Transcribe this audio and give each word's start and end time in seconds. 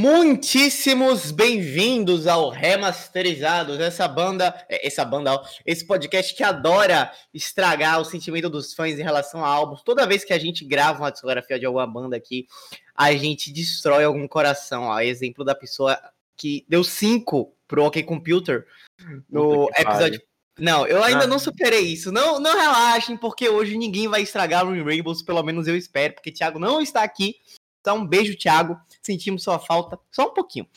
Muitíssimos 0.00 1.32
bem-vindos 1.32 2.28
ao 2.28 2.50
Remasterizados, 2.50 3.80
essa 3.80 4.06
banda, 4.06 4.54
é, 4.68 4.86
essa 4.86 5.04
banda, 5.04 5.42
esse 5.66 5.84
podcast 5.84 6.36
que 6.36 6.44
adora 6.44 7.10
estragar 7.34 8.00
o 8.00 8.04
sentimento 8.04 8.48
dos 8.48 8.72
fãs 8.72 8.96
em 8.96 9.02
relação 9.02 9.44
a 9.44 9.48
álbuns. 9.48 9.82
Toda 9.82 10.06
vez 10.06 10.22
que 10.22 10.32
a 10.32 10.38
gente 10.38 10.64
grava 10.64 11.00
uma 11.00 11.10
discografia 11.10 11.58
de 11.58 11.66
alguma 11.66 11.84
banda 11.84 12.16
aqui, 12.16 12.46
a 12.94 13.12
gente 13.12 13.52
destrói 13.52 14.04
algum 14.04 14.28
coração. 14.28 14.84
Ó. 14.84 15.00
Exemplo 15.00 15.44
da 15.44 15.52
pessoa 15.52 16.00
que 16.36 16.64
deu 16.68 16.84
5 16.84 17.52
pro 17.66 17.84
OK 17.84 18.00
Computer 18.04 18.66
no 19.28 19.68
episódio. 19.76 20.22
Não, 20.56 20.86
eu 20.86 21.02
ainda 21.02 21.24
ah. 21.24 21.26
não 21.26 21.40
superei 21.40 21.82
isso. 21.82 22.12
Não, 22.12 22.38
não 22.38 22.56
relaxem, 22.56 23.16
porque 23.16 23.48
hoje 23.48 23.76
ninguém 23.76 24.06
vai 24.06 24.22
estragar 24.22 24.64
o 24.64 24.84
Rainbows, 24.84 25.22
pelo 25.22 25.42
menos 25.42 25.66
eu 25.66 25.76
espero, 25.76 26.14
porque 26.14 26.30
Thiago 26.30 26.60
não 26.60 26.80
está 26.80 27.02
aqui. 27.02 27.34
Então, 27.88 28.00
um 28.00 28.06
beijo, 28.06 28.36
Thiago. 28.36 28.78
Sentimos 29.00 29.42
sua 29.42 29.58
falta 29.58 29.98
só 30.12 30.26
um 30.26 30.34
pouquinho. 30.34 30.68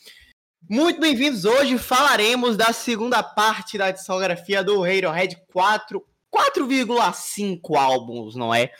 Muito 0.69 0.97
bem-vindos. 1.01 1.43
Hoje 1.43 1.77
falaremos 1.77 2.55
da 2.55 2.71
segunda 2.71 3.21
parte 3.21 3.77
da 3.77 3.91
discografia 3.91 4.63
do 4.63 4.81
Radiohead 4.81 5.37
4, 5.51 6.01
4,5 6.33 7.75
álbuns, 7.75 8.37
não 8.37 8.55
é? 8.55 8.71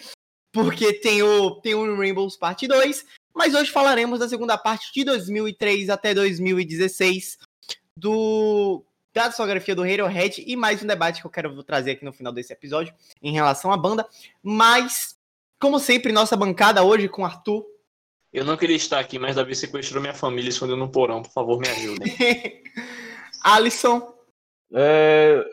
Porque 0.49 0.94
tem 0.94 1.22
o, 1.22 1.59
tem 1.59 1.75
o 1.75 1.98
Rainbows 1.98 2.38
Parte 2.38 2.70
2, 2.70 3.05
mas 3.36 3.53
hoje 3.53 3.70
falaremos 3.70 4.20
da 4.20 4.30
segunda 4.30 4.58
parte 4.58 4.94
de 4.94 5.03
2003 5.03 5.89
até 5.89 6.13
2016 6.13 7.38
do 7.98 8.81
da 9.13 9.27
discografia 9.27 9.75
do 9.75 9.81
Radiohead 9.81 10.41
e 10.48 10.55
mais 10.55 10.81
um 10.81 10.88
debate 10.88 11.20
que 11.20 11.27
eu 11.27 11.31
quero 11.31 11.61
trazer 11.66 11.91
aqui 11.91 12.05
no 12.05 12.13
final 12.13 12.31
desse 12.31 12.53
episódio 12.53 12.94
em 13.22 13.34
relação 13.34 13.73
à 13.73 13.75
banda. 13.75 14.08
Mas, 14.41 15.17
como 15.59 15.77
sempre, 15.80 16.13
nossa 16.13 16.38
bancada 16.38 16.81
hoje 16.81 17.09
com 17.09 17.25
Arthur. 17.25 17.70
Eu 18.34 18.45
não 18.45 18.55
queria 18.55 18.77
estar 18.77 18.99
aqui, 18.99 19.20
mas 19.20 19.35
Davi 19.35 19.53
sequestrou 19.55 20.02
minha 20.02 20.13
família 20.13 20.48
e 20.48 20.49
escondeu 20.49 20.77
no 20.77 20.89
porão. 20.89 21.22
Por 21.22 21.31
favor, 21.31 21.59
me 21.59 21.67
ajudem. 21.67 22.16
Alisson. 23.44 24.16
É, 24.73 25.44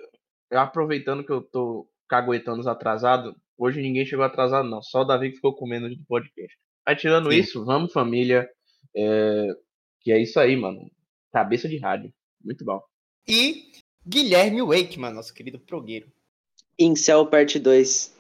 aproveitando 0.53 1.25
que 1.25 1.33
eu 1.33 1.43
tô 1.43 1.89
caguetando 2.09 2.69
atrasado, 2.69 3.35
hoje 3.57 3.83
ninguém 3.83 4.07
chegou 4.07 4.25
atrasado, 4.25 4.69
não. 4.69 4.81
Só 4.81 5.01
o 5.01 5.05
Davi 5.05 5.31
que 5.31 5.37
ficou 5.37 5.57
comendo 5.57 5.89
do 5.89 6.05
podcast. 6.07 6.57
Aí, 6.87 6.95
tirando 6.95 7.33
Sim. 7.33 7.39
isso, 7.39 7.65
vamos, 7.65 7.93
família. 7.93 8.49
É, 8.97 9.49
que 10.01 10.13
é 10.13 10.23
isso 10.23 10.39
aí, 10.39 10.57
mano. 10.57 10.89
Cabeça 11.33 11.69
de 11.69 11.79
rádio. 11.79 12.13
Muito 12.43 12.65
bom. 12.65 12.81
E 13.27 13.73
Guilherme 14.07 14.63
Wakeman, 14.63 15.13
nosso 15.13 15.35
querido 15.35 15.59
progueiro. 15.59 16.11
Incel 16.79 17.27
Parte 17.27 17.59
2. 17.59 18.17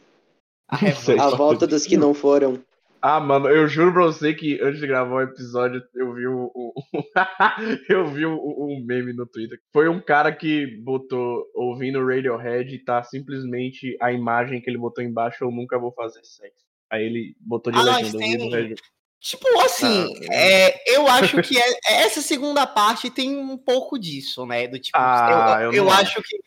A, 0.68 0.76
a 1.24 1.30
volta 1.30 1.66
dos 1.66 1.86
que 1.86 1.96
não 1.96 2.12
foram. 2.12 2.62
Ah, 3.00 3.20
mano, 3.20 3.48
eu 3.48 3.68
juro 3.68 3.92
pra 3.92 4.04
você 4.04 4.34
que 4.34 4.60
antes 4.60 4.80
de 4.80 4.86
gravar 4.86 5.14
o 5.14 5.22
episódio 5.22 5.82
eu 5.94 6.12
vi 6.14 6.26
o, 6.26 6.50
o 6.54 6.72
eu 7.88 8.06
vi 8.08 8.26
o, 8.26 8.36
o, 8.36 8.80
meme 8.84 9.12
no 9.12 9.26
Twitter. 9.26 9.60
Foi 9.72 9.88
um 9.88 10.00
cara 10.00 10.32
que 10.32 10.66
botou 10.78 11.48
ouvindo 11.54 12.04
Radiohead 12.04 12.74
e 12.74 12.84
tá 12.84 13.02
simplesmente 13.02 13.96
a 14.00 14.12
imagem 14.12 14.60
que 14.60 14.68
ele 14.68 14.78
botou 14.78 15.02
embaixo 15.02 15.44
eu 15.44 15.50
nunca 15.50 15.78
vou 15.78 15.92
fazer 15.92 16.24
sexo. 16.24 16.66
Aí 16.90 17.04
ele 17.04 17.36
botou 17.40 17.72
de 17.72 17.78
ah, 17.78 17.82
legenda 17.82 18.16
ouvindo 18.16 18.50
Radiohead. 18.50 18.82
Tipo 19.20 19.60
assim, 19.60 20.12
ah, 20.30 20.34
é, 20.34 20.94
eu 20.96 21.06
acho 21.08 21.40
que 21.42 21.58
é, 21.58 21.78
essa 22.04 22.22
segunda 22.22 22.66
parte 22.66 23.10
tem 23.10 23.36
um 23.36 23.56
pouco 23.56 23.98
disso, 23.98 24.46
né? 24.46 24.66
Do 24.66 24.78
tipo, 24.78 24.96
ah, 24.96 25.58
eu, 25.60 25.72
eu, 25.72 25.84
eu 25.84 25.90
acho 25.90 26.22
que 26.22 26.38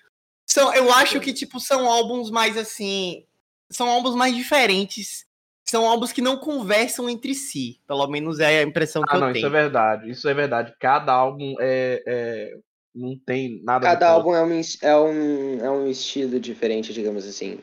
são, 0.46 0.74
eu 0.74 0.92
acho 0.92 1.20
que 1.20 1.34
tipo 1.34 1.60
são 1.60 1.88
álbuns 1.88 2.30
mais 2.30 2.58
assim, 2.58 3.26
são 3.70 3.90
álbuns 3.90 4.16
mais 4.16 4.36
diferentes 4.36 5.26
são 5.72 5.86
álbuns 5.86 6.12
que 6.12 6.22
não 6.22 6.36
conversam 6.36 7.10
entre 7.10 7.34
si. 7.34 7.80
Pelo 7.88 8.06
menos 8.08 8.42
é 8.42 8.60
a 8.60 8.64
impressão 8.64 9.02
que 9.04 9.14
ah, 9.14 9.16
eu 9.16 9.22
não, 9.22 9.28
tenho. 9.32 9.38
Isso 9.38 9.46
é 9.46 9.62
verdade, 9.62 10.12
isso 10.12 10.30
é 10.30 10.34
verdade. 10.34 10.76
Cada 10.78 11.14
álbum 11.14 11.56
é, 11.62 12.04
é 12.06 12.58
não 12.94 13.18
tem 13.18 13.62
nada. 13.64 13.88
Cada 13.88 14.10
álbum 14.10 14.36
é 14.36 14.44
um, 14.44 14.62
é, 14.82 14.98
um, 14.98 15.66
é 15.66 15.72
um 15.72 15.88
estilo 15.88 16.42
diferente, 16.42 16.92
digamos 16.92 17.26
assim. 17.26 17.58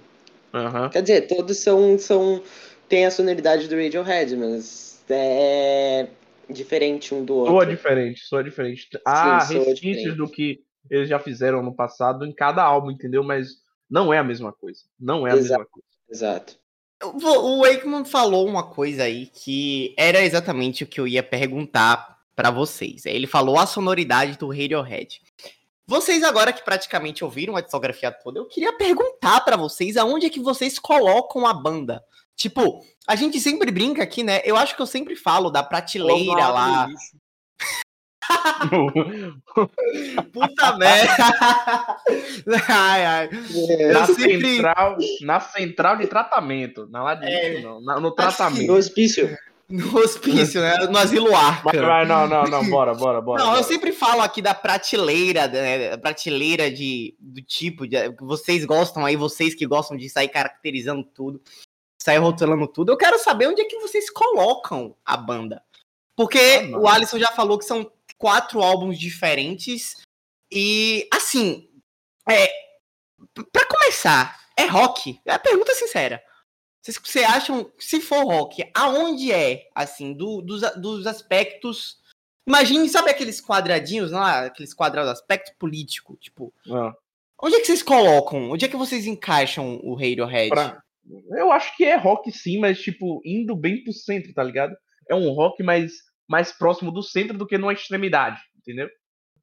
Uhum. 0.54 0.88
Quer 0.88 1.02
dizer, 1.02 1.26
todos 1.26 1.58
são, 1.58 1.98
são. 1.98 2.42
tem 2.88 3.04
a 3.04 3.10
sonoridade 3.10 3.68
do 3.68 3.76
Radiohead, 3.76 4.34
mas 4.36 5.04
é 5.10 6.08
diferente 6.48 7.14
um 7.14 7.22
do 7.22 7.36
outro. 7.36 7.52
Soa 7.52 7.66
diferente, 7.66 8.20
soa 8.24 8.42
diferente. 8.42 8.88
Há 9.04 9.40
Sim, 9.40 9.58
resquícios 9.64 10.16
do 10.16 10.26
que 10.26 10.60
eles 10.90 11.10
já 11.10 11.18
fizeram 11.18 11.62
no 11.62 11.76
passado 11.76 12.24
em 12.24 12.32
cada 12.32 12.62
álbum, 12.62 12.90
entendeu? 12.90 13.22
Mas 13.22 13.48
não 13.90 14.14
é 14.14 14.18
a 14.18 14.24
mesma 14.24 14.50
coisa. 14.50 14.80
Não 14.98 15.26
é 15.26 15.32
a 15.32 15.36
Exato. 15.36 15.60
mesma 15.60 15.66
coisa. 15.70 15.88
Exato. 16.10 16.67
O 17.02 17.62
Wakeman 17.62 18.04
falou 18.04 18.46
uma 18.46 18.64
coisa 18.64 19.04
aí 19.04 19.26
que 19.26 19.94
era 19.96 20.20
exatamente 20.20 20.82
o 20.82 20.86
que 20.86 21.00
eu 21.00 21.06
ia 21.06 21.22
perguntar 21.22 22.18
para 22.34 22.50
vocês. 22.50 23.06
Ele 23.06 23.26
falou 23.26 23.58
a 23.58 23.66
sonoridade 23.66 24.36
do 24.36 24.48
Radiohead. 24.48 25.20
Vocês 25.86 26.22
agora 26.22 26.52
que 26.52 26.64
praticamente 26.64 27.24
ouviram 27.24 27.56
a 27.56 27.60
discografia 27.60 28.12
toda, 28.12 28.38
eu 28.38 28.46
queria 28.46 28.76
perguntar 28.76 29.40
para 29.40 29.56
vocês 29.56 29.96
aonde 29.96 30.26
é 30.26 30.30
que 30.30 30.40
vocês 30.40 30.78
colocam 30.78 31.46
a 31.46 31.54
banda. 31.54 32.04
Tipo, 32.36 32.84
a 33.06 33.16
gente 33.16 33.40
sempre 33.40 33.70
brinca 33.70 34.02
aqui, 34.02 34.22
né? 34.22 34.40
Eu 34.44 34.56
acho 34.56 34.76
que 34.76 34.82
eu 34.82 34.86
sempre 34.86 35.16
falo 35.16 35.50
da 35.50 35.62
prateleira 35.62 36.48
lá. 36.48 36.88
Puta 40.32 40.76
merda! 40.76 41.24
ai, 42.68 43.06
ai. 43.06 43.30
É, 43.68 43.92
na, 43.92 44.06
sempre... 44.06 44.54
central, 44.54 44.96
na 45.22 45.40
central 45.40 45.96
de 45.96 46.06
tratamento. 46.06 46.86
Na 46.90 47.02
lá 47.02 47.14
de 47.14 47.26
é, 47.26 47.62
não, 47.62 47.80
no 47.80 48.10
tratamento. 48.10 48.66
No 48.66 48.74
hospício. 48.74 49.34
No 49.68 49.98
hospício, 49.98 50.62
né? 50.62 50.78
No 50.86 50.96
asilo 50.96 51.36
arca. 51.36 51.70
não, 52.06 52.26
não, 52.26 52.44
não, 52.44 52.70
bora, 52.70 52.94
bora, 52.94 53.20
bora. 53.20 53.42
Não, 53.42 53.50
bora. 53.50 53.60
eu 53.60 53.64
sempre 53.64 53.92
falo 53.92 54.22
aqui 54.22 54.40
da 54.40 54.54
prateleira, 54.54 55.46
né? 55.46 55.96
Prateleira 55.98 56.70
de, 56.70 57.14
do 57.20 57.42
tipo, 57.42 57.86
de, 57.86 58.08
vocês 58.18 58.64
gostam 58.64 59.04
aí, 59.04 59.14
vocês 59.14 59.54
que 59.54 59.66
gostam 59.66 59.96
de 59.96 60.08
sair 60.08 60.28
caracterizando 60.28 61.04
tudo, 61.04 61.42
sair 62.00 62.16
rotulando 62.16 62.66
tudo. 62.66 62.92
Eu 62.92 62.96
quero 62.96 63.18
saber 63.18 63.46
onde 63.46 63.60
é 63.60 63.66
que 63.66 63.78
vocês 63.78 64.08
colocam 64.08 64.96
a 65.04 65.18
banda. 65.18 65.62
Porque 66.16 66.70
ah, 66.72 66.78
o 66.78 66.88
Alisson 66.88 67.18
já 67.18 67.28
falou 67.28 67.58
que 67.58 67.66
são 67.66 67.92
quatro 68.18 68.60
álbuns 68.60 68.98
diferentes. 68.98 69.96
E, 70.50 71.08
assim, 71.12 71.68
é, 72.28 72.48
para 73.52 73.66
começar, 73.66 74.38
é 74.56 74.66
rock? 74.66 75.20
É 75.24 75.32
a 75.32 75.38
pergunta 75.38 75.74
sincera. 75.74 76.22
Vocês, 76.82 76.98
vocês 77.02 77.24
acham, 77.24 77.70
se 77.78 78.00
for 78.00 78.24
rock, 78.24 78.64
aonde 78.74 79.32
é, 79.32 79.68
assim, 79.74 80.12
do, 80.12 80.40
dos, 80.42 80.60
dos 80.76 81.06
aspectos. 81.06 81.98
Imagine, 82.46 82.88
sabe 82.88 83.10
aqueles 83.10 83.40
quadradinhos 83.40 84.10
lá, 84.10 84.46
aqueles 84.46 84.72
quadrados, 84.72 85.10
aspecto 85.10 85.54
político, 85.58 86.16
tipo. 86.16 86.52
Ah. 86.70 86.94
Onde 87.40 87.56
é 87.56 87.60
que 87.60 87.66
vocês 87.66 87.82
colocam? 87.82 88.50
Onde 88.50 88.64
é 88.64 88.68
que 88.68 88.76
vocês 88.76 89.06
encaixam 89.06 89.80
o 89.82 89.94
Radiohead? 89.94 90.48
Pra... 90.48 90.82
Eu 91.30 91.52
acho 91.52 91.76
que 91.76 91.84
é 91.84 91.96
rock 91.96 92.32
sim, 92.32 92.58
mas, 92.58 92.80
tipo, 92.80 93.20
indo 93.24 93.54
bem 93.54 93.82
pro 93.82 93.92
centro, 93.92 94.32
tá 94.32 94.42
ligado? 94.42 94.76
É 95.08 95.14
um 95.14 95.30
rock 95.32 95.62
mais 95.62 96.07
mais 96.28 96.52
próximo 96.52 96.92
do 96.92 97.02
centro 97.02 97.36
do 97.36 97.46
que 97.46 97.56
numa 97.56 97.72
extremidade, 97.72 98.40
entendeu? 98.58 98.88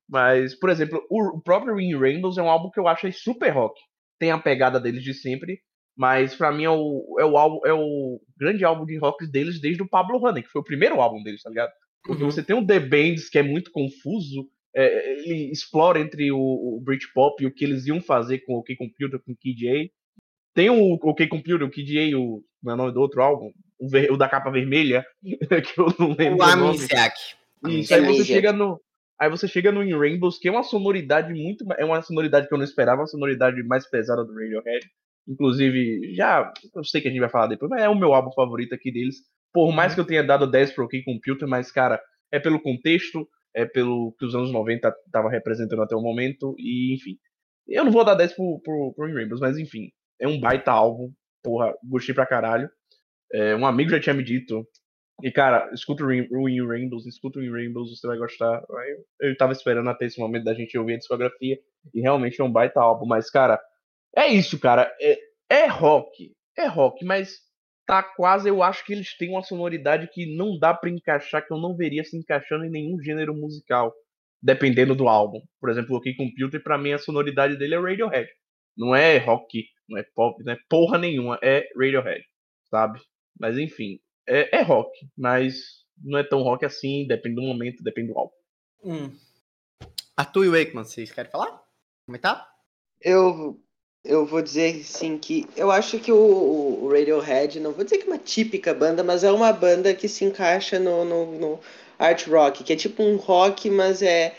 Mas, 0.07 0.53
por 0.53 0.69
exemplo, 0.69 1.03
o, 1.09 1.41
próprio 1.41 1.79
In 1.79 1.97
Rainbows 1.97 2.37
é 2.37 2.41
um 2.41 2.49
álbum 2.49 2.69
que 2.69 2.79
eu 2.79 2.87
acho 2.87 3.11
super 3.11 3.49
rock. 3.49 3.79
Tem 4.19 4.31
a 4.31 4.37
pegada 4.37 4.79
deles 4.79 5.03
de 5.03 5.13
sempre, 5.13 5.59
mas 5.97 6.35
para 6.35 6.51
mim 6.51 6.65
é 6.65 6.69
o, 6.69 7.17
é, 7.19 7.25
o 7.25 7.37
álbum, 7.37 7.65
é 7.65 7.73
o 7.73 8.21
grande 8.37 8.63
álbum 8.63 8.85
de 8.85 8.97
rock 8.97 9.25
deles 9.25 9.59
desde 9.59 9.81
o 9.81 9.89
Pablo 9.89 10.23
Honey, 10.23 10.43
que 10.43 10.49
foi 10.49 10.61
o 10.61 10.65
primeiro 10.65 11.01
álbum 11.01 11.23
deles, 11.23 11.41
tá 11.41 11.49
ligado? 11.49 11.71
Porque 12.03 12.23
uhum. 12.23 12.29
você 12.29 12.43
tem 12.43 12.55
o 12.55 12.65
The 12.65 12.79
Bands, 12.79 13.29
que 13.29 13.39
é 13.39 13.43
muito 13.43 13.71
confuso, 13.71 14.47
é, 14.75 15.13
ele 15.13 15.51
explora 15.51 15.99
entre 15.99 16.31
o, 16.31 16.37
o 16.37 16.81
Britpop 16.83 17.41
e 17.41 17.47
o 17.47 17.51
que 17.51 17.65
eles 17.65 17.87
iam 17.87 17.99
fazer 17.99 18.39
com 18.39 18.53
o 18.53 18.59
OK 18.59 18.75
Computer, 18.75 19.19
com 19.19 19.31
o 19.31 19.35
KJ. 19.35 19.91
Tem 20.53 20.69
o 20.69 20.93
OK 20.93 21.27
Computer, 21.27 21.65
o 21.65 21.71
KJ, 21.71 22.13
o, 22.15 22.43
não 22.61 22.71
é 22.71 22.75
o 22.75 22.77
nome 22.77 22.93
do 22.93 23.01
outro 23.01 23.23
álbum? 23.23 23.51
O, 23.79 23.89
ver, 23.89 24.11
o 24.11 24.17
da 24.17 24.29
capa 24.29 24.51
vermelha, 24.51 25.05
que 25.23 25.79
eu 25.79 25.93
não 25.99 26.15
lembro. 26.15 26.39
O 26.39 26.43
Amnesiac. 26.43 27.15
Isso, 27.67 27.93
aí 27.93 28.05
você 28.05 28.25
chega 28.25 28.51
no. 28.51 28.79
Aí 29.19 29.29
você 29.29 29.47
chega 29.47 29.71
no 29.71 29.81
In 29.81 29.97
Rainbows, 29.97 30.37
que 30.37 30.49
é 30.49 30.51
uma 30.51 30.63
sonoridade 30.63 31.33
muito. 31.33 31.65
É 31.77 31.85
uma 31.85 32.01
sonoridade 32.01 32.47
que 32.47 32.53
eu 32.53 32.57
não 32.57 32.65
esperava, 32.65 33.01
uma 33.01 33.07
sonoridade 33.07 33.63
mais 33.63 33.89
pesada 33.89 34.25
do 34.25 34.33
Radiohead. 34.33 34.85
Inclusive, 35.27 36.13
já. 36.13 36.51
Eu 36.75 36.83
sei 36.83 37.01
que 37.01 37.07
a 37.07 37.11
gente 37.11 37.19
vai 37.19 37.29
falar 37.29 37.47
depois, 37.47 37.69
mas 37.69 37.81
é 37.81 37.89
o 37.89 37.95
meu 37.95 38.13
álbum 38.13 38.31
favorito 38.31 38.75
aqui 38.75 38.91
deles. 38.91 39.17
Por 39.53 39.71
mais 39.71 39.91
uhum. 39.91 39.95
que 39.95 40.01
eu 40.01 40.05
tenha 40.05 40.23
dado 40.23 40.49
10 40.49 40.73
pro 40.73 40.85
OK 40.85 41.01
Computer, 41.03 41.47
mas, 41.47 41.71
cara, 41.71 42.01
é 42.31 42.39
pelo 42.39 42.61
contexto, 42.61 43.27
é 43.55 43.65
pelo 43.65 44.13
que 44.19 44.25
os 44.25 44.35
anos 44.35 44.51
90 44.51 44.93
tava 45.11 45.29
representando 45.29 45.81
até 45.81 45.95
o 45.95 46.01
momento, 46.01 46.53
e 46.59 46.93
enfim. 46.93 47.17
Eu 47.67 47.85
não 47.85 47.91
vou 47.91 48.03
dar 48.03 48.15
10 48.15 48.33
pro, 48.33 48.59
pro, 48.61 48.93
pro 48.93 49.09
In 49.09 49.13
Rainbows, 49.13 49.39
mas 49.39 49.57
enfim. 49.57 49.89
É 50.19 50.27
um 50.27 50.39
baita 50.39 50.71
álbum. 50.71 51.11
Porra, 51.41 51.73
gostei 51.83 52.13
pra 52.13 52.25
caralho. 52.25 52.69
É, 53.33 53.55
um 53.55 53.65
amigo 53.65 53.91
já 53.91 53.99
tinha 53.99 54.13
me 54.13 54.23
dito. 54.23 54.67
E, 55.23 55.31
cara, 55.31 55.69
escuta 55.73 56.03
o 56.03 56.49
In 56.49 56.67
Rainbows, 56.67 57.05
escuta 57.05 57.39
o 57.39 57.43
In 57.43 57.51
Rainbows, 57.51 57.97
você 57.97 58.05
vai 58.05 58.17
gostar. 58.17 58.63
Eu, 59.19 59.29
eu 59.29 59.37
tava 59.37 59.53
esperando 59.53 59.89
até 59.89 60.05
esse 60.05 60.19
momento 60.19 60.43
da 60.43 60.53
gente 60.53 60.77
ouvir 60.77 60.95
a 60.95 60.97
discografia. 60.97 61.57
E 61.93 62.01
realmente 62.01 62.41
é 62.41 62.43
um 62.43 62.51
baita 62.51 62.81
álbum. 62.81 63.05
Mas, 63.05 63.29
cara, 63.29 63.59
é 64.15 64.27
isso, 64.27 64.59
cara. 64.59 64.93
É, 64.99 65.17
é 65.49 65.67
rock. 65.67 66.33
É 66.57 66.67
rock, 66.67 67.03
mas 67.05 67.45
tá 67.85 68.01
quase, 68.01 68.49
eu 68.49 68.63
acho 68.63 68.83
que 68.85 68.93
eles 68.93 69.15
têm 69.17 69.29
uma 69.29 69.43
sonoridade 69.43 70.09
que 70.11 70.35
não 70.35 70.57
dá 70.57 70.73
para 70.73 70.89
encaixar, 70.89 71.45
que 71.45 71.53
eu 71.53 71.57
não 71.57 71.75
veria 71.75 72.03
se 72.03 72.17
encaixando 72.17 72.65
em 72.65 72.69
nenhum 72.69 72.99
gênero 73.01 73.35
musical, 73.35 73.93
dependendo 74.41 74.95
do 74.95 75.07
álbum. 75.07 75.39
Por 75.59 75.69
exemplo, 75.69 75.93
o 75.93 75.97
OK 75.97 76.15
Computer, 76.15 76.61
para 76.61 76.77
mim 76.77 76.93
a 76.93 76.97
sonoridade 76.97 77.57
dele 77.57 77.75
é 77.75 77.79
Radiohead. 77.79 78.29
Não 78.75 78.95
é 78.95 79.17
rock, 79.17 79.65
não 79.87 79.97
é 79.97 80.03
pop, 80.15 80.43
não 80.43 80.53
é 80.53 80.57
porra 80.67 80.97
nenhuma, 80.97 81.39
é 81.41 81.67
Radiohead, 81.77 82.23
sabe? 82.69 82.99
Mas 83.39 83.57
enfim, 83.57 83.99
é, 84.27 84.57
é 84.57 84.61
rock, 84.61 84.91
mas 85.17 85.85
não 86.03 86.17
é 86.17 86.23
tão 86.23 86.41
rock 86.41 86.65
assim, 86.65 87.07
depende 87.07 87.35
do 87.35 87.41
momento, 87.41 87.83
depende 87.83 88.11
do 88.11 88.17
álbum. 88.17 88.33
Hum. 88.83 89.11
Arthur 90.17 90.45
e 90.45 90.49
Wakeman, 90.49 90.83
vocês 90.83 91.11
querem 91.11 91.31
falar? 91.31 91.61
Comentar? 92.07 92.47
Eu 93.01 93.59
eu 94.05 94.23
vou 94.23 94.41
dizer 94.41 94.83
sim 94.83 95.17
que 95.17 95.47
eu 95.57 95.71
acho 95.71 95.99
que 95.99 96.11
o, 96.11 96.15
o, 96.83 96.89
Radiohead, 96.91 97.59
não 97.59 97.71
vou 97.71 97.83
dizer 97.83 97.97
que 97.97 98.03
é 98.03 98.07
uma 98.07 98.19
típica 98.19 98.71
banda, 98.71 99.03
mas 99.03 99.23
é 99.23 99.31
uma 99.31 99.51
banda 99.51 99.93
que 99.95 100.07
se 100.07 100.23
encaixa 100.23 100.77
no, 100.77 101.03
no, 101.03 101.39
no, 101.39 101.59
art 101.97 102.27
rock, 102.27 102.63
que 102.63 102.73
é 102.73 102.75
tipo 102.75 103.01
um 103.01 103.15
rock, 103.15 103.69
mas 103.69 104.01
é 104.03 104.35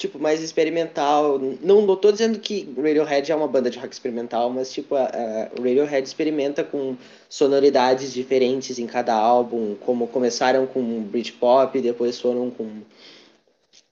tipo 0.00 0.18
mais 0.18 0.42
experimental. 0.42 1.38
Não, 1.60 1.82
não 1.82 1.96
tô 1.96 2.10
dizendo 2.10 2.38
que 2.38 2.68
Radiohead 2.76 3.30
é 3.30 3.34
uma 3.34 3.46
banda 3.46 3.70
de 3.70 3.78
rock 3.78 3.92
experimental, 3.92 4.50
mas 4.50 4.72
tipo 4.72 4.94
a, 4.96 5.02
a 5.04 5.44
Radiohead 5.58 6.06
experimenta 6.06 6.64
com 6.64 6.96
sonoridades 7.28 8.12
diferentes 8.12 8.78
em 8.78 8.86
cada 8.86 9.14
álbum, 9.14 9.76
como 9.84 10.08
começaram 10.08 10.66
com 10.66 11.02
Britpop, 11.02 11.78
depois 11.80 12.18
foram 12.18 12.50
com 12.50 12.66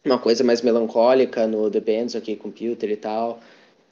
uma 0.04 0.18
coisa 0.18 0.42
mais 0.42 0.62
melancólica 0.62 1.46
no 1.46 1.70
The 1.70 1.80
Bands, 1.80 2.14
OK 2.14 2.36
Computer 2.36 2.90
e 2.90 2.96
tal. 2.96 3.40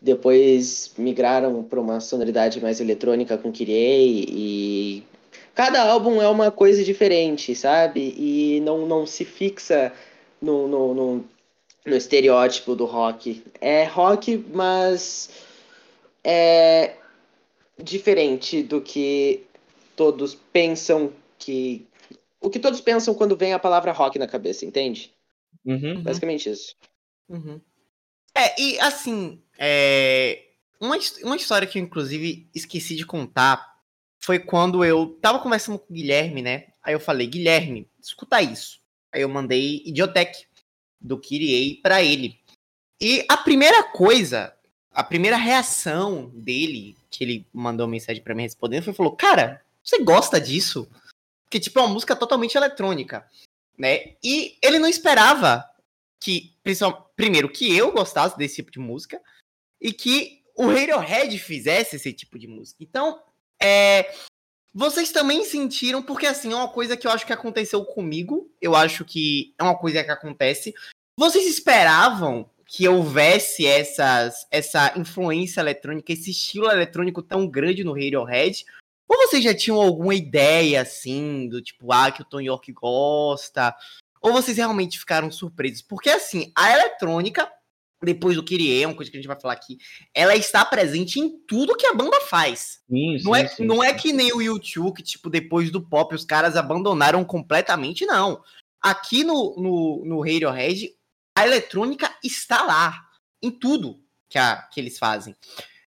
Depois 0.00 0.92
migraram 0.96 1.62
para 1.62 1.80
uma 1.80 2.00
sonoridade 2.00 2.60
mais 2.62 2.80
eletrônica 2.80 3.36
com 3.36 3.52
Kyrie 3.52 4.26
e 4.28 5.04
cada 5.54 5.82
álbum 5.82 6.22
é 6.22 6.28
uma 6.28 6.50
coisa 6.50 6.82
diferente, 6.82 7.54
sabe? 7.54 8.14
E 8.16 8.60
não, 8.60 8.86
não 8.86 9.06
se 9.06 9.24
fixa 9.24 9.92
no, 10.40 10.68
no, 10.68 10.94
no, 10.94 11.24
no 11.86 11.96
estereótipo 11.96 12.74
do 12.74 12.84
rock. 12.84 13.42
É 13.60 13.84
rock, 13.84 14.44
mas 14.52 15.30
é 16.24 16.96
diferente 17.80 18.62
do 18.62 18.80
que 18.80 19.46
todos 19.94 20.34
pensam 20.52 21.12
que. 21.38 21.86
O 22.40 22.50
que 22.50 22.58
todos 22.58 22.80
pensam 22.80 23.14
quando 23.14 23.36
vem 23.36 23.52
a 23.52 23.58
palavra 23.58 23.92
rock 23.92 24.18
na 24.18 24.26
cabeça, 24.26 24.64
entende? 24.64 25.12
Uhum, 25.64 26.02
Basicamente 26.02 26.50
isso. 26.50 26.74
Uhum. 27.28 27.60
É, 28.34 28.60
e 28.60 28.78
assim, 28.80 29.42
é, 29.58 30.42
uma, 30.80 30.96
uma 31.22 31.36
história 31.36 31.66
que 31.66 31.78
eu, 31.78 31.82
inclusive, 31.82 32.48
esqueci 32.54 32.94
de 32.94 33.06
contar 33.06 33.74
foi 34.20 34.38
quando 34.38 34.84
eu 34.84 35.18
tava 35.20 35.38
conversando 35.38 35.78
com 35.78 35.92
o 35.92 35.96
Guilherme, 35.96 36.42
né? 36.42 36.66
Aí 36.82 36.94
eu 36.94 37.00
falei, 37.00 37.26
Guilherme, 37.26 37.88
escuta 38.00 38.42
isso. 38.42 38.80
Aí 39.12 39.22
eu 39.22 39.28
mandei 39.28 39.82
Idiotech 39.86 40.46
do 41.00 41.18
Kyrie 41.18 41.80
para 41.82 42.02
ele. 42.02 42.38
E 43.00 43.24
a 43.28 43.36
primeira 43.36 43.82
coisa, 43.82 44.54
a 44.90 45.04
primeira 45.04 45.36
reação 45.36 46.30
dele, 46.34 46.96
que 47.10 47.22
ele 47.22 47.46
mandou 47.52 47.86
mensagem 47.86 48.22
para 48.22 48.34
mim 48.34 48.42
respondendo, 48.42 48.84
foi 48.84 48.94
falou: 48.94 49.16
"Cara, 49.16 49.62
você 49.82 50.02
gosta 50.02 50.40
disso?" 50.40 50.88
Porque 51.44 51.60
tipo 51.60 51.78
é 51.78 51.82
uma 51.82 51.92
música 51.92 52.16
totalmente 52.16 52.56
eletrônica, 52.56 53.28
né? 53.78 54.14
E 54.22 54.56
ele 54.62 54.78
não 54.78 54.88
esperava 54.88 55.64
que, 56.20 56.52
primeiro, 57.14 57.48
que 57.48 57.76
eu 57.76 57.92
gostasse 57.92 58.36
desse 58.36 58.56
tipo 58.56 58.70
de 58.70 58.78
música 58.78 59.20
e 59.80 59.92
que 59.92 60.42
o 60.56 60.66
Radiohead 60.66 61.38
fizesse 61.38 61.96
esse 61.96 62.12
tipo 62.12 62.38
de 62.38 62.48
música. 62.48 62.82
Então, 62.82 63.22
é, 63.60 64.12
vocês 64.76 65.10
também 65.10 65.42
sentiram, 65.42 66.02
porque 66.02 66.26
assim, 66.26 66.52
é 66.52 66.54
uma 66.54 66.68
coisa 66.68 66.98
que 66.98 67.06
eu 67.06 67.10
acho 67.10 67.24
que 67.24 67.32
aconteceu 67.32 67.82
comigo, 67.82 68.52
eu 68.60 68.76
acho 68.76 69.06
que 69.06 69.54
é 69.58 69.62
uma 69.62 69.74
coisa 69.74 70.04
que 70.04 70.10
acontece. 70.10 70.74
Vocês 71.18 71.46
esperavam 71.46 72.50
que 72.66 72.86
houvesse 72.86 73.66
essas, 73.66 74.46
essa 74.50 74.92
influência 74.98 75.60
eletrônica, 75.60 76.12
esse 76.12 76.30
estilo 76.30 76.70
eletrônico 76.70 77.22
tão 77.22 77.48
grande 77.48 77.82
no 77.82 77.94
Radiohead? 77.94 78.66
Ou 79.08 79.16
vocês 79.16 79.42
já 79.42 79.54
tinham 79.54 79.80
alguma 79.80 80.14
ideia, 80.14 80.82
assim, 80.82 81.48
do 81.48 81.62
tipo, 81.62 81.90
ah, 81.90 82.10
que 82.10 82.20
o 82.20 82.26
Tom 82.26 82.42
York 82.42 82.70
gosta? 82.72 83.74
Ou 84.20 84.34
vocês 84.34 84.58
realmente 84.58 84.98
ficaram 84.98 85.30
surpresos? 85.30 85.80
Porque, 85.80 86.10
assim, 86.10 86.52
a 86.54 86.70
eletrônica, 86.70 87.50
depois 88.06 88.36
do 88.36 88.44
Kyrie, 88.44 88.86
uma 88.86 88.94
coisa 88.94 89.10
que 89.10 89.16
a 89.16 89.20
gente 89.20 89.26
vai 89.26 89.38
falar 89.38 89.54
aqui, 89.54 89.76
ela 90.14 90.36
está 90.36 90.64
presente 90.64 91.18
em 91.18 91.28
tudo 91.46 91.76
que 91.76 91.86
a 91.86 91.92
banda 91.92 92.20
faz. 92.20 92.80
Sim, 92.88 93.18
não, 93.24 93.34
é, 93.34 93.48
sim, 93.48 93.64
não 93.64 93.82
é 93.82 93.92
que 93.92 94.12
nem 94.12 94.32
o 94.32 94.40
YouTube, 94.40 94.94
que, 94.94 95.02
tipo, 95.02 95.28
depois 95.28 95.70
do 95.70 95.86
pop 95.86 96.14
os 96.14 96.24
caras 96.24 96.56
abandonaram 96.56 97.24
completamente, 97.24 98.06
não. 98.06 98.40
Aqui 98.80 99.24
no, 99.24 99.56
no, 99.56 100.04
no 100.06 100.20
Radiohead, 100.20 100.90
a 101.36 101.44
eletrônica 101.44 102.08
está 102.22 102.62
lá, 102.62 102.94
em 103.42 103.50
tudo 103.50 104.00
que, 104.30 104.38
a, 104.38 104.62
que 104.72 104.80
eles 104.80 104.98
fazem. 104.98 105.34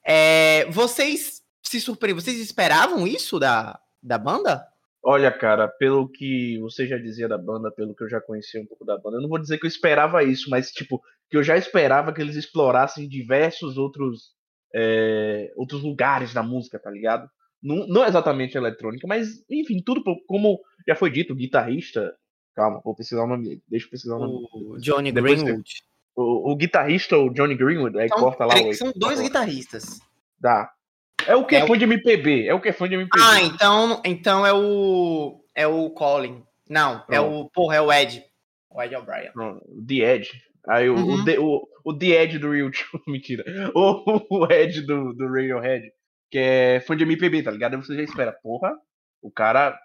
É, 0.06 0.66
vocês 0.72 1.42
se 1.62 1.82
surpreendem, 1.82 2.24
vocês 2.24 2.40
esperavam 2.40 3.06
isso 3.06 3.38
da, 3.38 3.78
da 4.02 4.18
banda? 4.18 4.66
Olha, 5.04 5.32
cara, 5.32 5.68
pelo 5.68 6.10
que 6.10 6.58
você 6.60 6.88
já 6.88 6.98
dizia 6.98 7.28
da 7.28 7.38
banda, 7.38 7.70
pelo 7.70 7.94
que 7.94 8.04
eu 8.04 8.10
já 8.10 8.22
conhecia 8.22 8.62
um 8.62 8.66
pouco 8.66 8.86
da 8.86 8.98
banda, 8.98 9.18
eu 9.18 9.22
não 9.22 9.30
vou 9.30 9.38
dizer 9.38 9.60
que 9.60 9.66
eu 9.66 9.70
esperava 9.70 10.24
isso, 10.24 10.50
mas 10.50 10.72
tipo, 10.72 11.00
que 11.30 11.38
eu 11.38 11.44
já 11.44 11.58
esperava 11.58 12.14
que 12.14 12.22
eles 12.22 12.36
explorassem 12.36 13.08
diversos 13.10 13.78
outros 13.78 14.34
é, 14.74 15.52
outros 15.56 15.82
lugares 15.82 16.34
da 16.34 16.44
música, 16.44 16.78
tá 16.78 16.90
ligado? 16.92 17.30
Não, 17.64 17.88
não 17.88 18.06
exatamente 18.06 18.58
eletrônica, 18.58 19.08
mas 19.08 19.44
enfim, 19.50 19.82
tudo 19.84 20.04
como 20.28 20.60
já 20.88 20.96
foi 20.96 21.10
dito, 21.10 21.34
o 21.34 21.36
guitarrista. 21.36 22.14
Calma, 22.54 22.82
vou 22.84 22.96
pesquisar 22.96 23.24
o 23.24 23.28
nome 23.28 23.44
dele. 23.44 23.64
Deixa 23.68 23.86
eu 23.86 23.90
pesquisar 23.90 24.16
o 24.16 24.20
nome 24.20 24.48
O 24.54 24.78
Johnny 24.78 25.12
Depois 25.12 25.42
Greenwood. 25.42 25.70
O, 26.16 26.52
o 26.52 26.56
guitarrista, 26.56 27.18
o 27.18 27.30
Johnny 27.30 27.56
Greenwood, 27.56 28.00
aí 28.00 28.08
São, 28.08 28.20
corta 28.20 28.46
lá 28.46 28.54
o. 28.56 28.74
são 28.74 28.94
dois 28.96 29.20
guitarristas. 29.20 30.00
Dá. 30.40 30.72
É 31.28 31.36
o 31.36 31.46
que 31.46 31.56
é, 31.56 31.60
É 31.60 31.64
o- 31.64 31.68
fã 31.68 31.78
de 31.78 31.84
MPB, 31.86 32.48
é 32.48 32.54
o 32.54 32.62
que 32.62 32.70
é 32.70 32.74
fã 32.74 32.88
de 32.88 32.96
MPB. 32.96 33.22
Ah, 33.24 33.42
então, 33.42 34.02
então 34.06 34.46
é 34.46 34.54
o. 34.54 35.42
É 35.56 35.66
o 35.68 35.90
Colin. 35.90 36.44
Não, 36.70 37.04
é 37.10 37.20
o. 37.20 37.50
Porra, 37.50 37.76
é 37.78 37.82
o 37.82 37.92
Ed. 37.92 38.24
O 38.70 38.82
Ed 38.82 38.96
O'Brien. 38.96 39.32
The 39.88 39.96
Edge. 39.96 40.42
Aí 40.68 40.90
o, 40.90 40.96
Uhum. 40.96 41.14
o, 41.22 41.26
The- 41.26 41.40
o, 41.40 41.68
o 41.84 41.98
The 41.98 42.24
Edge 42.24 42.40
do 42.40 42.52
Real 42.52 42.72
True, 42.72 43.02
mentira. 43.08 43.44
O, 43.76 44.44
o 44.44 44.52
Ed 44.52 44.82
do, 44.82 45.14
do 45.14 45.28
Radiohead, 45.28 45.92
que 46.32 46.38
é 46.38 46.80
fã 46.82 46.96
de 46.98 47.04
MPB, 47.04 47.44
tá 47.44 47.52
ligado? 47.52 47.76
Aí 47.76 47.82
você 47.82 47.96
já 47.96 48.02
espera, 48.04 48.32
porra, 48.32 48.76
o 49.22 49.32
cara 49.32 49.78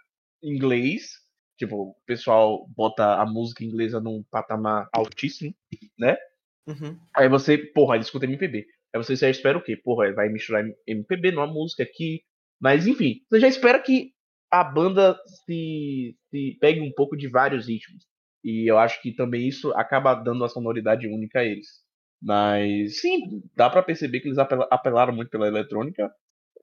inglês, 0.43 1.19
tipo, 1.59 1.77
o 1.91 1.95
pessoal 2.07 2.67
bota 2.77 3.15
a 3.21 3.27
música 3.27 3.65
inglesa 3.65 4.01
num 4.01 4.23
patamar 4.31 4.89
altíssimo, 4.93 5.55
né? 5.99 6.17
Uhum. 6.67 6.99
Aí 7.15 7.29
você, 7.29 7.59
porra, 7.59 7.97
ele 7.97 8.05
escuta 8.05 8.25
MPB. 8.27 8.67
Aí 8.95 9.03
você 9.03 9.15
já 9.17 9.29
espera 9.29 9.59
o 9.59 9.63
quê? 9.63 9.77
Porra, 9.77 10.07
ele 10.07 10.15
vai 10.15 10.29
misturar 10.29 10.65
MPB 10.87 11.33
numa 11.33 11.47
música 11.47 11.83
aqui. 11.83 12.23
Mas 12.61 12.87
enfim, 12.87 13.21
você 13.29 13.41
já 13.41 13.49
espera 13.49 13.79
que 13.81 14.13
a 14.51 14.65
banda 14.65 15.19
se, 15.47 16.17
se 16.31 16.59
pegue 16.61 16.81
um 16.81 16.93
pouco 16.93 17.17
de 17.17 17.29
vários 17.29 17.67
ritmos. 17.69 18.05
E 18.45 18.71
eu 18.71 18.79
acho 18.79 19.01
que 19.03 19.13
também 19.15 19.47
isso 19.49 19.73
acaba 19.75 20.15
dando 20.15 20.39
uma 20.43 20.49
sonoridade 20.49 21.07
única 21.07 21.41
a 21.41 21.45
eles. 21.45 21.69
Mas 22.23 23.01
sim, 23.01 23.43
dá 23.57 23.69
pra 23.71 23.83
perceber 23.83 24.21
que 24.21 24.29
eles 24.29 24.39
apela- 24.39 24.69
apelaram 24.71 25.15
muito 25.15 25.31
pela 25.31 25.47
eletrônica. 25.49 26.11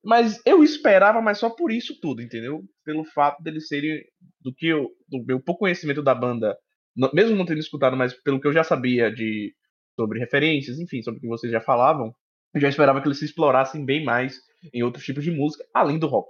Mas 0.04 0.42
eu 0.46 0.64
esperava, 0.64 1.22
mas 1.22 1.40
só 1.40 1.50
por 1.50 1.72
isso 1.72 2.00
tudo, 2.00 2.22
entendeu? 2.22 2.64
Pelo 2.86 3.04
fato 3.06 3.42
deles 3.44 3.68
serem 3.68 4.04
do 4.42 4.54
que 4.54 4.68
eu, 4.68 4.90
do 5.08 5.24
meu 5.26 5.40
pouco 5.42 5.60
conhecimento 5.62 6.02
da 6.04 6.16
banda, 6.16 6.58
mesmo 7.14 7.36
não 7.36 7.46
tendo 7.46 7.60
escutado, 7.60 7.98
mas 7.98 8.14
pelo 8.14 8.40
que 8.40 8.48
eu 8.48 8.54
já 8.54 8.64
sabia 8.64 9.12
de 9.12 9.54
sobre 10.00 10.20
referências, 10.20 10.80
enfim, 10.80 11.02
sobre 11.02 11.18
o 11.20 11.22
que 11.22 11.28
vocês 11.28 11.52
já 11.52 11.60
falavam, 11.60 12.14
eu 12.54 12.62
já 12.62 12.70
esperava 12.70 13.02
que 13.02 13.08
eles 13.08 13.20
se 13.20 13.26
explorassem 13.26 13.84
bem 13.86 14.04
mais 14.04 14.40
em 14.74 14.84
outros 14.84 15.04
tipos 15.04 15.24
de 15.24 15.32
música, 15.32 15.66
além 15.74 16.00
do 16.00 16.08
rock. 16.08 16.30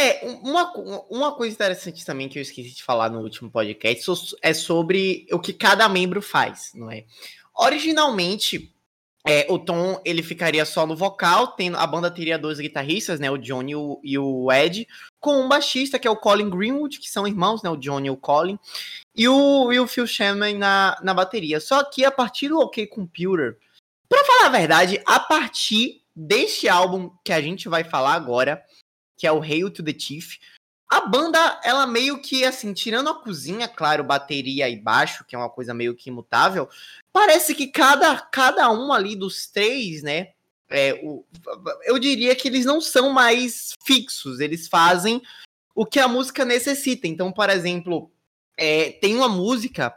É, 0.00 0.24
uma, 0.44 0.72
uma 1.10 1.32
coisa 1.34 1.52
interessante 1.52 2.06
também 2.06 2.28
que 2.28 2.38
eu 2.38 2.42
esqueci 2.42 2.70
de 2.70 2.84
falar 2.84 3.10
no 3.10 3.20
último 3.20 3.50
podcast 3.50 4.08
é 4.40 4.54
sobre 4.54 5.26
o 5.32 5.40
que 5.40 5.52
cada 5.52 5.88
membro 5.88 6.22
faz, 6.22 6.70
não 6.72 6.88
é? 6.88 7.04
Originalmente, 7.52 8.72
é, 9.26 9.44
o 9.50 9.58
Tom 9.58 10.00
ele 10.04 10.22
ficaria 10.22 10.64
só 10.64 10.86
no 10.86 10.94
vocal, 10.94 11.48
tendo, 11.48 11.76
a 11.76 11.84
banda 11.84 12.12
teria 12.12 12.38
dois 12.38 12.60
guitarristas, 12.60 13.18
né? 13.18 13.28
O 13.28 13.36
Johnny 13.36 13.72
e 14.04 14.16
o, 14.16 14.52
Ed, 14.52 14.86
com 15.18 15.42
um 15.42 15.48
baixista, 15.48 15.98
que 15.98 16.06
é 16.06 16.10
o 16.10 16.16
Colin 16.16 16.48
Greenwood, 16.48 17.00
que 17.00 17.10
são 17.10 17.26
irmãos, 17.26 17.60
né? 17.64 17.68
O 17.68 17.76
Johnny 17.76 18.06
e 18.06 18.10
o 18.12 18.16
Colin, 18.16 18.56
e 19.16 19.28
o, 19.28 19.72
e 19.72 19.80
o 19.80 19.88
Phil 19.88 20.06
Sherman 20.06 20.56
na, 20.56 20.96
na 21.02 21.12
bateria. 21.12 21.58
Só 21.58 21.82
que 21.82 22.04
a 22.04 22.10
partir 22.12 22.48
do 22.48 22.60
OK 22.60 22.86
Computer, 22.86 23.58
pra 24.08 24.22
falar 24.22 24.46
a 24.46 24.58
verdade, 24.58 25.02
a 25.04 25.18
partir 25.18 26.04
deste 26.14 26.68
álbum 26.68 27.10
que 27.24 27.32
a 27.32 27.40
gente 27.42 27.68
vai 27.68 27.82
falar 27.82 28.14
agora, 28.14 28.62
que 29.18 29.26
é 29.26 29.32
o 29.32 29.42
Hail 29.42 29.70
to 29.70 29.82
the 29.82 29.94
Chief. 29.96 30.38
A 30.88 31.02
banda, 31.02 31.60
ela 31.62 31.86
meio 31.86 32.22
que, 32.22 32.46
assim, 32.46 32.72
tirando 32.72 33.10
a 33.10 33.14
cozinha, 33.14 33.68
claro, 33.68 34.02
bateria 34.02 34.70
e 34.70 34.76
baixo, 34.76 35.24
que 35.26 35.36
é 35.36 35.38
uma 35.38 35.50
coisa 35.50 35.74
meio 35.74 35.94
que 35.94 36.08
imutável, 36.08 36.66
parece 37.12 37.54
que 37.54 37.66
cada, 37.66 38.18
cada 38.18 38.70
um 38.70 38.90
ali 38.90 39.14
dos 39.14 39.46
três, 39.48 40.02
né, 40.02 40.28
é, 40.70 41.00
o, 41.02 41.24
eu 41.84 41.98
diria 41.98 42.34
que 42.34 42.48
eles 42.48 42.64
não 42.64 42.80
são 42.80 43.10
mais 43.10 43.72
fixos, 43.84 44.40
eles 44.40 44.68
fazem 44.68 45.22
o 45.74 45.86
que 45.86 45.98
a 45.98 46.08
música 46.08 46.44
necessita. 46.44 47.06
Então, 47.06 47.32
por 47.32 47.48
exemplo, 47.50 48.10
é, 48.56 48.92
tem 48.92 49.14
uma 49.14 49.28
música 49.28 49.94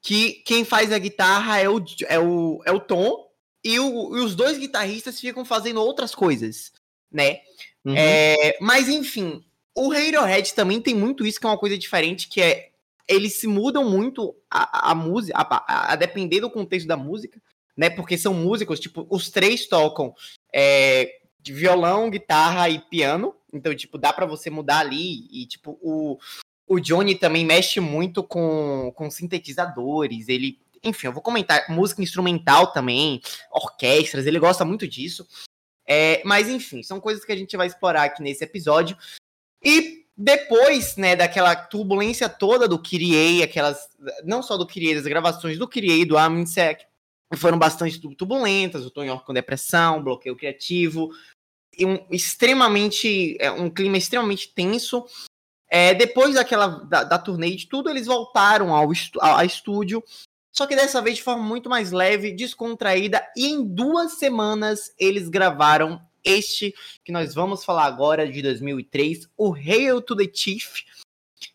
que 0.00 0.42
quem 0.44 0.64
faz 0.64 0.92
a 0.92 0.98
guitarra 0.98 1.58
é 1.58 1.68
o, 1.68 1.82
é 2.06 2.18
o, 2.18 2.62
é 2.64 2.72
o 2.72 2.80
Tom 2.80 3.30
e, 3.62 3.80
o, 3.80 4.16
e 4.16 4.20
os 4.20 4.34
dois 4.34 4.58
guitarristas 4.58 5.18
ficam 5.18 5.44
fazendo 5.44 5.80
outras 5.80 6.14
coisas, 6.14 6.72
né? 7.10 7.40
Uhum. 7.84 7.94
É, 7.96 8.56
mas 8.60 8.88
enfim, 8.88 9.42
o 9.74 9.92
Radiohead 9.92 10.54
também 10.54 10.80
tem 10.80 10.94
muito 10.94 11.26
isso 11.26 11.38
que 11.38 11.46
é 11.46 11.48
uma 11.50 11.58
coisa 11.58 11.76
diferente, 11.76 12.28
que 12.28 12.40
é 12.40 12.70
eles 13.06 13.34
se 13.34 13.46
mudam 13.46 13.88
muito 13.88 14.34
a, 14.50 14.94
música, 14.94 15.36
a, 15.38 15.42
a, 15.42 15.92
a, 15.92 15.96
depender 15.96 16.40
do 16.40 16.50
contexto 16.50 16.86
da 16.86 16.96
música, 16.96 17.40
né? 17.76 17.90
Porque 17.90 18.16
são 18.16 18.32
músicos, 18.32 18.80
tipo, 18.80 19.06
os 19.10 19.30
três 19.30 19.66
tocam 19.66 20.14
é, 20.52 21.10
violão, 21.52 22.10
guitarra 22.10 22.68
e 22.70 22.78
piano. 22.78 23.34
Então, 23.52 23.74
tipo, 23.74 23.98
dá 23.98 24.12
para 24.12 24.26
você 24.26 24.48
mudar 24.48 24.78
ali. 24.78 25.26
E, 25.30 25.46
tipo, 25.46 25.78
o, 25.82 26.18
o 26.66 26.80
Johnny 26.80 27.14
também 27.14 27.44
mexe 27.44 27.78
muito 27.80 28.22
com, 28.22 28.92
com 28.94 29.10
sintetizadores. 29.10 30.28
Ele. 30.28 30.58
Enfim, 30.82 31.06
eu 31.06 31.12
vou 31.12 31.22
comentar 31.22 31.64
música 31.70 32.02
instrumental 32.02 32.66
também, 32.72 33.20
orquestras, 33.50 34.26
ele 34.26 34.38
gosta 34.38 34.66
muito 34.66 34.86
disso. 34.86 35.26
É, 35.86 36.22
mas 36.24 36.48
enfim, 36.48 36.82
são 36.82 37.00
coisas 37.00 37.24
que 37.24 37.32
a 37.32 37.36
gente 37.36 37.56
vai 37.56 37.66
explorar 37.66 38.04
aqui 38.04 38.22
nesse 38.22 38.44
episódio. 38.44 38.96
E 39.62 40.04
depois, 40.16 40.96
né, 40.96 41.16
daquela 41.16 41.56
turbulência 41.56 42.28
toda 42.28 42.68
do 42.68 42.78
Kyrie, 42.78 43.42
aquelas. 43.42 43.88
Não 44.24 44.42
só 44.42 44.56
do 44.56 44.66
Kyrie, 44.66 44.94
das 44.94 45.06
gravações 45.06 45.58
do 45.58 45.68
Kyrie, 45.68 46.04
do 46.04 46.16
Aminsec, 46.16 46.84
foram 47.36 47.58
bastante 47.58 48.00
turbulentas, 48.16 48.86
o 48.86 48.90
Tony 48.90 49.08
York 49.08 49.26
com 49.26 49.34
depressão, 49.34 50.02
bloqueio 50.02 50.36
criativo, 50.36 51.10
e 51.76 51.84
um 51.84 52.06
extremamente. 52.10 53.36
É, 53.40 53.50
um 53.50 53.68
clima 53.68 53.98
extremamente 53.98 54.52
tenso. 54.54 55.04
É, 55.68 55.92
depois 55.92 56.34
daquela 56.34 56.68
da, 56.68 57.02
da 57.02 57.18
turnê 57.18 57.50
de 57.56 57.66
tudo, 57.66 57.90
eles 57.90 58.06
voltaram 58.06 58.72
ao, 58.72 58.88
ao, 59.20 59.38
ao 59.38 59.44
estúdio, 59.44 60.04
só 60.54 60.66
que 60.68 60.76
dessa 60.76 61.02
vez 61.02 61.16
de 61.16 61.22
forma 61.24 61.42
muito 61.42 61.68
mais 61.68 61.90
leve, 61.90 62.30
descontraída, 62.30 63.26
e 63.36 63.48
em 63.48 63.64
duas 63.64 64.12
semanas 64.12 64.94
eles 64.96 65.28
gravaram 65.28 66.00
este 66.22 66.72
que 67.04 67.10
nós 67.10 67.34
vamos 67.34 67.64
falar 67.64 67.86
agora 67.86 68.30
de 68.30 68.40
2003, 68.40 69.28
o 69.36 69.52
Hail 69.52 70.00
to 70.00 70.16
the 70.16 70.30
Chief, 70.32 70.82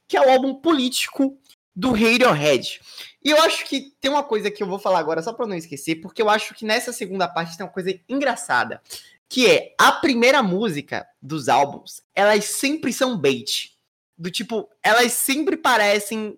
que 0.05 0.17
é 0.17 0.21
o 0.21 0.29
álbum 0.29 0.53
político 0.55 1.39
do 1.73 1.91
Radiohead. 1.91 2.81
E 3.23 3.31
eu 3.31 3.41
acho 3.41 3.65
que 3.65 3.93
tem 4.01 4.11
uma 4.11 4.23
coisa 4.23 4.51
que 4.51 4.61
eu 4.61 4.67
vou 4.67 4.77
falar 4.77 4.99
agora, 4.99 5.21
só 5.21 5.31
para 5.31 5.47
não 5.47 5.55
esquecer, 5.55 5.95
porque 5.95 6.21
eu 6.21 6.29
acho 6.29 6.53
que 6.53 6.65
nessa 6.65 6.91
segunda 6.91 7.27
parte 7.27 7.55
tem 7.55 7.65
uma 7.65 7.71
coisa 7.71 7.97
engraçada, 8.07 8.81
que 9.29 9.47
é 9.47 9.75
a 9.77 9.93
primeira 9.93 10.43
música 10.43 11.07
dos 11.21 11.47
álbuns, 11.47 12.01
elas 12.13 12.45
sempre 12.45 12.91
são 12.91 13.17
bait. 13.17 13.77
Do 14.17 14.29
tipo, 14.29 14.67
elas 14.83 15.13
sempre 15.13 15.55
parecem. 15.55 16.37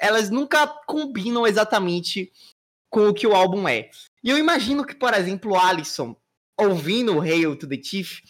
Elas 0.00 0.30
nunca 0.30 0.66
combinam 0.66 1.46
exatamente 1.46 2.32
com 2.88 3.08
o 3.08 3.14
que 3.14 3.26
o 3.26 3.34
álbum 3.34 3.68
é. 3.68 3.90
E 4.24 4.30
eu 4.30 4.38
imagino 4.38 4.84
que, 4.84 4.94
por 4.94 5.14
exemplo, 5.14 5.52
o 5.52 5.58
Alisson, 5.58 6.16
ouvindo 6.58 7.16
o 7.16 7.20
Hail 7.20 7.54
to 7.56 7.68
the 7.68 7.80
Chief, 7.80 8.20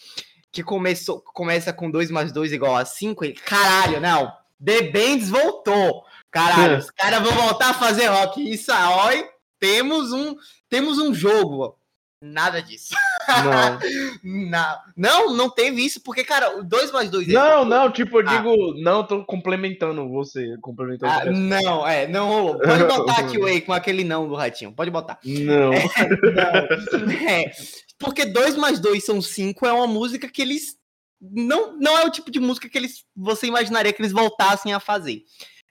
que 0.51 0.61
começou, 0.61 1.21
começa 1.21 1.71
com 1.71 1.89
2 1.89 2.11
mais 2.11 2.31
2 2.31 2.51
igual 2.51 2.75
a 2.75 2.85
5, 2.85 3.23
ele, 3.23 3.33
caralho, 3.33 3.99
não, 4.01 4.31
The 4.63 4.91
Bands 4.91 5.29
voltou. 5.29 6.03
Caralho, 6.29 6.77
os 6.77 6.91
caras 6.91 7.21
vão 7.21 7.33
voltar 7.33 7.71
a 7.71 7.73
fazer 7.73 8.07
rock. 8.07 8.49
Isso 8.49 8.71
aí, 8.71 9.27
temos 9.59 10.13
um, 10.13 10.35
temos 10.69 10.97
um 10.97 11.13
jogo. 11.13 11.77
Nada 12.21 12.61
disso. 12.61 12.93
Não. 13.27 13.79
não. 14.51 14.79
Não, 14.95 15.33
não 15.33 15.49
teve 15.49 15.83
isso, 15.83 15.99
porque, 16.01 16.23
cara, 16.23 16.61
2 16.61 16.91
mais 16.91 17.09
2 17.09 17.29
é 17.29 17.31
Não, 17.33 17.65
não, 17.65 17.91
tipo, 17.91 18.19
eu 18.19 18.29
ah. 18.29 18.37
digo, 18.37 18.73
não, 18.79 19.03
tô 19.03 19.25
complementando 19.25 20.07
você. 20.07 20.55
Complementando 20.61 21.11
ah, 21.11 21.25
não, 21.25 21.87
é, 21.87 22.07
não 22.07 22.27
rolou. 22.27 22.59
Pode 22.59 22.83
botar 22.85 23.19
aqui 23.19 23.37
o 23.41 23.65
com 23.65 23.73
aquele 23.73 24.03
não 24.03 24.27
do 24.27 24.35
ratinho. 24.35 24.71
Pode 24.71 24.91
botar. 24.91 25.17
Não. 25.25 25.73
É, 25.73 25.83
não. 26.93 27.11
É, 27.27 27.51
porque 27.97 28.23
2 28.23 28.55
mais 28.55 28.79
2 28.79 29.03
são 29.03 29.19
5 29.19 29.65
é 29.65 29.73
uma 29.73 29.87
música 29.87 30.29
que 30.29 30.43
eles. 30.43 30.75
Não, 31.19 31.77
não 31.79 31.97
é 31.97 32.05
o 32.05 32.11
tipo 32.11 32.29
de 32.29 32.39
música 32.39 32.69
que 32.69 32.77
eles 32.77 33.03
você 33.15 33.47
imaginaria 33.47 33.93
que 33.93 34.01
eles 34.01 34.11
voltassem 34.11 34.73
a 34.73 34.79
fazer. 34.79 35.23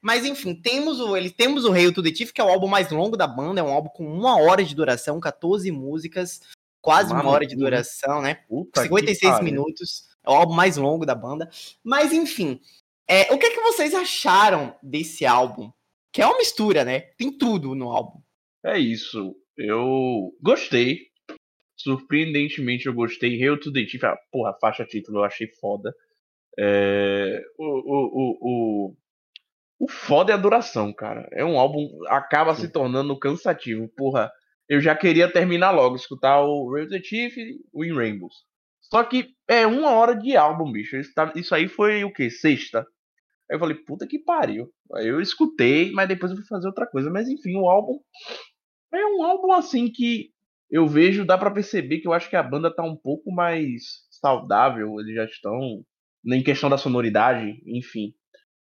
Mas 0.03 0.25
enfim, 0.25 0.55
temos 0.55 0.99
o, 0.99 1.17
ele, 1.17 1.31
temos 1.31 1.65
o 1.65 1.73
Hail 1.73 1.93
to 1.93 2.03
the 2.03 2.15
Chief, 2.15 2.33
que 2.33 2.41
é 2.41 2.45
o 2.45 2.49
álbum 2.49 2.67
mais 2.67 2.91
longo 2.91 3.17
da 3.17 3.27
banda, 3.27 3.61
é 3.61 3.65
um 3.65 3.73
álbum 3.73 3.91
com 3.91 4.07
uma 4.07 4.41
hora 4.41 4.65
de 4.65 4.75
duração, 4.75 5.21
14 5.21 5.71
músicas, 5.71 6.41
quase 6.81 7.13
uma, 7.13 7.23
uma 7.23 7.31
hora 7.31 7.47
de 7.47 7.55
duração, 7.55 8.23
né? 8.23 8.35
Puta 8.49 8.83
56 8.83 9.41
minutos. 9.41 10.09
É 10.25 10.31
o 10.31 10.35
álbum 10.35 10.55
mais 10.55 10.77
longo 10.77 11.05
da 11.05 11.15
banda. 11.15 11.49
Mas 11.83 12.13
enfim, 12.13 12.61
é, 13.09 13.33
o 13.33 13.39
que 13.39 13.47
é 13.47 13.51
que 13.51 13.61
vocês 13.61 13.95
acharam 13.95 14.77
desse 14.83 15.27
álbum? 15.27 15.71
Que 16.13 16.23
é 16.23 16.27
uma 16.27 16.39
mistura, 16.39 16.85
né? 16.85 17.01
Tem 17.17 17.31
tudo 17.31 17.75
no 17.75 17.91
álbum. 17.91 18.21
É 18.65 18.79
isso. 18.79 19.37
Eu 19.57 20.35
gostei. 20.41 21.09
Surpreendentemente 21.77 22.87
eu 22.87 22.95
gostei. 22.95 23.43
Hail 23.43 23.59
to 23.59 23.73
the 23.73 23.87
Chief, 23.87 24.03
a, 24.05 24.17
porra, 24.31 24.51
a 24.51 24.59
faixa 24.61 24.85
título 24.85 25.19
eu 25.19 25.25
achei 25.25 25.47
foda. 25.47 25.95
É, 26.59 27.43
o, 27.57 27.65
o, 27.65 28.11
o, 28.13 28.39
o, 28.41 28.97
o 29.81 29.89
foda 29.89 30.31
é 30.31 30.35
a 30.35 30.39
duração, 30.39 30.93
cara. 30.93 31.27
É 31.33 31.43
um 31.43 31.59
álbum. 31.59 31.89
Acaba 32.09 32.55
Sim. 32.55 32.61
se 32.61 32.69
tornando 32.69 33.19
cansativo. 33.19 33.89
Porra, 33.97 34.31
eu 34.69 34.79
já 34.79 34.95
queria 34.95 35.33
terminar 35.33 35.71
logo, 35.71 35.97
escutar 35.97 36.43
o 36.43 36.71
Rail 36.71 36.87
the 36.87 37.03
Chief 37.03 37.35
e 37.39 37.59
o 37.73 37.83
In 37.83 37.95
Rainbows. 37.95 38.45
Só 38.83 39.03
que 39.03 39.35
é 39.49 39.67
uma 39.67 39.93
hora 39.93 40.15
de 40.15 40.37
álbum, 40.37 40.71
bicho. 40.71 41.01
Tá, 41.15 41.33
isso 41.35 41.55
aí 41.55 41.67
foi 41.67 42.05
o 42.05 42.13
quê? 42.13 42.29
Sexta. 42.29 42.81
Aí 43.51 43.57
eu 43.57 43.59
falei, 43.59 43.75
puta 43.75 44.07
que 44.07 44.19
pariu. 44.19 44.71
Aí 44.95 45.09
eu 45.09 45.19
escutei, 45.19 45.91
mas 45.93 46.07
depois 46.07 46.31
eu 46.31 46.37
fui 46.37 46.47
fazer 46.47 46.67
outra 46.67 46.87
coisa. 46.87 47.11
Mas 47.11 47.27
enfim, 47.27 47.57
o 47.57 47.67
álbum. 47.67 47.99
É 48.93 49.07
um 49.07 49.23
álbum 49.23 49.51
assim 49.53 49.91
que 49.91 50.31
eu 50.71 50.87
vejo, 50.87 51.25
dá 51.25 51.39
para 51.39 51.51
perceber 51.51 52.01
que 52.01 52.07
eu 52.07 52.13
acho 52.13 52.29
que 52.29 52.37
a 52.37 52.43
banda 52.43 52.75
tá 52.75 52.83
um 52.83 52.97
pouco 52.97 53.33
mais 53.33 54.07
saudável. 54.11 55.01
Eles 55.01 55.15
já 55.15 55.25
estão. 55.25 55.83
Em 56.23 56.43
questão 56.43 56.69
da 56.69 56.77
sonoridade, 56.77 57.63
enfim. 57.65 58.13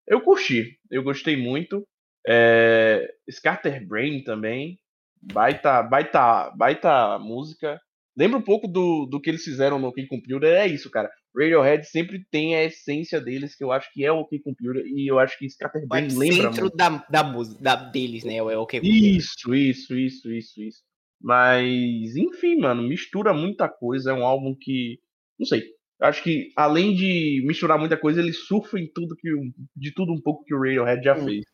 Eu 0.06 0.20
curti, 0.20 0.78
eu 0.90 1.02
gostei 1.02 1.36
muito. 1.36 1.86
É, 2.26 3.06
Scatterbrain 3.30 4.22
também, 4.22 4.78
baita, 5.20 5.82
baita, 5.82 6.50
baita 6.56 7.18
música. 7.18 7.80
Lembra 8.16 8.38
um 8.38 8.42
pouco 8.42 8.68
do, 8.68 9.06
do 9.06 9.20
que 9.20 9.28
eles 9.28 9.42
fizeram 9.42 9.78
no 9.78 9.92
King 9.92 10.08
Computer, 10.08 10.48
é 10.48 10.66
isso, 10.66 10.90
cara. 10.90 11.10
Radiohead 11.36 11.84
sempre 11.88 12.24
tem 12.30 12.54
a 12.54 12.62
essência 12.62 13.20
deles, 13.20 13.56
que 13.56 13.64
eu 13.64 13.72
acho 13.72 13.92
que 13.92 14.04
é 14.04 14.12
o 14.12 14.24
King 14.24 14.42
Computer, 14.42 14.84
e 14.86 15.10
eu 15.10 15.18
acho 15.18 15.36
que 15.36 15.50
Scatterbrain 15.50 16.08
lembra. 16.16 16.52
Centro 16.52 16.70
da, 16.70 17.04
da 17.10 17.24
música 17.24 17.60
da, 17.60 17.74
deles, 17.74 18.22
né? 18.22 18.36
É 18.36 18.42
o 18.42 18.60
OK 18.60 18.78
Computer. 18.78 19.16
Isso, 19.16 19.52
isso, 19.52 19.98
isso, 19.98 20.30
isso, 20.30 20.62
isso. 20.62 20.82
Mas, 21.20 22.14
enfim, 22.14 22.56
mano, 22.56 22.82
mistura 22.82 23.34
muita 23.34 23.68
coisa. 23.68 24.10
É 24.10 24.14
um 24.14 24.24
álbum 24.24 24.54
que. 24.54 25.00
Não 25.36 25.46
sei 25.46 25.74
acho 26.04 26.22
que 26.22 26.50
além 26.56 26.94
de 26.94 27.42
misturar 27.46 27.78
muita 27.78 27.96
coisa, 27.96 28.20
ele 28.20 28.32
surfa 28.32 28.78
em 28.78 28.86
tudo 28.92 29.16
que 29.16 29.28
de 29.74 29.92
tudo 29.92 30.12
um 30.12 30.20
pouco 30.20 30.44
que 30.44 30.54
o 30.54 30.58
Radiohead 30.58 31.02
já 31.02 31.16
hum. 31.16 31.24
fez. 31.24 31.44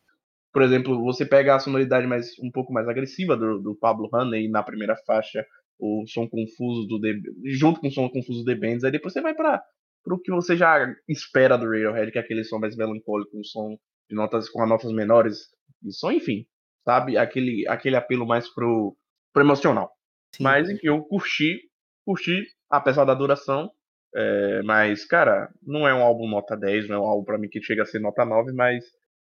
Por 0.53 0.61
exemplo, 0.61 1.01
você 1.01 1.25
pega 1.25 1.55
a 1.55 1.59
sonoridade 1.59 2.05
mais 2.05 2.37
um 2.39 2.51
pouco 2.51 2.73
mais 2.73 2.87
agressiva 2.87 3.37
do, 3.37 3.59
do 3.59 3.75
Pablo 3.75 4.09
Honey 4.13 4.49
na 4.49 4.61
primeira 4.61 4.97
faixa, 5.07 5.45
o 5.79 6.03
som 6.05 6.27
confuso 6.27 6.85
do 6.87 6.99
The, 6.99 7.13
junto 7.45 7.79
com 7.79 7.87
o 7.87 7.91
som 7.91 8.09
confuso 8.09 8.43
do 8.43 8.45
The 8.45 8.55
Bands, 8.55 8.83
aí 8.83 8.91
depois 8.91 9.13
você 9.13 9.21
vai 9.21 9.33
para 9.33 9.63
o 10.05 10.19
que 10.19 10.31
você 10.31 10.57
já 10.57 10.93
espera 11.07 11.57
do 11.57 11.65
Radiohead, 11.65 12.11
que 12.11 12.17
é 12.17 12.21
aquele 12.21 12.43
som 12.43 12.59
mais 12.59 12.75
melancólico, 12.75 13.37
um 13.37 13.43
som 13.43 13.77
de 14.09 14.15
notas 14.15 14.49
com 14.49 14.65
notas 14.67 14.91
menores, 14.91 15.47
e 15.83 15.91
som, 15.93 16.11
enfim, 16.11 16.45
sabe, 16.83 17.17
aquele 17.17 17.65
aquele 17.67 17.95
apelo 17.95 18.27
mais 18.27 18.53
pro, 18.53 18.95
pro 19.33 19.43
emocional. 19.43 19.89
Sim. 20.35 20.43
Mas 20.43 20.69
enfim, 20.69 20.87
eu 20.87 21.01
curti, 21.03 21.61
curti 22.05 22.43
apesar 22.69 23.05
da 23.05 23.13
duração, 23.13 23.71
é, 24.13 24.61
mas, 24.63 25.05
cara, 25.05 25.49
não 25.61 25.87
é 25.87 25.93
um 25.93 26.01
álbum 26.01 26.27
nota 26.27 26.55
10, 26.55 26.89
não 26.89 26.95
é 26.95 26.99
um 26.99 27.05
álbum 27.05 27.23
para 27.23 27.37
mim 27.37 27.47
que 27.47 27.61
chega 27.61 27.83
a 27.83 27.85
ser 27.85 27.99
nota 27.99 28.25
9, 28.25 28.51
mas 28.51 28.83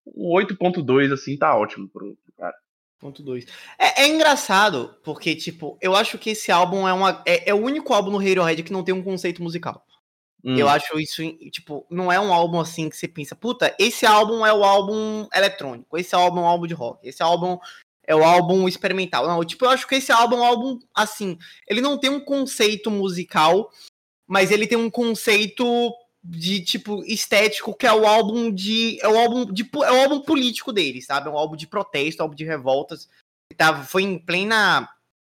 um 0.06 0.34
8.2, 0.34 1.12
assim, 1.12 1.36
tá 1.36 1.56
ótimo 1.56 1.88
pro, 1.88 2.16
pro 2.16 2.32
cara. 2.36 2.54
Ponto 2.98 3.22
2. 3.22 3.46
É, 3.78 4.02
é, 4.02 4.08
engraçado, 4.08 4.96
porque, 5.02 5.34
tipo, 5.34 5.76
eu 5.80 5.94
acho 5.94 6.18
que 6.18 6.30
esse 6.30 6.52
álbum 6.52 6.86
é, 6.86 6.92
uma, 6.92 7.22
é, 7.26 7.50
é 7.50 7.54
o 7.54 7.58
único 7.58 7.92
álbum 7.92 8.10
no 8.10 8.18
Radiohead 8.18 8.62
que 8.62 8.72
não 8.72 8.84
tem 8.84 8.94
um 8.94 9.02
conceito 9.02 9.42
musical. 9.42 9.84
Hum. 10.44 10.56
Eu 10.56 10.68
acho 10.68 10.98
isso, 10.98 11.22
tipo, 11.50 11.86
não 11.88 12.10
é 12.10 12.18
um 12.18 12.32
álbum 12.32 12.60
assim 12.60 12.88
que 12.88 12.96
você 12.96 13.06
pensa, 13.06 13.36
puta, 13.36 13.74
esse 13.78 14.04
álbum 14.04 14.44
é 14.44 14.52
o 14.52 14.64
álbum 14.64 15.28
eletrônico, 15.32 15.96
esse 15.96 16.14
álbum 16.14 16.40
é 16.40 16.42
um 16.42 16.46
álbum 16.46 16.66
de 16.66 16.74
rock, 16.74 17.06
esse 17.06 17.22
álbum 17.22 17.58
é 18.04 18.14
o 18.14 18.24
álbum 18.24 18.66
experimental. 18.66 19.26
Não, 19.26 19.44
tipo, 19.44 19.64
eu 19.64 19.70
acho 19.70 19.86
que 19.86 19.94
esse 19.94 20.10
álbum 20.10 20.36
é 20.36 20.40
um 20.40 20.44
álbum, 20.44 20.78
assim, 20.94 21.38
ele 21.68 21.80
não 21.80 21.98
tem 21.98 22.10
um 22.10 22.24
conceito 22.24 22.90
musical 22.90 23.70
mas 24.32 24.50
ele 24.50 24.66
tem 24.66 24.78
um 24.78 24.88
conceito 24.88 25.94
de 26.24 26.62
tipo 26.62 27.04
estético 27.04 27.74
que 27.74 27.86
é 27.86 27.92
o 27.92 28.06
álbum 28.06 28.50
de 28.50 28.98
é 29.02 29.06
o 29.06 29.18
álbum 29.18 29.44
de 29.44 29.62
é 29.84 29.92
o 29.92 30.00
álbum 30.00 30.20
político 30.22 30.72
dele, 30.72 31.02
sabe? 31.02 31.28
É 31.28 31.30
um 31.30 31.36
álbum 31.36 31.54
de 31.54 31.66
protesto, 31.66 32.22
um 32.22 32.24
álbum 32.24 32.34
de 32.34 32.44
revoltas. 32.46 33.10
Tava, 33.58 33.84
foi 33.84 34.04
em 34.04 34.18
plena, 34.18 34.88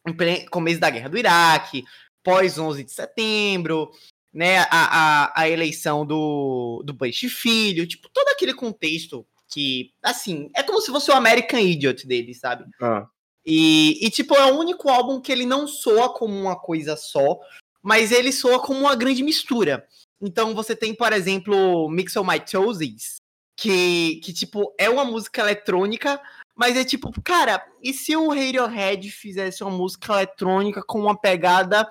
em 0.07 0.13
plena 0.13 0.49
começo 0.49 0.79
da 0.79 0.89
guerra 0.89 1.09
do 1.09 1.17
Iraque, 1.19 1.85
pós 2.23 2.57
11 2.57 2.83
de 2.83 2.91
setembro, 2.91 3.91
né, 4.33 4.61
a, 4.61 4.67
a, 4.71 5.41
a 5.41 5.47
eleição 5.47 6.03
do, 6.03 6.81
do 6.83 6.91
Bush 6.91 7.29
Filho, 7.29 7.85
tipo, 7.85 8.09
todo 8.09 8.29
aquele 8.29 8.55
contexto 8.55 9.27
que, 9.47 9.91
assim, 10.01 10.49
é 10.55 10.63
como 10.63 10.81
se 10.81 10.91
fosse 10.91 11.11
o 11.11 11.13
American 11.13 11.59
Idiot 11.59 12.07
dele, 12.07 12.33
sabe? 12.33 12.65
Ah. 12.81 13.05
E, 13.45 14.03
e, 14.03 14.09
tipo, 14.09 14.33
é 14.33 14.51
o 14.51 14.57
único 14.57 14.89
álbum 14.89 15.21
que 15.21 15.31
ele 15.31 15.45
não 15.45 15.67
soa 15.67 16.11
como 16.11 16.33
uma 16.33 16.59
coisa 16.59 16.97
só, 16.97 17.39
mas 17.87 18.11
ele 18.11 18.33
soa 18.33 18.59
como 18.59 18.81
uma 18.81 18.97
grande 18.97 19.23
mistura. 19.23 19.87
Então 20.19 20.53
você 20.53 20.75
tem, 20.75 20.93
por 20.93 21.13
exemplo, 21.13 21.89
Mixel 21.89 22.21
My 22.21 22.37
Toesies, 22.37 23.15
que, 23.57 24.19
que, 24.21 24.33
tipo, 24.33 24.75
é 24.77 24.89
uma 24.89 25.05
música 25.05 25.39
eletrônica, 25.39 26.21
mas 26.53 26.75
é 26.75 26.83
tipo, 26.83 27.09
cara, 27.21 27.65
e 27.81 27.93
se 27.93 28.13
o 28.13 28.27
Radiohead 28.27 29.09
fizesse 29.09 29.63
uma 29.63 29.71
música 29.71 30.15
eletrônica 30.15 30.83
com 30.85 30.99
uma 30.99 31.17
pegada 31.17 31.89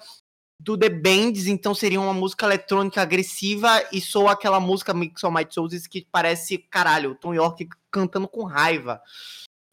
do 0.61 0.76
The 0.76 0.91
Bands, 0.91 1.47
então 1.47 1.75
seria 1.75 1.99
uma 2.00 2.12
música 2.12 2.45
eletrônica 2.45 3.00
agressiva 3.00 3.83
e 3.91 3.99
sou 3.99 4.29
aquela 4.29 4.61
música 4.61 4.93
Mix 4.93 5.25
of 5.25 5.35
My 5.35 5.47
Toes 5.47 5.87
que 5.87 6.07
parece, 6.12 6.59
caralho, 6.59 7.15
Tom 7.15 7.33
York 7.33 7.71
cantando 7.91 8.29
com 8.29 8.45
raiva, 8.45 9.00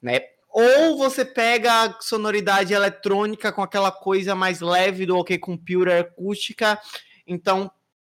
né? 0.02 0.22
Ou 0.54 0.98
você 1.00 1.26
pega 1.26 1.84
a 1.84 2.00
sonoridade 2.00 2.76
eletrônica 2.76 3.52
com 3.52 3.64
aquela 3.64 3.92
coisa 3.92 4.36
mais 4.36 4.62
leve 4.62 5.08
do 5.08 5.18
OK 5.18 5.36
Computer 5.40 6.02
acústica, 6.02 6.80
então 7.26 7.72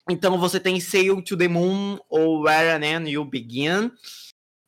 então 0.10 0.38
você 0.38 0.60
tem 0.60 0.79
Sail 0.79 1.22
to 1.22 1.36
the 1.36 1.50
Moon 1.50 1.98
ou 2.08 2.44
Where 2.44 2.70
and 2.70 2.79
Then 2.79 3.10
You 3.10 3.25
Begin, 3.25 3.91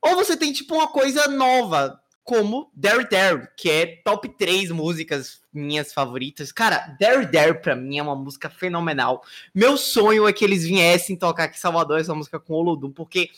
ou 0.02 0.16
você 0.16 0.36
tem 0.36 0.52
tipo 0.52 0.76
uma 0.76 0.88
coisa 0.88 1.28
nova, 1.28 2.02
como 2.24 2.70
Dare 2.76 3.08
Dare, 3.08 3.48
que 3.56 3.70
é 3.70 3.86
top 4.04 4.30
3 4.38 4.72
músicas 4.72 5.42
minhas 5.54 5.94
favoritas. 5.94 6.52
Cara, 6.52 6.96
Dare 7.00 7.26
Dare 7.26 7.62
pra 7.62 7.76
mim 7.76 8.00
é 8.00 8.04
uma 8.04 8.16
música 8.16 8.50
fenomenal. 8.50 9.24
Meu 9.54 9.78
sonho 9.78 10.28
é 10.28 10.34
que 10.34 10.44
eles 10.44 10.64
viessem 10.64 11.16
tocar 11.16 11.46
aqui 11.46 11.58
em 11.58 11.60
Salvador 11.60 12.00
essa 12.00 12.14
música 12.14 12.40
com 12.40 12.54
o 12.54 12.58
Olodum, 12.58 12.92
porque 12.92 13.30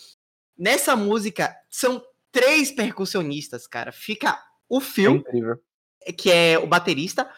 nessa 0.58 0.96
música 0.96 1.56
são 1.70 2.04
três 2.32 2.72
percussionistas, 2.72 3.68
cara. 3.68 3.92
Fica 3.92 4.42
o 4.70 4.80
Phil, 4.80 5.24
é 6.04 6.12
que 6.12 6.32
é 6.32 6.58
o 6.58 6.66
baterista, 6.66 7.30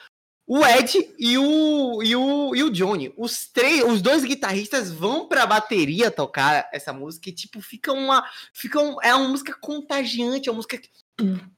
o 0.45 0.65
Ed 0.65 1.15
e 1.17 1.37
o, 1.37 2.03
e 2.03 2.15
o, 2.15 2.55
e 2.55 2.63
o 2.63 2.69
Johnny. 2.69 3.13
Os 3.17 3.47
três, 3.47 3.83
os 3.83 4.01
dois 4.01 4.23
guitarristas 4.23 4.91
vão 4.91 5.27
pra 5.27 5.45
bateria 5.45 6.11
tocar 6.11 6.69
essa 6.71 6.91
música 6.91 7.29
e, 7.29 7.33
tipo, 7.33 7.61
fica 7.61 7.91
uma. 7.93 8.23
Fica 8.53 8.79
um, 8.79 9.01
é 9.01 9.15
uma 9.15 9.29
música 9.29 9.53
contagiante, 9.59 10.49
é 10.49 10.51
uma 10.51 10.57
música 10.57 10.77
que 10.77 10.89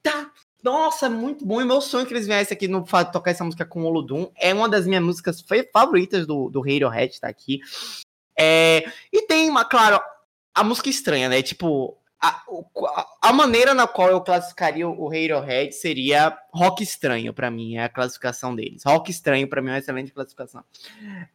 Tá. 0.01 0.31
Nossa, 0.63 1.09
muito 1.09 1.45
bom. 1.45 1.61
E 1.61 1.65
meu 1.65 1.79
sonho 1.79 2.03
é 2.03 2.07
que 2.07 2.13
eles 2.13 2.25
viessem 2.25 2.55
aqui 2.55 2.67
no 2.67 2.83
tocar 2.83 3.31
essa 3.31 3.43
música 3.43 3.65
com 3.65 3.83
o 3.83 3.85
Olodum. 3.85 4.31
É 4.35 4.53
uma 4.53 4.67
das 4.67 4.87
minhas 4.87 5.03
músicas 5.03 5.43
favoritas 5.71 6.25
do, 6.25 6.49
do 6.49 6.59
Radiohead, 6.59 7.19
tá 7.19 7.27
aqui. 7.27 7.59
É, 8.37 8.83
e 9.13 9.27
tem, 9.27 9.49
uma, 9.49 9.63
claro, 9.63 10.01
a 10.53 10.63
música 10.63 10.89
estranha, 10.89 11.29
né? 11.29 11.41
Tipo, 11.43 11.97
a, 12.21 13.07
a, 13.21 13.33
maneira 13.33 13.73
na 13.73 13.87
qual 13.87 14.09
eu 14.09 14.21
classificaria 14.21 14.87
o 14.87 15.07
Radiohead 15.07 15.73
seria 15.73 16.37
rock 16.53 16.83
estranho 16.83 17.33
para 17.33 17.51
mim, 17.51 17.75
é 17.75 17.83
a 17.83 17.89
classificação 17.89 18.55
deles. 18.55 18.83
Rock 18.85 19.11
estranho 19.11 19.47
para 19.47 19.61
mim 19.61 19.69
é 19.69 19.73
uma 19.73 19.79
excelente 19.79 20.11
classificação. 20.11 20.63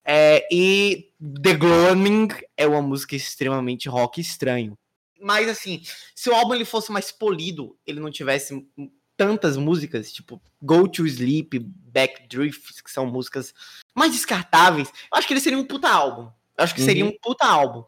É, 0.05 0.47
e 0.51 1.11
The 1.43 1.55
Gloaming 1.55 2.29
é 2.57 2.67
uma 2.67 2.83
música 2.83 3.15
extremamente 3.15 3.89
rock 3.89 4.21
estranho. 4.21 4.77
Mas 5.21 5.49
assim, 5.49 5.83
se 6.15 6.31
o 6.31 6.35
álbum 6.35 6.55
ele 6.55 6.65
fosse 6.65 6.91
mais 6.91 7.13
polido, 7.13 7.77
ele 7.87 8.01
não 8.01 8.11
tivesse 8.11 8.67
tantas 9.17 9.57
músicas, 9.57 10.11
tipo 10.11 10.41
Go 10.63 10.89
to 10.89 11.07
Sleep, 11.07 11.59
Back 11.59 12.27
Drift, 12.27 12.83
que 12.83 12.91
são 12.91 13.05
músicas 13.05 13.53
mais 13.95 14.13
descartáveis, 14.13 14.89
eu 14.89 15.19
acho 15.19 15.27
que 15.27 15.35
ele 15.35 15.41
seria 15.41 15.59
um 15.59 15.65
puta 15.67 15.91
álbum. 15.91 16.31
Eu 16.57 16.65
acho 16.65 16.75
que 16.75 16.81
uhum. 16.81 16.87
seria 16.87 17.05
um 17.05 17.13
puta 17.23 17.47
álbum. 17.47 17.85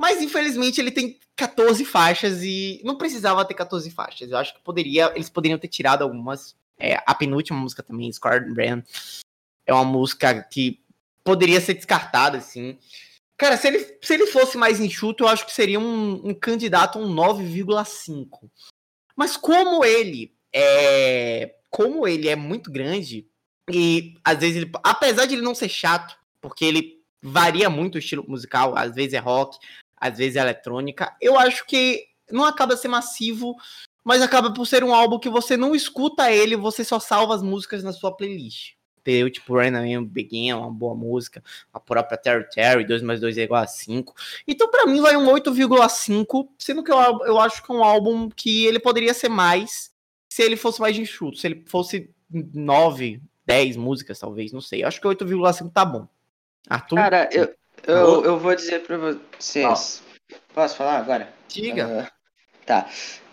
Mas 0.00 0.22
infelizmente 0.22 0.80
ele 0.80 0.90
tem 0.90 1.20
14 1.36 1.84
faixas 1.84 2.42
e 2.42 2.80
não 2.82 2.96
precisava 2.96 3.44
ter 3.44 3.52
14 3.52 3.90
faixas. 3.90 4.30
Eu 4.30 4.38
acho 4.38 4.54
que 4.54 4.62
poderia, 4.62 5.12
eles 5.14 5.28
poderiam 5.28 5.58
ter 5.58 5.68
tirado 5.68 6.00
algumas. 6.00 6.56
É, 6.78 6.98
a 7.04 7.14
penúltima 7.14 7.58
música 7.58 7.82
também, 7.82 8.10
Square 8.10 8.50
Brand, 8.50 8.82
é 9.66 9.74
uma 9.74 9.84
música 9.84 10.42
que 10.42 10.80
poderia 11.22 11.60
ser 11.60 11.74
descartada, 11.74 12.38
assim. 12.38 12.78
Cara, 13.36 13.58
se 13.58 13.68
ele, 13.68 13.98
se 14.00 14.14
ele 14.14 14.26
fosse 14.28 14.56
mais 14.56 14.80
enxuto, 14.80 15.24
eu 15.24 15.28
acho 15.28 15.44
que 15.44 15.52
seria 15.52 15.78
um, 15.78 16.30
um 16.30 16.32
candidato 16.32 16.98
a 16.98 17.02
um 17.02 17.14
9,5. 17.14 18.50
Mas 19.14 19.36
como 19.36 19.84
ele 19.84 20.34
é. 20.50 21.56
Como 21.68 22.08
ele 22.08 22.26
é 22.26 22.34
muito 22.34 22.72
grande, 22.72 23.28
e 23.70 24.14
às 24.24 24.38
vezes 24.38 24.56
ele. 24.56 24.70
Apesar 24.82 25.26
de 25.26 25.34
ele 25.34 25.42
não 25.42 25.54
ser 25.54 25.68
chato, 25.68 26.16
porque 26.40 26.64
ele 26.64 27.00
varia 27.22 27.68
muito 27.68 27.96
o 27.96 27.98
estilo 27.98 28.24
musical, 28.26 28.74
às 28.78 28.94
vezes 28.94 29.12
é 29.12 29.18
rock, 29.18 29.58
às 30.00 30.18
vezes 30.18 30.36
é 30.36 30.40
eletrônica, 30.40 31.14
eu 31.20 31.38
acho 31.38 31.66
que 31.66 32.06
não 32.30 32.44
acaba 32.44 32.76
ser 32.76 32.88
massivo, 32.88 33.54
mas 34.02 34.22
acaba 34.22 34.52
por 34.52 34.66
ser 34.66 34.82
um 34.82 34.94
álbum 34.94 35.18
que 35.18 35.28
você 35.28 35.56
não 35.56 35.74
escuta 35.74 36.32
ele, 36.32 36.56
você 36.56 36.82
só 36.82 36.98
salva 36.98 37.34
as 37.34 37.42
músicas 37.42 37.82
na 37.82 37.92
sua 37.92 38.16
playlist 38.16 38.74
ter, 39.02 39.30
tipo, 39.30 39.54
Rain 39.54 39.70
Man 39.70 40.04
Begin, 40.04 40.52
uma 40.52 40.70
boa 40.70 40.94
música, 40.94 41.42
a 41.72 41.80
própria 41.80 42.18
Terry 42.18 42.48
Terry, 42.48 42.84
2 42.84 43.02
mais 43.02 43.20
2 43.20 43.38
é 43.38 43.42
igual 43.42 43.62
a 43.62 43.66
5. 43.66 44.14
Então, 44.46 44.70
para 44.70 44.86
mim, 44.86 45.00
vai 45.00 45.16
um 45.16 45.26
8,5, 45.26 46.48
sendo 46.58 46.82
que 46.82 46.92
eu, 46.92 46.98
eu 47.24 47.38
acho 47.38 47.62
que 47.62 47.72
é 47.72 47.74
um 47.74 47.82
álbum 47.82 48.28
que 48.28 48.66
ele 48.66 48.78
poderia 48.78 49.14
ser 49.14 49.28
mais 49.28 49.90
se 50.28 50.42
ele 50.42 50.56
fosse 50.56 50.80
mais 50.80 50.96
enxuto, 50.96 51.38
se 51.38 51.46
ele 51.46 51.64
fosse 51.66 52.10
9, 52.30 53.20
10 53.44 53.76
músicas, 53.76 54.18
talvez, 54.18 54.52
não 54.52 54.60
sei. 54.60 54.82
Eu 54.82 54.88
acho 54.88 55.00
que 55.00 55.08
8,5 55.08 55.72
tá 55.72 55.84
bom. 55.84 56.06
Arthur? 56.68 56.96
Cara, 56.96 57.28
eu, 57.32 57.52
eu, 57.86 58.24
eu 58.24 58.38
vou 58.38 58.54
dizer 58.54 58.80
pra 58.80 58.96
vocês. 58.96 60.02
Posso 60.54 60.76
falar 60.76 60.98
agora? 60.98 61.32
Diga. 61.48 62.08
Uh, 62.08 62.64
tá. 62.66 62.88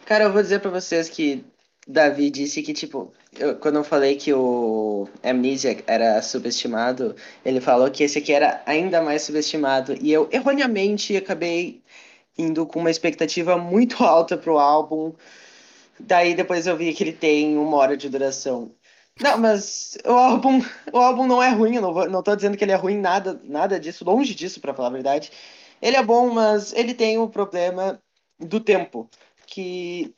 Cara, 0.06 0.26
eu 0.26 0.34
vou 0.34 0.42
dizer 0.42 0.60
pra 0.60 0.72
vocês 0.72 1.10
que 1.10 1.44
Davi 1.88 2.30
disse 2.30 2.62
que, 2.62 2.74
tipo, 2.74 3.14
eu, 3.38 3.56
quando 3.56 3.76
eu 3.76 3.84
falei 3.84 4.16
que 4.16 4.34
o 4.34 5.08
Amnesia 5.24 5.78
era 5.88 6.22
subestimado, 6.22 7.16
ele 7.46 7.62
falou 7.62 7.90
que 7.90 8.04
esse 8.04 8.18
aqui 8.18 8.34
era 8.34 8.62
ainda 8.66 9.02
mais 9.02 9.22
subestimado. 9.22 9.96
E 10.02 10.12
eu, 10.12 10.28
erroneamente, 10.32 11.16
acabei 11.16 11.82
indo 12.38 12.66
com 12.66 12.80
uma 12.80 12.92
expectativa 12.92 13.58
muito 13.58 14.04
alta 14.04 14.38
pro 14.38 14.60
álbum. 14.60 15.14
Daí 16.00 16.36
depois 16.36 16.68
eu 16.68 16.78
vi 16.78 16.94
que 16.94 17.04
ele 17.04 17.14
tem 17.14 17.58
uma 17.58 17.78
hora 17.78 17.98
de 17.98 18.10
duração. 18.10 18.72
Não, 19.22 19.38
mas 19.38 19.98
o 20.06 20.12
álbum, 20.12 20.62
o 20.94 20.98
álbum 20.98 21.26
não 21.26 21.42
é 21.42 21.50
ruim, 21.50 21.76
eu 21.76 21.82
não, 21.82 21.94
vou, 21.94 22.10
não 22.10 22.22
tô 22.22 22.36
dizendo 22.36 22.58
que 22.58 22.64
ele 22.64 22.72
é 22.72 22.76
ruim, 22.76 22.98
nada, 22.98 23.40
nada 23.44 23.80
disso, 23.80 24.06
longe 24.06 24.36
disso, 24.36 24.60
para 24.62 24.74
falar 24.74 24.90
a 24.90 24.92
verdade. 24.92 25.32
Ele 25.82 25.98
é 25.98 26.04
bom, 26.04 26.30
mas 26.30 26.74
ele 26.74 26.94
tem 26.94 27.18
o 27.18 27.28
problema 27.28 28.02
do 28.40 28.60
tempo, 28.60 29.10
que 29.46 30.14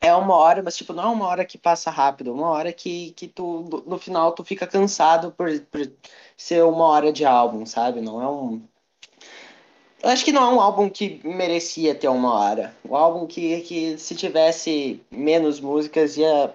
é 0.00 0.14
uma 0.14 0.34
hora, 0.34 0.62
mas 0.62 0.76
tipo, 0.76 0.92
não 0.92 1.04
é 1.04 1.06
uma 1.06 1.26
hora 1.26 1.44
que 1.44 1.58
passa 1.58 1.90
rápido, 1.90 2.30
é 2.30 2.32
uma 2.32 2.50
hora 2.50 2.72
que, 2.72 3.12
que 3.12 3.26
tu, 3.26 3.82
no 3.86 3.98
final, 3.98 4.32
tu 4.32 4.44
fica 4.44 4.66
cansado 4.66 5.32
por, 5.32 5.48
por 5.62 5.90
ser 6.36 6.62
uma 6.64 6.84
hora 6.84 7.12
de 7.12 7.24
álbum, 7.24 7.64
sabe? 7.64 8.00
Não 8.00 8.22
é 8.22 8.28
um. 8.28 8.62
Eu 10.02 10.10
acho 10.10 10.24
que 10.24 10.32
não 10.32 10.42
é 10.42 10.54
um 10.54 10.60
álbum 10.60 10.90
que 10.90 11.20
merecia 11.24 11.94
ter 11.94 12.08
uma 12.08 12.34
hora. 12.34 12.76
Um 12.86 12.94
álbum 12.94 13.26
que, 13.26 13.62
que 13.62 13.96
se 13.96 14.14
tivesse 14.14 15.02
menos 15.10 15.60
músicas 15.60 16.18
ia 16.18 16.54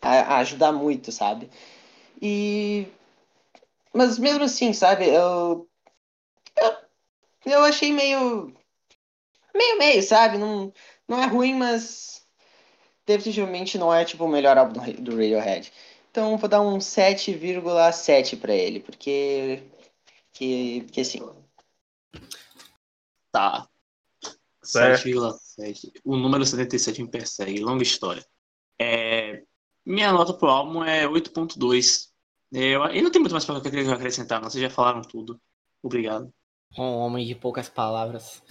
ajudar 0.00 0.72
muito, 0.72 1.12
sabe? 1.12 1.50
E. 2.20 2.86
Mas 3.92 4.18
mesmo 4.18 4.44
assim, 4.44 4.72
sabe? 4.72 5.08
Eu. 5.08 5.68
Eu, 6.56 6.76
eu 7.46 7.64
achei 7.64 7.92
meio. 7.92 8.54
Meio 9.54 9.78
meio, 9.78 10.02
sabe? 10.02 10.38
Não, 10.38 10.72
não 11.08 11.22
é 11.22 11.26
ruim, 11.26 11.54
mas 11.54 12.26
definitivamente 13.06 13.78
não 13.78 13.94
é 13.94 14.04
tipo 14.04 14.24
o 14.24 14.28
melhor 14.28 14.58
álbum 14.58 14.74
do 14.74 15.10
Radiohead. 15.10 15.72
Então 16.10 16.36
vou 16.36 16.48
dar 16.48 16.60
um 16.60 16.78
7,7 16.78 18.36
para 18.38 18.54
ele, 18.54 18.80
porque 18.80 19.62
que 20.32 20.82
que 20.92 21.04
sim. 21.04 21.22
Tá. 23.30 23.68
7,7. 24.62 25.92
O 26.04 26.16
número 26.16 26.44
77 26.44 27.02
me 27.02 27.08
persegue, 27.08 27.60
longa 27.60 27.82
história. 27.82 28.26
É, 28.78 29.42
minha 29.86 30.12
nota 30.12 30.34
pro 30.34 30.48
álbum 30.48 30.82
é 30.82 31.06
8.2. 31.06 32.08
Eu, 32.52 32.84
eu 32.86 33.02
não 33.02 33.10
tenho 33.10 33.22
muito 33.22 33.32
mais 33.32 33.44
para 33.44 33.58
acrescentar, 33.58 34.40
não. 34.40 34.50
Vocês 34.50 34.62
já 34.62 34.68
falaram 34.70 35.02
tudo. 35.02 35.40
Obrigado. 35.82 36.32
Um 36.76 36.82
homem 36.82 37.24
de 37.24 37.34
poucas 37.34 37.68
palavras. 37.68 38.42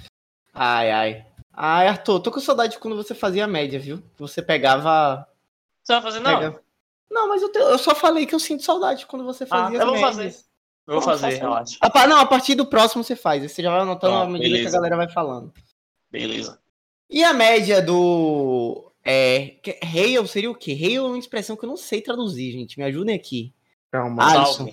Ai, 0.54 0.91
ai. 0.91 1.26
Ai, 1.54 1.88
Arthur, 1.88 2.19
tô 2.19 2.32
com 2.32 2.39
saudade 2.39 2.74
de 2.74 2.80
quando 2.80 2.95
você 2.95 3.13
fazia 3.13 3.45
a 3.45 3.48
média, 3.48 3.80
viu? 3.80 4.02
Você 4.17 4.41
pegava. 4.41 5.28
Você 5.84 5.93
vai 5.93 6.02
fazer 6.02 6.19
não? 6.19 6.39
Pega... 6.39 6.62
Não, 7.10 7.30
mas 7.30 7.41
eu, 7.41 7.52
te... 7.52 7.60
eu, 7.60 7.78
só 7.78 7.93
falei 7.93 8.26
que 8.26 8.34
eu 8.34 8.39
sinto 8.39 8.63
saudade 8.63 9.06
quando 9.06 9.24
você 9.24 9.43
ah, 9.45 9.48
fazia 9.48 9.80
ah, 9.80 9.82
eu 9.82 9.86
vou 9.86 9.95
médias. 9.95 10.15
fazer. 10.15 10.45
Eu 10.88 10.93
vou 10.93 11.02
fazer, 11.02 11.30
relaxa. 11.30 11.78
Ah, 11.82 12.08
não, 12.08 12.19
a 12.19 12.26
partir 12.26 12.56
do 12.56 12.65
próximo 12.65 13.04
você 13.04 13.15
faz. 13.15 13.43
Você 13.52 13.62
já 13.62 13.71
vai 13.71 13.82
anotando 13.82 14.15
a 14.15 14.26
medida 14.28 14.50
beleza. 14.50 14.63
que 14.63 14.67
a 14.67 14.80
galera 14.80 14.98
vai 14.98 15.10
falando. 15.10 15.54
Beleza. 16.12 16.60
E 17.10 17.24
a 17.24 17.34
média 17.34 17.82
do. 17.82 18.85
É. 19.06 19.58
Hail 19.84 20.26
seria 20.26 20.50
o 20.50 20.56
quê? 20.56 20.72
Hail 20.72 21.06
é 21.06 21.08
uma 21.08 21.20
expressão 21.20 21.56
que 21.56 21.63
eu 21.63 21.70
não 21.70 21.78
sei 21.78 22.02
traduzir, 22.02 22.52
gente. 22.52 22.78
Me 22.78 22.86
ajudem 22.86 23.15
aqui. 23.15 23.54
Calma, 23.91 24.24
Alisson. 24.24 24.68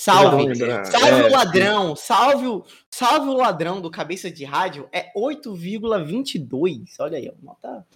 Salve! 0.00 0.56
Salve 0.56 1.20
é, 1.20 1.26
o 1.26 1.30
ladrão! 1.30 1.94
Salve 1.94 2.46
o, 2.46 2.64
salve 2.90 3.28
o 3.28 3.36
ladrão 3.36 3.82
do 3.82 3.90
cabeça 3.90 4.30
de 4.30 4.46
rádio 4.46 4.88
é 4.90 5.12
8,22. 5.14 6.94
Olha 7.00 7.18
aí, 7.18 7.30
nota. 7.42 7.86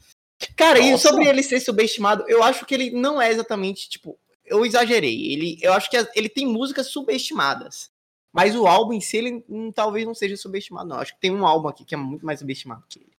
Cara, 0.55 0.79
Nossa. 0.81 0.93
e 0.93 0.99
sobre 0.99 1.27
ele 1.27 1.43
ser 1.43 1.61
subestimado, 1.61 2.25
eu 2.29 2.43
acho 2.43 2.67
que 2.67 2.75
ele 2.75 2.91
não 2.91 3.23
é 3.23 3.31
exatamente, 3.31 3.89
tipo, 3.89 4.19
eu 4.45 4.67
exagerei. 4.67 5.33
Ele, 5.33 5.59
eu 5.63 5.73
acho 5.73 5.89
que 5.89 5.97
ele 6.15 6.29
tem 6.29 6.47
músicas 6.47 6.89
subestimadas. 6.89 7.91
Mas 8.31 8.55
o 8.55 8.67
álbum 8.67 8.93
em 8.93 9.01
si, 9.01 9.17
ele 9.17 9.45
hum, 9.49 9.73
talvez 9.73 10.05
não 10.05 10.15
seja 10.15 10.37
subestimado, 10.37 10.89
não. 10.89 10.99
Acho 10.99 11.15
que 11.15 11.21
tem 11.21 11.31
um 11.31 11.47
álbum 11.47 11.69
aqui 11.69 11.87
que 11.87 11.95
é 11.95 11.99
muito 11.99 12.27
mais 12.27 12.41
subestimado 12.41 12.85
que 12.87 12.99
ele. 12.99 13.14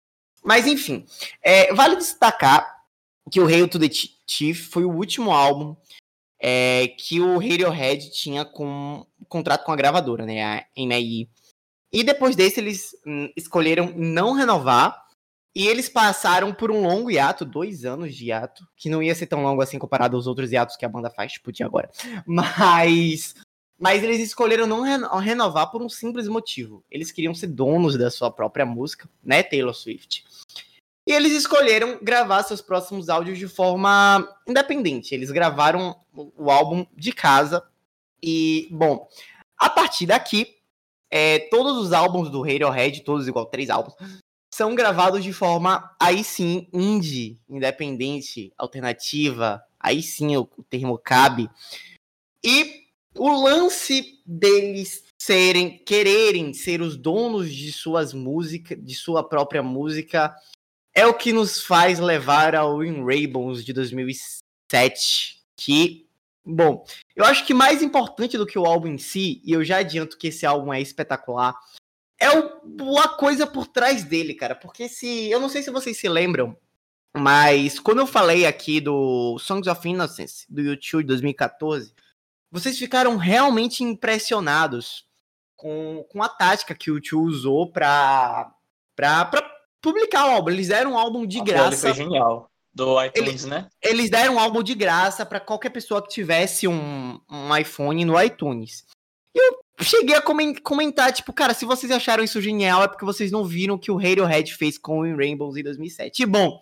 Mas 0.45 0.67
enfim, 0.67 1.05
é, 1.41 1.73
vale 1.73 1.95
destacar 1.95 2.83
que 3.31 3.39
o 3.39 3.47
Hail 3.47 3.67
to 3.67 3.79
the 3.79 3.89
Chief 4.27 4.69
foi 4.69 4.85
o 4.85 4.91
último 4.91 5.31
álbum 5.31 5.75
é, 6.39 6.89
que 6.89 7.19
o 7.19 7.39
Radiohead 7.39 8.11
tinha 8.11 8.45
com 8.45 9.05
contrato 9.27 9.65
com 9.65 9.71
a 9.71 9.75
gravadora, 9.75 10.25
né, 10.25 10.43
a 10.43 10.65
MAI. 10.77 11.27
E 11.91 12.03
depois 12.03 12.35
desse 12.35 12.59
eles 12.59 12.95
hum, 13.05 13.31
escolheram 13.35 13.91
não 13.95 14.33
renovar 14.33 15.03
e 15.55 15.67
eles 15.67 15.89
passaram 15.89 16.53
por 16.53 16.69
um 16.69 16.81
longo 16.81 17.09
hiato, 17.09 17.45
dois 17.45 17.85
anos 17.85 18.13
de 18.13 18.25
hiato, 18.25 18.67
que 18.75 18.89
não 18.89 19.01
ia 19.01 19.15
ser 19.15 19.25
tão 19.25 19.41
longo 19.41 19.61
assim 19.61 19.79
comparado 19.79 20.15
aos 20.15 20.27
outros 20.27 20.51
hiatos 20.51 20.75
que 20.75 20.85
a 20.85 20.89
banda 20.89 21.09
faz, 21.09 21.31
tipo, 21.31 21.51
de 21.51 21.63
agora. 21.63 21.89
Mas 22.27 23.33
mas 23.77 24.01
eles 24.01 24.21
escolheram 24.21 24.65
não 24.65 24.83
renovar 25.19 25.69
por 25.69 25.81
um 25.81 25.89
simples 25.89 26.29
motivo. 26.29 26.81
Eles 26.89 27.11
queriam 27.11 27.33
ser 27.33 27.47
donos 27.47 27.97
da 27.97 28.09
sua 28.09 28.31
própria 28.31 28.65
música, 28.65 29.09
né, 29.21 29.43
Taylor 29.43 29.73
Swift. 29.73 30.24
E 31.07 31.11
eles 31.11 31.33
escolheram 31.33 31.99
gravar 32.01 32.41
seus 32.43 32.61
próximos 32.61 33.09
áudios 33.09 33.37
de 33.37 33.47
forma 33.47 34.27
independente. 34.47 35.13
Eles 35.13 35.29
gravaram 35.29 35.95
o 36.13 36.49
álbum 36.49 36.85
de 36.95 37.11
casa. 37.11 37.63
E, 38.21 38.67
bom, 38.71 39.07
a 39.55 39.69
partir 39.69 40.07
daqui, 40.07 40.57
é, 41.11 41.39
todos 41.49 41.77
os 41.77 41.93
álbuns 41.93 42.29
do 42.29 42.41
Radiohead, 42.41 43.01
todos 43.01 43.27
igual 43.27 43.45
três 43.45 43.69
álbuns, 43.69 43.95
são 44.51 44.73
gravados 44.73 45.23
de 45.23 45.33
forma, 45.33 45.95
aí 45.99 46.23
sim, 46.23 46.67
indie, 46.73 47.37
independente, 47.47 48.51
alternativa. 48.57 49.61
Aí 49.79 50.01
sim 50.01 50.35
o, 50.37 50.49
o 50.57 50.63
termo 50.63 50.97
cabe. 50.97 51.49
E 52.43 52.85
o 53.17 53.29
lance 53.43 54.21
deles 54.25 55.03
serem, 55.21 55.77
quererem 55.77 56.53
ser 56.53 56.81
os 56.81 56.97
donos 56.97 57.53
de 57.53 57.71
suas 57.71 58.13
músicas, 58.13 58.77
de 58.83 58.95
sua 58.95 59.27
própria 59.27 59.61
música, 59.61 60.35
é 60.95 61.05
o 61.05 61.13
que 61.13 61.33
nos 61.33 61.61
faz 61.61 61.99
levar 61.99 62.55
ao 62.55 62.81
In 62.81 63.03
Rainbows 63.03 63.65
de 63.65 63.73
2007, 63.73 65.43
que, 65.57 66.07
bom, 66.43 66.85
eu 67.13 67.25
acho 67.25 67.45
que 67.45 67.53
mais 67.53 67.83
importante 67.83 68.37
do 68.37 68.45
que 68.47 68.57
o 68.57 68.65
álbum 68.65 68.87
em 68.87 68.97
si, 68.97 69.41
e 69.43 69.51
eu 69.51 69.63
já 69.63 69.79
adianto 69.79 70.17
que 70.17 70.27
esse 70.27 70.45
álbum 70.45 70.73
é 70.73 70.81
espetacular, 70.81 71.53
é 72.17 72.27
a 72.27 73.09
coisa 73.09 73.45
por 73.45 73.67
trás 73.67 74.05
dele, 74.05 74.33
cara, 74.33 74.55
porque 74.55 74.87
se, 74.87 75.29
eu 75.29 75.39
não 75.39 75.49
sei 75.49 75.61
se 75.61 75.69
vocês 75.69 75.97
se 75.97 76.07
lembram, 76.07 76.57
mas 77.15 77.77
quando 77.77 77.99
eu 77.99 78.07
falei 78.07 78.45
aqui 78.45 78.79
do 78.79 79.37
Songs 79.37 79.67
of 79.67 79.87
Innocence, 79.87 80.45
do 80.49 80.61
YouTube 80.61 81.03
de 81.03 81.07
2014, 81.07 81.93
vocês 82.49 82.79
ficaram 82.79 83.17
realmente 83.17 83.83
impressionados 83.83 85.05
com, 85.57 86.05
com 86.09 86.23
a 86.23 86.29
tática 86.29 86.73
que 86.73 86.89
o 86.89 87.01
Tio 87.01 87.21
usou 87.21 87.69
para 87.69 88.53
publicar 89.85 90.27
o 90.27 90.31
álbum. 90.31 90.49
Eles 90.49 90.67
deram 90.67 90.93
um 90.93 90.97
álbum 90.97 91.25
de 91.25 91.39
graça. 91.41 91.93
Foi 91.93 91.93
genial. 91.93 92.49
Do 92.73 93.01
iTunes, 93.01 93.29
eles, 93.29 93.45
né? 93.45 93.69
Eles 93.81 94.09
deram 94.09 94.35
um 94.35 94.39
álbum 94.39 94.61
de 94.61 94.75
graça 94.75 95.25
para 95.25 95.39
qualquer 95.39 95.69
pessoa 95.69 96.01
que 96.01 96.09
tivesse 96.09 96.67
um, 96.67 97.17
um 97.29 97.55
iPhone 97.55 98.03
no 98.03 98.21
iTunes. 98.21 98.85
E 99.33 99.39
eu 99.39 99.59
cheguei 99.81 100.13
a 100.13 100.21
comentar, 100.21 101.13
tipo, 101.13 101.31
cara, 101.31 101.53
se 101.53 101.63
vocês 101.63 101.89
acharam 101.89 102.21
isso 102.21 102.41
genial 102.41 102.83
é 102.83 102.87
porque 102.89 103.05
vocês 103.05 103.31
não 103.31 103.45
viram 103.45 103.75
o 103.75 103.79
que 103.79 103.91
o 103.91 103.95
Radiohead 103.95 104.53
fez 104.55 104.77
com 104.77 104.99
o 104.99 105.15
Rainbows 105.15 105.55
em 105.55 105.63
2007. 105.63 106.23
E 106.23 106.25
bom, 106.25 106.61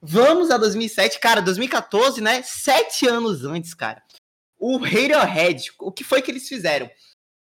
vamos 0.00 0.50
a 0.50 0.56
2007, 0.56 1.20
cara, 1.20 1.40
2014, 1.40 2.20
né? 2.20 2.42
Sete 2.42 3.06
anos 3.06 3.44
antes, 3.44 3.72
cara 3.72 4.02
o 4.62 4.76
Radiohead, 4.76 5.72
o 5.80 5.90
que 5.90 6.04
foi 6.04 6.22
que 6.22 6.30
eles 6.30 6.48
fizeram? 6.48 6.88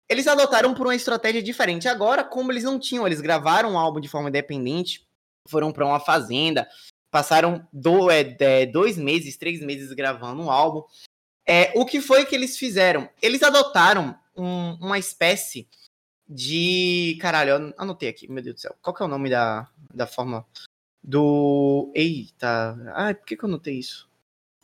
Eles 0.07 0.27
adotaram 0.27 0.75
por 0.75 0.85
uma 0.85 0.95
estratégia 0.95 1.41
diferente. 1.41 1.87
Agora, 1.87 2.23
como 2.23 2.51
eles 2.51 2.63
não 2.63 2.77
tinham, 2.77 3.07
eles 3.07 3.19
gravaram 3.19 3.71
um 3.71 3.77
álbum 3.77 3.99
de 3.99 4.07
forma 4.07 4.29
independente, 4.29 5.07
foram 5.47 5.71
para 5.71 5.86
uma 5.86 5.99
fazenda, 5.99 6.67
passaram 7.12 7.67
do, 7.71 8.12
é, 8.12 8.36
é, 8.39 8.65
dois 8.65 8.97
meses, 8.97 9.38
três 9.38 9.62
meses 9.62 9.91
gravando 9.93 10.41
um 10.41 10.51
álbum. 10.51 10.83
É, 11.45 11.71
o 11.75 11.86
que 11.86 12.01
foi 12.01 12.25
que 12.25 12.36
eles 12.36 12.57
fizeram? 12.57 13.10
Eles 13.21 13.41
adotaram 13.41 14.17
um, 14.36 14.73
uma 14.73 14.99
espécie 14.99 15.67
de. 16.27 17.17
Caralho, 17.21 17.49
eu 17.51 17.73
anotei 17.77 18.10
aqui, 18.10 18.29
meu 18.29 18.43
Deus 18.43 18.55
do 18.55 18.62
céu. 18.62 18.75
Qual 18.81 18.93
que 18.93 19.01
é 19.01 19.05
o 19.05 19.10
nome 19.10 19.29
da, 19.29 19.69
da 19.93 20.05
forma 20.05 20.45
do. 21.01 21.91
Eita. 21.95 22.77
Ai, 22.93 23.15
por 23.15 23.25
que, 23.25 23.38
que 23.38 23.43
eu 23.43 23.49
anotei 23.49 23.75
isso? 23.79 24.10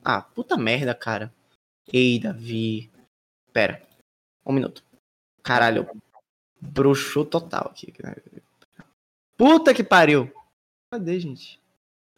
Ah, 0.03 0.21
puta 0.21 0.57
merda, 0.57 0.93
cara. 0.93 1.33
Ei, 1.91 2.19
Davi. 2.19 2.91
Pera. 3.53 3.81
Um 4.45 4.51
minuto. 4.51 4.83
Caralho. 5.41 5.89
Bruxou 6.59 7.25
total 7.25 7.69
aqui. 7.71 7.93
Puta 9.37 9.73
que 9.73 9.83
pariu. 9.83 10.31
Cadê, 10.93 11.19
gente? 11.19 11.59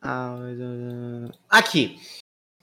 Ah, 0.01 0.35
aqui. 1.47 1.97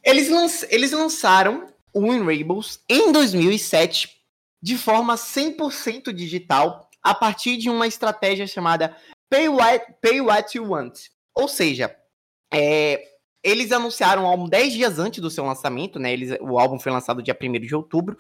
Eles, 0.05 0.29
lanç... 0.29 0.63
Eles 0.69 0.93
lançaram 0.93 1.73
o 1.91 2.07
Rainbows 2.23 2.81
em 2.87 3.11
2007 3.11 4.21
de 4.63 4.77
forma 4.77 5.15
100% 5.15 6.13
digital 6.13 6.91
a 7.03 7.15
partir 7.15 7.57
de 7.57 7.71
uma 7.71 7.87
estratégia 7.87 8.47
chamada 8.47 8.95
Pay 9.31 9.49
What, 9.49 9.87
Pay 10.03 10.21
What 10.21 10.55
You 10.55 10.69
Want. 10.73 10.99
Ou 11.35 11.49
seja, 11.49 11.97
é, 12.53 13.03
eles 13.43 13.73
anunciaram 13.73 14.25
o 14.25 14.27
álbum 14.27 14.47
10 14.47 14.75
dias 14.75 14.99
antes 14.99 15.21
do 15.21 15.31
seu 15.31 15.47
lançamento, 15.47 15.99
né? 15.99 16.13
Eles, 16.13 16.37
o 16.43 16.59
álbum 16.59 16.79
foi 16.79 16.93
lançado 16.93 17.23
dia 17.23 17.35
1 17.41 17.53
de 17.53 17.75
outubro. 17.75 18.19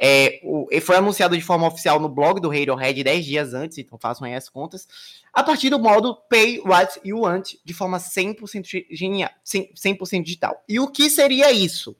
É, 0.00 0.40
o, 0.42 0.68
foi 0.80 0.96
anunciado 0.96 1.36
de 1.36 1.42
forma 1.42 1.66
oficial 1.66 2.00
no 2.00 2.08
blog 2.08 2.40
do 2.40 2.48
Radiohead 2.48 3.02
10 3.02 3.24
dias 3.24 3.54
antes, 3.54 3.78
então 3.78 3.98
façam 3.98 4.26
aí 4.26 4.34
as 4.34 4.48
contas. 4.48 4.88
A 5.32 5.42
partir 5.42 5.70
do 5.70 5.78
modo 5.78 6.16
Pay 6.28 6.60
What 6.60 7.00
You 7.04 7.20
Want, 7.20 7.54
de 7.64 7.72
forma 7.72 7.98
100%, 7.98 8.86
genial, 8.90 9.30
100% 9.44 10.22
digital. 10.22 10.62
E 10.68 10.80
o 10.80 10.88
que 10.88 11.08
seria 11.08 11.52
isso? 11.52 11.96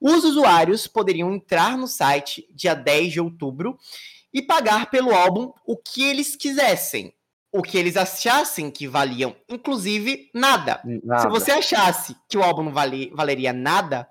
Os 0.00 0.24
usuários 0.24 0.86
poderiam 0.86 1.32
entrar 1.32 1.76
no 1.76 1.86
site 1.86 2.48
dia 2.52 2.74
10 2.74 3.12
de 3.12 3.20
outubro 3.20 3.78
e 4.32 4.42
pagar 4.42 4.90
pelo 4.90 5.14
álbum 5.14 5.52
o 5.66 5.76
que 5.76 6.02
eles 6.02 6.36
quisessem 6.36 7.14
o 7.56 7.62
que 7.62 7.78
eles 7.78 7.96
achassem 7.96 8.70
que 8.70 8.86
valiam, 8.86 9.34
inclusive 9.48 10.30
nada. 10.34 10.80
nada. 10.84 11.22
Se 11.22 11.28
você 11.28 11.52
achasse 11.52 12.14
que 12.28 12.36
o 12.36 12.42
álbum 12.42 12.64
não 12.64 12.72
vale, 12.72 13.10
valeria 13.14 13.52
nada, 13.52 14.06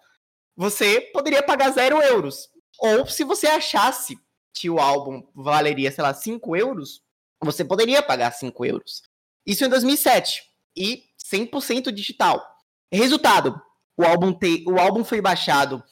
você 0.57 0.99
poderia 1.13 1.43
pagar 1.43 1.69
zero 1.69 2.01
euros. 2.01 2.49
Ou 2.79 3.05
se 3.07 3.23
você 3.23 3.47
achasse 3.47 4.17
que 4.53 4.69
o 4.69 4.79
álbum 4.79 5.23
valeria, 5.33 5.91
sei 5.91 6.03
lá, 6.03 6.13
5 6.13 6.55
euros, 6.55 7.01
você 7.41 7.63
poderia 7.63 8.01
pagar 8.01 8.31
5 8.31 8.65
euros. 8.65 9.03
Isso 9.45 9.65
em 9.65 9.69
2007. 9.69 10.43
E 10.75 11.03
100% 11.31 11.91
digital. 11.91 12.43
Resultado: 12.91 13.61
o 13.97 14.03
álbum, 14.03 14.33
te, 14.33 14.63
o 14.67 14.79
álbum 14.79 15.03
foi 15.03 15.21
baixado 15.21 15.83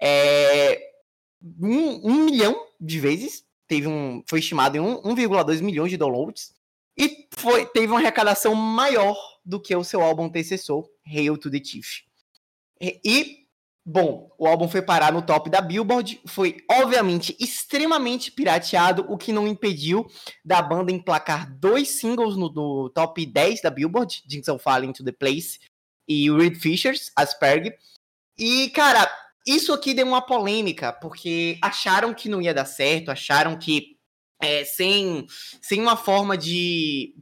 é, 0.00 0.80
um, 1.60 2.10
um 2.10 2.24
milhão 2.24 2.66
de 2.80 2.98
vezes. 3.00 3.44
Teve 3.66 3.86
um, 3.86 4.22
foi 4.26 4.38
estimado 4.38 4.76
em 4.76 4.80
1,2 4.80 5.60
milhões 5.60 5.90
de 5.90 5.96
downloads. 5.96 6.54
E 6.96 7.28
foi, 7.30 7.66
teve 7.66 7.86
uma 7.88 8.00
arrecadação 8.00 8.54
maior 8.54 9.16
do 9.44 9.60
que 9.60 9.74
o 9.74 9.84
seu 9.84 10.02
álbum 10.02 10.24
antecessor, 10.24 10.88
Hail 11.06 11.38
to 11.38 11.50
the 11.50 11.62
Chief. 11.62 12.02
E, 12.80 13.37
bom, 13.90 14.30
o 14.36 14.46
álbum 14.46 14.68
foi 14.68 14.82
parar 14.82 15.10
no 15.10 15.22
top 15.22 15.48
da 15.48 15.62
Billboard, 15.62 16.20
foi 16.26 16.58
obviamente 16.70 17.34
extremamente 17.40 18.30
pirateado, 18.30 19.06
o 19.08 19.16
que 19.16 19.32
não 19.32 19.48
impediu 19.48 20.06
da 20.44 20.60
banda 20.60 20.92
emplacar 20.92 21.50
dois 21.58 21.88
singles 21.88 22.36
no, 22.36 22.52
no 22.52 22.90
top 22.90 23.24
10 23.24 23.62
da 23.62 23.70
Billboard, 23.70 24.22
Jinx 24.28 24.46
Falling 24.60 24.92
to 24.92 25.02
the 25.02 25.12
Place 25.12 25.58
e 26.06 26.30
Reed 26.30 26.56
Fisher's 26.56 27.10
Asperg. 27.16 27.72
E, 28.36 28.68
cara, 28.70 29.10
isso 29.46 29.72
aqui 29.72 29.94
deu 29.94 30.06
uma 30.06 30.20
polêmica, 30.20 30.92
porque 30.92 31.58
acharam 31.62 32.12
que 32.12 32.28
não 32.28 32.42
ia 32.42 32.52
dar 32.52 32.66
certo, 32.66 33.10
acharam 33.10 33.58
que 33.58 33.96
é, 34.40 34.64
sem, 34.64 35.26
sem 35.62 35.80
uma 35.80 35.96
forma 35.96 36.36
de. 36.36 37.14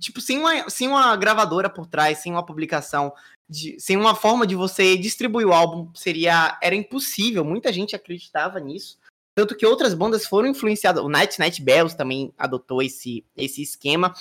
Tipo, 0.00 0.20
sem 0.22 0.38
uma, 0.38 0.70
sem 0.70 0.88
uma 0.88 1.14
gravadora 1.16 1.68
por 1.68 1.86
trás, 1.86 2.18
sem 2.18 2.32
uma 2.32 2.44
publicação, 2.44 3.12
de, 3.48 3.78
sem 3.78 3.96
uma 3.96 4.14
forma 4.14 4.46
de 4.46 4.54
você 4.54 4.96
distribuir 4.96 5.46
o 5.46 5.52
álbum, 5.52 5.90
seria. 5.94 6.58
Era 6.62 6.74
impossível. 6.74 7.44
Muita 7.44 7.72
gente 7.72 7.94
acreditava 7.94 8.58
nisso. 8.58 8.98
Tanto 9.36 9.56
que 9.56 9.66
outras 9.66 9.94
bandas 9.94 10.26
foram 10.26 10.48
influenciadas. 10.48 11.02
O 11.02 11.08
Night 11.08 11.38
Night 11.38 11.60
Bells 11.60 11.96
também 11.96 12.32
adotou 12.38 12.80
esse, 12.80 13.24
esse 13.36 13.62
esquema. 13.62 14.14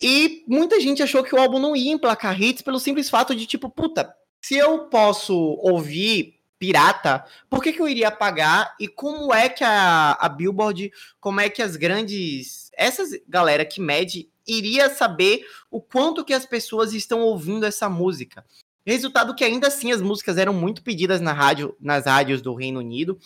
E 0.00 0.44
muita 0.46 0.80
gente 0.80 1.02
achou 1.02 1.24
que 1.24 1.34
o 1.34 1.38
álbum 1.40 1.58
não 1.58 1.74
ia 1.74 1.92
emplacar 1.92 2.40
hits 2.40 2.62
pelo 2.62 2.78
simples 2.78 3.10
fato 3.10 3.34
de, 3.34 3.46
tipo, 3.46 3.68
puta, 3.68 4.14
se 4.40 4.56
eu 4.56 4.86
posso 4.86 5.34
ouvir 5.36 6.38
pirata, 6.58 7.24
por 7.50 7.62
que, 7.62 7.72
que 7.72 7.80
eu 7.80 7.88
iria 7.88 8.10
pagar? 8.10 8.74
E 8.78 8.86
como 8.86 9.32
é 9.34 9.48
que 9.48 9.64
a, 9.64 10.12
a 10.12 10.28
Billboard, 10.28 10.92
como 11.20 11.40
é 11.40 11.48
que 11.48 11.62
as 11.62 11.76
grandes. 11.76 12.70
Essas 12.76 13.10
galera 13.28 13.64
que 13.64 13.80
mede 13.80 14.30
iria 14.48 14.88
saber 14.88 15.46
o 15.70 15.80
quanto 15.80 16.24
que 16.24 16.32
as 16.32 16.46
pessoas 16.46 16.92
estão 16.92 17.20
ouvindo 17.20 17.66
essa 17.66 17.88
música. 17.88 18.44
Resultado 18.86 19.34
que 19.34 19.44
ainda 19.44 19.68
assim 19.68 19.92
as 19.92 20.00
músicas 20.00 20.38
eram 20.38 20.54
muito 20.54 20.82
pedidas 20.82 21.20
na 21.20 21.32
rádio, 21.32 21.76
nas 21.78 22.06
rádios 22.06 22.40
do 22.40 22.54
Reino 22.54 22.80
Unido. 22.80 23.18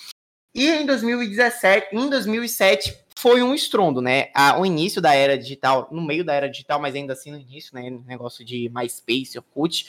E 0.54 0.68
em 0.68 0.84
2017, 0.84 1.94
em 1.94 2.10
2007 2.10 3.02
foi 3.16 3.42
um 3.42 3.54
estrondo, 3.54 4.00
né? 4.00 4.30
A, 4.34 4.58
o 4.58 4.66
início 4.66 5.00
da 5.00 5.14
era 5.14 5.38
digital, 5.38 5.88
no 5.92 6.02
meio 6.02 6.24
da 6.24 6.34
era 6.34 6.50
digital, 6.50 6.80
mas 6.80 6.94
ainda 6.94 7.12
assim 7.12 7.30
no 7.30 7.38
início, 7.38 7.74
né? 7.74 7.88
Negócio 8.06 8.44
de 8.44 8.68
MySpace, 8.74 9.38
Orkut. 9.38 9.86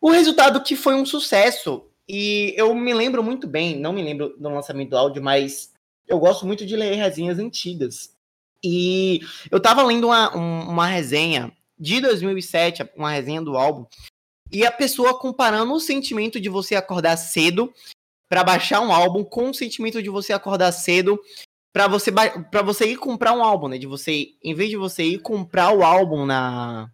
O 0.00 0.10
resultado 0.10 0.62
que 0.62 0.74
foi 0.74 0.94
um 0.94 1.04
sucesso. 1.04 1.86
E 2.08 2.54
eu 2.56 2.74
me 2.74 2.92
lembro 2.92 3.22
muito 3.22 3.46
bem, 3.46 3.78
não 3.78 3.92
me 3.92 4.02
lembro 4.02 4.34
do 4.36 4.48
lançamento 4.48 4.90
do 4.90 4.96
áudio, 4.96 5.22
mas 5.22 5.72
eu 6.08 6.18
gosto 6.18 6.44
muito 6.46 6.66
de 6.66 6.74
ler 6.74 6.94
resenhas 6.94 7.38
antigas. 7.38 8.16
E 8.62 9.20
eu 9.50 9.60
tava 9.60 9.82
lendo 9.82 10.06
uma, 10.06 10.30
uma 10.34 10.86
resenha 10.86 11.52
de 11.78 12.00
2007, 12.00 12.88
uma 12.96 13.10
resenha 13.10 13.42
do 13.42 13.56
álbum, 13.56 13.86
e 14.52 14.64
a 14.64 14.70
pessoa 14.70 15.18
comparando 15.18 15.72
o 15.72 15.80
sentimento 15.80 16.40
de 16.40 16.48
você 16.48 16.74
acordar 16.74 17.16
cedo 17.16 17.72
para 18.28 18.44
baixar 18.44 18.80
um 18.80 18.92
álbum 18.92 19.24
com 19.24 19.50
o 19.50 19.54
sentimento 19.54 20.02
de 20.02 20.08
você 20.08 20.32
acordar 20.32 20.72
cedo 20.72 21.20
para 21.72 21.88
você 21.88 22.12
para 22.12 22.62
você 22.62 22.86
ir 22.86 22.96
comprar 22.96 23.32
um 23.32 23.42
álbum, 23.42 23.68
né? 23.68 23.78
De 23.78 23.86
você, 23.86 24.28
em 24.42 24.54
vez 24.54 24.70
de 24.70 24.76
você 24.76 25.02
ir 25.04 25.18
comprar 25.20 25.72
o 25.72 25.82
álbum 25.82 26.26
na 26.26 26.90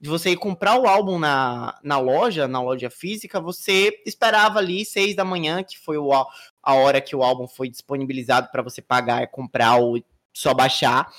de 0.00 0.08
você 0.08 0.30
ir 0.30 0.36
comprar 0.36 0.80
o 0.80 0.88
álbum 0.88 1.18
na, 1.18 1.78
na 1.84 1.98
loja, 1.98 2.48
na 2.48 2.60
loja 2.60 2.90
física, 2.90 3.40
você 3.40 4.02
esperava 4.04 4.58
ali 4.58 4.84
seis 4.84 5.14
da 5.14 5.24
manhã, 5.24 5.62
que 5.62 5.78
foi 5.78 5.96
o, 5.96 6.12
a 6.12 6.74
hora 6.74 7.00
que 7.00 7.14
o 7.14 7.22
álbum 7.22 7.46
foi 7.46 7.68
disponibilizado 7.68 8.48
para 8.50 8.62
você 8.62 8.82
pagar 8.82 9.22
e 9.22 9.28
comprar 9.28 9.76
ou 9.76 9.96
só 10.34 10.54
baixar. 10.54 11.12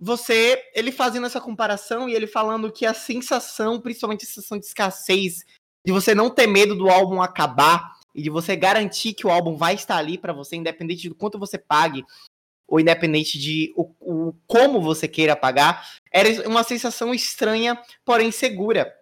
Você, 0.00 0.62
ele 0.74 0.92
fazendo 0.92 1.26
essa 1.26 1.40
comparação 1.40 2.08
e 2.08 2.14
ele 2.14 2.26
falando 2.26 2.70
que 2.70 2.84
a 2.84 2.94
sensação, 2.94 3.80
principalmente 3.80 4.24
a 4.24 4.28
sensação 4.28 4.58
de 4.58 4.66
escassez, 4.66 5.44
de 5.86 5.92
você 5.92 6.14
não 6.14 6.30
ter 6.30 6.46
medo 6.46 6.74
do 6.74 6.88
álbum 6.88 7.22
acabar 7.22 7.94
e 8.14 8.22
de 8.22 8.30
você 8.30 8.56
garantir 8.56 9.12
que 9.12 9.26
o 9.26 9.30
álbum 9.30 9.56
vai 9.56 9.74
estar 9.74 9.96
ali 9.96 10.16
para 10.16 10.32
você, 10.32 10.56
independente 10.56 11.08
do 11.08 11.14
quanto 11.14 11.38
você 11.38 11.58
pague, 11.58 12.04
ou 12.66 12.80
independente 12.80 13.38
de 13.38 13.72
o, 13.76 13.90
o, 14.00 14.34
como 14.46 14.80
você 14.80 15.06
queira 15.06 15.36
pagar, 15.36 15.86
era 16.10 16.48
uma 16.48 16.62
sensação 16.62 17.12
estranha, 17.12 17.80
porém 18.04 18.30
segura. 18.30 18.92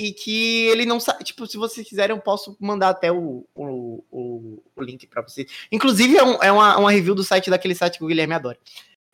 E 0.00 0.12
que 0.12 0.66
ele 0.68 0.86
não 0.86 1.00
sabe. 1.00 1.24
Tipo, 1.24 1.44
se 1.44 1.56
vocês 1.56 1.88
quiserem, 1.88 2.14
eu 2.14 2.22
posso 2.22 2.56
mandar 2.60 2.90
até 2.90 3.10
o, 3.10 3.44
o, 3.52 4.04
o, 4.12 4.62
o 4.76 4.82
link 4.82 5.04
para 5.08 5.22
vocês. 5.22 5.50
Inclusive, 5.72 6.16
é, 6.16 6.22
um, 6.22 6.40
é 6.40 6.52
uma, 6.52 6.78
uma, 6.78 6.90
review 6.92 7.16
do 7.16 7.24
site 7.24 7.50
daquele 7.50 7.74
site 7.74 7.98
que 7.98 8.04
o 8.04 8.06
Guilherme 8.06 8.32
adora. 8.32 8.56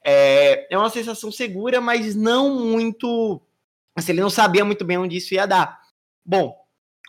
É, 0.04 0.72
é 0.72 0.78
uma 0.78 0.90
sensação 0.90 1.32
segura, 1.32 1.80
mas 1.80 2.14
não 2.14 2.64
muito. 2.64 3.40
Assim, 3.96 4.12
ele 4.12 4.20
não 4.20 4.30
sabia 4.30 4.64
muito 4.64 4.84
bem 4.84 4.98
onde 4.98 5.16
isso 5.16 5.34
ia 5.34 5.46
dar. 5.46 5.80
Bom, 6.24 6.54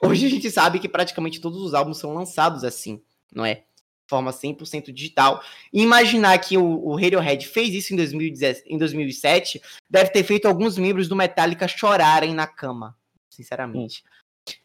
hoje 0.02 0.26
a 0.26 0.30
gente 0.30 0.50
sabe 0.50 0.80
que 0.80 0.88
praticamente 0.88 1.42
todos 1.42 1.62
os 1.62 1.74
álbuns 1.74 1.98
são 1.98 2.14
lançados 2.14 2.64
assim, 2.64 3.02
não 3.34 3.46
é? 3.46 3.64
forma 4.08 4.32
100% 4.32 4.92
digital. 4.92 5.44
E 5.74 5.82
imaginar 5.82 6.38
que 6.40 6.58
o, 6.58 6.64
o 6.64 6.96
Radiohead 6.96 7.48
fez 7.48 7.74
isso 7.74 7.94
em, 7.94 7.98
2010, 7.98 8.64
em 8.66 8.78
2007 8.78 9.62
deve 9.90 10.12
ter 10.12 10.24
feito 10.24 10.48
alguns 10.48 10.78
membros 10.78 11.08
do 11.08 11.16
Metallica 11.16 11.68
chorarem 11.68 12.34
na 12.34 12.48
cama, 12.48 12.96
sinceramente. 13.30 14.04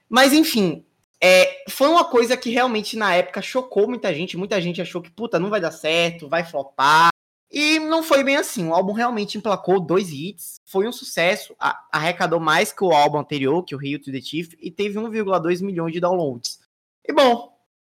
Mas 0.09 0.33
enfim, 0.33 0.85
é, 1.23 1.65
foi 1.69 1.89
uma 1.89 2.05
coisa 2.05 2.37
que 2.37 2.51
realmente 2.51 2.97
na 2.97 3.15
época 3.15 3.43
chocou 3.43 3.89
muita 3.89 4.13
gente. 4.15 4.37
Muita 4.37 4.61
gente 4.61 4.81
achou 4.81 5.01
que, 5.01 5.11
puta, 5.11 5.39
não 5.39 5.51
vai 5.51 5.61
dar 5.61 5.71
certo, 5.71 6.29
vai 6.29 6.45
flopar. 6.45 7.10
E 7.51 7.81
não 7.81 8.03
foi 8.03 8.23
bem 8.23 8.37
assim. 8.37 8.69
O 8.69 8.75
álbum 8.75 8.93
realmente 8.93 9.37
emplacou 9.37 9.81
dois 9.81 10.13
hits, 10.13 10.61
foi 10.65 10.87
um 10.87 10.93
sucesso, 10.93 11.55
arrecadou 11.91 12.39
mais 12.39 12.73
que 12.73 12.85
o 12.85 12.93
álbum 12.93 13.19
anterior, 13.19 13.65
que 13.65 13.75
o 13.75 13.79
Rio 13.79 13.99
to 13.99 14.13
the 14.13 14.21
Chief, 14.21 14.55
e 14.61 14.71
teve 14.71 14.99
1,2 14.99 15.61
milhões 15.63 15.93
de 15.93 16.01
downloads. 16.01 16.61
E 17.05 17.13
bom, 17.13 17.53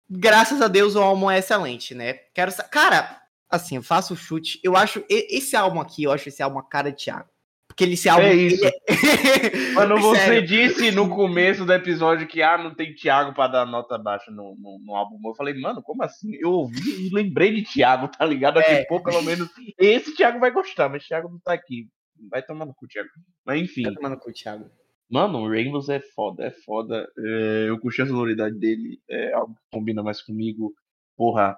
graças 0.10 0.62
a 0.62 0.68
Deus 0.68 0.96
o 0.96 1.02
álbum 1.02 1.32
é 1.32 1.40
excelente, 1.40 1.96
né? 1.96 2.14
Quero 2.34 2.52
Cara, 2.70 3.22
assim, 3.50 3.78
eu 3.78 3.84
faço 3.84 4.14
o 4.14 4.18
chute. 4.18 4.60
Eu 4.62 4.76
acho 4.76 5.04
esse 5.10 5.56
álbum 5.56 5.80
aqui, 5.80 6.04
eu 6.04 6.12
acho 6.12 6.28
esse 6.28 6.44
álbum 6.44 6.60
a 6.60 6.64
cara 6.64 6.92
de 6.92 7.04
Thiago. 7.04 7.30
Porque 7.76 7.84
ele 7.84 8.10
álbum. 8.10 8.24
É 8.24 8.34
isso. 8.34 8.66
É... 8.66 8.72
Mano, 9.76 10.00
você 10.00 10.22
Sério. 10.22 10.48
disse 10.48 10.92
no 10.92 11.10
começo 11.10 11.66
do 11.66 11.74
episódio 11.74 12.26
que 12.26 12.42
ah, 12.42 12.58
não 12.58 12.74
tem 12.74 12.96
Thiago 12.96 13.34
para 13.34 13.52
dar 13.52 13.66
nota 13.66 13.98
baixa 13.98 14.32
no, 14.32 14.56
no, 14.56 14.80
no, 14.80 14.96
álbum. 14.96 15.20
Eu 15.26 15.36
falei, 15.36 15.54
mano, 15.60 15.84
como 15.84 16.02
assim? 16.02 16.34
Eu 16.40 16.52
ouvi 16.52 17.08
e 17.08 17.14
lembrei 17.14 17.54
de 17.54 17.64
Thiago, 17.64 18.08
tá 18.08 18.26
ligado? 18.26 18.60
Aqui 18.60 18.72
é. 18.72 18.86
pouco, 18.86 19.10
pelo 19.10 19.22
menos. 19.22 19.50
Esse 19.78 20.16
Thiago 20.16 20.40
vai 20.40 20.52
gostar, 20.52 20.88
mas 20.88 21.06
Thiago 21.06 21.28
não 21.28 21.40
tá 21.40 21.52
aqui. 21.52 21.90
Vai 22.32 22.42
tomar 22.42 22.66
no 22.66 22.74
cu, 22.74 22.88
Thiago. 22.88 23.10
Mas 23.46 23.62
enfim. 23.62 23.84
Vai 23.84 23.94
tomar 23.94 24.10
no 24.10 24.20
cu, 24.20 24.32
Thiago. 24.32 24.72
Mano, 25.10 25.40
o 25.40 25.50
Rainbows 25.50 25.90
é 25.90 26.00
foda, 26.00 26.46
é 26.46 26.52
foda. 26.52 27.06
É, 27.18 27.66
eu 27.68 27.78
curti 27.80 28.02
a 28.02 28.08
sonoridade 28.08 28.58
dele, 28.58 29.02
é 29.10 29.34
algo 29.34 29.54
que 29.54 29.62
combina 29.70 30.02
mais 30.02 30.22
comigo. 30.22 30.74
Porra, 31.18 31.58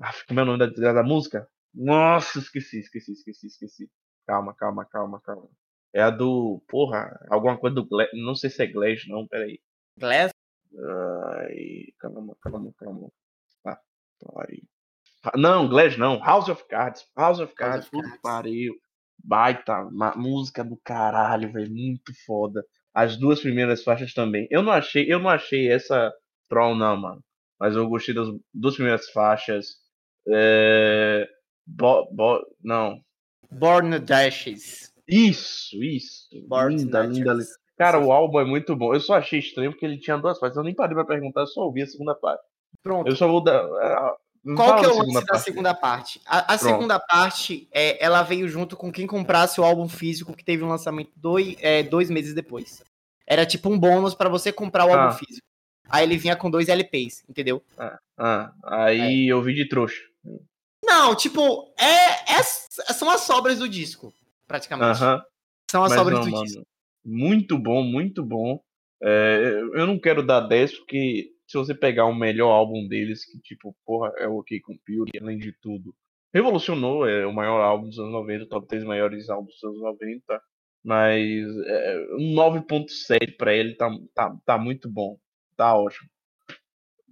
ah, 0.00 0.12
como 0.26 0.40
é 0.40 0.42
o 0.44 0.46
nome 0.46 0.58
da, 0.58 0.92
da 0.94 1.02
música? 1.02 1.46
Nossa, 1.74 2.38
esqueci, 2.38 2.80
esqueci, 2.80 3.12
esqueci, 3.12 3.46
esqueci. 3.46 3.90
Calma, 4.26 4.54
calma, 4.54 4.84
calma, 4.84 5.20
calma. 5.20 5.48
É 5.94 6.02
a 6.02 6.10
do. 6.10 6.62
Porra, 6.68 7.18
alguma 7.30 7.58
coisa 7.58 7.74
do 7.74 7.86
Glass. 7.86 8.08
Não 8.14 8.34
sei 8.34 8.50
se 8.50 8.62
é 8.62 8.66
Glass, 8.66 9.06
não, 9.08 9.26
peraí. 9.26 9.60
Glass? 9.98 10.32
Ai, 10.74 11.86
calma, 11.98 12.36
calma, 12.40 12.72
calma. 12.78 13.12
Ah, 13.66 13.78
pariu. 14.20 14.62
Não, 15.36 15.68
Glass 15.68 15.96
não. 15.96 16.18
House 16.20 16.48
of 16.48 16.66
Cards. 16.68 17.06
House 17.16 17.40
of 17.40 17.54
Cards, 17.54 17.88
Cards. 17.90 18.20
pariu. 18.22 18.74
Baita, 19.24 19.84
música 20.16 20.64
do 20.64 20.76
caralho, 20.82 21.52
velho, 21.52 21.70
muito 21.70 22.12
foda. 22.26 22.64
As 22.92 23.16
duas 23.16 23.40
primeiras 23.40 23.84
faixas 23.84 24.12
também. 24.12 24.48
Eu 24.50 24.62
não 24.62 24.72
achei, 24.72 25.12
eu 25.12 25.18
não 25.18 25.30
achei 25.30 25.70
essa 25.70 26.12
troll 26.48 26.74
não, 26.74 26.96
mano. 26.96 27.24
Mas 27.58 27.76
eu 27.76 27.88
gostei 27.88 28.14
das 28.14 28.28
duas 28.52 28.74
primeiras 28.74 29.08
faixas. 29.10 29.76
É... 30.28 31.28
Bo, 31.66 32.08
bo, 32.12 32.40
não. 32.62 33.00
Born 33.52 33.98
Dashes. 34.00 34.92
Isso, 35.06 35.82
isso. 35.82 36.28
Born 36.46 36.76
linda, 36.76 37.02
linda, 37.02 37.32
linda. 37.32 37.46
Cara, 37.76 37.98
o 37.98 38.12
álbum 38.12 38.40
é 38.40 38.44
muito 38.44 38.76
bom. 38.76 38.94
Eu 38.94 39.00
só 39.00 39.14
achei 39.14 39.38
estranho 39.38 39.72
porque 39.72 39.84
ele 39.84 39.98
tinha 39.98 40.16
duas 40.16 40.38
partes. 40.38 40.56
Eu 40.56 40.62
nem 40.62 40.74
parei 40.74 40.94
pra 40.94 41.04
perguntar, 41.04 41.40
eu 41.42 41.46
só 41.46 41.62
ouvi 41.62 41.82
a 41.82 41.86
segunda 41.86 42.14
parte. 42.14 42.42
Pronto. 42.82 43.08
Eu 43.08 43.16
só 43.16 43.26
vou 43.26 43.42
dar. 43.42 43.62
Qual 44.56 44.80
que 44.80 44.86
é 44.86 44.88
o 44.88 44.98
lance 44.98 45.26
da 45.26 45.38
segunda 45.38 45.74
parte? 45.74 46.20
A, 46.26 46.54
a 46.54 46.58
segunda 46.58 46.98
parte, 46.98 47.68
é, 47.72 48.04
ela 48.04 48.22
veio 48.22 48.48
junto 48.48 48.76
com 48.76 48.90
quem 48.90 49.06
comprasse 49.06 49.60
o 49.60 49.64
álbum 49.64 49.88
físico 49.88 50.36
que 50.36 50.44
teve 50.44 50.64
um 50.64 50.68
lançamento 50.68 51.12
dois, 51.14 51.56
é, 51.60 51.82
dois 51.82 52.10
meses 52.10 52.34
depois. 52.34 52.82
Era 53.26 53.46
tipo 53.46 53.70
um 53.70 53.78
bônus 53.78 54.14
para 54.14 54.28
você 54.28 54.52
comprar 54.52 54.84
o 54.86 54.92
ah. 54.92 55.04
álbum 55.04 55.16
físico. 55.16 55.46
Aí 55.88 56.04
ele 56.04 56.16
vinha 56.16 56.34
com 56.34 56.50
dois 56.50 56.68
LPs, 56.68 57.24
entendeu? 57.28 57.62
Ah, 57.76 57.98
ah 58.16 58.52
aí 58.64 59.28
é. 59.28 59.32
eu 59.32 59.42
vi 59.42 59.54
de 59.54 59.68
trouxa. 59.68 60.00
Não, 60.92 61.16
tipo, 61.16 61.72
é, 61.78 62.34
é, 62.34 62.42
são 62.92 63.08
as 63.08 63.22
sobras 63.22 63.58
do 63.58 63.68
disco, 63.68 64.12
praticamente. 64.46 65.00
Uh 65.00 65.06
-huh. 65.06 65.22
São 65.70 65.84
as 65.84 65.90
Mas 65.90 65.98
sobras 65.98 66.18
não, 66.18 66.26
do 66.26 66.30
mano, 66.30 66.44
disco. 66.44 66.66
Muito 67.02 67.58
bom, 67.58 67.82
muito 67.82 68.22
bom. 68.22 68.62
É, 69.02 69.58
eu 69.74 69.86
não 69.86 69.98
quero 69.98 70.24
dar 70.24 70.40
10 70.40 70.78
porque 70.78 71.30
se 71.46 71.56
você 71.56 71.74
pegar 71.74 72.04
o 72.04 72.14
melhor 72.14 72.50
álbum 72.50 72.86
deles, 72.86 73.24
que 73.24 73.40
tipo, 73.40 73.74
porra, 73.84 74.12
é 74.18 74.28
o 74.28 74.38
OK 74.38 74.60
Computer, 74.60 75.22
além 75.22 75.38
de 75.38 75.52
tudo, 75.52 75.94
revolucionou, 76.32 77.08
é 77.08 77.26
o 77.26 77.32
maior 77.32 77.60
álbum 77.62 77.88
dos 77.88 77.98
anos 77.98 78.12
90, 78.12 78.46
top 78.46 78.66
3 78.68 78.84
maiores 78.84 79.28
álbuns 79.28 79.54
dos 79.54 79.64
anos 79.64 79.80
90, 79.80 80.42
mas 80.84 81.46
é, 81.66 82.06
um 82.18 82.34
9.7 82.34 83.36
para 83.36 83.54
ele 83.54 83.74
tá, 83.74 83.90
tá, 84.14 84.36
tá 84.44 84.58
muito 84.58 84.90
bom, 84.90 85.18
tá 85.56 85.74
ótimo. 85.74 86.08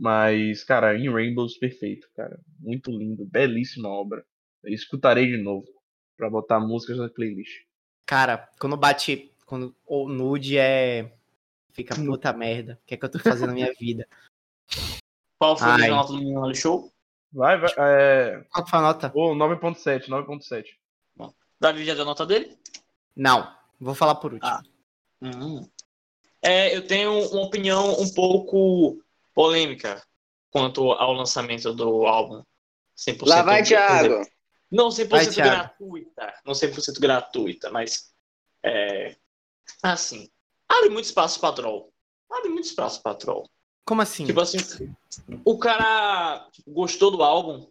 Mas, 0.01 0.65
cara, 0.65 0.97
em 0.97 1.13
Rainbows, 1.13 1.59
perfeito, 1.59 2.09
cara. 2.17 2.41
Muito 2.59 2.91
lindo, 2.91 3.27
belíssima 3.27 3.91
obra. 3.91 4.25
Eu 4.65 4.73
escutarei 4.73 5.27
de 5.27 5.37
novo 5.37 5.67
para 6.17 6.31
botar 6.31 6.59
músicas 6.59 6.97
na 6.97 7.11
playlist. 7.11 7.67
Cara, 8.07 8.49
quando 8.59 8.79
bate, 8.79 9.31
quando 9.45 9.77
o 9.87 10.09
nude 10.09 10.57
é 10.57 11.13
fica 11.75 11.95
puta 11.95 12.33
merda. 12.33 12.81
O 12.83 12.87
que 12.87 12.95
é 12.95 12.97
que 12.97 13.05
eu 13.05 13.11
tô 13.11 13.19
fazendo 13.19 13.49
na 13.49 13.55
minha 13.55 13.75
vida? 13.79 14.09
Qual 15.39 15.55
foi 15.55 15.69
Ai. 15.69 15.89
a 15.89 15.91
nota 15.91 16.13
do 16.13 16.19
Minimali 16.19 16.55
Show? 16.55 16.91
Vai, 17.31 17.59
vai. 17.59 17.71
É... 17.77 18.43
Qual 18.51 18.67
foi 18.67 18.79
a 18.79 18.83
nota? 18.83 19.13
Oh, 19.15 19.35
9.7, 19.35 20.09
9.7. 20.09 20.65
Davi 21.61 21.85
já 21.85 21.93
deu 21.93 22.05
a 22.05 22.07
nota 22.07 22.25
dele? 22.25 22.57
Não, 23.15 23.55
vou 23.79 23.95
falar 23.95 24.15
por 24.15 24.33
último. 24.33 24.51
Ah. 24.51 24.63
Uhum. 25.21 25.69
É, 26.41 26.75
eu 26.75 26.87
tenho 26.87 27.13
uma 27.33 27.43
opinião 27.43 28.01
um 28.01 28.09
pouco 28.15 29.03
polêmica 29.35 30.03
quanto 30.51 30.93
ao 30.93 31.13
lançamento 31.13 31.73
do 31.73 32.07
álbum. 32.07 32.43
100% 32.97 33.27
Lá 33.27 33.43
vai, 33.43 33.63
Thiago! 33.63 34.27
Não 34.71 34.89
100% 34.89 35.09
vai, 35.09 35.27
gratuita, 35.27 36.35
não 36.45 36.53
100% 36.53 37.01
gratuita, 37.01 37.71
mas 37.71 38.13
é, 38.65 39.17
assim, 39.83 40.31
abre 40.69 40.91
muito 40.91 41.07
espaço 41.07 41.41
para 41.41 41.55
troll. 41.55 41.93
Abre 42.31 42.51
muito 42.51 42.67
espaço 42.67 43.03
para 43.03 43.17
troll. 43.17 43.51
Como 43.85 44.03
assim? 44.03 44.25
Tipo 44.25 44.41
assim, 44.41 44.59
o 45.45 45.59
cara 45.59 46.49
tipo, 46.53 46.71
gostou 46.71 47.11
do 47.11 47.23
álbum. 47.23 47.69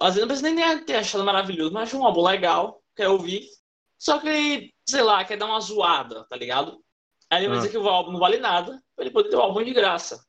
Às 0.00 0.14
vezes 0.14 0.20
não 0.20 0.28
precisa 0.28 0.50
nem 0.50 0.84
ter 0.84 0.96
achado 0.96 1.24
maravilhoso, 1.24 1.72
mas 1.72 1.88
achou 1.88 2.00
um 2.00 2.06
álbum 2.06 2.22
legal, 2.22 2.82
quer 2.94 3.08
ouvir. 3.08 3.48
Só 3.98 4.18
que, 4.18 4.72
sei 4.86 5.02
lá, 5.02 5.24
quer 5.24 5.38
dar 5.38 5.46
uma 5.46 5.60
zoada, 5.60 6.24
tá 6.24 6.36
ligado? 6.36 6.82
Aí 7.30 7.40
ele 7.40 7.48
vai 7.48 7.56
ah. 7.56 7.60
dizer 7.60 7.70
que 7.70 7.78
o 7.78 7.88
álbum 7.88 8.12
não 8.12 8.20
vale 8.20 8.38
nada, 8.38 8.82
pra 8.94 9.04
ele 9.04 9.12
poder 9.12 9.30
ter 9.30 9.36
o 9.36 9.40
álbum 9.40 9.62
de 9.64 9.72
graça. 9.72 10.24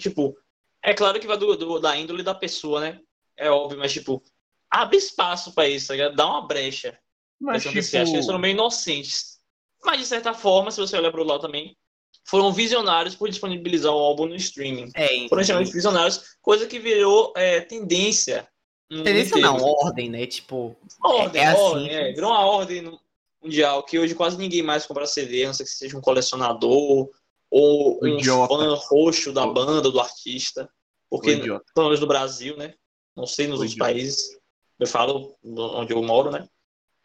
Tipo, 0.00 0.36
é 0.82 0.94
claro 0.94 1.20
que 1.20 1.26
vai 1.26 1.36
do, 1.36 1.56
do, 1.56 1.78
da 1.78 1.96
índole 1.96 2.22
da 2.22 2.34
pessoa, 2.34 2.80
né? 2.80 3.00
É 3.36 3.50
óbvio, 3.50 3.78
mas 3.78 3.92
tipo, 3.92 4.22
abre 4.70 4.96
espaço 4.96 5.54
pra 5.54 5.68
isso, 5.68 5.96
tá? 5.96 6.08
Dá 6.08 6.26
uma 6.26 6.46
brecha. 6.46 6.98
Mas, 7.40 7.62
tipo... 7.62 7.78
Acho 7.78 7.90
que 7.90 7.96
eles 7.96 8.26
foram 8.26 8.38
meio 8.38 8.52
inocentes. 8.52 9.38
Mas, 9.82 10.00
de 10.00 10.06
certa 10.06 10.34
forma, 10.34 10.70
se 10.70 10.80
você 10.80 10.96
olhar 10.96 11.10
pro 11.10 11.24
lado 11.24 11.40
também, 11.40 11.76
foram 12.24 12.52
visionários 12.52 13.14
por 13.14 13.28
disponibilizar 13.28 13.92
o 13.92 13.98
álbum 13.98 14.26
no 14.26 14.36
streaming. 14.36 14.90
É, 14.94 15.28
foram 15.28 15.40
extremamente 15.40 15.72
visionários, 15.72 16.36
coisa 16.42 16.66
que 16.66 16.78
virou 16.78 17.32
é, 17.36 17.60
tendência. 17.60 18.46
Tendência 18.88 19.36
não, 19.38 19.56
ordem, 19.56 20.10
né? 20.10 20.26
Tipo. 20.26 20.76
Ordem, 21.02 21.42
é, 21.42 21.46
é 21.46 21.54
ordem, 21.54 21.86
assim, 21.86 21.94
é. 21.94 22.12
Virou 22.12 22.30
uma 22.30 22.44
ordem 22.44 22.98
mundial 23.42 23.82
que 23.82 23.98
hoje 23.98 24.14
quase 24.14 24.36
ninguém 24.36 24.62
mais 24.62 24.84
compra 24.84 25.06
CD, 25.06 25.44
a 25.44 25.46
não 25.46 25.54
ser 25.54 25.64
que 25.64 25.70
seja 25.70 25.96
um 25.96 26.00
colecionador 26.00 27.08
ou 27.50 27.98
um 28.02 28.18
Idiota. 28.18 28.54
fã 28.54 28.74
roxo 28.74 29.32
da 29.32 29.46
banda, 29.46 29.90
do 29.90 30.00
artista. 30.00 30.70
Porque, 31.08 31.36
pelo 31.36 31.86
menos 31.86 32.00
no 32.00 32.06
Brasil, 32.06 32.56
né? 32.56 32.74
Não 33.16 33.26
sei 33.26 33.48
nos 33.48 33.58
outros 33.58 33.76
países. 33.76 34.38
Eu 34.78 34.86
falo 34.86 35.36
onde 35.44 35.92
eu 35.92 36.02
moro, 36.02 36.30
né? 36.30 36.48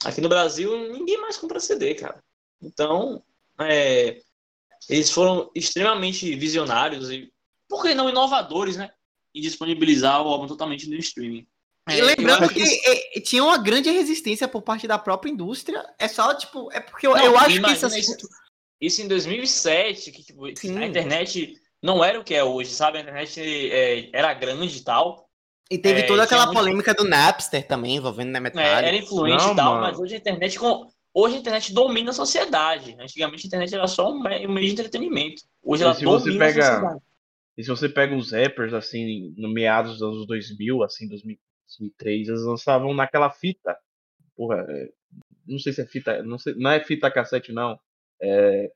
Aqui 0.04 0.22
no 0.22 0.30
Brasil, 0.30 0.92
ninguém 0.92 1.20
mais 1.20 1.38
compra 1.38 1.60
CD, 1.60 1.96
cara. 1.96 2.24
Então, 2.62 3.24
é, 3.60 4.22
eles 4.88 5.10
foram 5.10 5.50
extremamente 5.56 6.36
visionários 6.36 7.10
e, 7.10 7.32
por 7.68 7.82
que 7.82 7.96
não, 7.96 8.10
inovadores, 8.10 8.78
né? 8.78 8.92
Em 9.34 9.42
disponibilizar 9.42 10.22
o 10.22 10.30
álbum 10.30 10.48
totalmente 10.48 10.88
no 10.88 10.96
streaming. 10.96 11.48
E 11.90 12.02
lembrando 12.02 12.50
que, 12.50 12.64
que, 13.14 13.22
tinha 13.22 13.44
uma 13.44 13.58
grande 13.58 13.92
resistência 13.92 14.48
por 14.48 14.62
parte 14.62 14.88
da 14.88 14.98
própria 14.98 15.30
indústria. 15.30 15.86
É 16.00 16.08
só, 16.08 16.34
tipo, 16.34 16.72
é 16.72 16.80
porque 16.80 17.06
eu, 17.06 17.16
não, 17.16 17.24
eu 17.24 17.38
acho 17.38 17.62
que 17.62 17.72
isso, 17.72 18.16
isso, 18.80 19.02
em 19.02 19.08
2007, 19.08 20.12
que 20.12 20.24
tipo, 20.24 20.46
a 20.46 20.86
internet 20.86 21.54
não 21.82 22.04
era 22.04 22.20
o 22.20 22.24
que 22.24 22.34
é 22.34 22.44
hoje, 22.44 22.72
sabe? 22.72 22.98
A 22.98 23.02
internet 23.02 23.40
é, 23.40 24.10
era 24.12 24.34
grande 24.34 24.78
e 24.78 24.84
tal. 24.84 25.30
E 25.70 25.78
teve 25.78 26.02
é, 26.02 26.08
toda 26.08 26.24
aquela 26.24 26.52
polêmica 26.52 26.92
muito... 26.92 27.04
do 27.04 27.10
Napster 27.10 27.66
também, 27.66 27.96
envolvendo 27.96 28.32
na 28.32 28.40
metade. 28.40 28.86
É, 28.86 28.88
era 28.90 28.98
influente 28.98 29.44
não, 29.44 29.54
e 29.54 29.56
tal, 29.56 29.74
mano. 29.74 29.88
mas 29.88 30.00
hoje 30.00 30.16
a 30.16 30.18
internet 30.18 30.60
com... 30.60 30.88
Hoje 31.14 31.36
a 31.36 31.40
internet 31.40 31.74
domina 31.74 32.12
a 32.12 32.14
sociedade. 32.14 32.96
Antigamente 33.00 33.46
a 33.46 33.48
internet 33.48 33.74
era 33.74 33.88
só 33.88 34.12
um 34.12 34.22
meio 34.22 34.68
de 34.68 34.72
entretenimento. 34.74 35.44
Hoje 35.64 35.84
ela 35.84 35.94
domina 35.94 36.46
pega... 36.46 36.62
a 36.62 36.66
sociedade. 36.66 37.02
E 37.58 37.64
se 37.64 37.70
você 37.70 37.88
pega 37.88 38.16
os 38.16 38.32
rappers, 38.32 38.74
assim, 38.74 39.34
no 39.38 39.48
meados 39.50 39.94
dos 39.94 40.02
anos 40.02 40.28
2000, 40.28 40.84
assim, 40.84 41.08
2003, 41.08 42.28
eles 42.28 42.42
lançavam 42.42 42.94
naquela 42.94 43.30
fita. 43.30 43.78
Porra, 44.36 44.66
é... 44.68 44.90
não 45.48 45.58
sei 45.58 45.72
se 45.72 45.82
é 45.82 45.86
fita, 45.86 46.22
não, 46.22 46.38
sei, 46.38 46.54
não 46.56 46.70
é 46.70 46.84
fita 46.84 47.10
cassete, 47.10 47.54
não. 47.54 47.80
É... 48.22 48.70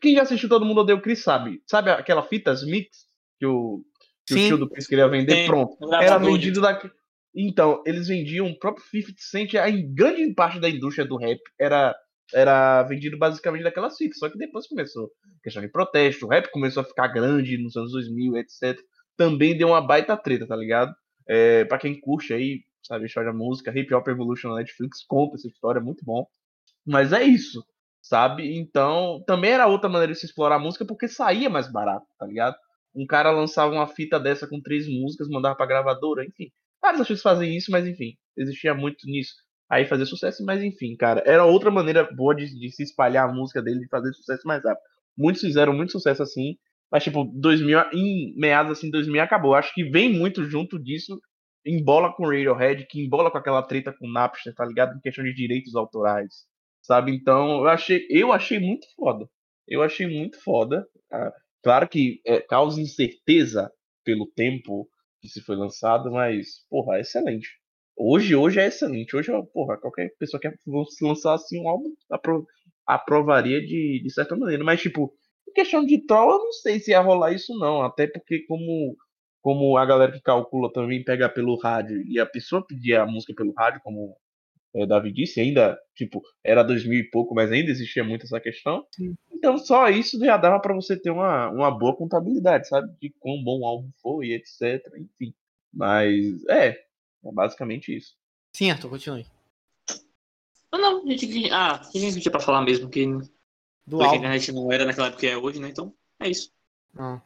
Quem 0.00 0.14
já 0.14 0.22
assistiu 0.22 0.48
Todo 0.48 0.64
Mundo 0.64 0.80
Odeia 0.80 0.96
o 0.96 1.02
Chris 1.02 1.22
sabe. 1.22 1.62
Sabe 1.66 1.90
aquela 1.90 2.22
fitas 2.22 2.64
mix 2.64 3.06
que 3.38 3.46
o, 3.46 3.84
que 4.26 4.34
o 4.34 4.36
tio 4.36 4.58
do 4.58 4.68
Chris 4.68 4.86
queria 4.86 5.08
vender? 5.08 5.42
Sim. 5.42 5.46
Pronto. 5.46 5.76
Era 5.94 6.18
vendido 6.18 6.60
daqui. 6.60 6.90
Então, 7.34 7.82
eles 7.86 8.08
vendiam 8.08 8.46
o 8.46 8.58
próprio 8.58 8.84
50 8.86 9.14
Cent, 9.18 9.54
em 9.54 9.94
grande 9.94 10.34
parte 10.34 10.58
da 10.58 10.68
indústria 10.68 11.06
do 11.06 11.16
rap 11.16 11.38
era, 11.60 11.94
era 12.34 12.82
vendido 12.82 13.16
basicamente 13.16 13.62
daquela 13.62 13.90
fitas. 13.90 14.18
Só 14.18 14.28
que 14.28 14.38
depois 14.38 14.66
começou 14.66 15.10
questão 15.42 15.62
de 15.62 15.68
protesto, 15.68 16.26
o 16.26 16.28
rap 16.28 16.50
começou 16.50 16.82
a 16.82 16.86
ficar 16.86 17.08
grande 17.08 17.58
nos 17.58 17.76
anos 17.76 17.92
2000, 17.92 18.36
etc. 18.38 18.80
Também 19.16 19.56
deu 19.56 19.68
uma 19.68 19.80
baita 19.80 20.16
treta, 20.16 20.46
tá 20.46 20.56
ligado? 20.56 20.92
É, 21.28 21.64
pra 21.64 21.78
quem 21.78 22.00
curte 22.00 22.32
aí, 22.32 22.62
sabe, 22.82 23.06
história 23.06 23.30
da 23.30 23.36
música, 23.36 23.76
Hip 23.76 23.92
Hop 23.94 24.08
Evolution 24.08 24.48
na 24.48 24.56
Netflix 24.56 25.04
conta 25.06 25.36
essa 25.36 25.46
história, 25.46 25.78
é 25.78 25.82
muito 25.82 26.04
bom. 26.04 26.26
Mas 26.84 27.12
é 27.12 27.22
isso 27.22 27.62
sabe? 28.02 28.56
Então, 28.56 29.22
também 29.26 29.52
era 29.52 29.66
outra 29.66 29.88
maneira 29.88 30.12
de 30.12 30.18
se 30.18 30.26
explorar 30.26 30.56
a 30.56 30.58
música 30.58 30.84
porque 30.84 31.08
saía 31.08 31.50
mais 31.50 31.70
barato, 31.70 32.06
tá 32.18 32.26
ligado? 32.26 32.56
Um 32.94 33.06
cara 33.06 33.30
lançava 33.30 33.72
uma 33.72 33.86
fita 33.86 34.18
dessa 34.18 34.46
com 34.48 34.60
três 34.60 34.88
músicas, 34.88 35.28
mandava 35.28 35.56
pra 35.56 35.66
gravadora, 35.66 36.24
enfim. 36.24 36.50
Vários 36.80 37.00
artistas 37.00 37.22
fazem 37.22 37.56
isso, 37.56 37.70
mas 37.70 37.86
enfim, 37.86 38.14
existia 38.36 38.74
muito 38.74 39.06
nisso. 39.06 39.34
Aí 39.70 39.84
fazer 39.86 40.06
sucesso, 40.06 40.44
mas 40.44 40.62
enfim, 40.62 40.96
cara, 40.96 41.22
era 41.26 41.44
outra 41.44 41.70
maneira 41.70 42.08
boa 42.14 42.34
de, 42.34 42.46
de 42.58 42.70
se 42.72 42.82
espalhar 42.82 43.28
a 43.28 43.32
música 43.32 43.60
dele, 43.62 43.80
de 43.80 43.88
fazer 43.88 44.12
sucesso 44.14 44.46
mais 44.46 44.64
rápido. 44.64 44.82
Muitos 45.16 45.42
fizeram 45.42 45.74
muito 45.74 45.92
sucesso 45.92 46.22
assim, 46.22 46.56
mas 46.90 47.04
tipo, 47.04 47.24
2000, 47.34 47.78
em 47.92 48.34
meados 48.36 48.78
assim, 48.78 48.90
2000 48.90 49.20
acabou. 49.22 49.54
Acho 49.54 49.74
que 49.74 49.84
vem 49.84 50.10
muito 50.12 50.44
junto 50.48 50.82
disso, 50.82 51.20
embola 51.66 52.12
com 52.14 52.24
Radiohead, 52.26 52.86
que 52.88 53.04
embola 53.04 53.30
com 53.30 53.38
aquela 53.38 53.62
treta 53.62 53.92
com 53.92 54.08
Napster, 54.10 54.54
tá 54.54 54.64
ligado? 54.64 54.96
Em 54.96 55.00
questão 55.00 55.24
de 55.24 55.34
direitos 55.34 55.74
autorais 55.74 56.47
sabe? 56.88 57.14
Então, 57.14 57.60
eu 57.60 57.68
achei, 57.68 58.06
eu 58.08 58.32
achei 58.32 58.58
muito 58.58 58.86
foda. 58.96 59.28
Eu 59.66 59.82
achei 59.82 60.06
muito 60.06 60.42
foda. 60.42 60.88
Ah, 61.12 61.32
claro 61.62 61.86
que 61.88 62.20
é, 62.26 62.40
causa 62.40 62.80
incerteza 62.80 63.70
pelo 64.02 64.26
tempo 64.26 64.88
que 65.20 65.28
se 65.28 65.42
foi 65.42 65.56
lançado, 65.56 66.10
mas, 66.10 66.64
porra, 66.70 66.96
é 66.96 67.00
excelente. 67.02 67.48
Hoje, 67.96 68.34
hoje 68.34 68.60
é 68.60 68.66
excelente. 68.68 69.14
Hoje, 69.14 69.30
porra, 69.52 69.76
qualquer 69.78 70.10
pessoa 70.18 70.40
que 70.40 70.48
se 70.50 71.04
lançar 71.04 71.34
assim 71.34 71.60
um 71.60 71.68
álbum, 71.68 71.92
apro 72.10 72.46
aprovaria 72.86 73.60
de, 73.60 74.00
de 74.02 74.10
certa 74.10 74.34
maneira. 74.34 74.64
Mas, 74.64 74.80
tipo, 74.80 75.12
em 75.46 75.52
questão 75.52 75.84
de 75.84 76.06
troll, 76.06 76.32
eu 76.32 76.38
não 76.38 76.52
sei 76.52 76.80
se 76.80 76.92
ia 76.92 77.00
rolar 77.00 77.32
isso, 77.32 77.54
não. 77.58 77.82
Até 77.82 78.06
porque, 78.06 78.44
como, 78.46 78.96
como 79.42 79.76
a 79.76 79.84
galera 79.84 80.12
que 80.12 80.22
calcula 80.22 80.72
também 80.72 81.04
pega 81.04 81.28
pelo 81.28 81.58
rádio 81.58 82.00
e 82.06 82.18
a 82.18 82.24
pessoa 82.24 82.66
pedia 82.66 83.02
a 83.02 83.06
música 83.06 83.34
pelo 83.34 83.52
rádio, 83.52 83.80
como 83.84 84.16
é, 84.74 84.86
Davi 84.86 85.12
disse, 85.12 85.40
ainda, 85.40 85.78
tipo, 85.94 86.22
era 86.44 86.62
2000 86.62 87.00
e 87.00 87.10
pouco, 87.10 87.34
mas 87.34 87.50
ainda 87.50 87.70
existia 87.70 88.04
muito 88.04 88.24
essa 88.24 88.40
questão. 88.40 88.86
Sim. 88.90 89.16
Então 89.32 89.56
só 89.56 89.88
isso 89.88 90.18
já 90.18 90.36
dava 90.36 90.60
para 90.60 90.74
você 90.74 90.96
ter 90.96 91.10
uma, 91.10 91.48
uma 91.50 91.70
boa 91.70 91.96
contabilidade, 91.96 92.68
sabe? 92.68 92.92
De 93.00 93.10
quão 93.18 93.42
bom 93.42 93.60
o 93.60 93.66
álbum 93.66 93.90
foi, 94.02 94.32
etc. 94.32 94.84
Enfim. 94.96 95.34
Mas 95.72 96.44
é, 96.48 96.68
é 97.24 97.32
basicamente 97.32 97.96
isso. 97.96 98.16
Sim, 98.52 98.70
Arthur, 98.70 98.90
continue. 98.90 99.26
Ah, 100.70 100.78
não, 100.78 101.06
a 101.06 101.10
gente, 101.10 101.50
ah, 101.50 101.80
a 101.80 101.98
gente 101.98 102.20
tinha 102.20 102.32
pra 102.32 102.40
falar 102.40 102.62
mesmo 102.62 102.90
que, 102.90 103.06
Do 103.86 104.02
álbum. 104.02 104.14
a 104.14 104.16
internet 104.16 104.52
não 104.52 104.70
era 104.70 104.84
naquela 104.84 105.06
época 105.06 105.20
que 105.20 105.26
é 105.26 105.36
hoje, 105.36 105.60
né? 105.60 105.68
Então, 105.68 105.94
é 106.20 106.28
isso. 106.28 106.52
Ah. 106.96 107.22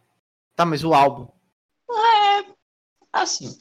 Tá, 0.54 0.64
mas 0.64 0.84
o 0.84 0.94
álbum? 0.94 1.28
É, 1.90 2.44
assim, 3.12 3.58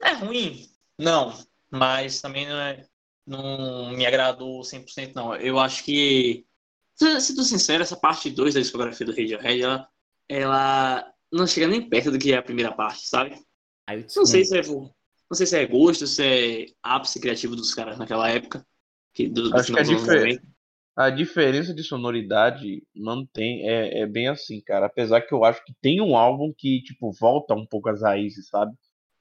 é 0.00 0.12
ruim? 0.12 0.68
Não, 0.96 1.32
mas 1.70 2.20
também 2.20 2.46
não 2.46 2.56
é 2.56 2.86
não 3.28 3.90
me 3.90 4.06
agradou 4.06 4.60
100% 4.60 5.12
não. 5.14 5.36
Eu 5.36 5.58
acho 5.58 5.84
que, 5.84 6.46
sendo 6.96 7.42
sincero, 7.42 7.82
essa 7.82 7.96
parte 7.96 8.30
2 8.30 8.54
da 8.54 8.60
discografia 8.60 9.06
do 9.06 9.12
Radiohead, 9.12 9.62
ela, 9.62 9.88
ela 10.28 11.12
não 11.30 11.46
chega 11.46 11.68
nem 11.68 11.88
perto 11.88 12.10
do 12.10 12.18
que 12.18 12.32
é 12.32 12.38
a 12.38 12.42
primeira 12.42 12.72
parte, 12.72 13.06
sabe? 13.06 13.36
Não 14.16 14.26
sei 14.26 14.44
se 14.44 14.58
é, 14.58 14.62
não 14.62 14.90
sei 15.34 15.46
se 15.46 15.56
é 15.56 15.66
gosto, 15.66 16.06
se 16.06 16.22
é 16.22 16.66
ápice 16.82 17.20
criativo 17.20 17.54
dos 17.54 17.74
caras 17.74 17.98
naquela 17.98 18.28
época. 18.30 18.66
Que, 19.14 19.28
do, 19.28 19.54
acho 19.56 19.72
que 19.72 19.78
a, 19.78 19.82
difer 19.82 20.42
a 20.96 21.10
diferença 21.10 21.74
de 21.74 21.82
sonoridade 21.82 22.82
mantém, 22.94 23.68
é, 23.68 24.00
é 24.00 24.06
bem 24.06 24.28
assim, 24.28 24.60
cara. 24.60 24.86
Apesar 24.86 25.20
que 25.20 25.32
eu 25.32 25.44
acho 25.44 25.64
que 25.64 25.72
tem 25.80 26.00
um 26.00 26.16
álbum 26.16 26.52
que, 26.56 26.82
tipo, 26.82 27.12
volta 27.12 27.54
um 27.54 27.66
pouco 27.66 27.88
às 27.88 28.02
raízes, 28.02 28.48
sabe? 28.48 28.74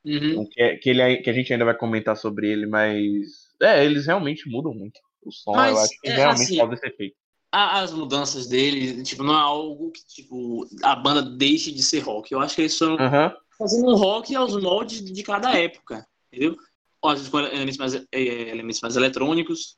Uhum. 0.06 0.48
Que, 0.50 0.62
é, 0.62 0.76
que, 0.78 0.90
ele, 0.90 1.18
que 1.18 1.30
a 1.30 1.34
gente 1.34 1.52
ainda 1.52 1.66
vai 1.66 1.78
comentar 1.78 2.16
sobre 2.18 2.50
ele, 2.50 2.66
mas 2.66 3.47
é, 3.62 3.86
eles 3.86 4.06
realmente 4.06 4.50
mudam 4.50 4.74
muito. 4.74 5.00
O 5.24 5.32
som, 5.32 5.54
Mas, 5.54 5.72
eu 5.72 5.78
acho 5.80 6.02
que 6.02 6.08
é, 6.10 6.16
realmente 6.16 6.42
assim, 6.44 6.58
pode 6.58 6.80
ser 6.80 6.96
feito. 6.96 7.16
As 7.52 7.94
mudanças 7.94 8.48
dele, 8.48 9.02
tipo, 9.04 9.24
não 9.24 9.34
é 9.34 9.40
algo 9.40 9.92
que, 9.92 10.06
tipo, 10.06 10.68
a 10.84 10.96
banda 10.96 11.22
deixe 11.22 11.72
de 11.72 11.82
ser 11.82 12.00
rock. 12.00 12.32
Eu 12.32 12.40
acho 12.40 12.56
que 12.56 12.62
eles 12.62 12.78
foram 12.78 12.96
uhum. 12.96 13.32
fazendo 13.58 13.90
um 13.90 13.96
rock 13.96 14.36
aos 14.36 14.62
moldes 14.62 15.04
de 15.04 15.24
cada 15.24 15.58
época, 15.58 16.06
entendeu? 16.32 16.58
Ou 17.02 17.10
às 17.10 17.20
vezes 17.20 17.32
com 17.32 17.40
elementos 17.40 17.78
mais, 17.78 17.96
é, 17.96 18.06
elementos 18.12 18.82
mais 18.82 18.96
eletrônicos, 18.96 19.78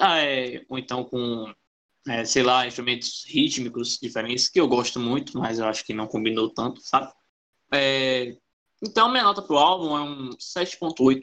ah, 0.00 0.18
é, 0.20 0.64
ou 0.68 0.78
então 0.78 1.04
com, 1.04 1.52
é, 2.08 2.24
sei 2.24 2.42
lá, 2.42 2.66
instrumentos 2.66 3.24
rítmicos 3.26 3.98
diferentes, 4.00 4.48
que 4.48 4.60
eu 4.60 4.66
gosto 4.66 4.98
muito, 4.98 5.38
mas 5.38 5.58
eu 5.58 5.66
acho 5.66 5.84
que 5.84 5.92
não 5.92 6.06
combinou 6.06 6.48
tanto, 6.48 6.80
sabe? 6.80 7.12
É, 7.72 8.36
então, 8.82 9.10
minha 9.10 9.22
nota 9.22 9.42
pro 9.42 9.58
álbum 9.58 9.96
é 9.96 10.00
um 10.02 10.30
7.8. 10.30 11.20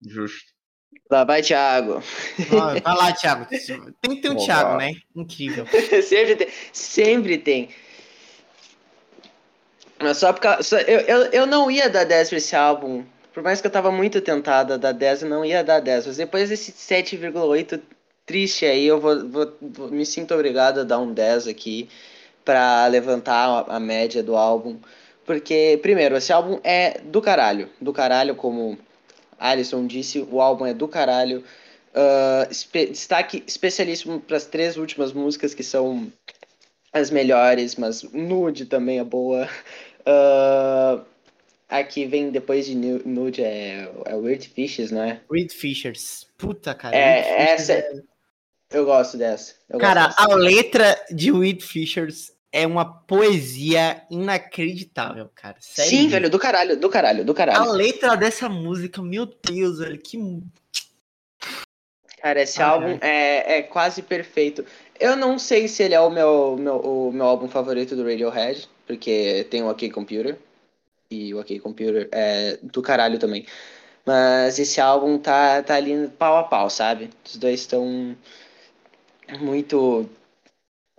Justo. 0.00 0.53
Lá 1.10 1.24
vai, 1.24 1.42
Thiago. 1.42 2.02
vai 2.48 2.80
lá, 2.82 3.12
Thiago. 3.12 3.46
Tem 3.46 4.16
que 4.16 4.22
ter 4.22 4.30
um 4.30 4.32
Oba. 4.32 4.44
Thiago, 4.44 4.76
né? 4.78 4.92
Incrível. 5.14 5.66
sempre 6.02 6.36
tem. 6.36 6.48
Sempre 6.72 7.38
tem. 7.38 7.68
Mas 10.00 10.18
só 10.18 10.32
porque 10.32 10.62
só, 10.62 10.78
eu, 10.78 11.00
eu, 11.00 11.22
eu 11.26 11.46
não 11.46 11.70
ia 11.70 11.88
dar 11.88 12.04
10 12.04 12.28
pra 12.28 12.38
esse 12.38 12.56
álbum. 12.56 13.04
Por 13.32 13.42
mais 13.42 13.60
que 13.60 13.66
eu 13.66 13.70
tava 13.70 13.90
muito 13.90 14.20
tentada 14.20 14.74
a 14.74 14.76
dar 14.76 14.92
10, 14.92 15.22
eu 15.22 15.28
não 15.28 15.44
ia 15.44 15.62
dar 15.62 15.80
10. 15.80 16.06
Mas 16.06 16.16
depois 16.16 16.48
desse 16.48 16.72
7,8 16.72 17.80
triste 18.26 18.64
aí, 18.64 18.86
eu 18.86 19.00
vou, 19.00 19.28
vou, 19.28 19.56
vou, 19.60 19.90
me 19.90 20.06
sinto 20.06 20.34
obrigado 20.34 20.80
a 20.80 20.84
dar 20.84 20.98
um 20.98 21.12
10 21.12 21.48
aqui. 21.48 21.88
para 22.44 22.86
levantar 22.86 23.64
a 23.68 23.80
média 23.80 24.22
do 24.22 24.36
álbum. 24.36 24.78
Porque, 25.24 25.78
primeiro, 25.82 26.16
esse 26.16 26.32
álbum 26.32 26.60
é 26.62 27.00
do 27.00 27.22
caralho. 27.22 27.70
Do 27.80 27.92
caralho, 27.92 28.34
como 28.36 28.78
Alisson 29.38 29.86
disse, 29.86 30.20
o 30.20 30.40
álbum 30.40 30.66
é 30.66 30.74
do 30.74 30.88
caralho. 30.88 31.44
Uh, 31.94 32.50
espe 32.50 32.86
destaque 32.86 33.44
especialíssimo 33.46 34.20
para 34.20 34.36
as 34.36 34.46
três 34.46 34.76
últimas 34.76 35.12
músicas, 35.12 35.54
que 35.54 35.62
são 35.62 36.12
as 36.92 37.10
melhores, 37.10 37.76
mas 37.76 38.02
Nude 38.02 38.66
também 38.66 38.98
é 38.98 39.04
boa. 39.04 39.48
Uh, 40.00 41.04
aqui 41.68 42.06
vem 42.06 42.30
depois 42.30 42.66
de 42.66 42.74
Nude 42.74 43.42
é, 43.42 43.88
é 44.04 44.14
Weird 44.14 44.48
Fishes, 44.48 44.90
não 44.90 45.02
é? 45.02 45.20
Weird 45.30 45.54
Fishers. 45.54 46.26
Puta, 46.38 46.74
cara. 46.74 46.96
É, 46.96 47.52
essa. 47.52 47.72
É... 47.72 47.92
Eu 48.72 48.84
gosto 48.84 49.16
dessa. 49.16 49.54
Eu 49.68 49.78
cara, 49.78 50.06
gosto 50.06 50.18
dessa. 50.18 50.32
a 50.32 50.36
letra 50.36 51.04
de 51.10 51.32
Weird 51.32 51.64
Fishers 51.64 52.32
é 52.54 52.64
uma 52.68 52.84
poesia 52.84 54.00
inacreditável, 54.08 55.28
cara. 55.34 55.56
Sério. 55.58 55.90
Sim, 55.90 56.08
velho, 56.08 56.30
do 56.30 56.38
caralho, 56.38 56.76
do 56.78 56.88
caralho, 56.88 57.24
do 57.24 57.34
caralho. 57.34 57.58
A 57.58 57.72
letra 57.72 58.16
dessa 58.16 58.48
música, 58.48 59.02
meu 59.02 59.26
Deus, 59.26 59.80
velho, 59.80 59.98
que. 59.98 60.16
Cara, 62.22 62.42
esse 62.42 62.62
ah, 62.62 62.68
álbum 62.68 62.96
é. 63.00 63.58
é, 63.58 63.62
quase 63.62 64.02
perfeito. 64.02 64.64
Eu 65.00 65.16
não 65.16 65.36
sei 65.36 65.66
se 65.66 65.82
ele 65.82 65.94
é 65.94 66.00
o 66.00 66.08
meu, 66.08 66.56
meu, 66.56 66.76
o 66.76 67.12
meu 67.12 67.26
álbum 67.26 67.48
favorito 67.48 67.96
do 67.96 68.04
Radiohead, 68.04 68.68
porque 68.86 69.44
tem 69.50 69.64
o 69.64 69.68
OK 69.68 69.90
Computer. 69.90 70.38
E 71.10 71.34
o 71.34 71.40
OK 71.40 71.58
Computer 71.58 72.08
é 72.12 72.56
do 72.62 72.80
caralho 72.80 73.18
também. 73.18 73.44
Mas 74.06 74.60
esse 74.60 74.80
álbum 74.80 75.18
tá, 75.18 75.60
tá 75.60 75.74
ali 75.74 76.08
pau 76.16 76.36
a 76.36 76.44
pau, 76.44 76.70
sabe? 76.70 77.10
Os 77.26 77.36
dois 77.36 77.60
estão 77.60 78.16
muito 79.40 80.08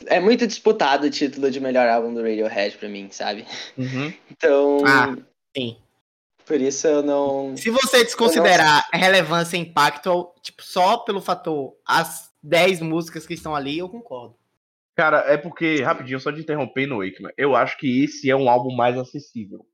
é 0.05 0.19
muito 0.19 0.45
disputado 0.45 1.07
o 1.07 1.09
título 1.09 1.49
de 1.49 1.59
melhor 1.59 1.87
álbum 1.87 2.13
do 2.13 2.21
Radiohead 2.21 2.77
pra 2.77 2.89
mim, 2.89 3.09
sabe? 3.11 3.45
Uhum. 3.77 4.13
Então. 4.29 4.79
Ah, 4.85 5.15
sim. 5.55 5.77
Por 6.45 6.61
isso 6.61 6.87
eu 6.87 7.01
não. 7.01 7.55
Se 7.57 7.69
você 7.69 8.03
desconsiderar 8.03 8.85
não... 8.93 8.99
relevância 8.99 9.57
e 9.57 9.61
impacto, 9.61 10.31
tipo, 10.41 10.61
só 10.61 10.97
pelo 10.97 11.21
fator 11.21 11.73
as 11.85 12.29
10 12.43 12.81
músicas 12.81 13.25
que 13.25 13.33
estão 13.33 13.55
ali, 13.55 13.79
eu 13.79 13.89
concordo. 13.89 14.35
Cara, 14.95 15.25
é 15.27 15.35
porque, 15.35 15.81
rapidinho, 15.81 16.19
só 16.19 16.31
de 16.31 16.41
interromper 16.41 16.85
no 16.85 16.99
Wakeman, 17.03 17.33
eu 17.37 17.55
acho 17.55 17.77
que 17.77 18.03
esse 18.03 18.29
é 18.29 18.35
um 18.35 18.49
álbum 18.49 18.73
mais 18.73 18.97
acessível. 18.97 19.65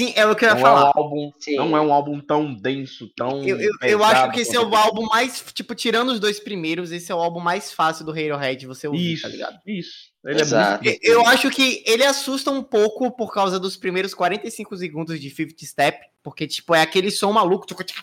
Sim, 0.00 0.14
é 0.16 0.26
o 0.26 0.34
que 0.34 0.46
eu 0.46 0.48
ia 0.48 0.54
não 0.54 0.62
falar. 0.62 0.80
É 0.80 0.84
um 0.84 1.02
álbum, 1.02 1.32
não 1.56 1.76
é 1.76 1.80
um 1.82 1.92
álbum 1.92 2.20
tão 2.20 2.54
denso, 2.54 3.10
tão. 3.14 3.44
Eu, 3.46 3.60
eu, 3.60 3.70
eu 3.82 4.02
acho 4.02 4.30
que 4.32 4.40
esse 4.40 4.56
é 4.56 4.60
o 4.60 4.74
álbum 4.74 5.04
mais. 5.06 5.44
Tipo, 5.52 5.74
tirando 5.74 6.08
os 6.08 6.18
dois 6.18 6.40
primeiros, 6.40 6.90
esse 6.90 7.12
é 7.12 7.14
o 7.14 7.18
álbum 7.18 7.40
mais 7.40 7.70
fácil 7.70 8.06
do 8.06 8.10
Radiohead 8.10 8.66
você 8.66 8.88
ouvir, 8.88 8.98
tá 8.98 9.12
isso, 9.12 9.22
tá 9.22 9.28
ligado? 9.28 9.60
Isso. 9.66 10.10
Ele 10.24 10.38
é 10.38 10.42
Exato. 10.42 10.86
É 10.86 10.90
muito... 10.90 11.04
Eu 11.04 11.26
acho 11.26 11.50
que 11.50 11.82
ele 11.86 12.04
assusta 12.04 12.50
um 12.50 12.62
pouco 12.62 13.10
por 13.10 13.32
causa 13.32 13.58
dos 13.58 13.76
primeiros 13.76 14.12
45 14.12 14.76
segundos 14.76 15.18
de 15.18 15.30
50 15.30 15.64
Step, 15.64 16.06
porque, 16.22 16.46
tipo, 16.46 16.74
é 16.74 16.82
aquele 16.82 17.10
som 17.10 17.32
maluco. 17.32 17.66
Tipo, 17.66 17.82
tipo, 17.82 18.02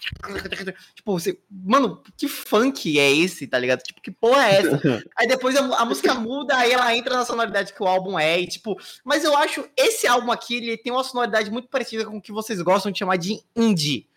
você. 1.05 1.39
Mano, 1.49 2.01
que 2.17 2.27
funk 2.27 2.99
é 2.99 3.11
esse, 3.11 3.45
tá 3.45 3.59
ligado? 3.59 3.83
Tipo, 3.83 4.01
que 4.01 4.09
porra 4.09 4.49
é 4.49 4.55
essa? 4.55 4.81
aí 5.15 5.27
depois 5.27 5.55
a, 5.55 5.59
a, 5.59 5.85
música 5.85 6.15
muda, 6.15 6.57
aí 6.57 6.71
ela 6.71 6.95
entra 6.95 7.15
na 7.15 7.25
sonoridade 7.25 7.73
que 7.73 7.83
o 7.83 7.87
álbum 7.87 8.17
é, 8.17 8.39
e, 8.39 8.47
tipo. 8.47 8.75
Mas 9.03 9.23
eu 9.23 9.37
acho 9.37 9.67
esse 9.77 10.07
álbum 10.07 10.31
aqui, 10.31 10.55
ele 10.55 10.77
tem 10.77 10.91
uma 10.91 11.03
sonoridade 11.03 11.51
muito 11.51 11.67
parecida 11.67 12.05
com 12.05 12.17
o 12.17 12.21
que 12.21 12.31
vocês 12.31 12.59
gostam 12.61 12.91
de 12.91 12.97
chamar 12.97 13.17
de 13.17 13.39
indie. 13.55 14.07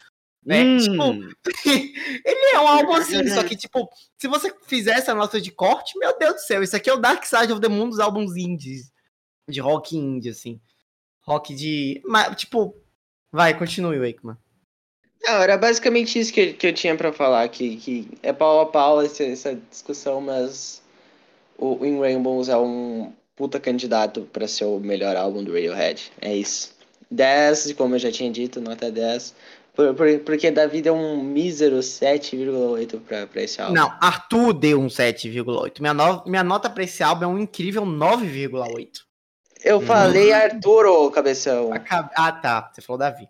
Né? 0.42 0.64
Hum. 0.64 0.78
Tipo, 0.78 1.02
ele 2.24 2.39
é 2.54 2.60
um 2.60 2.68
álbum 2.68 2.92
assim, 2.94 3.26
só 3.28 3.42
que, 3.42 3.56
tipo, 3.56 3.88
se 4.18 4.28
você 4.28 4.52
fizer 4.66 4.92
essa 4.92 5.14
nota 5.14 5.40
de 5.40 5.50
corte, 5.50 5.98
meu 5.98 6.16
Deus 6.18 6.34
do 6.34 6.40
céu, 6.40 6.62
isso 6.62 6.76
aqui 6.76 6.88
é 6.90 6.94
o 6.94 6.98
Dark 6.98 7.24
Side 7.24 7.52
of 7.52 7.60
the 7.60 7.68
Moon 7.68 7.88
dos 7.88 8.00
álbuns 8.00 8.36
indies. 8.36 8.90
De 9.48 9.60
rock 9.60 9.96
indie, 9.96 10.30
assim. 10.30 10.60
Rock 11.22 11.54
de. 11.54 12.00
Mas, 12.04 12.36
tipo, 12.36 12.74
vai, 13.32 13.56
continue, 13.58 13.98
Wakeman. 13.98 14.36
Não, 15.22 15.34
era 15.34 15.58
basicamente 15.58 16.18
isso 16.18 16.32
que, 16.32 16.54
que 16.54 16.66
eu 16.66 16.72
tinha 16.72 16.96
para 16.96 17.12
falar, 17.12 17.46
que, 17.48 17.76
que 17.76 18.08
é 18.22 18.32
pau 18.32 18.60
a 18.60 18.66
pau 18.66 19.02
essa, 19.02 19.22
essa 19.22 19.54
discussão, 19.70 20.20
mas 20.20 20.82
o 21.58 21.84
In 21.84 22.00
Rainbows 22.00 22.48
é 22.48 22.56
um 22.56 23.12
puta 23.36 23.60
candidato 23.60 24.22
para 24.32 24.48
ser 24.48 24.64
o 24.64 24.80
melhor 24.80 25.16
álbum 25.16 25.44
do 25.44 25.52
Radiohead. 25.52 26.10
É 26.20 26.34
isso. 26.34 26.74
10, 27.10 27.72
como 27.72 27.94
eu 27.94 27.98
já 27.98 28.10
tinha 28.10 28.30
dito, 28.30 28.60
nota 28.60 28.90
10. 28.90 29.34
Por, 29.74 29.94
por, 29.94 30.18
porque 30.20 30.50
Davi 30.50 30.82
deu 30.82 30.94
um 30.94 31.22
mísero 31.22 31.76
7,8 31.78 33.00
pra, 33.00 33.26
pra 33.26 33.42
esse 33.42 33.60
álbum. 33.60 33.74
Não, 33.74 33.96
Arthur 34.00 34.52
deu 34.52 34.80
um 34.80 34.88
7,8. 34.88 35.80
Minha, 35.80 35.94
no, 35.94 36.24
minha 36.26 36.44
nota 36.44 36.68
pra 36.68 36.82
esse 36.82 37.02
álbum 37.02 37.24
é 37.24 37.28
um 37.28 37.38
incrível 37.38 37.84
9,8. 37.84 38.88
Eu 39.64 39.78
hum. 39.78 39.86
falei 39.86 40.32
Arthur, 40.32 40.86
ô 40.86 41.10
cabeção. 41.10 41.70
Ah, 42.16 42.32
tá. 42.32 42.70
Você 42.72 42.80
falou 42.80 42.98
Davi. 42.98 43.28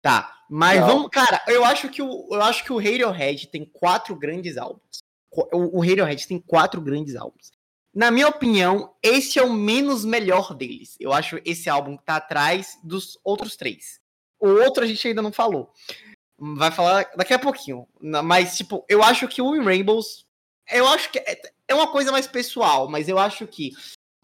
Tá. 0.00 0.32
Mas 0.48 0.80
Não. 0.80 0.86
vamos, 0.86 1.08
cara, 1.10 1.42
eu 1.46 1.64
acho 1.64 1.88
que 1.88 2.02
o 2.02 2.28
eu 2.30 2.42
acho 2.42 2.64
que 2.64 2.72
o 2.72 2.76
Radiohead 2.76 3.48
tem 3.48 3.64
quatro 3.64 4.14
grandes 4.14 4.56
álbuns. 4.56 5.02
O, 5.30 5.78
o 5.78 5.80
Radiohead 5.80 6.26
tem 6.26 6.38
quatro 6.38 6.80
grandes 6.80 7.16
álbuns. 7.16 7.50
Na 7.94 8.10
minha 8.10 8.28
opinião, 8.28 8.94
esse 9.02 9.38
é 9.38 9.42
o 9.42 9.52
menos 9.52 10.04
melhor 10.04 10.54
deles. 10.54 10.96
Eu 10.98 11.12
acho 11.12 11.40
esse 11.44 11.68
álbum 11.68 11.96
tá 11.96 12.16
atrás 12.16 12.78
dos 12.82 13.18
outros 13.24 13.56
três. 13.56 14.01
O 14.42 14.48
outro 14.64 14.82
a 14.82 14.86
gente 14.88 15.06
ainda 15.06 15.22
não 15.22 15.30
falou. 15.30 15.72
Vai 16.36 16.72
falar 16.72 17.08
daqui 17.16 17.32
a 17.32 17.38
pouquinho. 17.38 17.86
Mas, 18.24 18.56
tipo, 18.56 18.84
eu 18.88 19.00
acho 19.00 19.28
que 19.28 19.40
o 19.40 19.54
In 19.54 19.62
Rainbows. 19.62 20.26
Eu 20.68 20.88
acho 20.88 21.12
que 21.12 21.20
é, 21.20 21.40
é 21.68 21.74
uma 21.74 21.86
coisa 21.86 22.10
mais 22.10 22.26
pessoal, 22.26 22.88
mas 22.88 23.08
eu 23.08 23.20
acho 23.20 23.46
que 23.46 23.70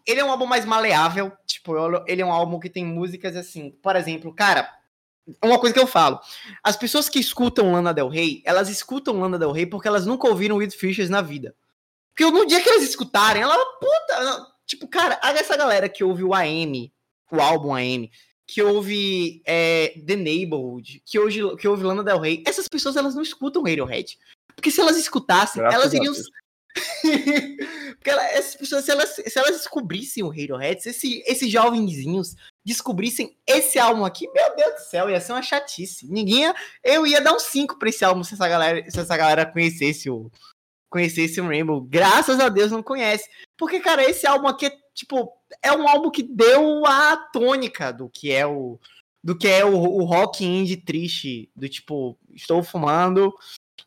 ele 0.05 0.19
é 0.19 0.25
um 0.25 0.29
álbum 0.29 0.45
mais 0.45 0.65
maleável. 0.65 1.31
Tipo, 1.45 1.73
ele 2.05 2.21
é 2.21 2.25
um 2.25 2.33
álbum 2.33 2.59
que 2.59 2.69
tem 2.69 2.85
músicas 2.85 3.37
assim. 3.37 3.71
Por 3.81 3.95
exemplo, 3.95 4.33
cara, 4.33 4.69
uma 5.41 5.57
coisa 5.57 5.73
que 5.73 5.79
eu 5.79 5.87
falo. 5.87 6.19
As 6.61 6.75
pessoas 6.75 7.07
que 7.07 7.19
escutam 7.19 7.71
Lana 7.71 7.93
Del 7.93 8.09
Rey, 8.09 8.41
elas 8.43 8.67
escutam 8.67 9.21
Lana 9.21 9.39
Del 9.39 9.53
Rey 9.53 9.65
porque 9.65 9.87
elas 9.87 10.05
nunca 10.05 10.27
ouviram 10.27 10.57
With 10.57 10.71
Fishes 10.71 11.09
na 11.09 11.21
vida. 11.21 11.55
Porque 12.13 12.29
no 12.29 12.45
dia 12.45 12.61
que 12.61 12.67
elas 12.67 12.83
escutarem, 12.83 13.41
ela, 13.41 13.55
puta. 13.79 14.47
Tipo, 14.65 14.85
cara, 14.85 15.17
essa 15.23 15.55
galera 15.55 15.87
que 15.87 16.03
ouve 16.03 16.25
o 16.25 16.33
AM, 16.33 16.91
o 17.31 17.39
álbum 17.39 17.73
AM, 17.73 18.11
que 18.51 18.63
ouve 18.63 19.43
é, 19.45 19.93
The 20.07 20.15
Neighborhood, 20.15 21.03
que 21.05 21.19
ouve, 21.19 21.55
que 21.57 21.67
ouve 21.67 21.83
Lana 21.83 22.03
Del 22.03 22.19
Rey, 22.19 22.43
essas 22.47 22.67
pessoas 22.67 22.95
elas 22.95 23.13
não 23.13 23.21
escutam 23.21 23.61
Radiohead. 23.61 24.17
Porque 24.55 24.71
se 24.71 24.81
elas 24.81 24.97
escutassem, 24.97 25.61
Graças 25.61 25.79
elas 25.79 25.93
iriam. 25.93 26.13
Porque 27.95 28.09
ela, 28.09 28.25
essas 28.25 28.55
pessoas, 28.55 28.85
se 28.85 28.91
elas, 28.91 29.09
se 29.09 29.37
elas 29.37 29.57
descobrissem 29.57 30.23
o 30.23 30.29
Radiohead, 30.29 30.81
se 30.81 30.89
esse, 30.89 31.23
esses 31.27 31.51
jovenzinhos 31.51 32.35
descobrissem 32.65 33.37
esse 33.45 33.77
álbum 33.77 34.03
aqui, 34.03 34.27
meu 34.31 34.55
Deus 34.55 34.73
do 34.73 34.89
céu, 34.89 35.09
ia 35.11 35.21
ser 35.21 35.33
uma 35.33 35.43
chatice. 35.43 36.07
Ninguém 36.07 36.41
ia, 36.41 36.55
Eu 36.83 37.05
ia 37.05 37.21
dar 37.21 37.35
um 37.35 37.39
5 37.39 37.77
pra 37.77 37.89
esse 37.89 38.03
álbum 38.03 38.23
se 38.23 38.33
essa 38.33 38.47
galera, 38.47 38.89
se 38.89 38.99
essa 38.99 39.15
galera 39.15 39.45
conhecesse 39.45 40.09
o. 40.09 40.31
Conhecesse 40.89 41.39
o 41.39 41.45
Rainbow. 41.45 41.81
Graças 41.81 42.39
a 42.39 42.49
Deus 42.49 42.71
não 42.71 42.81
conhece. 42.81 43.29
Porque, 43.55 43.79
cara, 43.79 44.03
esse 44.03 44.25
álbum 44.25 44.47
aqui 44.47 44.65
é 44.65 44.71
tipo, 44.95 45.38
é 45.61 45.71
um 45.71 45.87
álbum 45.87 46.09
que 46.09 46.23
deu 46.23 46.85
a 46.85 47.17
tônica 47.17 47.91
do 47.91 48.09
que 48.09 48.31
é 48.31 48.45
o 48.45 48.79
do 49.21 49.37
que 49.37 49.47
é 49.47 49.65
o, 49.65 49.73
o 49.73 50.05
rock 50.05 50.45
indie 50.45 50.77
triste, 50.77 51.51
do 51.53 51.67
tipo, 51.67 52.17
estou 52.33 52.63
fumando 52.63 53.33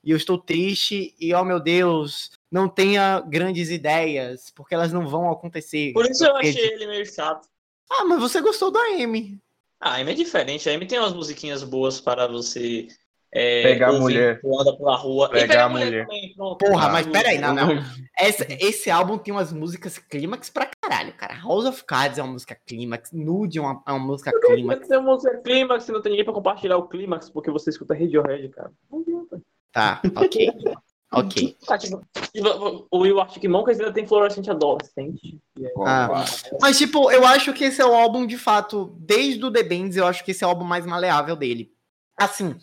e 0.04 0.10
eu 0.10 0.16
estou 0.16 0.36
triste 0.36 1.14
e 1.18 1.32
oh 1.34 1.44
meu 1.44 1.58
Deus, 1.58 2.30
não 2.50 2.68
tenha 2.68 3.20
grandes 3.20 3.70
ideias, 3.70 4.50
porque 4.54 4.74
elas 4.74 4.92
não 4.92 5.08
vão 5.08 5.30
acontecer. 5.30 5.92
Por 5.94 6.04
isso 6.04 6.24
eu 6.24 6.36
achei 6.36 6.74
ele 6.74 6.86
meio 6.86 7.06
chato. 7.06 7.48
Ah, 7.90 8.04
mas 8.04 8.20
você 8.20 8.40
gostou 8.40 8.70
da 8.70 8.90
M? 8.90 9.40
Ah, 9.80 9.94
a 9.94 10.00
M 10.00 10.12
é 10.12 10.14
diferente. 10.14 10.68
A 10.68 10.72
M 10.72 10.86
tem 10.86 10.98
umas 10.98 11.14
musiquinhas 11.14 11.62
boas 11.62 12.00
para 12.00 12.26
você 12.26 12.88
é, 13.32 13.62
pegar 13.62 13.88
a 13.88 13.92
mulher. 13.92 14.40
Anda 14.44 14.76
pela 14.76 14.96
rua. 14.96 15.30
Pegar, 15.30 15.48
pegar 15.48 15.64
a 15.64 15.68
mulher. 15.70 16.06
Também, 16.06 16.34
Porra, 16.36 16.88
mas 16.90 17.06
peraí, 17.06 17.38
não, 17.38 17.54
não. 17.54 17.82
Esse, 18.20 18.46
esse 18.60 18.90
álbum 18.90 19.16
tem 19.16 19.32
umas 19.32 19.52
músicas 19.52 19.98
clímax 19.98 20.50
pra 20.50 20.70
caralho, 20.92 21.12
cara. 21.14 21.34
House 21.34 21.64
of 21.64 21.84
Cards 21.84 22.18
é 22.18 22.22
uma 22.22 22.34
música 22.34 22.54
clímax, 22.66 23.12
Nude 23.12 23.58
é 23.58 23.62
uma, 23.62 23.82
é 23.86 23.92
uma 23.92 24.06
música 24.06 24.30
clímax. 24.38 24.86
Tem 24.86 24.98
uma 24.98 25.12
música 25.12 25.38
clímax 25.38 25.88
não 25.88 26.02
tem 26.02 26.10
ninguém 26.10 26.24
pra 26.24 26.34
compartilhar 26.34 26.76
o 26.76 26.86
clímax, 26.86 27.30
porque 27.30 27.50
você 27.50 27.70
escuta 27.70 27.94
Radiohead, 27.94 28.48
cara. 28.50 28.70
Não 28.90 29.00
adianta. 29.00 29.40
Tá, 29.72 30.02
ok. 30.16 30.50
ok. 31.12 31.56
Tá, 31.66 31.78
tipo, 31.78 32.02
tipo, 32.32 32.86
o 32.90 32.98
Will 32.98 33.20
Arctic 33.20 33.44
Monkeys 33.44 33.80
ainda 33.80 33.92
tem 33.92 34.06
Fluorescente 34.06 34.50
Adolescente. 34.50 35.40
Ah, 35.86 36.24
mas, 36.60 36.76
tipo, 36.76 37.10
eu 37.10 37.26
acho 37.26 37.52
que 37.54 37.64
esse 37.64 37.80
é 37.80 37.86
o 37.86 37.94
álbum, 37.94 38.26
de 38.26 38.36
fato, 38.36 38.94
desde 38.98 39.42
o 39.44 39.50
The 39.50 39.62
Bands, 39.62 39.96
eu 39.96 40.06
acho 40.06 40.22
que 40.24 40.32
esse 40.32 40.44
é 40.44 40.46
o 40.46 40.50
álbum 40.50 40.64
mais 40.64 40.84
maleável 40.84 41.36
dele. 41.36 41.72
Assim, 42.18 42.54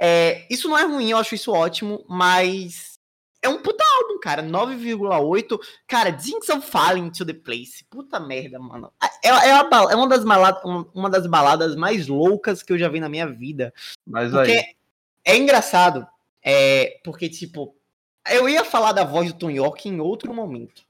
é, 0.00 0.46
isso 0.50 0.68
não 0.68 0.78
é 0.78 0.84
ruim, 0.84 1.10
eu 1.10 1.18
acho 1.18 1.34
isso 1.34 1.52
ótimo, 1.52 2.04
mas 2.08 2.89
é 3.42 3.48
um 3.48 3.58
puta 3.58 3.82
álbum, 3.96 4.20
cara. 4.20 4.42
9,8. 4.42 5.58
Cara, 5.86 6.16
Jinx 6.18 6.48
of 6.48 6.66
Falling 6.66 7.10
to 7.10 7.24
the 7.24 7.32
Place. 7.32 7.84
Puta 7.88 8.20
merda, 8.20 8.58
mano. 8.58 8.92
É, 9.02 9.28
é, 9.28 9.48
é 9.48 9.96
uma, 9.96 10.08
das 10.08 10.24
baladas, 10.24 10.62
uma 10.94 11.10
das 11.10 11.26
baladas 11.26 11.76
mais 11.76 12.06
loucas 12.06 12.62
que 12.62 12.72
eu 12.72 12.78
já 12.78 12.88
vi 12.88 13.00
na 13.00 13.08
minha 13.08 13.26
vida. 13.26 13.72
Mas 14.06 14.30
porque 14.30 14.52
aí. 14.52 14.76
É 15.24 15.36
engraçado. 15.36 16.06
É, 16.42 17.00
porque, 17.04 17.28
tipo, 17.28 17.74
eu 18.30 18.48
ia 18.48 18.64
falar 18.64 18.92
da 18.92 19.04
voz 19.04 19.32
do 19.32 19.38
Tom 19.38 19.50
York 19.50 19.88
em 19.88 20.00
outro 20.00 20.32
momento. 20.34 20.82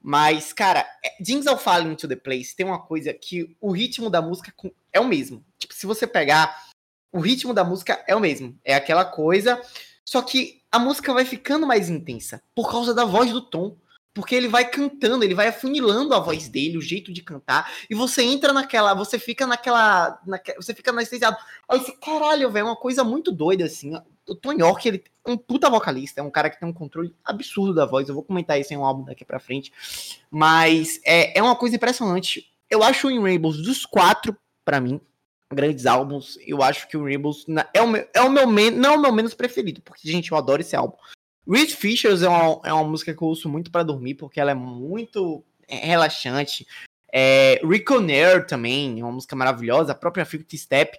Mas, 0.00 0.52
cara, 0.52 0.86
Jeans 1.20 1.46
of 1.46 1.62
Falling 1.62 1.94
to 1.94 2.08
the 2.08 2.16
Place 2.16 2.54
tem 2.54 2.64
uma 2.64 2.78
coisa 2.78 3.12
que 3.12 3.56
o 3.60 3.72
ritmo 3.72 4.08
da 4.08 4.22
música 4.22 4.52
é 4.92 5.00
o 5.00 5.06
mesmo. 5.06 5.44
Tipo, 5.58 5.74
se 5.74 5.86
você 5.86 6.06
pegar, 6.06 6.68
o 7.12 7.18
ritmo 7.18 7.52
da 7.52 7.64
música 7.64 8.02
é 8.06 8.14
o 8.14 8.20
mesmo. 8.20 8.58
É 8.64 8.74
aquela 8.74 9.04
coisa, 9.04 9.60
só 10.04 10.22
que 10.22 10.57
a 10.70 10.78
música 10.78 11.12
vai 11.12 11.24
ficando 11.24 11.66
mais 11.66 11.88
intensa 11.88 12.42
por 12.54 12.70
causa 12.70 12.94
da 12.94 13.04
voz 13.04 13.32
do 13.32 13.40
Tom. 13.40 13.76
Porque 14.14 14.34
ele 14.34 14.48
vai 14.48 14.68
cantando, 14.68 15.22
ele 15.22 15.34
vai 15.34 15.46
afunilando 15.46 16.12
a 16.12 16.18
voz 16.18 16.48
dele, 16.48 16.76
o 16.76 16.82
jeito 16.82 17.12
de 17.12 17.22
cantar, 17.22 17.70
e 17.88 17.94
você 17.94 18.22
entra 18.22 18.52
naquela, 18.52 18.92
você 18.92 19.16
fica 19.16 19.46
naquela, 19.46 20.20
naquela 20.26 20.60
você 20.60 20.74
fica 20.74 20.90
anestesiado. 20.90 21.36
Aí 21.68 21.78
você, 21.78 21.92
caralho, 21.92 22.50
velho, 22.50 22.66
é 22.66 22.70
uma 22.70 22.74
coisa 22.74 23.04
muito 23.04 23.30
doida, 23.30 23.64
assim. 23.64 23.92
O 24.26 24.34
Tom 24.34 24.54
York, 24.54 24.88
ele 24.88 25.04
é 25.24 25.30
um 25.30 25.36
puta 25.36 25.70
vocalista, 25.70 26.20
é 26.20 26.24
um 26.24 26.32
cara 26.32 26.50
que 26.50 26.58
tem 26.58 26.68
um 26.68 26.72
controle 26.72 27.14
absurdo 27.24 27.72
da 27.72 27.86
voz. 27.86 28.08
Eu 28.08 28.14
vou 28.14 28.24
comentar 28.24 28.58
isso 28.58 28.74
em 28.74 28.76
um 28.76 28.84
álbum 28.84 29.04
daqui 29.04 29.24
pra 29.24 29.38
frente. 29.38 29.72
Mas 30.28 31.00
é, 31.04 31.38
é 31.38 31.42
uma 31.42 31.54
coisa 31.54 31.76
impressionante. 31.76 32.50
Eu 32.68 32.82
acho 32.82 33.06
o 33.06 33.10
In 33.12 33.22
Rainbows 33.22 33.62
dos 33.62 33.86
quatro, 33.86 34.36
para 34.64 34.80
mim, 34.80 35.00
grandes 35.52 35.86
álbuns, 35.86 36.38
eu 36.46 36.62
acho 36.62 36.88
que 36.88 36.96
o 36.96 37.04
Rainbows 37.04 37.46
é 37.72 37.80
o 37.80 37.88
meu, 37.88 38.08
é 38.14 38.20
o 38.20 38.30
meu 38.30 38.46
não 38.46 38.92
é 38.92 38.96
o 38.96 39.00
meu 39.00 39.12
menos 39.12 39.34
preferido, 39.34 39.80
porque, 39.82 40.10
gente, 40.10 40.30
eu 40.30 40.38
adoro 40.38 40.60
esse 40.60 40.76
álbum. 40.76 40.96
Reed 41.48 41.70
Fishers 41.70 42.22
é 42.22 42.28
uma, 42.28 42.60
é 42.64 42.72
uma 42.72 42.84
música 42.84 43.14
que 43.14 43.22
eu 43.22 43.28
ouço 43.28 43.48
muito 43.48 43.70
para 43.70 43.82
dormir, 43.82 44.14
porque 44.14 44.38
ela 44.38 44.50
é 44.50 44.54
muito 44.54 45.42
é, 45.66 45.76
relaxante. 45.76 46.66
É, 47.10 47.60
Reconair 47.64 48.46
também, 48.46 49.00
é 49.00 49.02
uma 49.02 49.12
música 49.12 49.34
maravilhosa, 49.34 49.92
a 49.92 49.94
própria 49.94 50.26
Fifty 50.26 50.58
Step. 50.58 50.98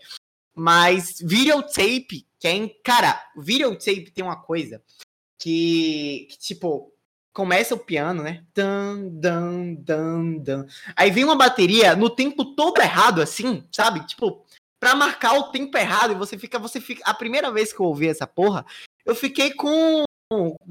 Mas 0.55 1.19
Videotape, 1.21 2.27
que 2.39 2.47
é. 2.47 2.67
Cara, 2.83 3.23
Videotape 3.37 4.11
tem 4.11 4.23
uma 4.23 4.41
coisa 4.41 4.81
que, 5.37 6.27
que, 6.31 6.39
tipo, 6.39 6.91
começa 7.33 7.75
o 7.75 7.79
piano, 7.79 8.23
né? 8.23 8.43
Dan, 8.53 9.09
dan, 9.11 9.75
dan, 9.75 10.37
dan. 10.37 10.65
Aí 10.95 11.11
vem 11.11 11.23
uma 11.23 11.35
bateria 11.35 11.95
no 11.95 12.09
tempo 12.09 12.43
todo 12.55 12.81
errado, 12.81 13.21
assim, 13.21 13.63
sabe? 13.71 14.05
Tipo, 14.05 14.45
pra 14.79 14.95
marcar 14.95 15.33
o 15.33 15.51
tempo 15.51 15.77
errado, 15.77 16.11
e 16.11 16.15
você 16.15 16.37
fica, 16.37 16.59
você 16.59 16.79
fica. 16.79 17.03
A 17.05 17.13
primeira 17.13 17.51
vez 17.51 17.73
que 17.73 17.79
eu 17.79 17.85
ouvi 17.85 18.07
essa 18.07 18.27
porra, 18.27 18.65
eu 19.05 19.15
fiquei 19.15 19.53
com 19.53 20.03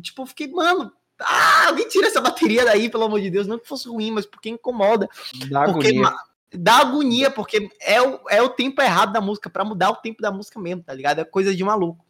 Tipo, 0.01 0.23
eu 0.23 0.27
fiquei, 0.27 0.47
mano, 0.47 0.93
ah, 1.21 1.67
alguém 1.67 1.89
tira 1.89 2.07
essa 2.07 2.21
bateria 2.21 2.65
daí, 2.65 2.89
pelo 2.89 3.05
amor 3.05 3.21
de 3.21 3.31
Deus. 3.31 3.47
Não 3.47 3.59
que 3.59 3.67
fosse 3.67 3.89
ruim, 3.89 4.13
mas 4.13 4.25
porque 4.25 4.49
incomoda. 4.49 5.09
Dá 5.51 5.65
porque, 5.65 5.89
agonia. 5.89 6.17
Dá 6.53 6.77
agonia, 6.77 7.31
porque 7.31 7.69
é 7.81 8.01
o, 8.01 8.21
é 8.29 8.41
o 8.41 8.49
tempo 8.49 8.81
errado 8.81 9.13
da 9.13 9.21
música, 9.21 9.51
para 9.51 9.65
mudar 9.65 9.91
o 9.91 9.97
tempo 9.97 10.23
da 10.23 10.31
música 10.31 10.61
mesmo, 10.61 10.83
tá 10.85 10.95
ligado? 10.95 11.21
É 11.21 11.25
coisa 11.25 11.55
de 11.55 11.65
maluco. 11.65 12.05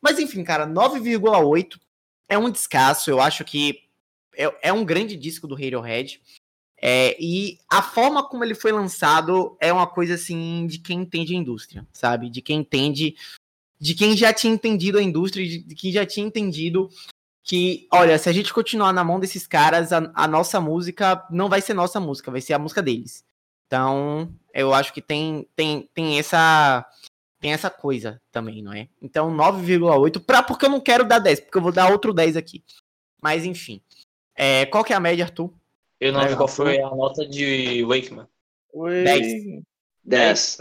Mas 0.00 0.18
enfim, 0.20 0.44
cara, 0.44 0.66
9,8 0.66 1.80
é 2.28 2.38
um 2.38 2.50
descasso. 2.50 3.10
Eu 3.10 3.20
acho 3.20 3.44
que 3.44 3.80
é, 4.36 4.68
é 4.68 4.72
um 4.72 4.84
grande 4.84 5.16
disco 5.16 5.46
do 5.46 5.54
Radiohead. 5.54 6.20
É, 6.80 7.16
e 7.18 7.58
a 7.70 7.80
forma 7.80 8.28
como 8.28 8.44
ele 8.44 8.54
foi 8.54 8.70
lançado 8.70 9.56
é 9.60 9.72
uma 9.72 9.86
coisa 9.86 10.14
assim 10.14 10.66
de 10.66 10.78
quem 10.78 11.00
entende 11.00 11.34
a 11.34 11.38
indústria, 11.38 11.86
sabe? 11.92 12.28
De 12.28 12.42
quem 12.42 12.58
entende 12.60 13.16
de 13.80 13.94
quem 13.94 14.16
já 14.16 14.32
tinha 14.32 14.52
entendido 14.52 14.98
a 14.98 15.02
indústria, 15.02 15.46
de 15.46 15.74
quem 15.74 15.92
já 15.92 16.06
tinha 16.06 16.26
entendido 16.26 16.88
que, 17.42 17.86
olha, 17.92 18.18
se 18.18 18.28
a 18.28 18.32
gente 18.32 18.52
continuar 18.52 18.92
na 18.92 19.04
mão 19.04 19.20
desses 19.20 19.46
caras, 19.46 19.92
a, 19.92 20.10
a, 20.14 20.26
nossa 20.26 20.58
música 20.58 21.26
não 21.30 21.50
vai 21.50 21.60
ser 21.60 21.74
nossa 21.74 22.00
música, 22.00 22.30
vai 22.30 22.40
ser 22.40 22.54
a 22.54 22.58
música 22.58 22.82
deles. 22.82 23.22
Então, 23.66 24.32
eu 24.54 24.72
acho 24.72 24.92
que 24.94 25.02
tem, 25.02 25.46
tem, 25.54 25.88
tem 25.92 26.18
essa 26.18 26.86
tem 27.44 27.52
essa 27.52 27.68
coisa 27.68 28.18
também, 28.32 28.62
não 28.62 28.72
é? 28.72 28.88
Então, 29.02 29.30
9,8 29.30 30.18
para 30.24 30.42
porque 30.42 30.64
eu 30.64 30.70
não 30.70 30.80
quero 30.80 31.06
dar 31.06 31.18
10, 31.18 31.40
porque 31.40 31.58
eu 31.58 31.60
vou 31.60 31.72
dar 31.72 31.92
outro 31.92 32.14
10 32.14 32.38
aqui. 32.38 32.64
Mas 33.20 33.44
enfim. 33.44 33.82
É, 34.34 34.64
qual 34.64 34.82
que 34.82 34.94
é 34.94 34.96
a 34.96 35.00
média, 35.00 35.26
Arthur? 35.26 35.52
Eu 36.00 36.10
não 36.10 36.26
vi 36.26 36.34
qual 36.36 36.48
foi 36.48 36.80
a 36.80 36.88
nota 36.88 37.28
de 37.28 37.84
Wakeman. 37.84 38.26
10. 38.72 39.62
10. 40.02 40.58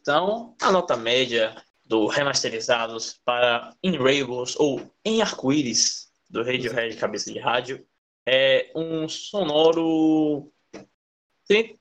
Então, 0.00 0.56
a 0.60 0.72
nota 0.72 0.96
média 0.96 1.54
do 1.86 2.08
remasterizados 2.08 3.20
para 3.24 3.72
In 3.80 3.96
Rainbows 3.96 4.56
ou 4.58 4.82
Em 5.04 5.22
Arco-Íris 5.22 6.10
do 6.28 6.42
Radiohead 6.42 6.96
Cabeça 6.96 7.32
de 7.32 7.38
Rádio 7.38 7.86
é 8.26 8.72
um 8.74 9.08
sonoro. 9.08 10.52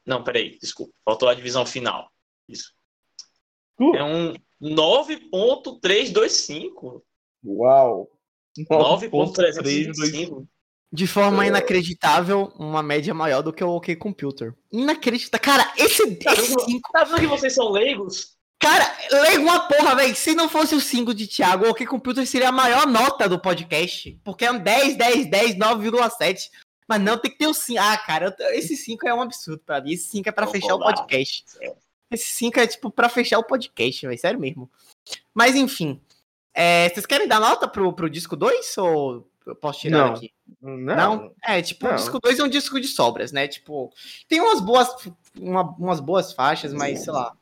Não, 0.05 0.24
peraí, 0.24 0.59
desculpa, 0.59 0.93
faltou 1.03 1.28
a 1.28 1.34
divisão 1.34 1.66
final. 1.66 2.11
Isso. 2.47 2.76
Uh. 3.80 3.96
É 3.96 4.04
um 4.04 4.34
9.325. 4.62 7.02
Uau! 7.46 8.10
9.325. 8.58 10.46
De 10.92 11.08
forma 11.08 11.44
é. 11.44 11.48
inacreditável, 11.48 12.54
uma 12.56 12.84
média 12.84 13.16
maior 13.16 13.42
do 13.42 13.52
que 13.52 13.64
o 13.64 13.70
OK 13.70 13.96
Computer. 13.96 14.54
Inacreditável. 14.72 15.44
Cara, 15.44 15.74
esse. 15.76 16.16
Tá 16.18 16.36
vendo, 16.36 16.82
tá 16.92 17.04
vendo 17.04 17.22
que 17.22 17.28
vocês 17.28 17.54
são 17.54 17.72
leigos? 17.72 18.38
Cara, 18.60 18.96
leia 19.12 19.42
uma 19.42 19.68
porra, 19.68 19.96
velho. 19.96 20.16
Se 20.16 20.36
não 20.36 20.48
fosse 20.48 20.76
o 20.76 20.80
5 20.80 21.12
de 21.14 21.28
Thiago, 21.28 21.66
o 21.66 21.72
OK 21.72 21.86
Computer 21.88 22.26
seria 22.28 22.50
a 22.50 22.52
maior 22.52 22.86
nota 22.86 23.28
do 23.28 23.40
podcast. 23.40 24.20
Porque 24.24 24.46
é 24.46 24.52
um 24.52 24.60
10, 24.60 24.96
10, 24.96 25.30
10, 25.30 25.56
9,7. 25.56 26.50
Mas 26.88 27.02
não, 27.02 27.18
tem 27.18 27.32
que 27.32 27.40
ter 27.40 27.48
o 27.48 27.54
5. 27.54 27.82
Ah, 27.82 27.98
cara, 27.98 28.36
esse 28.52 28.78
5 28.78 29.08
é 29.08 29.14
um 29.14 29.22
absurdo 29.22 29.62
pra 29.66 29.82
mim. 29.82 29.94
Esse 29.94 30.10
5 30.12 30.30
é 30.30 30.32
pra 30.32 30.48
fechar 30.48 30.76
o 30.76 30.80
podcast. 30.80 31.44
Esse 32.14 32.28
5 32.34 32.59
é, 32.59 32.68
tipo, 32.68 32.91
pra 32.91 33.09
fechar 33.09 33.39
o 33.39 33.43
podcast, 33.43 34.05
velho. 34.05 34.20
Sério 34.20 34.39
mesmo. 34.39 34.70
Mas, 35.34 35.55
enfim. 35.55 36.01
É, 36.53 36.89
vocês 36.89 37.05
querem 37.05 37.28
dar 37.28 37.39
nota 37.39 37.68
pro, 37.68 37.91
pro 37.93 38.09
disco 38.09 38.36
2? 38.36 38.78
Ou 38.78 39.28
eu 39.45 39.55
posso 39.55 39.82
tirar 39.82 40.07
não. 40.07 40.14
aqui? 40.14 40.32
Não. 40.61 40.95
não. 40.95 41.36
É, 41.43 41.61
tipo, 41.61 41.86
não. 41.86 41.93
o 41.93 41.95
disco 41.95 42.20
2 42.20 42.39
é 42.39 42.43
um 42.43 42.49
disco 42.49 42.80
de 42.80 42.88
sobras, 42.88 43.32
né? 43.32 43.47
Tipo, 43.47 43.91
tem 44.28 44.39
umas 44.39 44.61
boas, 44.61 44.89
uma, 45.39 45.64
umas 45.78 45.99
boas 45.99 46.34
faixas, 46.34 46.74
mas, 46.74 47.03
sei 47.03 47.14
lá. 47.14 47.36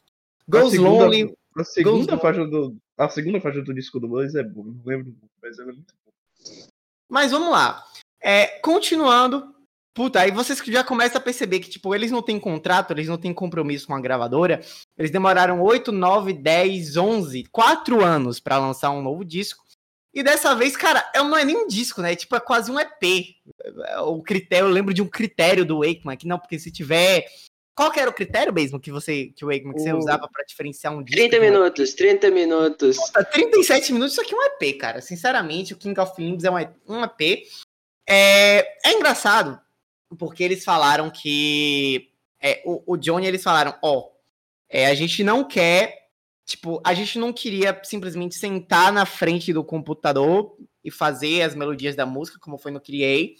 Goes 0.47 0.71
segunda, 0.71 0.89
Lonely. 0.89 1.37
A 1.57 1.63
segunda, 1.65 2.17
faixa 2.17 2.45
do, 2.45 2.77
a 2.97 3.09
segunda 3.09 3.41
faixa 3.41 3.61
do 3.61 3.73
disco 3.73 3.99
do 3.99 4.07
Buzz 4.07 4.35
é 4.35 4.43
boa, 4.43 4.67
não 4.67 4.81
lembro, 4.85 5.13
mas 5.41 5.59
ela 5.59 5.71
é 5.71 5.73
muito 5.73 5.93
boa. 6.05 6.67
Mas 7.09 7.31
vamos 7.31 7.49
lá. 7.49 7.83
É, 8.21 8.45
continuando. 8.59 9.53
Puta, 9.93 10.21
aí 10.21 10.31
vocês 10.31 10.61
já 10.65 10.83
começam 10.83 11.17
a 11.17 11.23
perceber 11.23 11.59
que, 11.59 11.69
tipo, 11.69 11.93
eles 11.93 12.11
não 12.11 12.21
têm 12.21 12.39
contrato, 12.39 12.91
eles 12.91 13.07
não 13.07 13.17
têm 13.17 13.33
compromisso 13.33 13.87
com 13.87 13.93
a 13.93 13.99
gravadora. 13.99 14.61
Eles 14.97 15.11
demoraram 15.11 15.61
8, 15.61 15.91
9, 15.91 16.33
10, 16.33 16.95
11, 16.95 17.43
4 17.51 18.03
anos 18.03 18.39
para 18.39 18.57
lançar 18.57 18.91
um 18.91 19.01
novo 19.01 19.25
disco. 19.25 19.63
E 20.13 20.23
dessa 20.23 20.55
vez, 20.55 20.75
cara, 20.77 21.09
é, 21.13 21.19
não 21.19 21.37
é 21.37 21.43
nem 21.43 21.55
um 21.55 21.67
disco, 21.67 22.01
né? 22.01 22.15
Tipo, 22.15 22.35
é 22.35 22.39
quase 22.39 22.71
um 22.71 22.79
EP. 22.79 23.35
O 24.05 24.21
critério, 24.21 24.67
eu 24.67 24.71
lembro 24.71 24.93
de 24.93 25.01
um 25.01 25.07
critério 25.07 25.65
do 25.65 25.79
Wakeman, 25.79 26.17
que 26.17 26.27
não, 26.27 26.39
porque 26.39 26.59
se 26.59 26.71
tiver 26.71 27.25
qual 27.73 27.91
que 27.91 27.99
era 27.99 28.09
o 28.09 28.13
critério 28.13 28.53
mesmo 28.53 28.79
que 28.79 28.91
você, 28.91 29.31
que 29.35 29.45
o 29.45 29.51
Eggman, 29.51 29.73
que 29.73 29.81
você 29.81 29.93
usava 29.93 30.27
para 30.31 30.43
diferenciar 30.43 30.93
um 30.93 31.01
disco? 31.01 31.17
30 31.29 31.39
minutos, 31.39 31.93
30 31.93 32.29
minutos. 32.29 32.97
Nossa, 32.97 33.23
37 33.23 33.93
minutos, 33.93 34.13
isso 34.13 34.21
aqui 34.21 34.35
é 34.35 34.37
um 34.37 34.43
EP, 34.43 34.77
cara. 34.77 35.01
Sinceramente, 35.01 35.73
o 35.73 35.77
King 35.77 35.99
of 35.99 36.13
Limbs 36.21 36.43
é 36.43 36.51
um 36.51 37.03
EP. 37.03 37.47
É, 38.07 38.77
é 38.87 38.93
engraçado, 38.93 39.59
porque 40.17 40.43
eles 40.43 40.63
falaram 40.63 41.09
que. 41.09 42.09
É, 42.39 42.61
o, 42.65 42.93
o 42.93 42.97
Johnny, 42.97 43.27
eles 43.27 43.43
falaram: 43.43 43.75
ó, 43.81 43.99
oh, 43.99 44.11
é, 44.69 44.87
a 44.87 44.93
gente 44.93 45.23
não 45.23 45.43
quer. 45.43 45.99
Tipo, 46.45 46.81
a 46.83 46.93
gente 46.93 47.17
não 47.17 47.31
queria 47.31 47.79
simplesmente 47.83 48.35
sentar 48.35 48.91
na 48.91 49.05
frente 49.05 49.53
do 49.53 49.63
computador 49.63 50.57
e 50.83 50.91
fazer 50.91 51.43
as 51.43 51.55
melodias 51.55 51.95
da 51.95 52.05
música, 52.05 52.39
como 52.39 52.57
foi 52.57 52.71
no 52.71 52.81
Criei. 52.81 53.35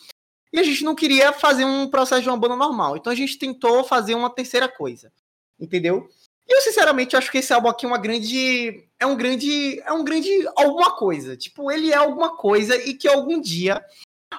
E 0.54 0.60
a 0.60 0.64
gente 0.64 0.84
não 0.84 0.96
queria 0.96 1.34
fazer 1.34 1.66
um 1.66 1.90
processo 1.90 2.22
de 2.22 2.30
uma 2.30 2.38
banda 2.38 2.56
normal. 2.56 2.96
Então 2.96 3.12
a 3.12 3.16
gente 3.16 3.38
tentou 3.38 3.84
fazer 3.84 4.16
uma 4.16 4.30
terceira 4.30 4.70
coisa. 4.70 5.12
Entendeu? 5.60 6.08
E 6.48 6.56
eu, 6.56 6.62
sinceramente, 6.62 7.16
acho 7.16 7.32
que 7.32 7.38
esse 7.38 7.54
álbum 7.54 7.70
aqui 7.70 7.86
é 7.86 7.88
uma 7.88 7.98
grande. 7.98 8.88
É 9.00 9.06
um 9.06 9.16
grande. 9.16 9.80
É 9.82 9.92
um 9.92 10.04
grande 10.04 10.30
alguma 10.56 10.96
coisa. 10.96 11.36
Tipo, 11.36 11.72
ele 11.72 11.92
é 11.92 11.96
alguma 11.96 12.36
coisa 12.36 12.76
e 12.76 12.94
que 12.94 13.08
algum 13.08 13.40
dia 13.42 13.84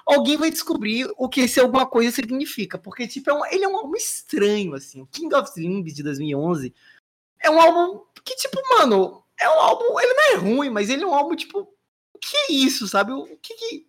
alguém 0.06 0.36
vai 0.36 0.50
descobrir 0.50 1.10
o 1.16 1.28
que 1.28 1.42
esse 1.42 1.60
alguma 1.60 1.86
coisa 1.86 2.14
significa. 2.14 2.78
Porque, 2.78 3.06
tipo, 3.06 3.30
é 3.30 3.34
um, 3.34 3.46
ele 3.46 3.64
é 3.64 3.68
um 3.68 3.76
álbum 3.76 3.96
estranho, 3.96 4.74
assim. 4.74 5.02
O 5.02 5.06
King 5.06 5.34
of 5.34 5.50
Limbs 5.58 5.94
de 5.94 6.02
2011 6.02 6.74
é 7.40 7.50
um 7.50 7.60
álbum 7.60 8.04
que, 8.24 8.36
tipo, 8.36 8.60
mano, 8.78 9.22
é 9.38 9.48
um 9.48 9.60
álbum. 9.60 10.00
Ele 10.00 10.14
não 10.14 10.32
é 10.32 10.34
ruim, 10.36 10.70
mas 10.70 10.88
ele 10.88 11.02
é 11.02 11.06
um 11.06 11.14
álbum, 11.14 11.34
tipo. 11.36 11.68
O 12.14 12.18
que 12.18 12.36
é 12.36 12.52
isso, 12.52 12.86
sabe? 12.86 13.12
O 13.12 13.36
que, 13.38 13.54
que 13.54 13.86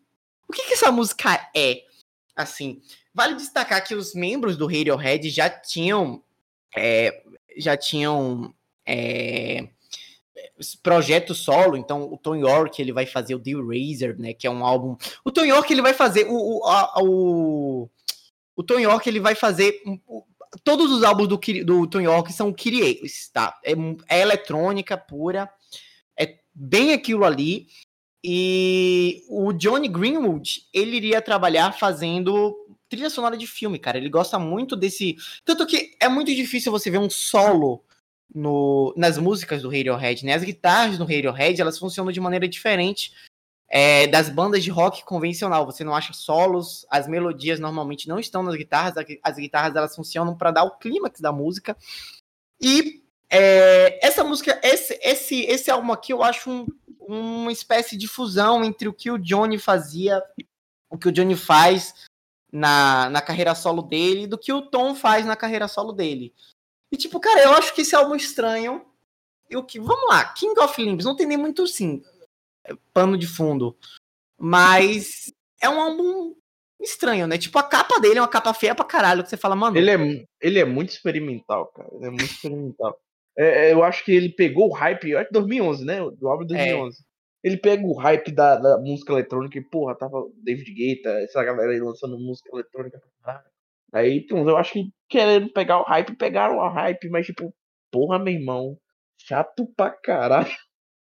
o 0.48 0.54
que, 0.54 0.68
que 0.68 0.74
essa 0.74 0.92
música 0.92 1.50
é? 1.56 1.84
Assim, 2.36 2.82
vale 3.14 3.36
destacar 3.36 3.84
que 3.84 3.96
os 3.96 4.14
membros 4.14 4.58
do 4.58 4.68
Radiohead 4.68 5.30
já 5.30 5.50
tinham 5.50 6.24
é, 6.76 7.24
já 7.58 7.78
tinham 7.78 8.54
é, 8.86 9.68
projeto 10.82 11.34
solo, 11.34 11.78
então 11.78 12.12
o 12.12 12.18
Tom 12.18 12.36
York 12.36 12.82
ele 12.82 12.92
vai 12.92 13.06
fazer 13.06 13.36
o 13.36 13.40
The 13.40 13.52
Razor, 13.52 14.16
né, 14.20 14.34
que 14.34 14.48
é 14.48 14.52
um 14.52 14.66
álbum. 14.66 14.96
O 15.24 15.32
Tom 15.32 15.46
York 15.46 15.72
ele 15.72 15.82
vai 15.82 15.94
fazer 15.94 16.26
o 16.30 16.60
o, 16.60 16.66
a, 16.68 17.02
o, 17.02 17.90
o 18.56 18.64
Tom 18.64 18.80
York 18.80 19.08
ele 19.08 19.20
vai 19.20 19.36
fazer 19.36 19.82
todos 20.64 20.92
os 20.92 21.04
álbuns 21.04 21.28
do, 21.28 21.40
do 21.64 21.88
Tom 21.88 22.02
York 22.02 22.32
são 22.32 22.54
Kyries, 22.54 23.30
tá? 23.30 23.60
É, 23.64 23.74
é 24.08 24.22
eletrônica 24.22 24.98
pura, 24.98 25.50
é 26.18 26.38
bem 26.54 26.94
aquilo 26.94 27.24
ali. 27.24 27.68
E 28.26 29.24
o 29.28 29.52
Johnny 29.52 29.90
Greenwood, 29.90 30.64
ele 30.74 30.96
iria 30.96 31.22
trabalhar 31.22 31.74
fazendo 31.74 32.56
trilha 32.88 33.10
sonora 33.10 33.36
de 33.36 33.46
filme, 33.48 33.78
cara. 33.78 33.98
Ele 33.98 34.10
gosta 34.10 34.40
muito 34.40 34.76
desse. 34.76 35.18
Tanto 35.44 35.66
que 35.66 35.96
é 36.00 36.08
muito 36.08 36.34
difícil 36.34 36.72
você 36.72 36.90
ver 36.90 37.00
um 37.00 37.10
solo 37.10 37.84
no, 38.34 38.94
nas 38.98 39.18
músicas 39.18 39.62
do 39.62 39.70
Radiohead, 39.70 40.26
né? 40.26 40.34
As 40.34 40.44
guitarras 40.44 40.98
do 40.98 41.06
Radiohead, 41.06 41.62
elas 41.62 41.78
funcionam 41.78 42.12
de 42.12 42.20
maneira 42.20 42.48
diferente 42.48 43.14
é, 43.70 44.08
das 44.08 44.30
bandas 44.30 44.64
de 44.64 44.70
rock 44.70 45.04
convencional. 45.04 45.66
Você 45.66 45.84
não 45.84 45.96
acha 45.96 46.14
solos, 46.14 46.86
as 46.90 47.08
melodias 47.08 47.60
normalmente 47.60 48.08
não 48.08 48.20
estão 48.20 48.44
nas 48.44 48.56
guitarras, 48.56 48.94
as 49.24 49.36
guitarras 49.36 49.76
elas 49.76 49.96
funcionam 49.96 50.38
para 50.38 50.52
dar 50.52 50.64
o 50.64 50.78
clímax 50.78 51.20
da 51.20 51.32
música. 51.32 51.76
E 52.62 53.04
é, 53.30 54.06
essa 54.06 54.24
música, 54.24 54.60
esse, 54.64 55.00
esse, 55.02 55.42
esse 55.42 55.72
álbum 55.72 55.92
aqui, 55.92 56.14
eu 56.14 56.22
acho 56.22 56.52
um, 56.52 56.68
uma 57.00 57.52
espécie 57.52 57.98
de 57.98 58.08
fusão 58.08 58.64
entre 58.64 58.88
o 58.88 58.94
que 58.94 59.10
o 59.10 59.18
Johnny 59.18 59.58
fazia, 59.58 60.22
o 60.90 60.98
que 60.98 61.08
o 61.08 61.12
Johnny 61.12 61.36
faz 61.36 61.96
na, 62.52 63.10
na 63.10 63.22
carreira 63.22 63.56
solo 63.56 63.82
dele, 63.82 64.28
do 64.28 64.38
que 64.38 64.54
o 64.54 64.62
Tom 64.62 64.94
faz 64.94 65.26
na 65.26 65.36
carreira 65.36 65.68
solo 65.68 65.92
dele. 65.92 66.32
E 66.94 66.96
tipo, 66.96 67.20
cara, 67.20 67.42
eu 67.42 67.54
acho 67.54 67.74
que 67.74 67.82
esse 67.82 67.96
álbum 67.96 68.16
estranho. 68.16 68.86
E 69.50 69.58
o 69.58 69.64
que. 69.64 69.80
Vamos 69.80 70.08
lá, 70.08 70.24
King 70.34 70.58
of 70.60 70.80
Limbs 70.80 71.04
não 71.04 71.16
tem 71.16 71.26
nem 71.26 71.38
muito 71.38 71.66
sim 71.66 72.04
pano 72.94 73.18
de 73.18 73.28
fundo. 73.28 73.76
Mas 74.38 75.34
é 75.62 75.68
um 75.68 75.82
álbum 75.82 76.36
estranho, 76.80 77.26
né? 77.28 77.38
Tipo, 77.38 77.58
a 77.58 77.64
capa 77.64 78.00
dele 78.00 78.20
é 78.20 78.22
uma 78.22 78.28
capa 78.28 78.54
feia 78.54 78.76
pra 78.76 78.86
caralho, 78.86 79.24
que 79.24 79.30
você 79.30 79.38
fala, 79.38 79.56
mano. 79.56 79.76
Ele 79.76 79.90
é, 79.90 80.26
ele 80.40 80.60
é 80.60 80.66
muito 80.66 80.90
experimental, 80.90 81.68
cara. 81.68 81.90
Ele 81.94 82.06
é 82.06 82.10
muito 82.10 82.26
experimental. 82.26 82.96
É, 83.36 83.70
é 83.70 83.74
eu 83.74 83.84
acho 83.84 84.06
que 84.06 84.12
ele 84.12 84.30
pegou 84.30 84.70
o 84.70 84.74
hype, 84.74 85.16
acho 85.16 85.28
que 85.28 85.34
2011, 85.34 85.84
né? 85.84 85.98
Do 86.18 86.28
álbum 86.28 86.46
de 86.46 86.54
2011. 86.54 86.98
É. 87.00 87.14
Ele 87.44 87.58
pega 87.58 87.86
o 87.86 87.94
hype 87.94 88.32
da, 88.32 88.56
da, 88.56 88.78
música 88.78 89.12
eletrônica 89.12 89.58
e, 89.58 89.62
porra, 89.62 89.96
tava 89.96 90.30
David 90.38 90.72
Guetta, 90.72 91.10
essa 91.22 91.44
galera 91.44 91.72
aí 91.74 91.80
lançando 91.80 92.18
música 92.18 92.50
eletrônica 92.54 93.02
Aí, 93.94 94.18
então, 94.20 94.48
eu 94.50 94.58
acho 94.58 94.74
que 94.74 94.86
querendo 95.10 95.52
pegar 95.54 95.80
o 95.80 95.84
hype, 95.84 96.16
pegaram 96.18 96.58
o 96.58 96.70
hype, 96.70 97.10
mas 97.10 97.26
tipo, 97.28 97.54
porra, 97.92 98.20
meu 98.20 98.34
irmão, 98.34 98.78
chato 99.18 99.68
pra 99.78 99.92
caralho. 99.92 100.50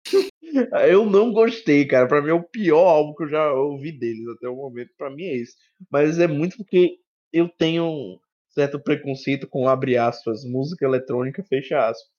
Eu 0.89 1.07
não 1.07 1.33
gostei, 1.33 1.87
cara. 1.87 2.07
Pra 2.09 2.23
mim 2.23 2.31
é 2.31 2.35
o 2.35 2.43
pior 2.43 2.87
álbum 2.87 3.15
que 3.15 3.25
eu 3.25 3.29
já 3.29 3.53
ouvi 3.55 3.93
deles 3.93 4.27
até 4.37 4.49
o 4.49 4.57
momento. 4.57 4.91
Pra 4.99 5.11
mim 5.11 5.25
é 5.25 5.37
esse. 5.37 5.55
Mas 5.91 6.19
é 6.19 6.27
muito 6.27 6.57
porque 6.59 6.97
eu 7.33 7.49
tenho 7.49 7.85
um 7.85 8.19
certo 8.51 8.79
preconceito 8.81 9.49
com 9.49 9.69
abre 9.69 9.97
aspas, 9.97 10.45
música 10.45 10.85
eletrônica, 10.85 11.43
fecha 11.45 11.79
aspas. 11.89 12.11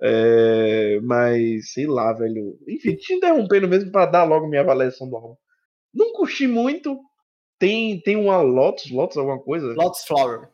É, 0.00 1.00
mas 1.02 1.72
sei 1.72 1.86
lá, 1.86 2.12
velho. 2.12 2.58
Enfim, 2.68 2.94
te 2.96 3.14
interrompendo 3.14 3.68
mesmo 3.68 3.92
para 3.92 4.06
dar 4.06 4.24
logo 4.24 4.48
minha 4.48 4.62
avaliação 4.62 5.08
do 5.08 5.16
álbum. 5.16 5.36
Não 5.94 6.12
curti 6.12 6.46
muito. 6.46 6.98
Tem, 7.58 8.00
tem 8.00 8.16
uma 8.16 8.40
Lotus, 8.40 8.90
Lotus 8.90 9.16
alguma 9.16 9.40
coisa? 9.40 9.74
Lotus 9.74 10.04
Flower. 10.04 10.48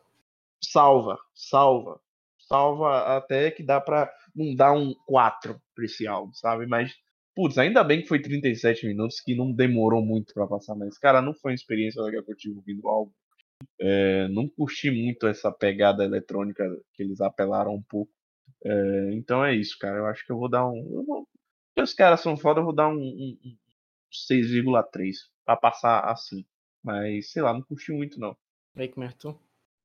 Salva, 0.62 1.18
salva. 1.34 2.00
Salva 2.38 3.16
até 3.16 3.50
que 3.50 3.62
dá 3.62 3.80
pra 3.80 4.10
não 4.34 4.54
dar 4.54 4.72
um 4.72 4.94
4 5.06 5.60
pra 5.74 5.84
esse 5.84 6.06
álbum, 6.06 6.32
sabe? 6.34 6.66
Mas, 6.66 6.94
putz, 7.34 7.58
ainda 7.58 7.82
bem 7.82 8.02
que 8.02 8.08
foi 8.08 8.20
37 8.20 8.86
minutos, 8.86 9.20
que 9.20 9.34
não 9.34 9.52
demorou 9.52 10.02
muito 10.04 10.34
para 10.34 10.46
passar, 10.46 10.74
mas, 10.74 10.98
cara, 10.98 11.22
não 11.22 11.34
foi 11.34 11.52
uma 11.52 11.56
experiência 11.56 12.02
legal 12.02 12.22
que 12.22 12.32
eu 12.32 12.36
tive 12.36 12.56
ouvindo 12.56 12.84
o 12.84 12.88
álbum. 12.88 13.12
É, 13.80 14.28
não 14.28 14.48
curti 14.48 14.90
muito 14.90 15.26
essa 15.26 15.50
pegada 15.50 16.04
eletrônica 16.04 16.64
que 16.92 17.02
eles 17.02 17.20
apelaram 17.20 17.74
um 17.74 17.82
pouco. 17.82 18.12
É, 18.64 19.10
então 19.12 19.44
é 19.44 19.54
isso, 19.54 19.78
cara. 19.78 19.98
Eu 19.98 20.06
acho 20.06 20.24
que 20.24 20.32
eu 20.32 20.38
vou 20.38 20.48
dar 20.48 20.66
um. 20.68 20.76
Eu 20.92 21.04
vou, 21.04 21.28
os 21.78 21.94
caras 21.94 22.20
são 22.20 22.36
foda, 22.36 22.60
eu 22.60 22.64
vou 22.64 22.74
dar 22.74 22.88
um, 22.88 22.94
um, 22.94 23.38
um 23.44 23.56
6,3 24.30 25.14
pra 25.44 25.56
passar 25.56 26.00
assim. 26.10 26.44
Mas, 26.84 27.30
sei 27.30 27.40
lá, 27.40 27.54
não 27.54 27.62
curti 27.62 27.90
muito, 27.92 28.20
não. 28.20 28.36
Aí, 28.76 28.92
Merton. 28.94 29.34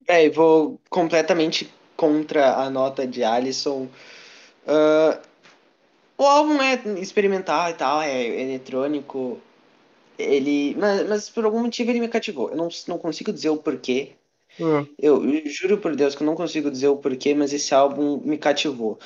É, 0.08 0.28
eu 0.28 0.34
vou 0.34 0.82
completamente 0.89 1.72
contra 1.95 2.56
a 2.58 2.70
nota 2.70 3.08
de 3.08 3.24
Alisson. 3.24 3.88
Uh, 4.66 5.20
o 6.18 6.24
álbum 6.24 6.62
é 6.62 6.82
experimental 7.00 7.70
e 7.70 7.74
tal, 7.74 8.02
é 8.02 8.41
eletrônico. 8.41 9.39
Ele. 10.18 10.76
Mas, 10.78 11.08
mas 11.08 11.30
por 11.30 11.45
algum 11.45 11.62
motivo 11.62 11.89
ele 11.89 12.02
me 12.02 12.10
cativou. 12.10 12.50
Eu 12.50 12.58
não, 12.58 12.68
não 12.88 12.97
consigo 12.97 13.32
dizer 13.32 13.50
o 13.50 13.58
porquê. 13.58 14.14
Uhum. 14.60 14.86
Eu, 14.97 15.24
eu 15.24 15.50
juro 15.50 15.78
por 15.78 15.95
Deus 15.95 16.16
que 16.16 16.24
eu 16.24 16.28
não 16.28 16.36
consigo 16.36 16.70
dizer 16.70 16.89
o 16.89 16.97
porquê, 16.97 17.34
mas 17.34 17.54
esse 17.54 17.74
álbum 17.74 18.20
me 18.24 18.38
cativou. 18.38 19.00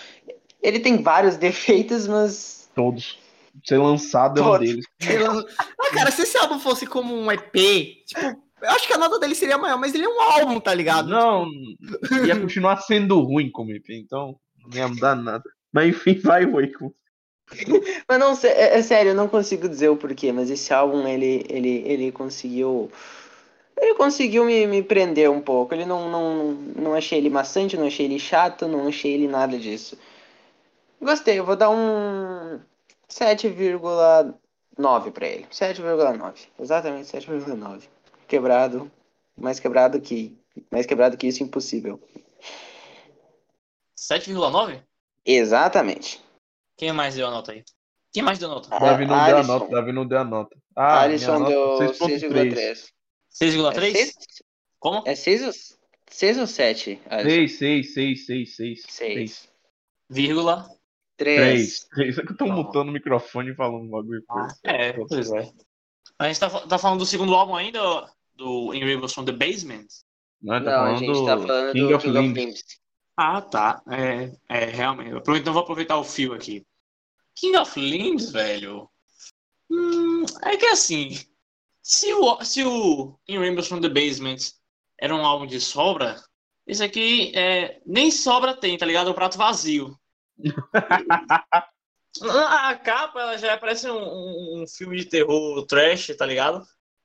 Ele 0.62 0.80
tem 0.80 1.04
vários 1.04 1.38
defeitos, 1.38 2.08
mas. 2.08 2.70
Todos. 2.74 3.20
Ser 3.64 3.78
lançado 3.78 4.40
é 4.40 4.44
um 4.44 4.60
deles. 4.60 4.86
ah, 5.60 5.94
cara, 5.94 6.12
se 6.12 6.24
esse 6.24 6.38
álbum 6.38 6.60
fosse 6.60 6.88
como 6.88 7.16
um 7.16 7.32
EP, 7.32 7.54
tipo, 8.06 8.44
eu 8.62 8.70
acho 8.70 8.88
que 8.88 8.94
a 8.94 8.98
nota 8.98 9.20
dele 9.20 9.36
seria 9.36 9.58
maior, 9.58 9.78
mas 9.78 9.94
ele 9.94 10.06
é 10.06 10.10
um 10.10 10.22
álbum, 10.22 10.60
tá 10.60 10.74
ligado? 10.74 11.10
Não, 11.10 11.46
ia 12.26 12.40
continuar 12.40 12.78
sendo 12.78 13.20
ruim 13.20 13.52
como 13.52 13.72
EP, 13.72 13.90
então 13.90 14.36
não 14.66 14.78
ia 14.78 14.88
mudar 14.88 15.16
nada. 15.16 15.44
Mas 15.72 15.90
enfim, 15.90 16.20
vai, 16.20 16.46
Waco. 16.46 16.96
mas 18.08 18.20
não, 18.20 18.32
é, 18.44 18.80
é, 18.80 18.82
sério, 18.82 19.10
eu 19.10 19.16
não 19.16 19.28
consigo 19.28 19.68
dizer 19.68 19.90
o 19.90 19.98
porquê, 19.98 20.32
mas 20.32 20.50
esse 20.50 20.74
álbum, 20.74 21.08
ele, 21.08 21.46
ele, 21.50 21.84
ele 21.86 22.12
conseguiu... 22.12 22.92
Ele 23.76 23.96
conseguiu 23.96 24.46
me, 24.46 24.66
me 24.66 24.82
prender 24.82 25.30
um 25.30 25.42
pouco. 25.42 25.74
Ele 25.74 25.86
não, 25.86 26.10
não, 26.10 26.54
não 26.54 26.94
achei 26.94 27.18
ele 27.18 27.30
maçante, 27.30 27.76
não 27.76 27.88
achei 27.88 28.06
ele 28.06 28.20
chato, 28.20 28.68
não 28.68 28.88
achei 28.88 29.14
ele 29.14 29.28
nada 29.28 29.58
disso. 29.58 29.98
Gostei, 31.02 31.38
eu 31.38 31.44
vou 31.44 31.56
dar 31.56 31.70
um 31.70 32.62
7,9 33.14 35.12
para 35.12 35.28
ele. 35.28 35.46
7,9. 35.52 36.48
Exatamente 36.60 37.12
7,9. 37.12 37.84
Quebrado. 38.28 38.92
Mais 39.38 39.60
quebrado 39.60 40.00
que. 40.02 40.38
Mais 40.72 40.86
quebrado 40.86 41.18
que 41.18 41.28
isso, 41.28 41.44
impossível. 41.44 42.00
7,9? 43.98 44.82
Exatamente. 45.26 46.22
Quem 46.76 46.92
mais 46.92 47.16
deu 47.16 47.28
a 47.28 47.32
nota 47.32 47.52
aí? 47.52 47.64
Quem 48.12 48.22
mais 48.22 48.38
deu 48.40 48.50
a 48.50 48.56
nota? 48.56 48.70
Davi 48.70 49.06
não 49.06 49.26
deu 49.26 49.38
a 49.38 49.44
nota. 49.44 49.68
Davi 49.70 49.92
não 49.92 50.06
deu 50.06 50.20
a 50.20 50.24
nota. 50.24 50.58
Ah, 50.76 51.02
Alisson 51.02 51.46
deu 51.46 51.78
6,3. 51.80 52.90
6,3? 53.32 53.96
É 53.96 54.12
Como? 54.80 55.04
É 55.06 55.16
6 55.16 55.44
ou, 55.44 55.52
6 56.10 56.38
ou 56.38 56.48
7? 56.48 57.02
6, 57.24 57.58
6, 57.58 57.94
6, 57.94 58.26
6, 58.26 58.56
6. 58.56 58.84
6. 58.88 59.50
Vírgula? 60.10 60.68
3. 61.24 61.88
3. 61.90 62.18
É 62.18 62.22
que 62.22 62.32
eu 62.32 62.38
tô 62.38 62.46
mutando 62.46 62.90
o 62.90 62.94
microfone 62.94 63.52
e 63.52 63.56
falando 63.56 63.86
um 63.86 63.90
bagulho. 63.90 64.24
Ah, 64.30 64.48
é, 64.64 64.94
pois 64.94 65.32
é. 65.32 65.52
A 66.20 66.28
gente 66.28 66.40
tá, 66.40 66.50
tá 66.50 66.78
falando 66.78 67.00
do 67.00 67.06
segundo 67.06 67.34
álbum 67.34 67.56
ainda, 67.56 67.80
do 68.36 68.74
In 68.74 68.84
Rainbows 68.84 69.14
from 69.14 69.26
the 69.26 69.32
Basement? 69.32 69.88
Não, 70.42 70.64
tá 70.64 70.72
não 70.72 70.96
a 70.96 70.96
gente 70.96 71.26
tá 71.26 71.38
falando 71.38 71.74
King 71.74 71.88
do 71.88 71.96
of 71.96 72.06
King 72.06 72.18
of 72.18 72.28
Limbs. 72.28 72.64
Ah, 73.16 73.42
tá. 73.42 73.82
É, 73.90 74.32
é 74.50 74.66
realmente. 74.66 75.12
Então 75.16 75.54
vou 75.54 75.64
aproveitar 75.64 75.98
o 75.98 76.04
fio 76.04 76.34
aqui. 76.34 76.66
King 77.36 77.58
of 77.58 77.80
Limbs, 77.80 78.32
velho. 78.32 78.90
Hum, 79.70 80.26
é 80.44 80.58
que 80.58 80.66
assim. 80.66 81.18
Se 81.82 82.14
o, 82.14 82.44
se 82.44 82.64
o 82.64 83.18
In 83.28 83.40
Rainbows 83.40 83.68
from 83.68 83.82
the 83.82 83.90
Basement 83.90 84.38
era 85.00 85.14
um 85.14 85.26
álbum 85.26 85.46
de 85.46 85.60
sobra, 85.60 86.22
esse 86.66 86.84
aqui 86.84 87.32
é, 87.36 87.82
nem 87.86 88.10
sobra 88.10 88.56
tem, 88.56 88.78
tá 88.78 88.86
ligado? 88.86 89.10
É 89.10 89.12
um 89.12 89.16
prato 89.16 89.38
vazio. 89.38 89.98
A 92.22 92.76
capa 92.76 93.22
ela 93.22 93.38
já 93.38 93.58
parece 93.58 93.90
um, 93.90 94.62
um, 94.62 94.66
filme 94.68 94.98
de 94.98 95.06
terror 95.06 95.66
trash, 95.66 96.16
tá 96.18 96.26
ligado? 96.26 96.64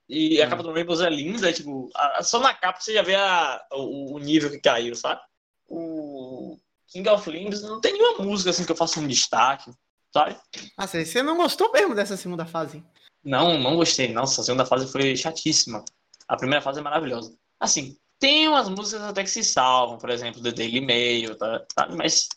E 0.08 0.40
a 0.40 0.46
hum. 0.46 0.50
capa 0.50 0.62
do 0.62 0.72
Rainbows 0.72 1.00
é 1.00 1.10
linda, 1.10 1.52
tipo, 1.52 1.90
a, 1.94 2.22
só 2.22 2.40
na 2.40 2.54
capa 2.54 2.80
você 2.80 2.94
já 2.94 3.02
vê 3.02 3.14
a, 3.14 3.60
o, 3.72 4.14
o, 4.14 4.18
nível 4.18 4.50
que 4.50 4.60
caiu, 4.60 4.94
sabe? 4.94 5.20
O 5.66 6.58
King 6.86 7.08
of 7.08 7.30
Limbs 7.30 7.62
não 7.62 7.80
tem 7.80 7.92
nenhuma 7.92 8.24
música 8.24 8.50
assim 8.50 8.64
que 8.64 8.72
eu 8.72 8.76
faça 8.76 9.00
um 9.00 9.06
destaque, 9.06 9.70
sabe? 10.12 10.36
Ah, 10.76 10.86
você 10.86 11.22
não 11.22 11.36
gostou 11.36 11.70
mesmo 11.72 11.94
dessa 11.94 12.16
segunda 12.16 12.46
fase? 12.46 12.82
Não, 13.22 13.58
não 13.58 13.76
gostei. 13.76 14.12
Nossa, 14.12 14.40
a 14.40 14.44
segunda 14.44 14.64
fase 14.64 14.90
foi 14.90 15.14
chatíssima. 15.16 15.84
A 16.26 16.36
primeira 16.36 16.62
fase 16.62 16.80
é 16.80 16.82
maravilhosa. 16.82 17.36
Assim, 17.60 17.96
tem 18.18 18.48
umas 18.48 18.68
músicas 18.68 19.02
até 19.02 19.22
que 19.22 19.30
se 19.30 19.44
salvam, 19.44 19.98
por 19.98 20.10
exemplo, 20.10 20.42
The 20.42 20.52
Daily 20.52 20.80
Mail, 20.80 21.36
tá, 21.36 21.64
sabe? 21.74 21.96
Mas 21.96 22.28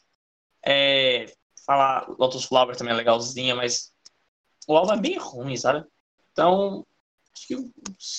é, 0.65 1.25
falar 1.65 2.07
Lotus 2.19 2.45
Flower 2.45 2.75
também 2.75 2.93
é 2.93 2.97
legalzinha, 2.97 3.55
mas 3.55 3.91
o 4.67 4.75
álbum 4.75 4.93
é 4.93 4.97
bem 4.97 5.17
ruim, 5.17 5.55
sabe? 5.55 5.85
Então, 6.31 6.85
acho 7.35 7.47
que 7.47 7.55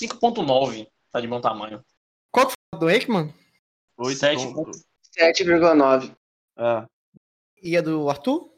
5.9 0.07 0.87
tá 1.11 1.21
de 1.21 1.29
bom 1.29 1.41
tamanho. 1.41 1.85
Qual 2.31 2.47
foi 2.47 2.81
do 2.81 2.91
Ekman? 2.91 3.33
7,9. 5.19 6.15
Ah. 6.57 6.87
E 7.63 7.77
a 7.77 7.81
do 7.81 8.09
Arthur? 8.09 8.51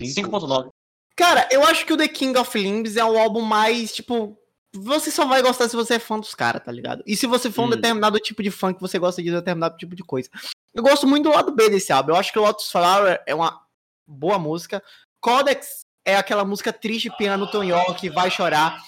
5.9. 0.00 0.70
Cara, 1.16 1.48
eu 1.50 1.62
acho 1.64 1.86
que 1.86 1.92
o 1.92 1.96
The 1.96 2.08
King 2.08 2.38
of 2.38 2.58
Limbs 2.58 2.96
é 2.96 3.04
um 3.04 3.18
álbum 3.18 3.42
mais, 3.42 3.94
tipo, 3.94 4.36
você 4.74 5.10
só 5.10 5.26
vai 5.26 5.42
gostar 5.42 5.68
se 5.68 5.76
você 5.76 5.94
é 5.94 5.98
fã 5.98 6.18
dos 6.18 6.34
caras, 6.34 6.64
tá 6.64 6.72
ligado? 6.72 7.02
E 7.06 7.16
se 7.16 7.26
você 7.26 7.50
for 7.50 7.62
um 7.62 7.66
hum. 7.66 7.70
determinado 7.70 8.18
tipo 8.18 8.42
de 8.42 8.50
fã 8.50 8.72
que 8.72 8.80
você 8.80 8.98
gosta 8.98 9.22
de 9.22 9.30
determinado 9.30 9.76
tipo 9.76 9.94
de 9.94 10.02
coisa. 10.02 10.28
Eu 10.74 10.82
gosto 10.82 11.06
muito 11.06 11.24
do 11.24 11.34
lado 11.34 11.52
B 11.52 11.68
desse 11.68 11.92
álbum. 11.92 12.12
Eu 12.12 12.16
acho 12.16 12.32
que 12.32 12.38
o 12.38 12.42
Lotus 12.42 12.70
Flower 12.70 13.22
é 13.26 13.34
uma 13.34 13.60
boa 14.06 14.38
música. 14.38 14.82
Codex 15.20 15.84
é 16.04 16.16
aquela 16.16 16.44
música 16.44 16.72
triste, 16.72 17.10
piano 17.16 17.50
Tom 17.50 17.62
York, 17.62 18.08
vai 18.10 18.30
chorar. 18.30 18.82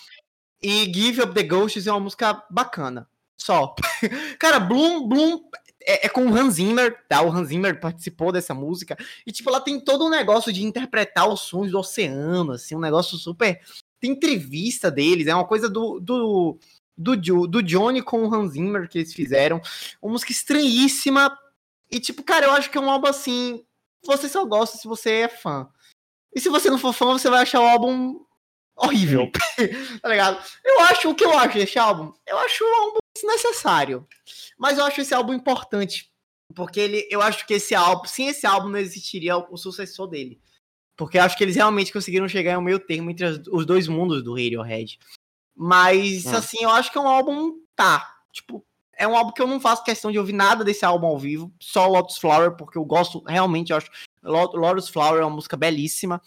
E 0.62 0.90
Give 0.92 1.22
Up 1.22 1.34
the 1.34 1.42
Ghosts 1.42 1.86
é 1.86 1.92
uma 1.92 2.00
música 2.00 2.42
bacana. 2.50 3.08
Só. 3.36 3.74
Cara, 4.38 4.58
Bloom, 4.58 5.06
Bloom 5.06 5.40
é, 5.86 6.06
é, 6.06 6.08
com 6.08 6.26
o 6.26 6.34
Hans 6.34 6.54
Zimmer, 6.54 7.04
tá? 7.08 7.20
O 7.20 7.30
Hans 7.30 7.48
Zimmer 7.48 7.78
participou 7.78 8.32
dessa 8.32 8.54
música. 8.54 8.96
E, 9.26 9.30
tipo, 9.30 9.50
ela 9.50 9.60
tem 9.60 9.78
todo 9.78 10.06
um 10.06 10.10
negócio 10.10 10.52
de 10.52 10.64
interpretar 10.64 11.28
os 11.28 11.40
sons 11.40 11.70
do 11.70 11.78
oceano, 11.78 12.52
assim, 12.52 12.74
um 12.74 12.80
negócio 12.80 13.18
super. 13.18 13.60
Tem 14.00 14.12
entrevista 14.12 14.90
deles, 14.90 15.26
é 15.26 15.34
uma 15.34 15.46
coisa 15.46 15.68
do, 15.68 16.00
do, 16.00 16.58
do, 16.96 17.46
do 17.46 17.62
Johnny 17.62 18.00
com 18.02 18.24
o 18.24 18.34
Hans 18.34 18.52
Zimmer 18.52 18.88
que 18.88 18.98
eles 18.98 19.12
fizeram. 19.12 19.60
Uma 20.00 20.12
música 20.12 20.32
estranhíssima. 20.32 21.38
E, 21.90 22.00
tipo, 22.00 22.22
cara, 22.22 22.46
eu 22.46 22.52
acho 22.52 22.70
que 22.70 22.78
é 22.78 22.80
um 22.80 22.90
álbum 22.90 23.08
assim. 23.08 23.64
Você 24.04 24.28
só 24.28 24.44
gosta 24.44 24.76
se 24.76 24.86
você 24.86 25.10
é 25.10 25.28
fã. 25.28 25.68
E 26.34 26.40
se 26.40 26.48
você 26.48 26.68
não 26.68 26.78
for 26.78 26.92
fã, 26.92 27.06
você 27.06 27.30
vai 27.30 27.42
achar 27.42 27.60
o 27.60 27.66
álbum 27.66 28.24
horrível. 28.76 29.30
tá 30.02 30.08
ligado? 30.08 30.44
Eu 30.64 30.80
acho 30.80 31.10
o 31.10 31.14
que 31.14 31.24
eu 31.24 31.36
acho 31.38 31.58
desse 31.58 31.78
álbum. 31.78 32.12
Eu 32.26 32.38
acho 32.38 32.64
um 32.64 32.74
álbum 32.74 32.98
desnecessário. 33.16 34.06
Mas 34.58 34.78
eu 34.78 34.84
acho 34.84 35.00
esse 35.00 35.14
álbum 35.14 35.32
importante. 35.32 36.10
Porque 36.54 36.80
ele, 36.80 37.08
eu 37.10 37.22
acho 37.22 37.46
que 37.46 37.54
esse 37.54 37.74
álbum, 37.74 38.04
sem 38.06 38.28
esse 38.28 38.46
álbum, 38.46 38.68
não 38.68 38.78
existiria 38.78 39.36
o, 39.36 39.46
o 39.54 39.56
sucessor 39.56 40.06
dele. 40.06 40.40
Porque 40.96 41.18
eu 41.18 41.22
acho 41.22 41.36
que 41.36 41.42
eles 41.42 41.56
realmente 41.56 41.92
conseguiram 41.92 42.28
chegar 42.28 42.52
em 42.52 42.56
um 42.56 42.62
meio 42.62 42.78
termo 42.78 43.10
entre 43.10 43.26
as, 43.26 43.40
os 43.50 43.64
dois 43.66 43.88
mundos 43.88 44.22
do 44.22 44.34
Radiohead. 44.34 44.98
Mas, 45.56 46.26
hum. 46.26 46.36
assim, 46.36 46.58
eu 46.62 46.70
acho 46.70 46.90
que 46.90 46.98
é 46.98 47.00
um 47.00 47.08
álbum. 47.08 47.60
Tá. 47.74 48.16
Tipo, 48.32 48.64
é 48.96 49.06
um 49.06 49.16
álbum 49.16 49.32
que 49.32 49.40
eu 49.40 49.46
não 49.46 49.60
faço 49.60 49.84
questão 49.84 50.10
de 50.10 50.18
ouvir 50.18 50.32
nada 50.32 50.64
desse 50.64 50.84
álbum 50.84 51.06
ao 51.06 51.18
vivo. 51.18 51.52
Só 51.60 51.86
Lotus 51.86 52.18
Flower, 52.18 52.56
porque 52.56 52.78
eu 52.78 52.84
gosto, 52.84 53.22
realmente, 53.26 53.70
eu 53.70 53.76
acho. 53.76 53.90
Lotus 54.22 54.88
Flower 54.88 55.20
é 55.20 55.24
uma 55.24 55.36
música 55.36 55.56
belíssima. 55.56 56.20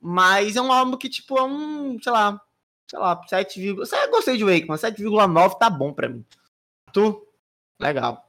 Mas 0.00 0.56
é 0.56 0.60
um 0.60 0.72
álbum 0.72 0.96
que, 0.96 1.08
tipo, 1.08 1.38
é 1.38 1.42
um, 1.42 1.98
sei 2.00 2.12
lá, 2.12 2.40
sei 2.88 2.98
lá, 2.98 3.20
7, 3.26 3.64
eu 3.64 3.76
gostei 4.10 4.36
de 4.36 4.44
Wake, 4.44 4.66
mas 4.66 4.82
7,9 4.82 5.58
tá 5.58 5.70
bom 5.70 5.92
pra 5.92 6.08
mim. 6.08 6.24
Tu? 6.92 7.26
Legal. 7.80 8.22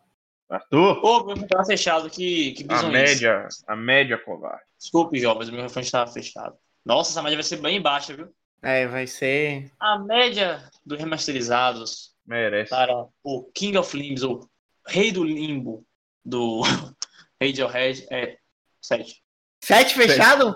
Arthur? 0.50 1.04
Ô, 1.04 1.26
meu 1.26 1.36
microfone 1.36 1.66
fechado, 1.66 2.10
que, 2.10 2.52
que 2.54 2.66
A 2.70 2.84
média, 2.84 3.48
a 3.68 3.76
média 3.76 4.18
covarde. 4.18 4.64
Desculpe, 4.78 5.20
jovens, 5.20 5.50
meu 5.50 5.58
microfone 5.58 5.86
estava 5.86 6.12
fechado. 6.12 6.56
Nossa, 6.86 7.12
essa 7.12 7.22
média 7.22 7.38
vai 7.38 7.44
ser 7.44 7.58
bem 7.58 7.82
baixa, 7.82 8.16
viu? 8.16 8.34
É, 8.62 8.88
vai 8.88 9.08
ser. 9.08 9.72
A 9.80 10.00
média 10.00 10.64
dos 10.86 11.00
remasterizados 11.00 12.13
Merece. 12.26 12.70
para 12.70 13.08
o 13.24 13.44
King 13.54 13.78
of 13.78 13.98
Limbs, 13.98 14.24
o 14.24 14.48
Rei 14.86 15.12
do 15.12 15.24
Limbo 15.24 15.86
do 16.24 16.62
Radiohead 17.42 18.06
é 18.10 18.38
7. 18.82 19.22
7 19.64 19.96
fechado? 19.96 20.56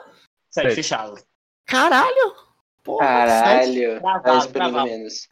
7 0.49 0.75
fechado. 0.75 1.15
Caralho! 1.65 2.35
Porra, 2.83 3.05
Caralho! 3.05 4.01
Gravado, 4.51 4.83
menos. 4.85 5.29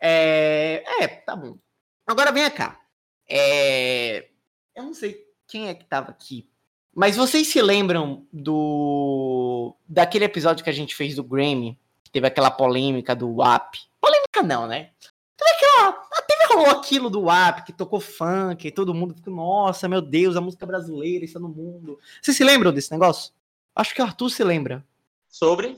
É, 0.00 0.82
é, 1.00 1.08
tá 1.08 1.36
bom. 1.36 1.58
Agora 2.06 2.32
venha 2.32 2.50
cá. 2.50 2.80
É, 3.28 4.30
eu 4.74 4.84
não 4.84 4.94
sei 4.94 5.22
quem 5.46 5.68
é 5.68 5.74
que 5.74 5.84
tava 5.84 6.10
aqui, 6.10 6.50
mas 6.94 7.16
vocês 7.16 7.46
se 7.48 7.60
lembram 7.60 8.26
do 8.32 9.74
daquele 9.88 10.24
episódio 10.24 10.62
que 10.62 10.70
a 10.70 10.74
gente 10.74 10.94
fez 10.94 11.14
do 11.14 11.24
Grammy, 11.24 11.78
que 12.02 12.10
teve 12.10 12.26
aquela 12.26 12.50
polêmica 12.50 13.14
do 13.14 13.36
WAP? 13.36 13.76
Polêmica 14.00 14.42
não, 14.42 14.66
né? 14.66 14.90
Teve 15.36 15.50
aquela, 15.50 15.92
teve 16.26 16.44
rolou 16.54 16.70
aquilo 16.70 17.10
do 17.10 17.22
WAP 17.22 17.64
que 17.64 17.72
tocou 17.72 18.00
funk, 18.00 18.66
e 18.66 18.70
todo 18.70 18.94
mundo 18.94 19.14
ficou, 19.14 19.34
nossa, 19.34 19.88
meu 19.88 20.00
Deus, 20.00 20.36
a 20.36 20.40
música 20.40 20.64
brasileira 20.64 21.24
está 21.24 21.40
no 21.40 21.48
mundo. 21.48 21.98
Vocês 22.22 22.36
se 22.36 22.44
lembram 22.44 22.72
desse 22.72 22.92
negócio? 22.92 23.32
Acho 23.74 23.94
que 23.94 24.00
o 24.00 24.04
Arthur 24.04 24.30
se 24.30 24.44
lembra. 24.44 24.84
Sobre? 25.28 25.76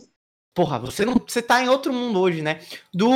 Porra, 0.55 0.79
você 0.79 1.05
não, 1.05 1.15
você 1.15 1.41
tá 1.41 1.63
em 1.63 1.69
outro 1.69 1.93
mundo 1.93 2.21
hoje, 2.21 2.43
né? 2.43 2.61
Do 2.93 3.07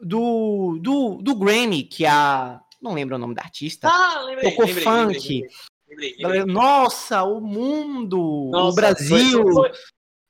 do, 0.00 0.78
do, 0.80 1.22
do 1.22 1.34
Grammy, 1.34 1.82
que 1.82 2.06
a. 2.06 2.60
Não 2.80 2.94
lembro 2.94 3.16
o 3.16 3.18
nome 3.18 3.34
da 3.34 3.42
artista. 3.42 3.88
Ah, 3.88 4.22
lembrei. 4.22 4.50
Tocou 4.50 4.66
lembrei, 4.66 4.84
funk. 4.84 5.08
Lembrei, 5.08 5.40
lembrei, 5.40 5.50
Nossa, 6.46 7.22
o 7.22 7.40
mundo, 7.40 8.50
Nossa, 8.52 8.72
o 8.72 8.74
Brasil 8.74 9.42
foi, 9.42 9.52
foi 9.52 9.72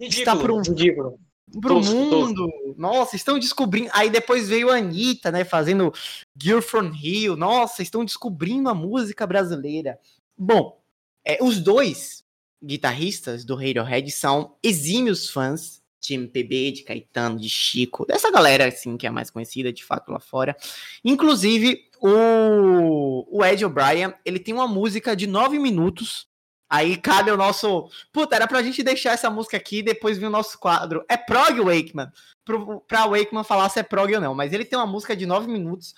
ridículo, 0.00 0.20
está 0.20 0.36
pro, 0.36 0.60
ridículo. 0.60 1.20
pro 1.60 1.74
tosco, 1.74 1.94
mundo. 1.94 2.48
Tosco. 2.48 2.74
Nossa, 2.76 3.16
estão 3.16 3.38
descobrindo. 3.38 3.90
Aí 3.92 4.10
depois 4.10 4.48
veio 4.48 4.70
a 4.70 4.76
Anitta, 4.76 5.30
né, 5.32 5.44
fazendo 5.44 5.92
Girl 6.40 6.60
from 6.60 6.90
Rio. 6.90 7.36
Nossa, 7.36 7.82
estão 7.82 8.04
descobrindo 8.04 8.68
a 8.68 8.74
música 8.74 9.26
brasileira. 9.26 9.98
Bom, 10.36 10.80
é, 11.24 11.38
os 11.42 11.60
dois 11.60 12.24
guitarristas 12.62 13.44
do 13.44 13.54
Radiohead 13.54 14.10
são 14.10 14.56
exímios 14.62 15.30
fãs 15.30 15.82
de 16.00 16.14
MPB, 16.14 16.72
de 16.72 16.82
Caetano, 16.84 17.38
de 17.38 17.48
Chico, 17.48 18.06
dessa 18.06 18.30
galera 18.30 18.66
assim 18.66 18.96
que 18.96 19.06
é 19.06 19.10
mais 19.10 19.30
conhecida 19.30 19.72
de 19.72 19.84
fato 19.84 20.10
lá 20.10 20.20
fora. 20.20 20.56
Inclusive, 21.04 21.87
o, 22.00 23.26
o 23.30 23.44
Ed 23.44 23.64
O'Brien, 23.64 24.14
ele 24.24 24.38
tem 24.38 24.54
uma 24.54 24.68
música 24.68 25.14
de 25.14 25.26
nove 25.26 25.58
minutos. 25.58 26.26
Aí 26.70 26.96
cabe 26.96 27.30
o 27.30 27.36
nosso. 27.36 27.88
Puta, 28.12 28.36
era 28.36 28.46
pra 28.46 28.62
gente 28.62 28.82
deixar 28.82 29.12
essa 29.12 29.30
música 29.30 29.56
aqui 29.56 29.78
e 29.78 29.82
depois 29.82 30.18
vir 30.18 30.26
o 30.26 30.30
nosso 30.30 30.58
quadro. 30.58 31.04
É 31.08 31.16
prog 31.16 31.60
Wakeman. 31.60 32.10
Pro, 32.44 32.80
pra 32.82 33.06
Wakeman 33.06 33.44
falar 33.44 33.68
se 33.70 33.80
é 33.80 33.82
prog 33.82 34.14
ou 34.14 34.20
não. 34.20 34.34
Mas 34.34 34.52
ele 34.52 34.64
tem 34.64 34.78
uma 34.78 34.86
música 34.86 35.16
de 35.16 35.24
nove 35.24 35.50
minutos 35.50 35.94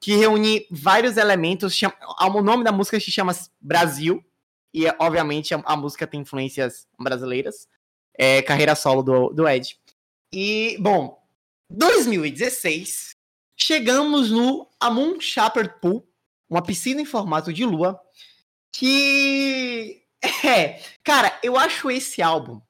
que 0.00 0.14
reúne 0.14 0.66
vários 0.70 1.16
elementos. 1.16 1.74
Chama, 1.74 1.94
o 2.20 2.42
nome 2.42 2.62
da 2.62 2.70
música 2.70 3.00
se 3.00 3.10
chama 3.10 3.32
Brasil. 3.60 4.24
E, 4.72 4.86
obviamente, 4.98 5.54
a, 5.54 5.62
a 5.64 5.76
música 5.76 6.06
tem 6.06 6.20
influências 6.20 6.86
brasileiras 6.98 7.68
é, 8.16 8.42
carreira 8.42 8.74
solo 8.74 9.02
do, 9.02 9.28
do 9.30 9.48
Ed. 9.48 9.76
E, 10.32 10.76
bom, 10.80 11.20
2016, 11.70 13.16
chegamos 13.62 14.30
no 14.30 14.68
Amun 14.80 15.20
Shepherd 15.20 15.74
Pool, 15.80 16.06
uma 16.48 16.62
piscina 16.62 17.00
em 17.00 17.06
formato 17.06 17.52
de 17.52 17.64
lua, 17.64 18.00
que. 18.72 20.00
É, 20.44 20.80
cara, 21.02 21.36
eu 21.42 21.56
acho 21.56 21.90
esse 21.90 22.22
álbum. 22.22 22.60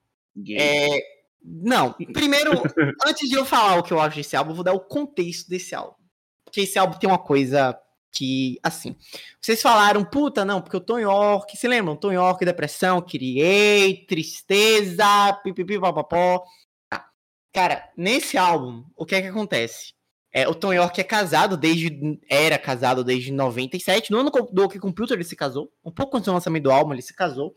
É, 0.57 1.03
não, 1.45 1.93
primeiro, 1.93 2.53
antes 3.07 3.29
de 3.29 3.37
eu 3.37 3.45
falar 3.45 3.79
o 3.79 3.83
que 3.83 3.93
eu 3.93 4.01
acho 4.01 4.17
desse 4.17 4.35
álbum, 4.35 4.53
eu 4.53 4.55
vou 4.55 4.65
dar 4.65 4.73
o 4.73 4.81
contexto 4.81 5.51
desse 5.51 5.75
álbum. 5.75 6.03
Porque 6.47 6.63
esse 6.63 6.79
álbum 6.79 6.99
tem 6.99 7.11
uma 7.11 7.19
coisa 7.19 7.79
que, 8.11 8.59
assim, 8.63 8.97
vocês 9.39 9.61
falaram, 9.61 10.03
puta, 10.03 10.47
não, 10.47 10.63
porque 10.63 10.79
o 10.79 10.81
Tom 10.81 10.99
York, 10.99 11.55
se 11.55 11.69
lembram? 11.69 11.95
Tom 11.95 12.13
York, 12.13 12.43
depressão, 12.43 13.03
criei, 13.03 14.07
tristeza, 14.07 15.05
pipipi, 15.45 15.79
papapó. 15.79 16.43
Tá. 16.89 17.07
Cara, 17.53 17.91
nesse 17.99 18.39
álbum, 18.39 18.83
o 18.97 19.05
que 19.05 19.15
é 19.15 19.21
que 19.21 19.29
acontece? 19.29 19.93
É, 20.33 20.49
o 20.49 20.55
Tom 20.55 20.73
York 20.73 20.99
é 20.99 21.05
casado 21.05 21.57
desde. 21.57 22.19
Era 22.29 22.59
casado 22.59 23.05
desde 23.05 23.31
97. 23.31 24.11
No 24.11 24.19
ano 24.19 24.31
do 24.31 24.65
OK 24.65 24.81
Computer 24.81 25.15
ele 25.15 25.25
se 25.25 25.37
casou. 25.37 25.71
Um 25.85 25.93
pouco 25.93 26.17
antes 26.17 26.27
do 26.27 26.33
lançamento 26.33 26.65
do 26.65 26.73
álbum, 26.73 26.95
ele 26.95 27.03
se 27.03 27.15
casou. 27.15 27.55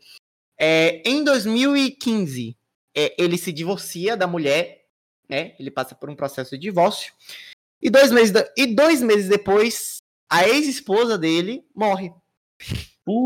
É, 0.58 1.02
em 1.08 1.24
2015, 1.24 2.56
é, 2.94 3.14
ele 3.18 3.38
se 3.38 3.52
divorcia 3.52 4.16
da 4.16 4.26
mulher, 4.26 4.84
né? 5.28 5.54
Ele 5.58 5.70
passa 5.70 5.94
por 5.94 6.10
um 6.10 6.16
processo 6.16 6.50
de 6.50 6.58
divórcio. 6.58 7.14
E 7.80 7.88
dois 7.88 8.10
meses, 8.10 8.34
e 8.56 8.66
dois 8.66 9.00
meses 9.00 9.28
depois, 9.28 9.98
a 10.30 10.46
ex-esposa 10.46 11.16
dele 11.16 11.64
morre. 11.74 12.12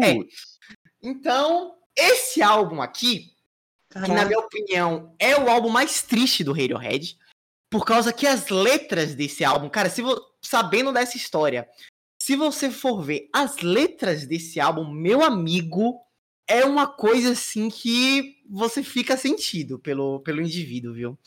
É. 0.02 0.14
Então, 1.02 1.74
esse 1.96 2.42
álbum 2.42 2.82
aqui, 2.82 3.32
que 3.90 4.12
na 4.12 4.24
minha 4.24 4.38
opinião 4.38 5.14
é 5.18 5.36
o 5.36 5.48
álbum 5.48 5.70
mais 5.70 6.02
triste 6.02 6.44
do 6.44 6.52
Radiohead, 6.52 7.16
por 7.70 7.84
causa 7.84 8.12
que 8.12 8.26
as 8.26 8.48
letras 8.48 9.14
desse 9.14 9.44
álbum, 9.44 9.68
cara, 9.70 9.88
se 9.88 10.02
sabendo 10.42 10.92
dessa 10.92 11.16
história, 11.16 11.68
se 12.20 12.34
você 12.34 12.70
for 12.70 13.00
ver 13.00 13.28
as 13.32 13.58
letras 13.58 14.26
desse 14.26 14.58
álbum, 14.58 14.90
meu 14.90 15.22
amigo, 15.22 16.00
é 16.48 16.64
uma 16.64 16.86
coisa 16.86 17.32
assim 17.32 17.70
que 17.70 18.38
você 18.50 18.82
fica 18.82 19.16
sentido 19.16 19.78
pelo, 19.78 20.18
pelo 20.20 20.42
indivíduo, 20.42 20.92
viu? 20.92 21.18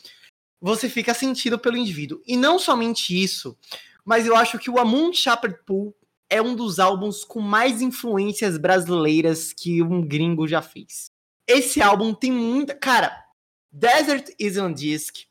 Você 0.60 0.88
fica 0.88 1.14
sentido 1.14 1.58
pelo 1.58 1.78
indivíduo. 1.78 2.20
E 2.26 2.36
não 2.36 2.58
somente 2.58 3.20
isso, 3.20 3.58
mas 4.04 4.26
eu 4.26 4.36
acho 4.36 4.58
que 4.58 4.70
o 4.70 4.78
Amun 4.78 5.12
Shepherd 5.12 5.58
Pool 5.64 5.96
é 6.28 6.42
um 6.42 6.54
dos 6.54 6.78
álbuns 6.78 7.24
com 7.24 7.40
mais 7.40 7.80
influências 7.80 8.58
brasileiras 8.58 9.52
que 9.52 9.82
um 9.82 10.06
gringo 10.06 10.46
já 10.46 10.60
fez. 10.60 11.10
Esse 11.46 11.80
álbum 11.80 12.12
tem 12.14 12.30
muita. 12.30 12.74
Cara, 12.74 13.24
Desert 13.72 14.30
is 14.38 14.56
on 14.56 14.72
Disc, 14.72 15.24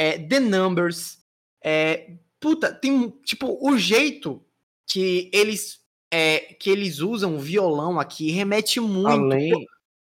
é, 0.00 0.18
The 0.18 0.40
Numbers, 0.40 1.18
é, 1.62 2.12
puta, 2.40 2.72
tem 2.72 3.10
tipo 3.22 3.58
o 3.60 3.76
jeito 3.76 4.42
que 4.86 5.30
eles 5.30 5.78
é, 6.10 6.38
que 6.58 6.70
eles 6.70 7.00
usam 7.00 7.36
o 7.36 7.38
violão 7.38 8.00
aqui 8.00 8.30
remete 8.30 8.80
muito. 8.80 9.08
Além, 9.08 9.52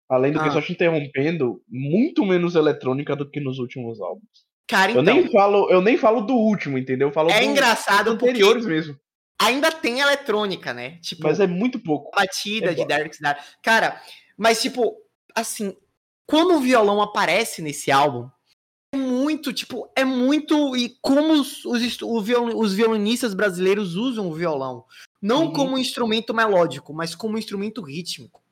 além 0.08 0.32
do 0.32 0.40
ah. 0.40 0.44
que 0.44 0.50
só 0.50 0.62
te 0.62 0.72
interrompendo, 0.72 1.62
muito 1.68 2.24
menos 2.24 2.54
eletrônica 2.54 3.14
do 3.14 3.28
que 3.28 3.38
nos 3.38 3.58
últimos 3.58 4.00
álbuns. 4.00 4.46
Cara, 4.66 4.92
então, 4.92 5.02
eu 5.02 5.06
nem 5.06 5.18
então 5.18 5.32
falo, 5.32 5.70
eu 5.70 5.82
nem 5.82 5.98
falo 5.98 6.22
do 6.22 6.34
último, 6.34 6.78
entendeu? 6.78 7.08
Eu 7.08 7.12
falo 7.12 7.30
é 7.30 7.40
do, 7.40 7.44
engraçado 7.44 8.14
dos 8.14 8.14
anteriores 8.14 8.64
mesmo 8.64 8.98
ainda 9.38 9.72
tem 9.72 9.98
eletrônica, 9.98 10.72
né? 10.72 10.98
Tipo, 11.02 11.24
mas 11.24 11.40
é 11.40 11.48
muito 11.48 11.80
pouco. 11.80 12.12
Batida 12.16 12.70
é 12.70 12.74
de 12.74 12.84
Derek 12.84 13.12
Snyder. 13.12 13.42
Cara, 13.60 14.00
mas 14.36 14.62
tipo, 14.62 14.94
assim, 15.34 15.76
quando 16.26 16.54
o 16.54 16.60
violão 16.60 17.02
aparece 17.02 17.60
nesse 17.60 17.90
álbum, 17.90 18.28
muito, 19.32 19.52
tipo, 19.52 19.88
é 19.96 20.04
muito. 20.04 20.76
E 20.76 20.96
como 21.00 21.32
os, 21.32 21.64
os, 21.64 21.98
os 22.02 22.74
violinistas 22.74 23.34
brasileiros 23.34 23.96
usam 23.96 24.28
o 24.28 24.34
violão. 24.34 24.84
Não 25.20 25.44
uhum. 25.46 25.52
como 25.52 25.72
um 25.72 25.78
instrumento 25.78 26.34
melódico, 26.34 26.92
mas 26.92 27.14
como 27.14 27.34
um 27.34 27.38
instrumento 27.38 27.80
rítmico 27.82 28.42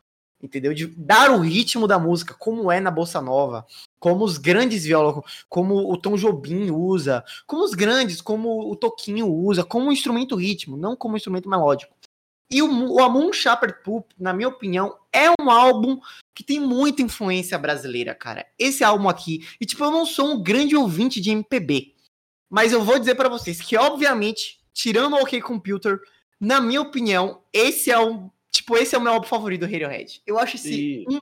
entendeu? 0.42 0.72
De 0.72 0.86
dar 0.86 1.30
o 1.30 1.40
ritmo 1.40 1.86
da 1.86 1.98
música, 1.98 2.34
como 2.38 2.72
é 2.72 2.80
na 2.80 2.90
bossa 2.90 3.20
nova, 3.20 3.66
como 3.98 4.24
os 4.24 4.38
grandes 4.38 4.84
violões, 4.84 5.22
como 5.50 5.92
o 5.92 5.96
Tom 5.98 6.16
Jobim 6.16 6.70
usa, 6.70 7.22
como 7.46 7.62
os 7.62 7.72
grandes, 7.72 8.22
como 8.22 8.70
o 8.70 8.74
Toquinho 8.74 9.30
usa, 9.30 9.62
como 9.62 9.88
um 9.88 9.92
instrumento 9.92 10.34
ritmo, 10.34 10.78
não 10.78 10.96
como 10.96 11.12
um 11.12 11.16
instrumento 11.18 11.48
melódico. 11.48 11.94
E 12.50 12.62
o, 12.62 12.92
o 12.92 13.00
Amun 13.00 13.32
Shepherd 13.32 13.82
Poop, 13.84 14.14
na 14.18 14.32
minha 14.32 14.48
opinião, 14.48 14.96
é 15.12 15.30
um 15.40 15.50
álbum 15.50 16.00
que 16.34 16.42
tem 16.42 16.58
muita 16.58 17.02
influência 17.02 17.58
brasileira, 17.58 18.14
cara. 18.14 18.46
Esse 18.58 18.82
álbum 18.82 19.08
aqui, 19.08 19.46
e 19.60 19.66
tipo, 19.66 19.84
eu 19.84 19.90
não 19.90 20.04
sou 20.04 20.32
um 20.32 20.42
grande 20.42 20.74
ouvinte 20.74 21.20
de 21.20 21.30
MPB, 21.30 21.94
mas 22.48 22.72
eu 22.72 22.82
vou 22.82 22.98
dizer 22.98 23.14
para 23.14 23.28
vocês 23.28 23.60
que, 23.60 23.76
obviamente, 23.76 24.60
tirando 24.72 25.14
o 25.14 25.22
OK 25.22 25.40
Computer, 25.40 26.00
na 26.40 26.60
minha 26.60 26.80
opinião, 26.80 27.42
esse 27.52 27.90
é 27.90 27.98
o 27.98 28.30
Tipo, 28.50 28.76
esse 28.76 28.94
é 28.94 28.98
o 28.98 29.00
meu 29.00 29.12
álbum 29.12 29.26
favorito 29.26 29.60
do 29.60 29.70
Radiohead. 29.70 30.22
Eu 30.26 30.38
acho 30.38 30.56
esse 30.56 30.74
e... 30.74 31.04
um 31.08 31.20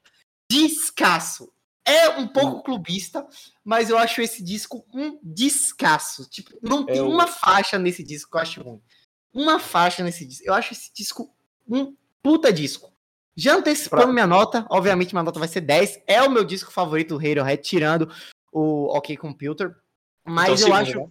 descasso. 0.50 1.52
É 1.84 2.10
um 2.10 2.26
pouco 2.26 2.62
clubista, 2.62 3.26
mas 3.64 3.88
eu 3.88 3.96
acho 3.96 4.20
esse 4.20 4.42
disco 4.42 4.84
um 4.92 5.18
descasso. 5.22 6.28
Tipo, 6.28 6.58
não 6.62 6.82
é 6.82 6.92
tem 6.92 7.00
o... 7.00 7.08
uma 7.08 7.26
faixa 7.26 7.78
nesse 7.78 8.02
disco 8.02 8.30
que 8.30 8.36
eu 8.36 8.40
acho 8.40 8.62
ruim. 8.62 8.80
Uma 9.32 9.58
faixa 9.58 10.02
nesse 10.02 10.24
disco. 10.24 10.44
Eu 10.46 10.54
acho 10.54 10.72
esse 10.72 10.92
disco 10.92 11.34
um 11.68 11.94
puta 12.22 12.52
disco. 12.52 12.92
Já 13.36 13.54
antecipando 13.54 14.04
pra... 14.04 14.12
minha 14.12 14.26
nota, 14.26 14.66
obviamente 14.68 15.14
minha 15.14 15.22
nota 15.22 15.38
vai 15.38 15.48
ser 15.48 15.60
10. 15.60 16.02
É 16.06 16.22
o 16.22 16.30
meu 16.30 16.44
disco 16.44 16.72
favorito 16.72 17.10
do 17.10 17.18
Radiohead, 17.18 17.62
tirando 17.62 18.12
o 18.50 18.86
OK 18.96 19.16
Computer. 19.16 19.76
Mas 20.24 20.60
então, 20.60 20.68
eu 20.68 20.74
acho. 20.74 20.98
Né? 20.98 21.08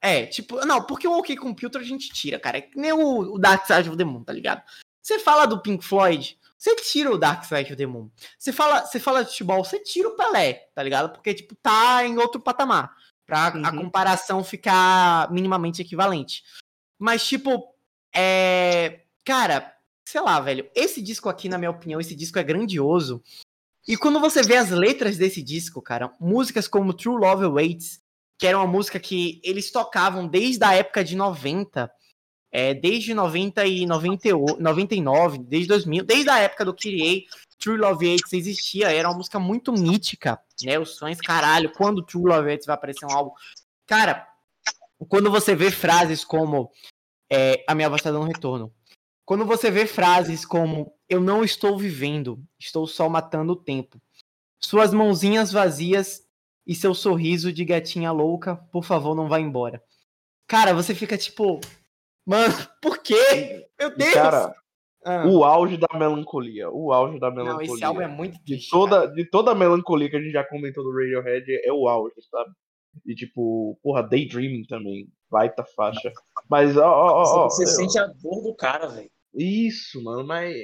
É, 0.00 0.26
tipo, 0.26 0.64
não, 0.64 0.82
porque 0.82 1.06
o 1.06 1.18
OK 1.18 1.36
Computer 1.36 1.80
a 1.80 1.84
gente 1.84 2.10
tira, 2.10 2.38
cara. 2.38 2.58
É 2.58 2.60
que 2.62 2.78
nem 2.78 2.92
o, 2.92 3.34
o 3.34 3.38
Dark 3.38 3.66
Side 3.66 3.88
of 3.88 3.96
the 3.96 4.04
Moon, 4.04 4.24
tá 4.24 4.32
ligado? 4.32 4.62
Você 5.00 5.18
fala 5.18 5.46
do 5.46 5.62
Pink 5.62 5.84
Floyd, 5.84 6.38
você 6.56 6.74
tira 6.76 7.12
o 7.12 7.16
Dark 7.16 7.44
Side 7.44 7.72
of 7.72 7.76
the 7.76 7.86
Moon. 7.86 8.10
Você 8.36 8.52
fala, 8.52 8.84
você 8.84 8.98
fala 8.98 9.22
de 9.22 9.30
futebol, 9.30 9.64
você 9.64 9.78
tira 9.78 10.08
o 10.08 10.16
Pelé, 10.16 10.68
tá 10.74 10.82
ligado? 10.82 11.10
Porque, 11.12 11.32
tipo, 11.32 11.54
tá 11.54 12.04
em 12.04 12.18
outro 12.18 12.40
patamar. 12.40 12.92
Pra 13.24 13.52
uhum. 13.54 13.64
a 13.64 13.70
comparação 13.70 14.42
ficar 14.42 15.30
minimamente 15.30 15.82
equivalente. 15.82 16.42
Mas, 16.98 17.26
tipo, 17.26 17.74
é. 18.14 19.00
Cara, 19.24 19.74
sei 20.04 20.20
lá, 20.20 20.40
velho. 20.40 20.68
Esse 20.74 21.02
disco 21.02 21.28
aqui, 21.28 21.48
na 21.48 21.58
minha 21.58 21.70
opinião, 21.70 22.00
esse 22.00 22.14
disco 22.14 22.38
é 22.38 22.42
grandioso. 22.42 23.22
E 23.86 23.96
quando 23.96 24.20
você 24.20 24.42
vê 24.42 24.56
as 24.56 24.70
letras 24.70 25.16
desse 25.16 25.42
disco, 25.42 25.80
cara, 25.80 26.12
músicas 26.20 26.68
como 26.68 26.92
True 26.92 27.18
Love 27.18 27.44
Awaits, 27.44 28.00
que 28.38 28.46
era 28.46 28.58
uma 28.58 28.66
música 28.66 29.00
que 29.00 29.40
eles 29.42 29.70
tocavam 29.70 30.28
desde 30.28 30.62
a 30.64 30.74
época 30.74 31.02
de 31.02 31.16
90, 31.16 31.90
é, 32.52 32.74
desde 32.74 33.14
90 33.14 33.66
e 33.66 33.86
98, 33.86 34.62
99, 34.62 35.38
desde 35.38 35.68
2000, 35.68 36.04
desde 36.04 36.30
a 36.30 36.38
época 36.38 36.64
do 36.64 36.74
Kyrie, 36.74 37.26
True 37.58 37.78
Love 37.78 38.14
Hates 38.14 38.32
existia, 38.32 38.92
era 38.92 39.08
uma 39.08 39.16
música 39.16 39.38
muito 39.38 39.72
mítica, 39.72 40.38
né? 40.62 40.78
Os 40.78 40.96
fãs, 40.96 41.18
caralho, 41.20 41.72
quando 41.72 42.02
True 42.02 42.24
Love 42.24 42.52
Hates 42.52 42.66
vai 42.66 42.74
aparecer 42.74 43.04
um 43.06 43.12
álbum? 43.12 43.32
Cara, 43.86 44.27
quando 45.06 45.30
você 45.30 45.54
vê 45.54 45.70
frases 45.70 46.24
como 46.24 46.70
é, 47.30 47.64
a 47.68 47.74
minha 47.74 47.88
voz 47.88 48.02
tá 48.02 48.10
dando 48.10 48.26
retorno, 48.26 48.72
quando 49.24 49.44
você 49.44 49.70
vê 49.70 49.86
frases 49.86 50.44
como 50.44 50.92
eu 51.08 51.20
não 51.20 51.44
estou 51.44 51.78
vivendo, 51.78 52.42
estou 52.58 52.86
só 52.86 53.08
matando 53.08 53.52
o 53.52 53.56
tempo, 53.56 54.00
suas 54.60 54.92
mãozinhas 54.92 55.52
vazias 55.52 56.26
e 56.66 56.74
seu 56.74 56.94
sorriso 56.94 57.52
de 57.52 57.64
gatinha 57.64 58.10
louca, 58.10 58.56
por 58.72 58.84
favor, 58.84 59.14
não 59.14 59.28
vá 59.28 59.38
embora. 59.38 59.82
Cara, 60.46 60.72
você 60.72 60.94
fica 60.94 61.16
tipo, 61.16 61.60
Mano, 62.28 62.52
por 62.82 62.98
quê? 62.98 63.66
Meu 63.80 63.96
Deus! 63.96 64.12
Cara, 64.12 64.54
ah. 65.02 65.26
o 65.26 65.42
auge 65.44 65.78
da 65.78 65.88
melancolia. 65.98 66.68
O 66.68 66.92
auge 66.92 67.18
da 67.18 67.30
melancolia. 67.30 67.66
Não, 67.66 67.74
esse 67.74 67.84
álbum 67.84 68.02
é 68.02 68.06
muito 68.06 68.38
triste, 68.44 68.66
de 68.66 68.70
toda, 68.70 69.06
de 69.06 69.24
toda 69.24 69.52
a 69.52 69.54
melancolia 69.54 70.10
que 70.10 70.16
a 70.16 70.20
gente 70.20 70.32
já 70.32 70.44
comentou 70.44 70.84
do 70.84 70.92
Radiohead, 70.92 71.46
é 71.64 71.72
o 71.72 71.88
auge, 71.88 72.16
sabe? 72.30 72.50
E 73.06 73.14
tipo, 73.14 73.78
porra, 73.82 74.02
Daydreaming 74.02 74.64
também. 74.64 75.08
Baita 75.30 75.64
faixa. 75.76 76.12
Mas, 76.48 76.76
ó, 76.76 76.86
ó, 76.86 77.44
ó. 77.44 77.48
Você, 77.48 77.66
você 77.66 77.76
sente 77.76 77.98
a 77.98 78.06
dor 78.06 78.42
do 78.42 78.54
cara, 78.54 78.86
velho. 78.86 79.10
Isso, 79.34 80.02
mano, 80.02 80.26
mas. 80.26 80.54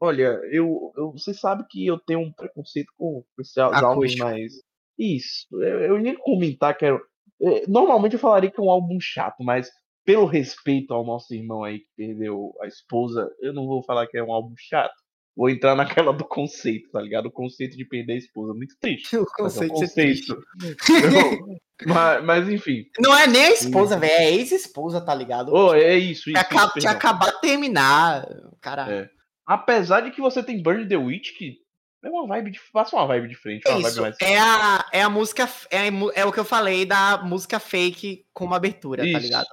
Olha, 0.00 0.40
eu, 0.50 0.92
eu, 0.96 1.12
você 1.12 1.32
sabe 1.32 1.64
que 1.70 1.86
eu 1.86 1.98
tenho 1.98 2.20
um 2.20 2.32
preconceito 2.32 2.92
com 2.96 3.24
esses 3.38 3.56
álbuns 3.56 4.16
mais. 4.16 4.52
Isso. 4.98 5.46
Eu, 5.52 5.80
eu 5.80 6.00
ia 6.00 6.18
comentar 6.18 6.76
que 6.76 6.84
era. 6.84 7.00
É, 7.40 7.66
normalmente 7.66 8.14
eu 8.14 8.20
falaria 8.20 8.50
que 8.50 8.60
é 8.60 8.62
um 8.62 8.70
álbum 8.70 8.98
chato, 9.00 9.42
mas 9.42 9.70
pelo 10.04 10.26
respeito 10.26 10.92
ao 10.92 11.04
nosso 11.04 11.34
irmão 11.34 11.62
aí 11.62 11.80
que 11.80 11.88
perdeu 11.96 12.52
a 12.60 12.66
esposa, 12.66 13.30
eu 13.40 13.52
não 13.52 13.66
vou 13.66 13.82
falar 13.84 14.06
que 14.06 14.18
é 14.18 14.22
um 14.22 14.32
álbum 14.32 14.54
chato. 14.56 14.94
Vou 15.36 15.48
entrar 15.48 15.74
naquela 15.74 16.12
do 16.12 16.24
conceito, 16.24 16.90
tá 16.90 17.00
ligado? 17.00 17.26
O 17.26 17.32
conceito 17.32 17.76
de 17.76 17.84
perder 17.84 18.14
a 18.14 18.18
esposa. 18.18 18.52
Muito 18.54 18.76
triste. 18.78 19.16
O 19.16 19.26
conceito, 19.26 19.72
é 19.72 19.76
um 19.76 19.80
conceito. 19.80 20.42
mas, 21.86 22.24
mas, 22.24 22.48
enfim. 22.48 22.84
Não 23.00 23.16
é 23.16 23.26
nem 23.26 23.46
a 23.46 23.52
esposa, 23.52 23.98
velho. 23.98 24.12
É 24.12 24.30
ex-esposa, 24.30 25.00
tá 25.00 25.14
ligado? 25.14 25.52
Oh, 25.52 25.74
é 25.74 25.96
isso. 25.96 26.30
isso, 26.30 26.38
acaba, 26.38 26.72
isso 26.76 26.88
acabar 26.88 27.32
de 27.32 27.40
terminar. 27.40 28.26
Cara. 28.60 28.92
É. 28.92 29.08
Apesar 29.46 30.02
de 30.02 30.10
que 30.10 30.20
você 30.20 30.42
tem 30.42 30.62
Burn 30.62 30.86
the 30.86 30.96
Witch, 30.96 31.36
que 31.36 31.62
é 32.04 32.10
uma 32.10 32.26
vibe 32.26 32.50
de. 32.50 32.60
Passa 32.72 32.96
uma 32.96 33.06
vibe 33.06 33.28
diferente. 33.28 33.68
Uma 33.68 33.88
Isso, 33.88 34.00
mais... 34.00 34.16
é, 34.20 34.38
a, 34.38 34.84
é 34.92 35.02
a 35.02 35.08
música. 35.08 35.48
É, 35.70 35.86
é 36.14 36.24
o 36.24 36.32
que 36.32 36.40
eu 36.40 36.44
falei 36.44 36.84
da 36.84 37.18
música 37.18 37.60
fake 37.60 38.26
com 38.32 38.44
uma 38.44 38.56
abertura, 38.56 39.02
tá 39.02 39.08
Isso. 39.08 39.14
tá 39.14 39.20
ligado? 39.20 39.46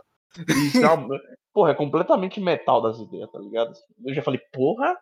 Isso 0.68 0.84
é 0.84 0.90
uma, 0.90 1.20
porra, 1.54 1.72
é 1.72 1.76
completamente 1.76 2.40
metal 2.40 2.82
das 2.82 3.00
ideias, 3.00 3.32
tá 3.32 3.40
ligado? 3.40 3.74
Eu 4.04 4.14
já 4.14 4.22
falei, 4.22 4.40
porra, 4.52 4.96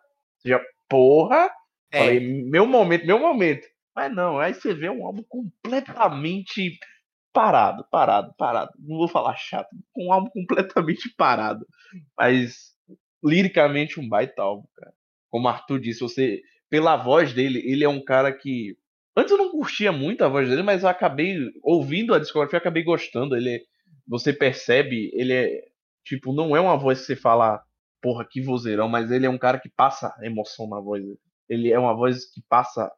já, 0.44 0.60
porra, 0.88 1.50
é. 1.90 1.98
falei, 1.98 2.20
meu 2.20 2.66
momento, 2.66 3.06
meu 3.06 3.18
momento. 3.18 3.66
Mas 3.94 4.14
não, 4.14 4.38
aí 4.38 4.54
você 4.54 4.74
vê 4.74 4.88
um 4.88 5.04
álbum 5.04 5.24
completamente 5.28 6.78
parado, 7.32 7.84
parado, 7.90 8.32
parado. 8.36 8.70
Não 8.78 8.96
vou 8.98 9.08
falar 9.08 9.36
chato, 9.36 9.68
um 9.96 10.12
álbum 10.12 10.30
completamente 10.30 11.12
parado. 11.16 11.66
Mas 12.16 12.74
liricamente 13.24 13.98
um 13.98 14.08
baita 14.08 14.42
álbum, 14.42 14.66
cara. 14.76 14.92
Como 15.30 15.46
o 15.46 15.50
Arthur 15.50 15.80
disse, 15.80 16.00
você, 16.00 16.40
pela 16.70 16.96
voz 16.96 17.32
dele, 17.32 17.60
ele 17.64 17.84
é 17.84 17.88
um 17.88 18.02
cara 18.02 18.32
que. 18.32 18.76
Antes 19.16 19.32
eu 19.32 19.38
não 19.38 19.50
curtia 19.50 19.90
muito 19.90 20.22
a 20.22 20.28
voz 20.28 20.48
dele, 20.48 20.62
mas 20.62 20.84
eu 20.84 20.88
acabei 20.88 21.36
ouvindo 21.62 22.14
a 22.14 22.20
discografia, 22.20 22.58
acabei 22.58 22.84
gostando. 22.84 23.36
Ele 23.36 23.66
você 24.08 24.32
percebe, 24.32 25.10
ele 25.12 25.34
é, 25.34 25.64
tipo, 26.02 26.32
não 26.32 26.56
é 26.56 26.60
uma 26.60 26.78
voz 26.78 27.00
que 27.00 27.06
você 27.06 27.16
fala, 27.16 27.62
porra, 28.00 28.26
que 28.28 28.40
vozeirão, 28.40 28.88
mas 28.88 29.10
ele 29.10 29.26
é 29.26 29.30
um 29.30 29.38
cara 29.38 29.58
que 29.58 29.68
passa 29.68 30.14
emoção 30.22 30.68
na 30.68 30.80
voz. 30.80 31.04
ele 31.48 31.72
é 31.72 31.78
uma 31.78 31.94
voz 31.94 32.30
que 32.32 32.42
passa, 32.48 32.90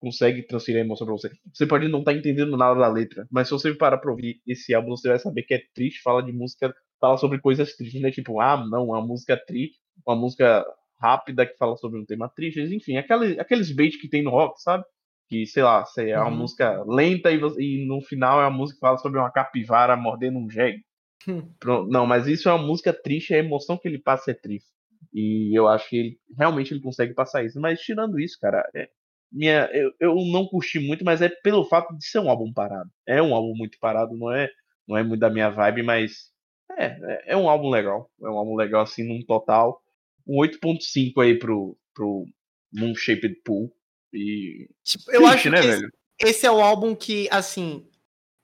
consegue 0.00 0.42
transferir 0.46 0.80
a 0.80 0.84
emoção 0.84 1.06
pra 1.06 1.16
você. 1.16 1.30
Você 1.52 1.66
pode 1.66 1.88
não 1.88 2.00
estar 2.00 2.12
tá 2.12 2.18
entendendo 2.18 2.56
nada 2.56 2.78
da 2.78 2.88
letra, 2.88 3.26
mas 3.30 3.48
se 3.48 3.54
você 3.54 3.74
parar 3.74 3.98
pra 3.98 4.10
ouvir 4.10 4.40
esse 4.46 4.74
álbum, 4.74 4.90
você 4.90 5.08
vai 5.08 5.18
saber 5.18 5.42
que 5.42 5.54
é 5.54 5.62
triste, 5.74 6.02
fala 6.02 6.22
de 6.22 6.32
música, 6.32 6.74
fala 7.00 7.16
sobre 7.18 7.40
coisas 7.40 7.74
tristes, 7.76 8.00
né? 8.00 8.10
Tipo, 8.10 8.40
ah, 8.40 8.64
não, 8.68 8.86
uma 8.86 9.00
música 9.00 9.36
triste, 9.36 9.78
uma 10.06 10.16
música 10.16 10.64
rápida 11.00 11.46
que 11.46 11.56
fala 11.56 11.76
sobre 11.76 12.00
um 12.00 12.06
tema 12.06 12.28
triste, 12.28 12.60
enfim, 12.60 12.96
aquele, 12.96 13.38
aqueles 13.38 13.70
beats 13.70 14.00
que 14.00 14.08
tem 14.08 14.22
no 14.22 14.30
rock, 14.30 14.60
sabe? 14.62 14.84
Que, 15.28 15.44
sei 15.46 15.62
lá, 15.62 15.84
é 15.98 16.16
uma 16.18 16.30
uhum. 16.30 16.36
música 16.36 16.84
lenta 16.86 17.32
e, 17.32 17.40
e, 17.58 17.86
no 17.86 18.00
final 18.00 18.40
é 18.40 18.44
uma 18.44 18.56
música 18.56 18.76
que 18.76 18.86
fala 18.86 18.98
sobre 18.98 19.18
uma 19.18 19.30
capivara 19.30 19.96
mordendo 19.96 20.38
um 20.38 20.48
jegue. 20.48 20.84
Hum. 21.28 21.42
Não, 21.88 22.06
mas 22.06 22.28
isso 22.28 22.48
é 22.48 22.52
uma 22.52 22.64
música 22.64 22.92
triste, 22.92 23.34
a 23.34 23.38
emoção 23.38 23.76
que 23.76 23.88
ele 23.88 23.98
passa 23.98 24.30
é 24.30 24.34
triste. 24.34 24.70
E 25.12 25.58
eu 25.58 25.66
acho 25.66 25.88
que 25.88 25.96
ele, 25.96 26.20
realmente 26.36 26.72
ele 26.72 26.80
consegue 26.80 27.14
passar 27.14 27.44
isso. 27.44 27.60
Mas 27.60 27.80
tirando 27.80 28.20
isso, 28.20 28.38
cara, 28.38 28.68
é, 28.76 28.88
minha, 29.32 29.68
eu, 29.72 29.92
eu 29.98 30.14
não 30.30 30.46
curti 30.46 30.78
muito, 30.78 31.04
mas 31.04 31.22
é 31.22 31.28
pelo 31.28 31.64
fato 31.64 31.96
de 31.96 32.04
ser 32.06 32.20
um 32.20 32.30
álbum 32.30 32.52
parado. 32.52 32.90
É 33.06 33.20
um 33.20 33.34
álbum 33.34 33.54
muito 33.56 33.78
parado, 33.80 34.16
não 34.16 34.30
é, 34.30 34.48
não 34.86 34.96
é 34.96 35.02
muito 35.02 35.20
da 35.20 35.30
minha 35.30 35.50
vibe, 35.50 35.82
mas 35.82 36.30
é, 36.78 36.84
é, 36.84 37.24
é 37.28 37.36
um 37.36 37.48
álbum 37.48 37.70
legal. 37.70 38.10
É 38.22 38.28
um 38.28 38.36
álbum 38.36 38.56
legal, 38.56 38.82
assim, 38.82 39.02
num 39.02 39.24
total. 39.24 39.82
Um 40.26 40.36
8.5 40.36 41.22
aí 41.22 41.38
pro, 41.38 41.76
pro 41.94 42.26
Moon 42.72 42.94
Shaped 42.94 43.36
Pool. 43.44 43.72
E. 44.12 44.68
Tipo, 44.84 45.10
eu 45.10 45.20
Triste, 45.20 45.34
acho 45.34 45.50
né, 45.50 45.60
que 45.60 45.66
velho? 45.66 45.92
Esse, 46.18 46.46
é 46.46 46.50
o 46.50 46.60
álbum 46.60 46.94
que, 46.94 47.28
assim, 47.30 47.86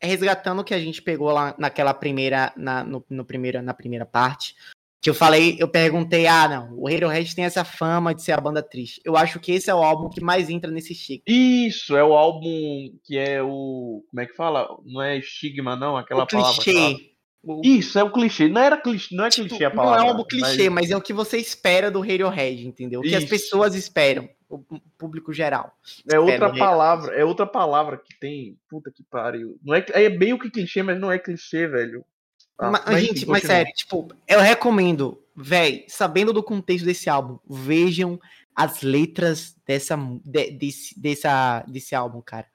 resgatando 0.03 0.61
o 0.61 0.65
que 0.65 0.75
a 0.75 0.81
gente 0.81 1.01
pegou 1.01 1.31
lá 1.31 1.55
naquela 1.59 1.95
primeira. 1.95 2.53
Na, 2.57 2.83
no, 2.85 3.05
no 3.09 3.25
primeira, 3.25 3.63
na 3.63 3.75
primeira 3.75 4.05
parte. 4.05 4.55
Que 5.01 5.11
eu 5.11 5.15
falei, 5.15 5.57
eu 5.59 5.67
perguntei, 5.67 6.29
ah, 6.29 6.49
não, 6.49 6.79
o 6.79 6.89
Radiohead 6.89 7.35
tem 7.35 7.45
essa 7.45 7.65
fama 7.65 8.15
de 8.15 8.23
ser 8.23 8.31
a 8.33 8.41
banda 8.41 8.63
triste. 8.63 9.01
Eu 9.05 9.17
acho 9.17 9.41
que 9.41 9.51
esse 9.51 9.69
é 9.69 9.75
o 9.75 9.83
álbum 9.83 10.09
que 10.09 10.23
mais 10.23 10.49
entra 10.49 10.71
nesse 10.71 10.93
estigma. 10.93 11.25
Isso, 11.27 11.97
é 11.97 12.05
o 12.05 12.13
álbum 12.13 12.89
que 13.03 13.19
é 13.19 13.43
o. 13.43 14.05
Como 14.09 14.21
é 14.21 14.27
que 14.27 14.37
fala? 14.37 14.69
Não 14.85 15.03
é 15.03 15.19
estigma, 15.19 15.75
não? 15.75 15.97
Aquela 15.97 16.23
o 16.23 16.27
palavra. 16.29 16.63
Clichê. 16.63 17.13
Isso, 17.65 17.99
é 17.99 18.05
o 18.05 18.13
clichê. 18.13 18.49
Não 18.49 18.61
era 18.61 18.77
clichê, 18.77 19.15
não 19.17 19.25
é 19.25 19.31
tipo, 19.31 19.49
clichê 19.49 19.65
a 19.65 19.71
palavra. 19.73 20.01
Não 20.03 20.11
é 20.11 20.15
um 20.15 20.25
clichê, 20.25 20.71
mas... 20.71 20.85
mas... 20.85 20.91
é 20.93 20.97
o 20.97 21.03
que 21.03 21.13
você 21.13 21.39
espera 21.39 21.91
do 21.91 22.01
Radiohead, 22.01 22.65
entendeu? 22.65 23.01
O 23.01 23.03
que 23.03 23.09
Isso. 23.09 23.19
as 23.19 23.25
pessoas 23.25 23.75
esperam, 23.75 24.29
o 24.57 24.81
público 24.99 25.33
geral. 25.33 25.77
É 26.11 26.19
outra 26.19 26.53
palavra, 26.55 27.15
é 27.15 27.25
outra 27.25 27.47
palavra 27.47 27.97
que 27.97 28.19
tem. 28.19 28.59
Puta 28.69 28.91
que 28.91 29.03
pariu. 29.03 29.59
Não 29.63 29.75
é, 29.75 29.85
é 29.91 30.09
meio 30.09 30.39
que 30.39 30.51
clichê, 30.51 30.83
mas 30.83 30.99
não 30.99 31.11
é 31.11 31.19
clichê, 31.19 31.67
velho. 31.67 32.05
Ah, 32.59 32.71
mas, 32.71 32.85
mas, 32.85 33.03
gente, 33.03 33.27
mas 33.27 33.43
sério, 33.43 33.73
tipo, 33.75 34.09
eu 34.29 34.41
recomendo, 34.41 35.21
velho, 35.35 35.83
sabendo 35.89 36.33
do 36.33 36.43
contexto 36.43 36.85
desse 36.85 37.09
álbum, 37.09 37.39
vejam 37.49 38.21
as 38.55 38.83
letras 38.83 39.57
dessa, 39.67 39.97
de, 40.25 40.51
desse, 40.53 41.01
dessa, 41.01 41.65
desse 41.67 41.95
álbum, 41.95 42.21
cara 42.21 42.47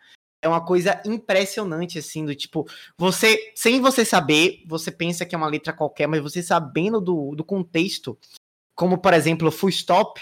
é 0.41 0.48
uma 0.48 0.64
coisa 0.64 1.02
impressionante, 1.06 2.00
assim, 2.00 2.26
do 2.26 2.36
tipo, 2.36 2.66
você, 2.98 3.52
sem 3.56 3.82
você 3.82 4.06
saber, 4.06 4.64
você 4.68 4.91
pensa 4.91 5.26
que 5.26 5.36
é 5.36 5.38
uma 5.38 5.48
letra 5.48 5.74
qualquer, 5.74 6.08
mas 6.08 6.22
você 6.22 6.41
sabendo 6.41 7.02
do, 7.02 7.36
do 7.36 7.43
contexto, 7.43 8.18
como 8.76 8.98
por 8.98 9.14
exemplo, 9.14 9.52
full 9.52 9.70
stop, 9.70 10.22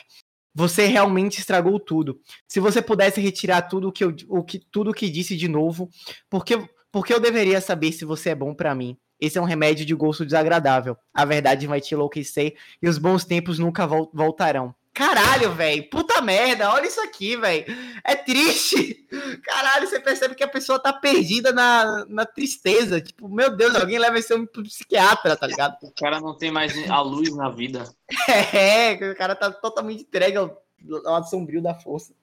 você 0.56 0.86
realmente 0.86 1.40
estragou 1.40 1.78
tudo. 1.78 2.20
Se 2.48 2.62
você 2.62 2.82
pudesse 2.82 3.20
retirar 3.20 3.64
tudo 3.64 3.92
que 3.92 4.06
eu, 4.06 4.16
o 4.30 4.42
que 4.42 4.58
tudo 4.58 4.94
que 4.94 5.10
disse 5.10 5.36
de 5.36 5.50
novo, 5.50 5.90
porque 6.30 6.58
porque 6.92 7.14
eu 7.14 7.20
deveria 7.20 7.60
saber 7.60 7.92
se 7.92 8.06
você 8.06 8.30
é 8.30 8.36
bom 8.36 8.56
para 8.56 8.74
mim. 8.74 8.98
Esse 9.20 9.38
é 9.38 9.42
um 9.42 9.46
remédio 9.46 9.86
de 9.86 9.94
gosto 9.94 10.26
desagradável. 10.26 10.96
A 11.14 11.26
verdade 11.26 11.68
vai 11.68 11.82
te 11.82 11.94
enlouquecer 11.94 12.56
e 12.82 12.88
os 12.88 12.98
bons 12.98 13.26
tempos 13.26 13.60
nunca 13.60 13.86
voltarão. 13.86 14.74
Caralho, 14.96 15.52
velho. 15.52 15.90
Puta 15.90 16.22
merda. 16.22 16.72
Olha 16.72 16.88
isso 16.88 17.02
aqui, 17.02 17.36
velho. 17.36 17.66
É 18.02 18.16
triste. 18.16 19.06
Caralho, 19.44 19.86
você 19.86 20.00
percebe 20.00 20.36
que 20.36 20.44
a 20.44 20.48
pessoa 20.48 20.80
tá 20.80 20.94
perdida 20.94 21.52
na, 21.52 22.06
na 22.08 22.26
tristeza. 22.26 23.02
Tipo, 23.02 23.28
meu 23.28 23.54
Deus, 23.54 23.76
alguém 23.76 24.00
leva 24.00 24.18
esse 24.18 24.34
homem 24.34 24.48
pro 24.48 24.64
psiquiatra, 24.64 25.36
tá 25.36 25.46
ligado? 25.46 25.76
O 25.84 25.92
cara 25.92 26.22
não 26.22 26.38
tem 26.38 26.50
mais 26.50 26.74
a 26.90 27.02
luz 27.02 27.36
na 27.36 27.50
vida. 27.50 27.94
É, 28.54 28.94
o 29.12 29.16
cara 29.16 29.36
tá 29.36 29.52
totalmente 29.52 30.04
entregue 30.04 30.38
ao 30.38 30.64
lado 31.04 31.30
sombrio 31.30 31.62
da 31.62 31.76
força. 31.76 32.14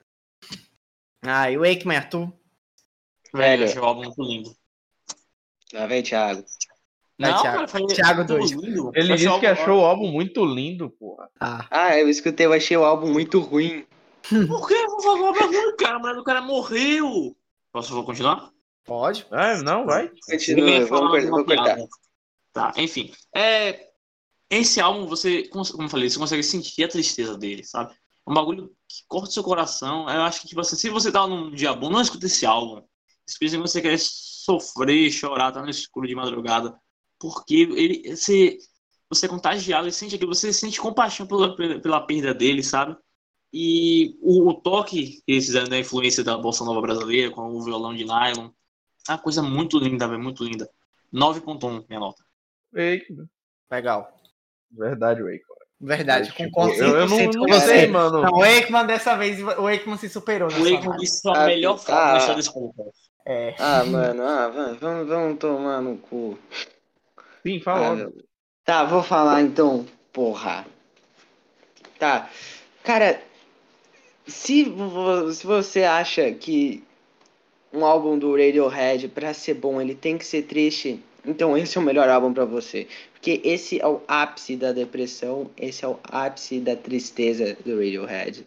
Ah, 1.21 1.51
e 1.51 1.57
o 1.57 1.63
Aikman, 1.63 1.97
Arthur? 1.97 2.33
Velho, 3.33 3.63
eu 3.63 3.67
achei 3.67 3.81
o 3.81 3.85
álbum 3.85 4.03
muito 4.03 4.21
lindo. 4.21 4.55
Lá 5.73 5.85
vem, 5.85 6.01
Thiago. 6.01 6.43
Não, 7.31 7.41
Thiago. 7.41 7.71
Cara, 7.71 7.87
Thiago 7.87 8.23
2. 8.25 8.51
Ele 8.95 9.15
disse 9.15 9.39
que 9.39 9.47
achou 9.47 9.81
o 9.81 9.85
álbum 9.85 10.11
muito 10.11 10.43
lindo, 10.45 10.89
porra. 10.89 11.29
Ah. 11.39 11.67
ah, 11.69 11.99
eu 11.99 12.09
escutei, 12.09 12.45
eu 12.45 12.53
achei 12.53 12.75
o 12.75 12.83
álbum 12.83 13.11
muito 13.11 13.39
ruim. 13.39 13.85
Por 14.29 14.67
que? 14.67 14.87
Vou 14.87 15.01
falar 15.01 15.21
o 15.21 15.25
álbum 15.27 15.47
ruim, 15.47 15.75
cara. 15.77 15.95
A 15.95 15.99
mulher 15.99 16.15
do 16.15 16.23
cara 16.23 16.41
morreu. 16.41 17.35
Posso 17.71 17.93
vou 17.93 18.03
continuar? 18.03 18.51
Pode. 18.85 19.25
É, 19.31 19.61
não, 19.61 19.85
vai. 19.85 20.11
Continua, 20.29 20.85
vamos 20.85 21.29
vou 21.29 21.45
cortar. 21.45 21.77
Tá, 22.51 22.71
enfim. 22.77 23.11
É, 23.35 23.87
esse 24.49 24.79
álbum, 24.79 25.07
você, 25.07 25.47
como 25.47 25.65
eu 25.79 25.89
falei, 25.89 26.09
você 26.09 26.19
consegue 26.19 26.43
sentir 26.43 26.83
a 26.83 26.87
tristeza 26.87 27.37
dele, 27.37 27.63
sabe? 27.63 27.93
É 27.93 28.29
um 28.29 28.33
bagulho 28.33 28.71
que 28.87 29.03
corta 29.07 29.31
seu 29.31 29.43
coração. 29.43 30.09
Eu 30.09 30.21
acho 30.21 30.41
que, 30.41 30.47
tipo 30.47 30.61
assim, 30.61 30.75
se 30.75 30.89
você 30.89 31.11
tá 31.11 31.25
num 31.25 31.51
dia 31.51 31.73
bom, 31.73 31.89
não 31.89 32.01
escuta 32.01 32.25
esse 32.25 32.45
álbum. 32.45 32.83
Se 33.25 33.57
você 33.57 33.81
quer 33.81 33.97
sofrer, 33.99 35.09
chorar, 35.11 35.51
tá 35.51 35.61
no 35.61 35.69
escuro 35.69 36.07
de 36.07 36.13
madrugada, 36.13 36.77
porque 37.23 37.55
ele 37.55 38.15
você, 38.15 38.57
você 39.09 39.27
é 39.27 39.29
contagiado, 39.29 39.89
você 39.89 39.97
sente 39.97 40.15
aquilo, 40.15 40.35
você 40.35 40.51
sente 40.51 40.81
compaixão 40.81 41.25
pela, 41.25 41.55
pela 41.55 42.05
perda 42.05 42.33
dele, 42.33 42.61
sabe? 42.61 42.97
E 43.53 44.17
o, 44.21 44.49
o 44.49 44.53
toque 44.53 45.05
que 45.05 45.23
eles 45.25 45.45
fizeram 45.45 45.69
da 45.69 45.79
influência 45.79 46.21
da 46.21 46.37
Bolsa 46.37 46.65
Nova 46.65 46.81
brasileira, 46.81 47.31
com 47.31 47.43
o 47.43 47.63
violão 47.63 47.95
de 47.95 48.03
nylon, 48.03 48.49
é 49.07 49.13
uma 49.13 49.17
coisa 49.17 49.41
muito 49.41 49.77
linda, 49.79 50.05
velho, 50.05 50.21
muito 50.21 50.43
linda. 50.43 50.69
9.1, 51.13 51.85
minha 51.87 51.99
nota. 51.99 52.21
Eita. 52.75 53.25
Legal. 53.71 54.19
Verdade, 54.69 55.21
Wake. 55.23 55.43
Verdade, 55.79 56.31
tipo, 56.31 56.43
concordo 56.51 56.73
100% 56.73 56.79
eu, 56.79 56.97
eu 56.97 57.07
não, 57.07 57.31
com 57.31 57.47
você. 57.47 57.87
mano. 57.87 58.21
Não, 58.21 58.31
o 58.31 58.41
Aikman 58.41 58.85
dessa 58.85 59.15
vez, 59.15 59.41
o 59.41 59.67
Aikman 59.67 59.97
se 59.97 60.09
superou. 60.09 60.49
O 60.49 60.65
Aikman 60.65 60.97
disse 60.97 61.29
a 61.29 61.45
melhor 61.45 61.77
forma 61.77 62.17
ah, 62.17 62.33
desculpa. 62.33 62.83
É. 63.25 63.55
Ah, 63.59 63.83
mano, 63.85 64.23
ah, 64.23 64.47
vamos, 64.79 65.07
vamos 65.07 65.39
tomar 65.39 65.81
no 65.81 65.97
cu. 65.97 66.37
Sim, 67.45 67.59
fala. 67.59 68.07
Ah, 68.07 68.23
tá, 68.63 68.83
vou 68.85 69.03
falar 69.03 69.41
então, 69.41 69.85
porra. 70.11 70.65
Tá. 71.99 72.29
Cara, 72.83 73.21
se, 74.25 74.65
se 75.33 75.45
você 75.45 75.83
acha 75.83 76.31
que 76.31 76.83
um 77.73 77.83
álbum 77.83 78.17
do 78.17 78.31
Radiohead, 78.31 79.07
para 79.09 79.33
ser 79.33 79.55
bom, 79.55 79.81
ele 79.81 79.95
tem 79.95 80.17
que 80.17 80.25
ser 80.25 80.43
triste, 80.43 80.99
então 81.25 81.57
esse 81.57 81.77
é 81.77 81.81
o 81.81 81.83
melhor 81.83 82.07
álbum 82.09 82.33
para 82.33 82.45
você. 82.45 82.87
Porque 83.13 83.41
esse 83.43 83.81
é 83.81 83.87
o 83.87 84.01
ápice 84.07 84.55
da 84.55 84.71
depressão, 84.71 85.49
esse 85.57 85.83
é 85.83 85.87
o 85.87 85.99
ápice 86.03 86.59
da 86.59 86.75
tristeza 86.75 87.57
do 87.65 87.77
Radiohead. 87.77 88.45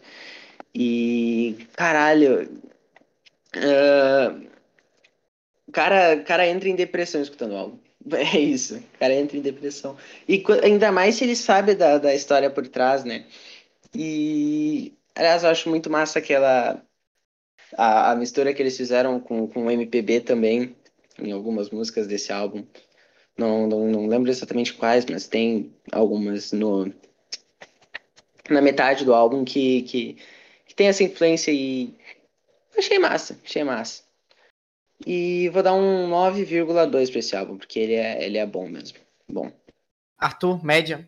E, 0.73 1.57
caralho. 1.73 2.49
Uh, 3.55 4.47
cara, 5.71 6.17
cara 6.21 6.47
entra 6.47 6.69
em 6.69 6.75
depressão 6.75 7.21
escutando 7.21 7.53
o 7.53 7.57
álbum. 7.57 7.86
É 8.15 8.39
isso, 8.39 8.77
o 8.77 8.97
cara 8.99 9.13
entra 9.13 9.37
em 9.37 9.41
depressão. 9.41 9.97
E 10.27 10.43
ainda 10.63 10.91
mais 10.91 11.15
se 11.15 11.23
ele 11.23 11.35
sabe 11.35 11.75
da, 11.75 11.97
da 11.97 12.15
história 12.15 12.49
por 12.49 12.67
trás, 12.67 13.03
né? 13.03 13.25
E, 13.93 14.93
aliás, 15.15 15.43
eu 15.43 15.49
acho 15.49 15.69
muito 15.69 15.89
massa 15.89 16.19
aquela. 16.19 16.81
A, 17.77 18.11
a 18.11 18.15
mistura 18.15 18.53
que 18.53 18.61
eles 18.61 18.77
fizeram 18.77 19.19
com, 19.19 19.47
com 19.47 19.65
o 19.65 19.71
MPB 19.71 20.21
também, 20.21 20.75
em 21.19 21.31
algumas 21.31 21.69
músicas 21.69 22.07
desse 22.07 22.31
álbum. 22.31 22.65
Não, 23.37 23.67
não, 23.67 23.87
não 23.87 24.07
lembro 24.07 24.29
exatamente 24.31 24.73
quais, 24.73 25.05
mas 25.05 25.27
tem 25.27 25.73
algumas 25.91 26.51
no, 26.51 26.91
na 28.49 28.61
metade 28.61 29.05
do 29.05 29.13
álbum 29.13 29.43
que, 29.45 29.83
que, 29.83 30.17
que 30.65 30.75
tem 30.75 30.87
essa 30.87 31.03
influência 31.03 31.51
e 31.51 31.93
achei 32.75 32.97
massa, 32.97 33.39
achei 33.43 33.63
massa. 33.63 34.06
E 35.05 35.49
vou 35.49 35.61
dar 35.61 35.73
um 35.73 36.09
9,2 36.09 37.09
pra 37.09 37.19
esse 37.19 37.35
álbum, 37.35 37.57
porque 37.57 37.79
ele 37.79 37.93
é, 37.93 38.25
ele 38.25 38.37
é 38.37 38.45
bom 38.45 38.67
mesmo. 38.67 38.97
Bom. 39.29 39.51
Arthur, 40.17 40.63
média. 40.63 41.07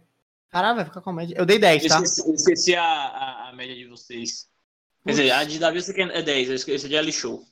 Caralho, 0.49 0.77
vai 0.77 0.85
ficar 0.85 1.01
com 1.01 1.11
média. 1.11 1.35
Eu 1.37 1.45
dei 1.45 1.59
10, 1.59 1.87
tá? 1.87 1.97
Eu 1.97 2.03
esqueci, 2.03 2.31
esqueci 2.33 2.75
a, 2.75 2.83
a, 2.83 3.49
a, 3.49 3.53
média 3.53 3.75
de 3.75 3.85
vocês. 3.85 4.47
Quer 5.03 5.11
dizer, 5.11 5.31
a 5.31 5.43
de 5.43 5.59
Davi 5.59 5.79
é 5.79 6.21
10, 6.21 6.49
eu 6.49 6.55
esqueci 6.55 6.87
de 6.87 6.97
Ali 6.97 7.11
Show. 7.11 7.43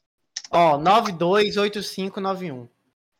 Ó, 0.51 0.77
928591. 0.77 2.67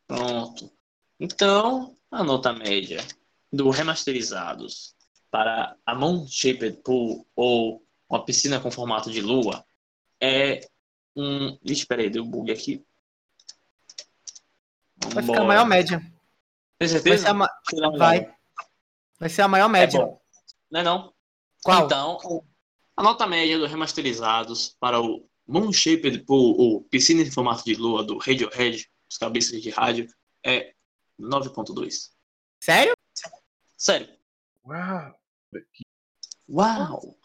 Pronto. 0.08 0.72
Então, 1.20 1.96
a 2.12 2.24
nota 2.24 2.54
média 2.54 3.04
do 3.52 3.70
remasterizados 3.70 4.96
para 5.30 5.76
a 5.86 5.96
Moon 5.96 6.26
Shaped 6.28 6.82
Pool 6.84 7.26
ou 7.36 7.84
uma 8.10 8.24
piscina 8.24 8.60
com 8.60 8.72
formato 8.72 9.12
de 9.12 9.22
lua 9.22 9.66
é 10.22 10.62
um. 11.16 11.58
Ixi, 11.64 11.86
peraí, 11.86 12.10
deu 12.10 12.24
bug 12.24 12.52
aqui. 12.52 12.86
Vai 15.14 15.24
ficar 15.24 15.42
a 15.42 15.46
maior 15.46 15.66
média. 15.66 16.02
Tem 16.80 16.88
certeza? 16.88 17.34
Vai 17.34 17.46
ser 17.66 17.84
a, 17.84 17.90
ma... 17.90 17.98
vai. 17.98 18.34
Vai 19.20 19.30
ser 19.30 19.42
a 19.42 19.48
maior 19.48 19.70
média. 19.70 20.00
É 20.00 20.18
não 20.72 20.80
é 20.80 20.84
não? 20.84 21.14
Qual? 21.64 21.86
Então, 21.86 22.18
A 22.96 23.04
nota 23.04 23.28
média 23.28 23.58
dos 23.58 23.70
remasterizados 23.70 24.76
para 24.80 25.02
o 25.02 25.28
Moonshaped, 25.48 26.26
o, 26.28 26.78
o 26.78 26.82
Piscina 26.84 27.22
em 27.22 27.32
Formato 27.32 27.64
de 27.64 27.76
Lua 27.76 28.04
do 28.04 28.18
Radiohead, 28.18 28.90
os 29.10 29.18
cabeças 29.18 29.62
de 29.62 29.70
rádio, 29.70 30.08
é 30.44 30.74
9.2. 31.20 32.12
Sério? 32.60 32.94
Sério. 33.76 34.10
Uau! 34.66 35.16
Uau! 36.50 37.18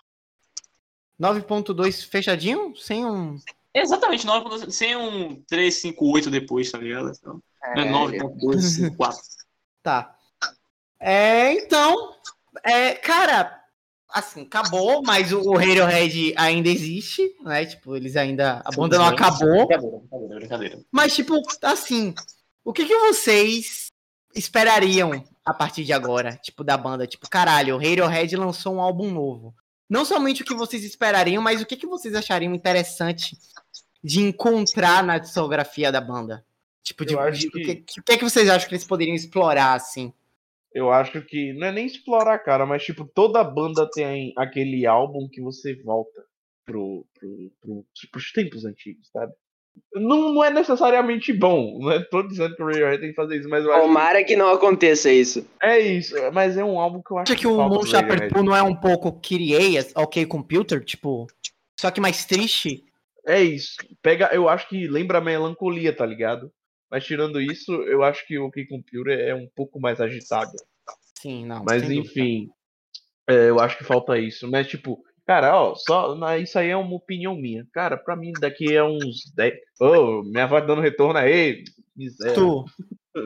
9.2 1.20 2.06
fechadinho? 2.06 2.74
Sem 2.76 3.04
um. 3.04 3.38
Exatamente, 3.74 4.26
9.2, 4.26 4.70
sem 4.70 4.96
um 4.96 5.42
358 5.44 6.30
depois, 6.30 6.70
tá 6.70 6.78
ligado? 6.78 7.10
Então, 7.10 7.42
é 7.64 7.84
9.254. 7.84 9.16
Tá. 9.82 10.14
É, 11.00 11.54
então. 11.54 12.14
É, 12.62 12.94
cara, 12.94 13.62
assim, 14.08 14.42
acabou, 14.42 15.02
mas 15.04 15.32
o, 15.32 15.40
o 15.40 15.56
Radiohead 15.56 16.34
ainda 16.36 16.68
existe, 16.68 17.34
né? 17.42 17.66
Tipo, 17.66 17.96
eles 17.96 18.16
ainda. 18.16 18.62
A 18.64 18.70
banda 18.70 18.98
não 18.98 19.06
acabou. 19.06 19.66
Brincadeira, 19.66 19.98
brincadeira, 19.98 20.34
brincadeira. 20.36 20.80
Mas, 20.90 21.14
tipo, 21.14 21.34
assim, 21.62 22.14
o 22.64 22.72
que, 22.72 22.84
que 22.84 22.96
vocês 22.96 23.90
esperariam 24.34 25.24
a 25.44 25.52
partir 25.52 25.84
de 25.84 25.92
agora, 25.92 26.36
tipo, 26.36 26.62
da 26.62 26.76
banda? 26.76 27.06
Tipo, 27.06 27.28
caralho, 27.28 27.74
o 27.74 27.78
Radiohead 27.78 28.36
lançou 28.36 28.76
um 28.76 28.80
álbum 28.80 29.10
novo. 29.10 29.54
Não 29.88 30.04
somente 30.04 30.42
o 30.42 30.44
que 30.44 30.54
vocês 30.54 30.84
esperariam, 30.84 31.42
mas 31.42 31.60
o 31.60 31.66
que, 31.66 31.76
que 31.76 31.86
vocês 31.86 32.14
achariam 32.14 32.54
interessante 32.54 33.36
de 34.02 34.20
encontrar 34.20 35.02
na 35.02 35.18
discografia 35.18 35.90
da 35.90 36.00
banda? 36.00 36.44
Tipo, 36.83 37.05
de, 37.05 37.14
de- 37.14 37.51
que- 37.51 37.59
o 37.59 37.62
que, 37.62 38.01
o 38.01 38.03
que, 38.03 38.16
que 38.18 38.24
vocês 38.24 38.49
acham 38.49 38.68
que 38.68 38.74
eles 38.74 38.87
poderiam 38.87 39.14
explorar, 39.14 39.74
assim? 39.74 40.12
Eu 40.74 40.91
acho 40.91 41.20
que 41.22 41.53
não 41.53 41.66
é 41.66 41.72
nem 41.72 41.87
explorar, 41.87 42.39
cara, 42.39 42.64
mas 42.64 42.83
tipo, 42.83 43.05
toda 43.05 43.45
banda 43.45 43.89
tem 43.91 44.33
aquele 44.37 44.87
álbum 44.87 45.28
que 45.30 45.41
você 45.41 45.74
volta 45.83 46.24
pro, 46.64 47.07
pro, 47.18 47.53
pro, 47.61 47.87
pros 48.11 48.33
tempos 48.33 48.64
antigos, 48.64 49.09
sabe? 49.12 49.33
Não, 49.95 50.35
não 50.35 50.45
é 50.45 50.51
necessariamente 50.51 51.33
bom, 51.33 51.78
não 51.80 51.93
é 51.93 52.03
tô 52.05 52.22
dizendo 52.22 52.55
que 52.57 52.62
o 52.62 52.66
Radiohead 52.66 53.01
tem 53.01 53.11
que 53.11 53.14
fazer 53.16 53.39
isso, 53.39 53.49
mas 53.49 53.64
eu 53.64 53.72
acho 53.72 53.83
Tomara 53.83 54.24
que 54.24 54.37
não 54.37 54.49
aconteça 54.49 55.11
isso. 55.11 55.43
que 55.43 55.66
é 55.66 55.78
isso, 55.78 56.14
mas 56.33 56.57
é 56.57 56.64
um 56.64 56.78
álbum 56.78 57.03
que 57.03 57.11
eu 57.11 57.18
acho 57.18 57.33
Acha 57.33 57.41
que 57.41 57.47
o 57.47 57.57
falta 57.57 57.74
Moon 57.74 57.87
Shepherd 57.87 58.43
não 58.43 58.55
é 58.57 58.62
um 58.62 58.74
pouco 58.74 59.12
Kyrie, 59.20 59.78
ok 59.95 60.26
computer, 60.26 60.83
tipo, 60.85 61.26
só 61.78 61.91
que 61.91 62.01
mais 62.01 62.24
triste? 62.24 62.85
É 63.26 63.41
isso. 63.43 63.76
Pega, 64.03 64.30
eu 64.33 64.49
acho 64.49 64.68
que 64.68 64.87
lembra 64.89 65.18
a 65.18 65.22
melancolia, 65.22 65.95
tá 65.95 66.05
ligado? 66.05 66.53
Mas 66.93 67.07
tirando 67.07 67.40
isso, 67.40 67.72
eu 67.72 68.03
acho 68.03 68.26
que 68.26 68.38
o 68.38 68.45
OK 68.45 68.66
Computer 68.66 69.18
é 69.18 69.34
um 69.34 69.49
pouco 69.57 69.80
mais 69.80 69.99
agitado. 69.99 70.53
Sim, 71.18 71.47
não. 71.47 71.64
Mas 71.64 71.90
enfim, 71.90 72.51
é, 73.26 73.49
eu 73.49 73.59
acho 73.59 73.78
que 73.78 73.84
falta 73.84 74.18
isso. 74.18 74.47
Mas 74.51 74.66
tipo, 74.66 75.03
cara, 75.26 75.59
ó, 75.59 75.74
só 75.74 76.14
isso 76.36 76.59
aí 76.59 76.68
é 76.68 76.76
uma 76.76 76.95
opinião 76.95 77.34
minha. 77.34 77.66
Cara, 77.72 77.97
pra 77.97 78.14
mim 78.14 78.32
daqui 78.38 78.76
a 78.76 78.84
uns 78.84 79.32
10. 79.34 79.55
Ô, 79.80 80.22
minha 80.22 80.47
voz 80.47 80.66
dando 80.66 80.82
retorno 80.82 81.18
aí. 81.18 81.64
Miséria. 81.97 82.34
Tu, 82.34 82.64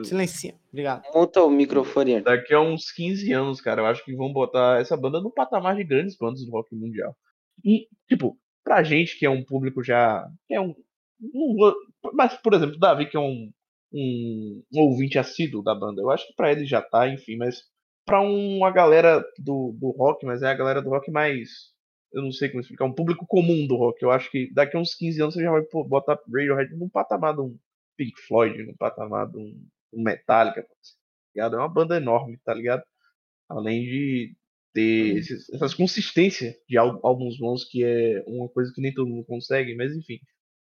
silencia, 0.05 0.55
obrigado. 0.71 1.03
Monta 1.13 1.43
o 1.43 1.49
microfone. 1.49 2.21
Daqui 2.21 2.53
a 2.53 2.61
uns 2.61 2.89
15 2.91 3.33
anos, 3.33 3.59
cara, 3.59 3.81
eu 3.81 3.85
acho 3.87 4.03
que 4.05 4.15
vão 4.15 4.31
botar 4.31 4.79
essa 4.79 4.95
banda 4.95 5.19
no 5.19 5.29
patamar 5.29 5.75
de 5.75 5.83
grandes 5.83 6.15
bandas 6.15 6.45
do 6.45 6.51
rock 6.51 6.73
mundial. 6.73 7.13
E, 7.65 7.87
tipo, 8.07 8.37
pra 8.63 8.81
gente 8.81 9.19
que 9.19 9.25
é 9.25 9.29
um 9.29 9.43
público 9.43 9.83
já. 9.83 10.25
Que 10.47 10.53
é 10.55 10.61
um. 10.61 10.73
não 11.19 11.55
vou- 11.55 11.75
mas, 12.13 12.35
por 12.41 12.53
exemplo, 12.53 12.77
Davi, 12.79 13.09
que 13.09 13.17
é 13.17 13.19
um, 13.19 13.51
um, 13.93 14.63
um 14.73 14.79
ouvinte 14.81 15.17
assíduo 15.19 15.63
da 15.63 15.73
banda, 15.75 16.01
eu 16.01 16.09
acho 16.09 16.27
que 16.27 16.33
pra 16.35 16.51
ele 16.51 16.65
já 16.65 16.81
tá, 16.81 17.07
enfim, 17.09 17.37
mas 17.37 17.63
pra 18.05 18.21
uma 18.21 18.71
galera 18.71 19.23
do, 19.39 19.73
do 19.79 19.91
rock, 19.91 20.25
mas 20.25 20.41
é 20.41 20.47
a 20.47 20.53
galera 20.53 20.81
do 20.81 20.89
rock 20.89 21.11
mais. 21.11 21.49
Eu 22.13 22.21
não 22.23 22.31
sei 22.31 22.49
como 22.49 22.61
explicar, 22.61 22.85
um 22.85 22.93
público 22.93 23.25
comum 23.27 23.67
do 23.67 23.75
rock. 23.75 24.01
Eu 24.01 24.11
acho 24.11 24.31
que 24.31 24.51
daqui 24.53 24.77
a 24.77 24.79
uns 24.79 24.95
15 24.95 25.21
anos 25.21 25.33
você 25.35 25.41
já 25.43 25.51
vai 25.51 25.61
botar 25.87 26.17
Radiohead 26.33 26.73
num 26.75 26.89
patamar 26.89 27.35
de 27.35 27.41
um 27.41 27.57
Pink 27.97 28.13
Floyd, 28.27 28.63
num 28.63 28.75
patamar 28.77 29.29
de 29.29 29.37
um, 29.37 29.67
um 29.93 30.01
Metallica, 30.03 30.63
tá 30.63 30.69
ligado? 31.35 31.55
É 31.57 31.59
uma 31.59 31.67
banda 31.69 31.97
enorme, 31.97 32.39
tá 32.45 32.53
ligado? 32.53 32.83
Além 33.49 33.83
de 33.83 34.35
ter 34.73 35.17
esses- 35.17 35.49
essas 35.53 35.73
consistências 35.73 36.55
de 36.67 36.77
ál- 36.77 36.99
álbuns 37.03 37.37
bons, 37.37 37.63
que 37.65 37.83
é 37.83 38.23
uma 38.27 38.49
coisa 38.49 38.71
que 38.73 38.81
nem 38.81 38.93
todo 38.93 39.07
mundo 39.09 39.25
consegue, 39.25 39.75
mas 39.75 39.93
enfim. 39.95 40.19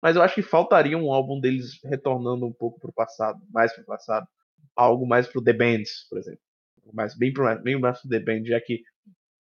Mas 0.03 0.17
eu 0.17 0.23
acho 0.23 0.35
que 0.35 0.43
faltaria 0.43 0.97
um 0.97 1.13
álbum 1.13 1.41
deles 1.41 1.79
retornando 1.85 2.47
um 2.47 2.53
pouco 2.53 2.81
pro 2.81 2.93
passado, 2.93 3.41
mais 3.51 3.73
pro 3.75 3.85
passado. 3.85 4.27
Algo 4.75 5.07
mais 5.07 5.27
pro 5.27 5.43
The 5.43 5.53
Bands, 5.53 6.07
por 6.09 6.19
exemplo. 6.19 6.41
Mais, 6.93 7.17
bem, 7.17 7.33
pro, 7.33 7.63
bem 7.63 7.79
mais 7.79 8.01
pro 8.01 8.09
The 8.09 8.21
Band, 8.21 8.45
já 8.47 8.61
que 8.61 8.83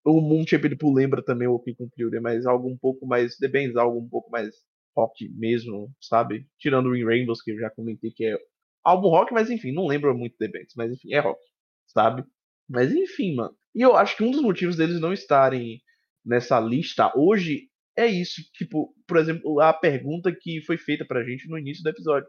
o 0.05 0.21
Moon 0.21 0.45
Pool 0.79 0.95
lembra 0.95 1.23
também 1.23 1.49
o 1.49 1.55
OK 1.55 1.75
Computer, 1.75 2.21
mas 2.21 2.47
algo 2.47 2.69
um 2.69 2.77
pouco 2.77 3.07
mais 3.07 3.37
The 3.37 3.49
Bands, 3.49 3.77
algo 3.77 3.99
um 3.99 4.09
pouco 4.09 4.31
mais 4.31 4.55
rock 4.97 5.29
mesmo, 5.31 5.91
sabe? 6.01 6.47
Tirando 6.59 6.87
o 6.87 6.97
In 6.97 7.05
Rainbows, 7.05 7.43
que 7.43 7.53
eu 7.53 7.59
já 7.59 7.71
comentei 7.71 8.11
que 8.11 8.27
é 8.27 8.39
álbum 8.85 9.09
rock, 9.09 9.33
mas 9.33 9.51
enfim, 9.51 9.73
não 9.73 9.87
lembra 9.87 10.13
muito 10.15 10.37
The 10.39 10.49
Bands, 10.49 10.75
mas 10.77 10.93
enfim, 10.93 11.13
é 11.13 11.21
rock, 11.21 11.41
sabe? 11.87 12.25
Mas 12.69 12.93
enfim, 12.93 13.35
mano. 13.35 13.55
E 13.75 13.83
eu 13.83 13.97
acho 13.97 14.17
que 14.17 14.23
um 14.23 14.31
dos 14.31 14.43
motivos 14.43 14.77
deles 14.77 15.01
não 15.01 15.13
estarem 15.13 15.83
nessa 16.25 16.59
lista 16.61 17.13
hoje 17.17 17.70
é 18.01 18.07
isso. 18.07 18.43
Tipo, 18.55 18.95
por 19.07 19.17
exemplo, 19.17 19.61
a 19.61 19.73
pergunta 19.73 20.35
que 20.35 20.63
foi 20.63 20.79
feita 20.79 21.05
pra 21.05 21.25
gente 21.25 21.49
no 21.49 21.59
início 21.59 21.83
do 21.83 21.91
episódio. 21.91 22.29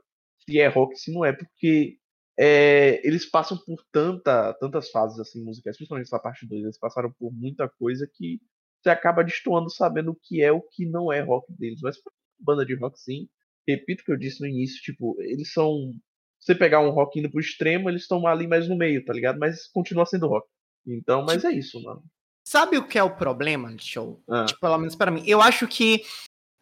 Se 0.50 0.60
é 0.60 0.68
rock, 0.68 0.96
se 0.98 1.14
não 1.14 1.24
é, 1.24 1.34
porque 1.34 1.98
é, 2.38 3.06
eles 3.08 3.30
passam 3.30 3.58
por 3.58 3.84
tanta, 3.92 4.54
tantas 4.56 4.90
fases 4.90 5.20
assim 5.20 5.44
musicais, 5.44 5.78
principalmente 5.78 6.08
essa 6.08 6.20
parte 6.20 6.48
2, 6.48 6.64
eles 6.64 6.80
passaram 6.80 7.12
por 7.12 7.32
muita 7.32 7.70
coisa 7.70 8.10
que 8.12 8.40
você 8.82 8.90
acaba 8.90 9.24
destoando 9.24 9.70
sabendo 9.70 10.12
o 10.12 10.16
que 10.16 10.42
é 10.42 10.52
o 10.52 10.62
que 10.62 10.86
não 10.88 11.14
é 11.14 11.22
rock 11.22 11.52
deles. 11.54 11.80
Mas 11.82 11.98
banda 12.40 12.66
de 12.66 12.76
rock 12.76 13.00
sim, 13.00 13.30
repito 13.68 14.02
o 14.02 14.06
que 14.06 14.12
eu 14.12 14.18
disse 14.18 14.42
no 14.42 14.48
início, 14.48 14.82
tipo, 14.82 15.16
eles 15.22 15.52
são. 15.54 15.92
Se 16.40 16.54
você 16.54 16.56
pegar 16.56 16.82
um 16.82 16.90
rock 16.90 17.20
indo 17.20 17.30
pro 17.30 17.40
extremo, 17.40 17.90
eles 17.90 18.02
estão 18.04 18.26
ali 18.26 18.48
mais 18.48 18.68
no 18.68 18.76
meio, 18.76 19.06
tá 19.06 19.14
ligado? 19.14 19.38
Mas 19.38 19.68
continua 19.68 20.06
sendo 20.08 20.28
rock. 20.28 20.48
Então, 20.88 21.24
mas 21.24 21.46
é 21.46 21.52
isso, 21.52 21.80
mano. 21.84 22.04
Sabe 22.44 22.78
o 22.78 22.88
que 22.88 22.98
é 22.98 23.04
o 23.04 23.16
problema, 23.16 23.74
show? 23.80 24.22
Ah. 24.30 24.46
Tipo, 24.46 24.60
pelo 24.62 24.78
menos 24.78 24.96
para 24.96 25.12
mim. 25.12 25.24
Eu 25.26 25.42
acho 25.42 25.68
que 25.68 26.04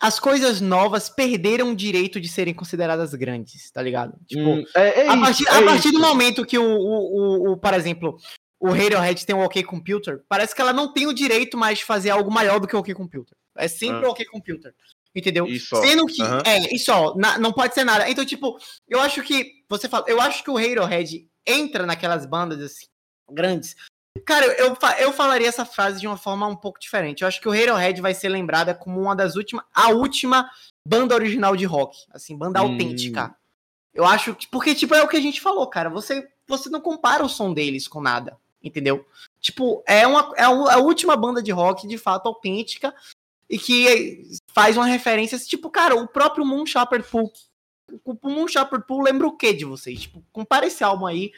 as 0.01 0.19
coisas 0.19 0.61
novas 0.61 1.09
perderam 1.09 1.71
o 1.71 1.75
direito 1.75 2.19
de 2.21 2.27
serem 2.27 2.53
consideradas 2.53 3.13
grandes, 3.13 3.69
tá 3.71 3.81
ligado? 3.81 4.17
Tipo, 4.27 4.41
Hum, 4.49 4.63
é, 4.75 5.01
é 5.01 5.09
a 5.09 5.13
isso, 5.15 5.21
partir, 5.23 5.47
é 5.47 5.51
a 5.57 5.63
partir 5.65 5.91
do 5.91 5.99
isso. 5.99 6.07
momento 6.07 6.45
que 6.45 6.57
o, 6.57 6.63
o, 6.63 6.69
o, 7.49 7.51
o, 7.53 7.57
por 7.57 7.73
exemplo, 7.73 8.17
o 8.59 8.69
Radiohead 8.71 9.25
tem 9.25 9.35
o 9.35 9.43
OK 9.43 9.63
Computer, 9.63 10.21
parece 10.29 10.53
que 10.55 10.61
ela 10.61 10.73
não 10.73 10.91
tem 10.93 11.07
o 11.07 11.13
direito 11.13 11.57
mais 11.57 11.79
de 11.79 11.85
fazer 11.85 12.09
algo 12.11 12.31
maior 12.31 12.59
do 12.59 12.67
que 12.67 12.75
o 12.75 12.79
OK 12.79 12.93
Computer. 12.93 13.35
É 13.57 13.67
sempre 13.67 14.05
Ah. 14.05 14.09
o 14.09 14.11
OK 14.11 14.25
Computer. 14.25 14.73
Entendeu? 15.15 15.47
Só. 15.59 15.81
Sendo 15.81 16.05
que. 16.05 16.21
Aham. 16.21 16.43
É, 16.45 16.73
e 16.75 16.77
só, 16.77 17.15
na- 17.15 17.37
não 17.39 17.51
pode 17.51 17.73
ser 17.73 17.83
nada. 17.83 18.07
Então, 18.09 18.23
tipo, 18.23 18.57
eu 18.87 18.99
acho 19.01 19.23
que. 19.23 19.63
Você 19.67 19.89
fala, 19.89 20.05
eu 20.07 20.21
acho 20.21 20.43
que 20.43 20.51
o 20.51 20.55
Radiohead 20.55 21.27
entra 21.47 21.83
naquelas 21.85 22.25
bandas 22.27 22.61
assim, 22.61 22.85
grandes. 23.31 23.75
Cara, 24.25 24.45
eu, 24.57 24.77
eu 24.99 25.13
falaria 25.13 25.47
essa 25.47 25.65
frase 25.65 25.99
de 25.99 26.07
uma 26.07 26.17
forma 26.17 26.47
um 26.47 26.55
pouco 26.55 26.79
diferente. 26.79 27.21
Eu 27.21 27.27
acho 27.27 27.39
que 27.41 27.47
o 27.47 27.51
Radiohead 27.51 28.01
vai 28.01 28.13
ser 28.13 28.29
lembrada 28.29 28.73
como 28.73 28.99
uma 29.01 29.15
das 29.15 29.35
últimas. 29.35 29.65
A 29.73 29.89
última 29.89 30.49
banda 30.85 31.15
original 31.15 31.55
de 31.55 31.65
rock. 31.65 31.97
Assim, 32.11 32.37
banda 32.37 32.61
Hum. 32.61 32.71
autêntica. 32.71 33.35
Eu 33.93 34.05
acho 34.05 34.35
que. 34.35 34.47
Porque, 34.47 34.73
tipo, 34.75 34.95
é 34.95 35.03
o 35.03 35.07
que 35.07 35.17
a 35.17 35.21
gente 35.21 35.41
falou, 35.41 35.67
cara. 35.67 35.89
Você, 35.89 36.27
você 36.47 36.69
não 36.69 36.81
compara 36.81 37.23
o 37.23 37.29
som 37.29 37.53
deles 37.53 37.87
com 37.87 38.01
nada. 38.01 38.37
Entendeu? 38.61 39.05
Tipo, 39.39 39.83
é, 39.87 40.05
uma, 40.05 40.33
é 40.35 40.43
a 40.43 40.49
a 40.49 40.77
última 40.77 41.15
banda 41.15 41.41
de 41.41 41.51
rock, 41.51 41.87
de 41.87 41.97
fato, 41.97 42.27
autêntica. 42.27 42.93
E 43.49 43.57
que 43.57 44.23
faz 44.53 44.77
uma 44.77 44.85
referência. 44.85 45.37
Tipo, 45.39 45.69
cara, 45.69 45.95
o 45.95 46.07
próprio 46.07 46.45
Moon 46.45 46.65
Shepherd 46.65 47.07
Pool. 47.09 47.31
O 48.05 48.29
Moon 48.29 48.47
Shepherd 48.47 48.85
Pool 48.85 49.01
lembra 49.01 49.25
o 49.25 49.35
que 49.35 49.51
de 49.53 49.65
vocês? 49.65 50.01
Tipo, 50.01 50.23
compara 50.31 50.67
esse 50.67 50.83
álbum 50.83 51.07
aí 51.07 51.31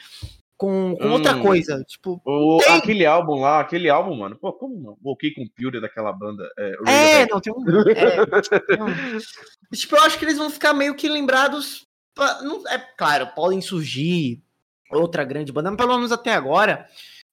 com, 0.62 0.96
com 0.96 1.10
outra 1.10 1.36
Hum. 1.36 1.42
coisa. 1.42 1.84
Tipo, 1.88 2.22
O- 2.24 2.60
Tem. 2.64 2.76
aquele 2.78 3.04
álbum 3.04 3.40
lá, 3.42 3.60
aquele 3.62 3.90
álbum, 3.90 4.16
mano. 4.16 4.36
Pô, 4.40 4.54
como 4.54 4.80
não? 4.80 4.96
O 5.04 5.12
OK 5.14 5.34
Computer 5.34 5.82
daquela 5.82 6.14
banda. 6.14 6.48
É, 6.56 7.22
É, 7.22 7.28
não, 7.28 7.42
tem 7.42 7.52
um. 7.52 7.64
é, 7.90 8.22
um- 8.80 9.20
Tipo, 9.74 9.96
eu 9.96 10.02
acho 10.04 10.20
que 10.20 10.26
eles 10.26 10.38
vão 10.38 10.52
ficar 10.52 10.72
meio 10.74 10.94
que 10.94 11.10
lembrados. 11.10 11.88
pra- 12.14 12.42
não- 12.44 12.62
é 12.68 12.78
claro, 12.96 13.26
podem 13.34 13.60
surgir 13.60 14.40
outra 14.92 15.24
grande 15.24 15.52
banda, 15.52 15.72
mas 15.72 15.78
pelo 15.78 15.96
menos 15.96 16.12
até 16.12 16.32
agora, 16.34 16.86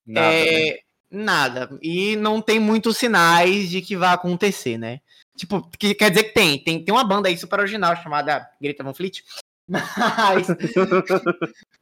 Nada, 0.07 0.27
né? 0.31 0.69
é, 0.69 0.79
nada. 1.11 1.79
E 1.83 2.17
não 2.17 2.41
tem 2.41 2.59
muitos 2.59 2.97
sinais 2.97 3.69
de 3.69 3.83
que 3.83 3.95
vai 3.97 4.15
acontecer, 4.15 4.79
né? 4.79 5.01
Tipo, 5.37 5.69
que, 5.79 5.95
quer 5.95 6.11
dizer 6.11 6.25
que 6.25 6.33
tem. 6.33 6.59
Tem, 6.65 6.83
tem 6.83 6.95
uma 6.95 7.05
banda 7.05 7.29
aí 7.29 7.37
super 7.37 7.59
original 7.61 7.95
chamada 7.97 8.49
Greta 8.63 8.83
Van 8.85 8.95
Fleet. 8.95 9.23
Mas. 9.69 10.47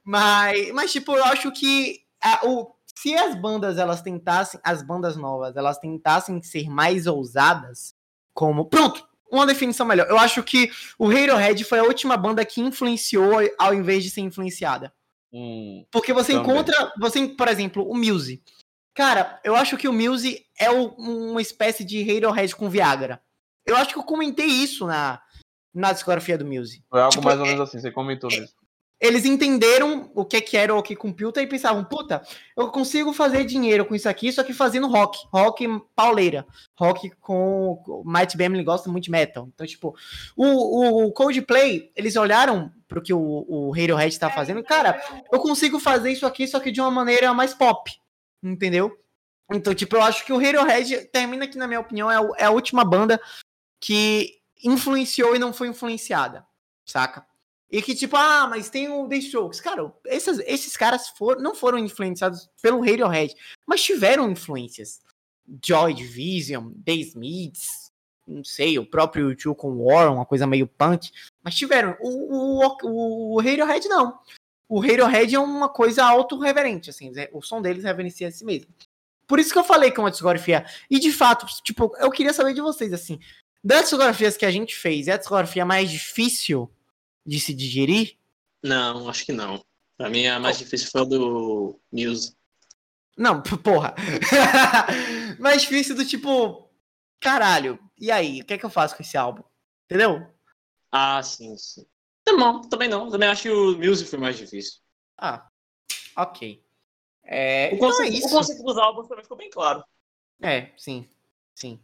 mas, 0.04 0.72
mas, 0.72 0.92
tipo, 0.92 1.12
eu 1.16 1.24
acho 1.24 1.50
que 1.52 2.00
a- 2.22 2.40
o, 2.46 2.72
se 2.94 3.14
as 3.14 3.34
bandas 3.40 3.78
elas 3.78 4.02
tentassem, 4.02 4.60
as 4.62 4.82
bandas 4.82 5.16
novas, 5.16 5.56
elas 5.56 5.78
tentassem 5.78 6.42
ser 6.42 6.68
mais 6.68 7.06
ousadas, 7.06 7.94
como. 8.34 8.66
Pronto! 8.66 9.06
Uma 9.30 9.46
definição 9.46 9.84
melhor. 9.84 10.06
Eu 10.08 10.18
acho 10.18 10.42
que 10.42 10.70
o 10.98 11.08
Radiohead 11.08 11.64
foi 11.64 11.80
a 11.80 11.84
última 11.84 12.16
banda 12.16 12.44
que 12.44 12.60
influenciou 12.60 13.32
ao 13.58 13.74
invés 13.74 14.04
de 14.04 14.10
ser 14.10 14.20
influenciada. 14.20 14.92
Hum, 15.32 15.84
Porque 15.90 16.12
você 16.12 16.32
Também. 16.32 16.48
encontra, 16.52 16.92
você, 16.98 17.26
por 17.28 17.48
exemplo, 17.48 17.88
o 17.90 17.94
Muse. 17.96 18.40
Cara, 18.94 19.40
eu 19.42 19.56
acho 19.56 19.76
que 19.76 19.88
o 19.88 19.92
Muse 19.92 20.46
é 20.58 20.70
o, 20.70 20.90
uma 20.90 21.42
espécie 21.42 21.84
de 21.84 22.02
Radiohead 22.04 22.54
com 22.54 22.70
Viagra. 22.70 23.20
Eu 23.66 23.76
acho 23.76 23.92
que 23.92 23.98
eu 23.98 24.04
comentei 24.04 24.46
isso 24.46 24.86
na, 24.86 25.20
na 25.76 25.92
discografia 25.92 26.38
do 26.38 26.46
Muse. 26.46 26.82
Foi 26.88 27.00
algo 27.00 27.12
tipo, 27.12 27.24
mais 27.24 27.38
ou 27.38 27.46
menos 27.46 27.60
assim, 27.60 27.78
você 27.78 27.90
comentou 27.90 28.30
é, 28.32 28.40
mesmo. 28.40 28.56
Eles 28.98 29.26
entenderam 29.26 30.10
o 30.14 30.24
que, 30.24 30.40
que 30.40 30.56
era 30.56 30.74
o 30.74 30.78
OK 30.78 30.96
Computer 30.96 31.42
e 31.42 31.46
pensavam, 31.46 31.84
puta, 31.84 32.22
eu 32.56 32.70
consigo 32.70 33.12
fazer 33.12 33.44
dinheiro 33.44 33.84
com 33.84 33.94
isso 33.94 34.08
aqui, 34.08 34.32
só 34.32 34.42
que 34.42 34.54
fazendo 34.54 34.88
rock, 34.88 35.18
rock 35.30 35.66
pauleira, 35.94 36.46
rock 36.74 37.10
com... 37.20 37.82
O 37.86 38.02
Might 38.06 38.36
Bamley 38.36 38.64
gosta 38.64 38.90
muito 38.90 39.04
de 39.04 39.10
metal. 39.10 39.50
Então, 39.54 39.66
tipo, 39.66 39.94
o, 40.34 41.04
o 41.04 41.12
Coldplay, 41.12 41.92
eles 41.94 42.16
olharam 42.16 42.72
pro 42.88 43.02
que 43.02 43.12
o, 43.12 43.44
o 43.46 43.70
Radiohead 43.70 44.18
tá 44.18 44.30
fazendo, 44.30 44.62
cara, 44.62 44.98
eu 45.30 45.40
consigo 45.40 45.78
fazer 45.78 46.10
isso 46.10 46.24
aqui, 46.24 46.48
só 46.48 46.58
que 46.58 46.72
de 46.72 46.80
uma 46.80 46.90
maneira 46.90 47.34
mais 47.34 47.52
pop 47.52 47.90
entendeu? 48.42 48.96
Então, 49.52 49.74
tipo, 49.74 49.96
eu 49.96 50.02
acho 50.02 50.24
que 50.24 50.32
o 50.32 50.38
Radiohead 50.38 51.08
termina 51.12 51.44
aqui, 51.44 51.56
na 51.56 51.66
minha 51.66 51.80
opinião, 51.80 52.10
é, 52.10 52.16
é 52.38 52.44
a 52.46 52.50
última 52.50 52.84
banda 52.84 53.20
que 53.80 54.35
influenciou 54.62 55.34
e 55.34 55.38
não 55.38 55.52
foi 55.52 55.68
influenciada, 55.68 56.46
saca? 56.84 57.26
E 57.70 57.82
que, 57.82 57.94
tipo, 57.94 58.16
ah, 58.16 58.46
mas 58.48 58.70
tem 58.70 58.88
o 58.88 59.08
The 59.08 59.16
Strokes. 59.16 59.60
Cara, 59.60 59.92
esses, 60.06 60.38
esses 60.46 60.76
caras 60.76 61.12
não 61.40 61.54
foram 61.54 61.78
influenciados 61.78 62.48
pelo 62.62 62.80
Radiohead, 62.80 63.34
mas 63.66 63.82
tiveram 63.82 64.30
influências. 64.30 65.00
Joy 65.64 65.94
Division, 65.94 66.72
The 66.84 66.94
Smiths, 66.94 67.92
não 68.26 68.44
sei, 68.44 68.78
o 68.78 68.86
próprio 68.86 69.30
YouTube 69.30 69.56
com 69.56 69.84
War, 69.84 70.12
uma 70.12 70.26
coisa 70.26 70.46
meio 70.46 70.66
punk, 70.66 71.10
mas 71.42 71.54
tiveram. 71.54 71.96
O, 72.00 72.64
o, 72.84 73.34
o 73.34 73.40
Radiohead 73.40 73.88
não 73.88 74.18
o 74.68 74.80
Radiohead 74.80 75.34
é 75.34 75.38
uma 75.38 75.68
coisa 75.68 76.04
autorreverente, 76.04 76.90
assim, 76.90 77.10
né? 77.10 77.28
o 77.32 77.40
som 77.40 77.62
deles 77.62 77.84
reverencia 77.84 78.28
a 78.28 78.32
si 78.32 78.44
mesmo. 78.44 78.68
Por 79.26 79.38
isso 79.38 79.52
que 79.52 79.58
eu 79.58 79.64
falei 79.64 79.90
que 79.90 79.98
é 79.98 80.02
uma 80.02 80.10
discografia. 80.10 80.64
E 80.90 80.98
de 80.98 81.12
fato, 81.12 81.46
tipo, 81.62 81.92
eu 81.98 82.10
queria 82.10 82.32
saber 82.32 82.54
de 82.54 82.60
vocês, 82.60 82.92
assim, 82.92 83.18
das 83.66 83.82
discografias 83.82 84.36
que 84.36 84.46
a 84.46 84.50
gente 84.50 84.76
fez, 84.76 85.08
é 85.08 85.12
a 85.12 85.16
discografia 85.16 85.66
mais 85.66 85.90
difícil 85.90 86.70
de 87.26 87.40
se 87.40 87.52
digerir? 87.52 88.16
Não, 88.62 89.08
acho 89.08 89.26
que 89.26 89.32
não. 89.32 89.64
Pra 89.96 90.08
mim, 90.08 90.24
a 90.28 90.38
mais 90.38 90.56
oh. 90.56 90.60
difícil 90.60 90.88
foi 90.88 91.00
a 91.00 91.04
do 91.04 91.80
Muse. 91.90 92.36
Não, 93.18 93.42
porra. 93.42 93.92
mais 95.40 95.62
difícil 95.62 95.96
do 95.96 96.04
tipo, 96.04 96.70
caralho, 97.18 97.76
e 97.98 98.12
aí, 98.12 98.40
o 98.40 98.44
que 98.44 98.54
é 98.54 98.58
que 98.58 98.64
eu 98.64 98.70
faço 98.70 98.94
com 98.94 99.02
esse 99.02 99.16
álbum? 99.16 99.42
Entendeu? 99.86 100.24
Ah, 100.92 101.20
sim, 101.24 101.56
sim. 101.56 101.84
Não, 102.24 102.60
também 102.60 102.88
não. 102.88 103.10
Também 103.10 103.28
acho 103.28 103.42
que 103.42 103.50
o 103.50 103.76
Music 103.78 104.08
foi 104.08 104.18
mais 104.20 104.36
difícil. 104.36 104.80
Ah, 105.18 105.48
ok. 106.16 106.62
É, 107.24 107.70
o, 107.74 107.78
conceito, 107.78 108.14
então 108.14 108.28
é 108.28 108.32
o 108.32 108.36
conceito 108.36 108.62
dos 108.62 108.78
álbuns 108.78 109.08
também 109.08 109.24
ficou 109.24 109.36
bem 109.36 109.50
claro. 109.50 109.82
É, 110.40 110.70
sim. 110.76 111.08
Sim. 111.52 111.80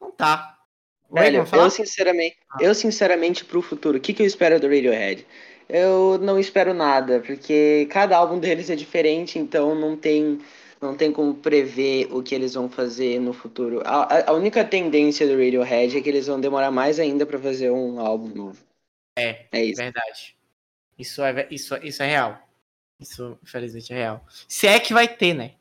Não 0.00 0.10
tá. 0.10 0.61
Velho, 1.12 1.46
eu 1.52 1.70
sinceramente, 1.70 2.36
ah. 2.50 2.58
eu 2.60 2.74
sinceramente 2.74 3.44
pro 3.44 3.60
futuro, 3.60 3.98
o 3.98 4.00
que, 4.00 4.14
que 4.14 4.22
eu 4.22 4.26
espero 4.26 4.58
do 4.58 4.66
Radiohead? 4.66 5.26
Eu 5.68 6.18
não 6.18 6.38
espero 6.38 6.72
nada, 6.72 7.20
porque 7.20 7.86
cada 7.90 8.16
álbum 8.16 8.38
deles 8.38 8.70
é 8.70 8.76
diferente, 8.76 9.38
então 9.38 9.74
não 9.74 9.96
tem, 9.96 10.40
não 10.80 10.96
tem 10.96 11.12
como 11.12 11.34
prever 11.34 12.08
o 12.10 12.22
que 12.22 12.34
eles 12.34 12.54
vão 12.54 12.68
fazer 12.68 13.20
no 13.20 13.32
futuro. 13.32 13.82
A, 13.84 14.30
a 14.30 14.32
única 14.32 14.64
tendência 14.64 15.26
do 15.26 15.32
Radiohead 15.32 15.96
é 15.96 16.00
que 16.00 16.08
eles 16.08 16.26
vão 16.26 16.40
demorar 16.40 16.70
mais 16.70 16.98
ainda 16.98 17.26
para 17.26 17.38
fazer 17.38 17.70
um 17.70 18.00
álbum 18.00 18.28
novo. 18.28 18.64
É, 19.16 19.46
é 19.52 19.64
isso. 19.64 19.82
verdade. 19.82 20.36
Isso 20.98 21.22
é, 21.22 21.46
isso, 21.50 21.76
isso 21.82 22.02
é 22.02 22.06
real. 22.06 22.38
Isso, 23.00 23.38
infelizmente, 23.42 23.92
é 23.92 23.96
real. 23.96 24.26
Se 24.48 24.66
é 24.66 24.78
que 24.78 24.94
vai 24.94 25.08
ter, 25.08 25.34
né? 25.34 25.52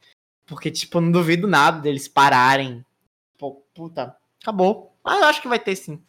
Porque, 0.46 0.70
tipo, 0.70 0.98
eu 0.98 1.02
não 1.02 1.12
duvido 1.12 1.48
nada 1.48 1.82
deles 1.82 2.08
pararem. 2.08 2.86
Pô, 3.38 3.64
puta, 3.74 4.16
acabou. 4.42 4.91
Mas 5.04 5.20
eu 5.20 5.26
acho 5.26 5.42
que 5.42 5.48
vai 5.48 5.60
ter 5.60 5.76
sim. 5.76 6.02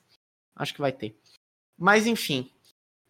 Acho 0.54 0.74
que 0.74 0.80
vai 0.80 0.92
ter. 0.92 1.16
Mas, 1.78 2.06
enfim. 2.06 2.50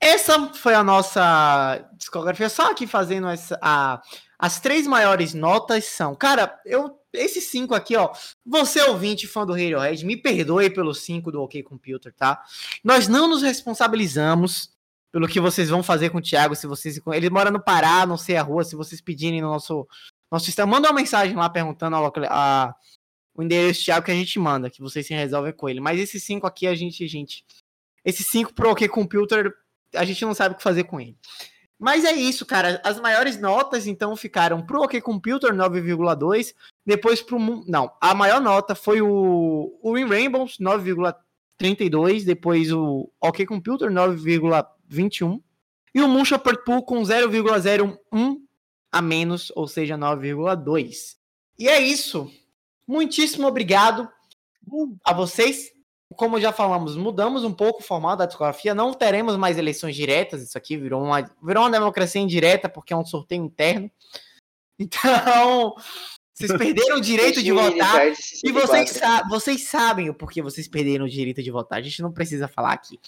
Essa 0.01 0.53
foi 0.55 0.75
a 0.75 0.83
nossa 0.83 1.89
discografia. 1.97 2.49
Só 2.49 2.73
aqui 2.73 2.89
fazendo 2.89 3.29
essa, 3.29 3.57
a, 3.63 4.03
as 4.37 4.59
três 4.59 4.85
maiores 4.87 5.33
notas 5.33 5.85
são. 5.85 6.15
Cara, 6.15 6.61
eu. 6.67 6.99
Esses 7.13 7.45
cinco 7.45 7.75
aqui, 7.75 7.95
ó. 7.95 8.11
Você 8.45 8.81
ouvinte, 8.83 9.27
fã 9.27 9.45
do 9.45 9.53
Radiohead, 9.53 10.05
me 10.05 10.17
perdoe 10.17 10.71
pelos 10.71 11.03
cinco 11.03 11.31
do 11.31 11.43
OK 11.43 11.63
Computer, 11.63 12.13
tá? 12.15 12.43
Nós 12.83 13.07
não 13.07 13.29
nos 13.29 13.43
responsabilizamos 13.43 14.73
pelo 15.13 15.29
que 15.29 15.39
vocês 15.39 15.69
vão 15.69 15.83
fazer 15.83 16.09
com 16.09 16.19
o 16.19 16.23
Thiago, 16.23 16.57
se 16.57 16.67
vocês. 16.67 16.99
Ele 17.13 17.29
mora 17.29 17.51
no 17.51 17.63
Pará, 17.63 18.07
não 18.07 18.17
sei 18.17 18.37
a 18.37 18.43
rua, 18.43 18.65
se 18.65 18.75
vocês 18.75 19.01
pedirem 19.01 19.43
no 19.43 19.51
nosso. 19.51 19.87
nosso. 20.31 20.51
Manda 20.67 20.89
uma 20.89 20.99
mensagem 20.99 21.37
lá 21.37 21.51
perguntando 21.51 21.95
a, 21.97 22.13
a, 22.31 22.75
o 23.35 23.43
endereço 23.43 23.85
Thiago 23.85 24.05
que 24.05 24.11
a 24.11 24.15
gente 24.15 24.39
manda, 24.39 24.71
que 24.71 24.81
vocês 24.81 25.07
se 25.07 25.15
resolvem 25.15 25.53
com 25.53 25.69
ele. 25.69 25.81
Mas 25.81 25.99
esses 25.99 26.23
cinco 26.23 26.47
aqui, 26.47 26.67
a 26.67 26.75
gente, 26.75 27.07
gente. 27.07 27.45
Esses 28.05 28.27
cinco 28.29 28.53
pro 28.53 28.71
OK 28.71 28.87
Computer, 28.89 29.53
a 29.95 30.05
gente 30.05 30.25
não 30.25 30.35
sabe 30.35 30.55
o 30.55 30.59
que 30.59 30.63
fazer 30.63 30.85
com 30.85 31.01
ele. 31.01 31.17
Mas 31.79 32.05
é 32.05 32.13
isso, 32.13 32.47
cara. 32.47 32.81
As 32.85 33.01
maiores 33.01 33.41
notas, 33.41 33.87
então, 33.87 34.15
ficaram 34.15 34.65
pro 34.65 34.83
OK 34.83 35.01
Computer 35.01 35.53
9,2. 35.53 36.55
Depois 36.87 37.21
pro. 37.21 37.39
Não, 37.67 37.91
a 38.01 38.15
maior 38.15 38.41
nota 38.41 38.75
foi 38.75 39.03
o, 39.03 39.79
o 39.83 39.99
In 39.99 40.07
Rainbows 40.07 40.59
9,32. 40.59 42.25
Depois 42.25 42.71
o 42.71 43.11
OK 43.21 43.45
Computer 43.47 43.91
9,21. 43.91 45.43
E 45.95 46.01
o 46.01 46.09
Moon 46.09 46.25
Shepherd 46.25 46.63
Pool 46.65 46.85
com 46.85 47.03
0,01 47.03 47.97
a 48.93 49.01
menos, 49.01 49.51
ou 49.57 49.67
seja, 49.67 49.97
9,2. 49.97 51.17
E 51.59 51.69
é 51.69 51.81
isso. 51.81 52.31
Muitíssimo 52.87 53.47
obrigado 53.47 54.09
a 55.05 55.13
vocês 55.13 55.73
como 56.13 56.41
já 56.41 56.53
falamos, 56.53 56.97
mudamos 56.97 57.45
um 57.45 57.53
pouco 57.53 57.81
o 57.81 57.85
formato 57.85 58.19
da 58.19 58.27
discografia, 58.27 58.75
não 58.75 58.93
teremos 58.93 59.37
mais 59.37 59.59
eleições 59.59 59.97
diretas, 59.97 60.43
isso 60.43 60.57
aqui 60.57 60.77
virou 60.77 61.03
uma, 61.03 61.23
virou 61.43 61.65
uma 61.65 61.71
democracia 61.71 62.21
indireta, 62.21 62.69
porque 62.69 62.93
é 62.93 62.97
um 62.97 63.05
sorteio 63.05 63.45
interno. 63.45 63.91
Então, 64.79 65.75
vocês 66.35 66.57
perderam 66.57 66.99
o 66.99 67.01
direito 67.01 67.43
de 67.43 67.53
votar, 67.53 68.13
e 68.45 68.53
vocês, 68.53 68.91
sa 68.91 69.27
vocês 69.29 69.63
sabem 69.65 70.11
o 70.11 70.15
porquê 70.15 70.43
vocês 70.43 70.69
perderam 70.69 71.07
o 71.07 71.11
direito 71.11 71.43
de 71.43 71.51
votar, 71.51 71.79
a 71.79 71.83
gente 71.83 72.03
não 72.03 72.13
precisa 72.13 72.49
falar 72.49 72.73
aqui. 72.73 72.99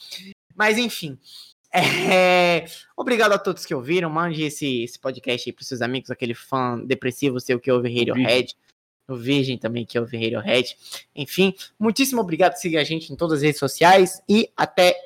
Mas, 0.54 0.78
enfim, 0.78 1.18
é... 1.72 2.64
Obrigado 2.96 3.32
a 3.32 3.38
todos 3.38 3.66
que 3.66 3.74
ouviram. 3.74 4.08
Mande 4.08 4.44
esse, 4.44 4.84
esse 4.84 4.98
podcast 4.98 5.48
aí 5.48 5.52
pros 5.52 5.66
seus 5.66 5.82
amigos, 5.82 6.10
aquele 6.10 6.34
fã 6.34 6.78
depressivo 6.78 7.40
seu 7.40 7.58
que 7.58 7.70
ouve 7.70 7.88
Radiohead 7.88 8.54
no 9.08 9.16
Virgem 9.16 9.58
também, 9.58 9.84
que 9.84 9.98
é 9.98 10.00
o 10.00 10.04
Radiohead. 10.04 10.76
Enfim, 11.14 11.54
muitíssimo 11.78 12.20
obrigado. 12.20 12.54
Siga 12.54 12.80
a 12.80 12.84
gente 12.84 13.12
em 13.12 13.16
todas 13.16 13.38
as 13.38 13.42
redes 13.42 13.58
sociais 13.58 14.22
e 14.28 14.50
até 14.56 14.96